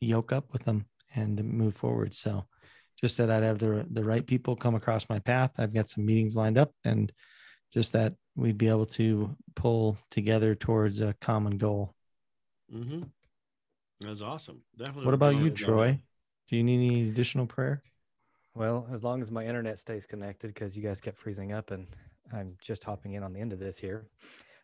yoke 0.00 0.32
up 0.32 0.52
with 0.52 0.64
them 0.64 0.86
and 1.14 1.42
move 1.44 1.76
forward. 1.76 2.14
So 2.14 2.46
just 3.00 3.18
that 3.18 3.30
I'd 3.30 3.42
have 3.42 3.58
the 3.58 3.86
the 3.90 4.02
right 4.02 4.26
people 4.26 4.56
come 4.56 4.74
across 4.74 5.08
my 5.08 5.18
path. 5.18 5.52
I've 5.58 5.74
got 5.74 5.88
some 5.88 6.06
meetings 6.06 6.34
lined 6.34 6.58
up, 6.58 6.72
and 6.84 7.12
just 7.72 7.92
that 7.92 8.14
we'd 8.34 8.58
be 8.58 8.68
able 8.68 8.86
to 8.86 9.36
pull 9.54 9.98
together 10.10 10.54
towards 10.54 11.00
a 11.00 11.14
common 11.20 11.58
goal. 11.58 11.94
Mm-hmm. 12.74 13.02
That's 14.00 14.22
awesome. 14.22 14.62
Definitely. 14.76 15.04
What 15.04 15.14
about 15.14 15.36
you, 15.36 15.50
Troy? 15.50 15.74
awesome. 15.74 16.02
Do 16.48 16.56
you 16.56 16.64
need 16.64 16.90
any 16.90 17.08
additional 17.08 17.46
prayer? 17.46 17.82
Well, 18.54 18.86
as 18.92 19.02
long 19.02 19.20
as 19.20 19.30
my 19.30 19.44
internet 19.44 19.78
stays 19.78 20.06
connected, 20.06 20.48
because 20.48 20.76
you 20.76 20.82
guys 20.82 21.00
kept 21.00 21.18
freezing 21.18 21.52
up, 21.52 21.70
and 21.70 21.86
I'm 22.32 22.56
just 22.60 22.84
hopping 22.84 23.14
in 23.14 23.22
on 23.22 23.32
the 23.32 23.40
end 23.40 23.52
of 23.52 23.58
this 23.58 23.78
here. 23.78 24.06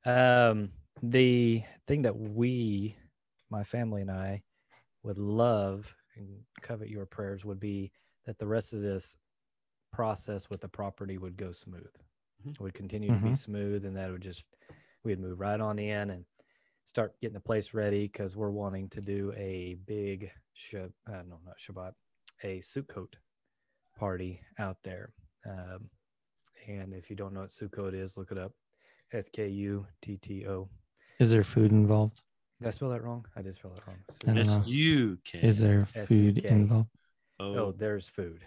Um, 0.06 0.70
the 1.02 1.62
thing 1.86 2.02
that 2.02 2.16
we, 2.16 2.96
my 3.50 3.64
family 3.64 4.02
and 4.02 4.10
I, 4.10 4.42
would 5.02 5.18
love 5.18 5.94
and 6.16 6.44
covet 6.60 6.88
your 6.88 7.06
prayers 7.06 7.44
would 7.44 7.60
be 7.60 7.90
that 8.26 8.38
the 8.38 8.46
rest 8.46 8.72
of 8.74 8.82
this 8.82 9.16
process 9.92 10.50
with 10.50 10.60
the 10.60 10.68
property 10.68 11.18
would 11.18 11.36
go 11.36 11.52
smooth. 11.52 11.94
Mhm. 12.44 12.50
It 12.52 12.60
would 12.60 12.74
continue 12.74 13.08
to 13.08 13.16
be 13.16 13.30
Mhm. 13.30 13.36
smooth, 13.36 13.84
and 13.86 13.96
that 13.96 14.10
would 14.10 14.20
just 14.22 14.44
we'd 15.02 15.18
move 15.18 15.40
right 15.40 15.60
on 15.60 15.78
in 15.78 16.10
and 16.10 16.26
start 16.84 17.18
getting 17.20 17.34
the 17.34 17.40
place 17.40 17.72
ready 17.72 18.06
because 18.06 18.36
we're 18.36 18.50
wanting 18.50 18.88
to 18.90 19.00
do 19.00 19.32
a 19.34 19.74
big, 19.86 20.30
sh- 20.52 20.74
uh, 20.74 21.22
no, 21.22 21.38
not 21.44 21.58
Shabbat, 21.58 21.94
a 22.42 22.58
Sukkot 22.60 23.14
party 23.96 24.42
out 24.58 24.82
there. 24.82 25.14
Um, 25.46 25.90
and 26.66 26.92
if 26.92 27.08
you 27.08 27.16
don't 27.16 27.32
know 27.32 27.40
what 27.40 27.50
Sukkot 27.50 27.94
is, 27.94 28.16
look 28.18 28.30
it 28.30 28.36
up. 28.38 28.52
S 29.12 29.28
K 29.30 29.48
U 29.48 29.86
T 30.02 30.18
T 30.18 30.46
O. 30.46 30.68
Is 31.20 31.30
there 31.30 31.44
food 31.44 31.70
involved? 31.70 32.22
Did 32.60 32.68
I 32.68 32.70
spell 32.70 32.88
that 32.90 33.02
wrong? 33.04 33.26
I 33.36 33.42
did 33.42 33.54
spell 33.54 33.72
that 33.74 33.86
wrong. 33.86 33.98
I 34.26 34.32
don't 34.32 34.46
know. 34.46 34.62
you 34.66 35.18
can. 35.24 35.40
Is 35.40 35.58
there 35.58 35.84
food 35.86 36.38
S-U-K. 36.38 36.48
involved? 36.48 36.88
Oh, 37.38 37.54
Oh, 37.56 37.72
there's 37.72 38.08
food. 38.08 38.42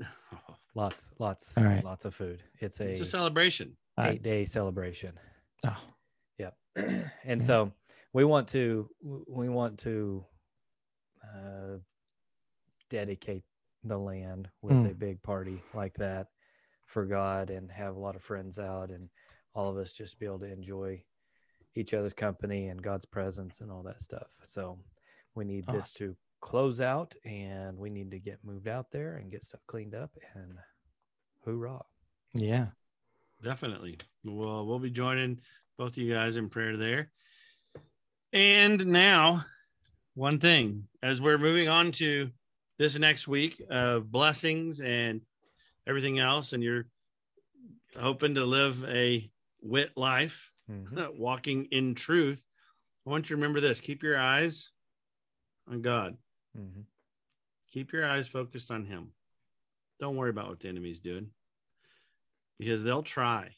Lots, 0.74 1.10
lots, 1.20 1.56
All 1.56 1.62
right. 1.64 1.84
lots 1.84 2.04
of 2.04 2.14
food. 2.16 2.42
It's 2.58 2.80
a 2.80 2.90
it's 2.90 3.00
a 3.00 3.04
celebration. 3.04 3.76
Eight 4.00 4.22
day 4.24 4.44
celebration. 4.44 5.12
Oh, 5.64 5.76
Yep. 6.38 6.56
and 7.24 7.40
Yeah. 7.40 7.46
so 7.46 7.72
we 8.12 8.24
want 8.24 8.48
to 8.48 8.90
we 9.28 9.48
want 9.48 9.78
to 9.80 10.24
uh, 11.22 11.76
dedicate 12.90 13.44
the 13.84 13.96
land 13.96 14.48
with 14.62 14.84
a 14.84 14.88
Mm. 14.94 14.98
big 14.98 15.22
party 15.22 15.62
like 15.74 15.94
that 15.98 16.28
for 16.86 17.04
God 17.06 17.50
and 17.50 17.70
have 17.70 17.94
a 17.94 18.00
lot 18.00 18.16
of 18.16 18.22
friends 18.22 18.58
out 18.58 18.90
and 18.90 19.08
all 19.54 19.68
of 19.70 19.76
us 19.76 19.92
just 19.92 20.18
be 20.18 20.26
able 20.26 20.40
to 20.40 20.50
enjoy 20.52 21.00
each 21.74 21.94
other's 21.94 22.14
company 22.14 22.68
and 22.68 22.82
God's 22.82 23.06
presence 23.06 23.60
and 23.60 23.70
all 23.70 23.82
that 23.82 24.00
stuff. 24.00 24.28
So 24.44 24.78
we 25.34 25.44
need 25.44 25.66
this 25.66 25.92
to 25.94 26.16
close 26.40 26.80
out 26.80 27.14
and 27.24 27.76
we 27.78 27.90
need 27.90 28.10
to 28.10 28.18
get 28.18 28.38
moved 28.44 28.68
out 28.68 28.90
there 28.90 29.16
and 29.16 29.30
get 29.30 29.42
stuff 29.42 29.60
cleaned 29.66 29.94
up 29.94 30.10
and 30.34 30.54
hoorah. 31.44 31.82
yeah. 32.34 32.66
Definitely. 33.42 33.98
Well, 34.24 34.64
we'll 34.64 34.78
be 34.78 34.90
joining 34.90 35.40
both 35.76 35.92
of 35.92 35.98
you 35.98 36.14
guys 36.14 36.36
in 36.36 36.48
prayer 36.48 36.76
there. 36.78 37.10
And 38.32 38.86
now, 38.86 39.44
one 40.14 40.38
thing 40.38 40.84
as 41.02 41.20
we're 41.20 41.36
moving 41.36 41.68
on 41.68 41.92
to 41.92 42.30
this 42.78 42.98
next 42.98 43.28
week 43.28 43.60
of 43.68 44.10
blessings 44.10 44.80
and 44.80 45.20
everything 45.86 46.20
else, 46.20 46.52
and 46.54 46.62
you're 46.62 46.86
hoping 47.98 48.34
to 48.36 48.44
live 48.44 48.84
a 48.88 49.30
wit 49.60 49.90
life, 49.96 50.50
Mhm. 50.70 51.14
walking 51.18 51.66
in 51.66 51.94
truth, 51.94 52.42
I 53.06 53.10
want 53.10 53.26
you 53.26 53.36
to 53.36 53.40
remember 53.40 53.60
this 53.60 53.80
keep 53.80 54.02
your 54.02 54.18
eyes 54.18 54.70
on 55.66 55.82
God, 55.82 56.16
Mhm. 56.56 56.86
keep 57.68 57.92
your 57.92 58.06
eyes 58.06 58.28
focused 58.28 58.70
on 58.70 58.84
Him. 58.84 59.14
Don't 60.00 60.16
worry 60.16 60.30
about 60.30 60.48
what 60.48 60.60
the 60.60 60.68
enemy's 60.68 60.98
doing 60.98 61.34
because 62.58 62.82
they'll 62.82 63.02
try. 63.02 63.56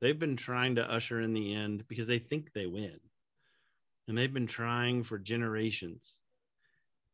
They've 0.00 0.18
been 0.18 0.36
trying 0.36 0.76
to 0.76 0.90
usher 0.90 1.20
in 1.20 1.32
the 1.34 1.54
end 1.54 1.86
because 1.88 2.06
they 2.06 2.18
think 2.18 2.52
they 2.52 2.66
win. 2.66 3.00
And 4.06 4.16
they've 4.16 4.32
been 4.32 4.46
trying 4.46 5.02
for 5.02 5.18
generations. 5.18 6.18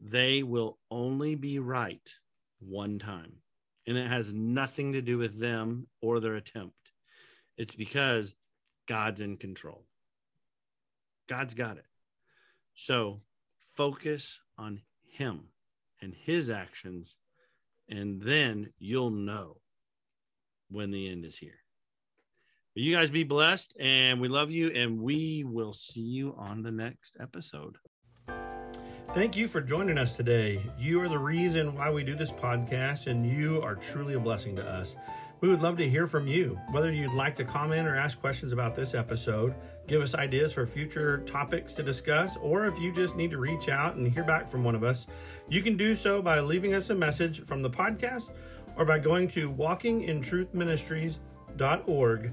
They 0.00 0.42
will 0.42 0.78
only 0.90 1.34
be 1.34 1.58
right 1.58 2.14
one 2.60 2.98
time. 2.98 3.42
And 3.86 3.96
it 3.96 4.08
has 4.08 4.32
nothing 4.32 4.92
to 4.92 5.02
do 5.02 5.18
with 5.18 5.38
them 5.38 5.88
or 6.00 6.20
their 6.20 6.36
attempt. 6.36 6.92
It's 7.56 7.74
because 7.74 8.34
God's 8.86 9.20
in 9.20 9.36
control. 9.36 9.84
God's 11.28 11.54
got 11.54 11.78
it. 11.78 11.86
So 12.74 13.20
focus 13.74 14.40
on 14.58 14.82
Him 15.06 15.48
and 16.02 16.14
His 16.14 16.50
actions, 16.50 17.16
and 17.88 18.20
then 18.20 18.72
you'll 18.78 19.10
know 19.10 19.58
when 20.70 20.90
the 20.90 21.08
end 21.08 21.24
is 21.24 21.38
here. 21.38 21.58
You 22.74 22.92
guys 22.92 23.10
be 23.10 23.22
blessed, 23.22 23.76
and 23.78 24.20
we 24.20 24.26
love 24.26 24.50
you, 24.50 24.70
and 24.70 25.00
we 25.00 25.44
will 25.46 25.72
see 25.72 26.00
you 26.00 26.34
on 26.36 26.62
the 26.62 26.72
next 26.72 27.16
episode. 27.20 27.76
Thank 29.14 29.36
you 29.36 29.46
for 29.46 29.60
joining 29.60 29.96
us 29.96 30.16
today. 30.16 30.60
You 30.76 31.00
are 31.00 31.08
the 31.08 31.16
reason 31.16 31.76
why 31.76 31.88
we 31.88 32.02
do 32.02 32.16
this 32.16 32.32
podcast, 32.32 33.06
and 33.06 33.24
you 33.24 33.62
are 33.62 33.76
truly 33.76 34.14
a 34.14 34.18
blessing 34.18 34.56
to 34.56 34.68
us. 34.68 34.96
We 35.44 35.50
would 35.50 35.60
love 35.60 35.76
to 35.76 35.86
hear 35.86 36.06
from 36.06 36.26
you. 36.26 36.58
Whether 36.70 36.90
you'd 36.90 37.12
like 37.12 37.36
to 37.36 37.44
comment 37.44 37.86
or 37.86 37.94
ask 37.94 38.18
questions 38.18 38.54
about 38.54 38.74
this 38.74 38.94
episode, 38.94 39.54
give 39.86 40.00
us 40.00 40.14
ideas 40.14 40.54
for 40.54 40.66
future 40.66 41.18
topics 41.26 41.74
to 41.74 41.82
discuss, 41.82 42.38
or 42.38 42.64
if 42.64 42.78
you 42.78 42.90
just 42.90 43.14
need 43.14 43.30
to 43.32 43.36
reach 43.36 43.68
out 43.68 43.96
and 43.96 44.10
hear 44.10 44.24
back 44.24 44.50
from 44.50 44.64
one 44.64 44.74
of 44.74 44.82
us, 44.82 45.06
you 45.50 45.60
can 45.60 45.76
do 45.76 45.94
so 45.94 46.22
by 46.22 46.40
leaving 46.40 46.72
us 46.72 46.88
a 46.88 46.94
message 46.94 47.44
from 47.44 47.60
the 47.60 47.68
podcast 47.68 48.30
or 48.78 48.86
by 48.86 48.98
going 48.98 49.28
to 49.28 49.52
walkingintruthministries.org. 49.52 52.32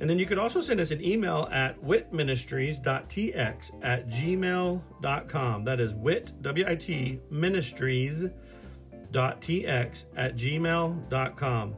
And 0.00 0.10
then 0.10 0.18
you 0.18 0.26
could 0.26 0.38
also 0.38 0.60
send 0.60 0.80
us 0.80 0.90
an 0.90 1.02
email 1.02 1.48
at 1.50 1.82
witministries.tx 1.82 3.70
at 3.82 4.10
gmail.com. 4.10 5.64
That 5.64 5.80
is 5.80 5.94
wit, 5.94 6.32
W-I-T, 6.42 7.20
ministries.tx 7.30 10.04
at 10.14 10.36
gmail.com. 10.36 11.76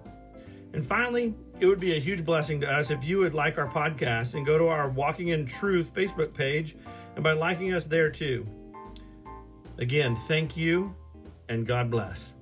And 0.73 0.87
finally, 0.87 1.35
it 1.61 1.67
would 1.67 1.81
be 1.81 1.97
a 1.97 2.01
huge 2.01 2.25
blessing 2.25 2.61
to 2.61 2.71
us 2.71 2.91
if 2.91 3.05
you 3.05 3.19
would 3.19 3.35
like 3.35 3.59
our 3.59 3.69
podcast 3.69 4.35
and 4.35 4.47
go 4.47 4.59
to 4.59 4.69
our 4.69 4.89
Walking 4.89 5.29
in 5.29 5.47
Truth 5.47 5.93
Facebook 5.95 6.35
page 6.35 6.77
and 7.15 7.23
by 7.23 7.33
liking 7.33 7.73
us 7.75 7.87
there 7.87 8.11
too. 8.11 8.47
Again, 9.79 10.17
thank 10.29 10.57
you 10.57 10.95
and 11.49 11.67
God 11.67 11.91
bless. 11.91 12.33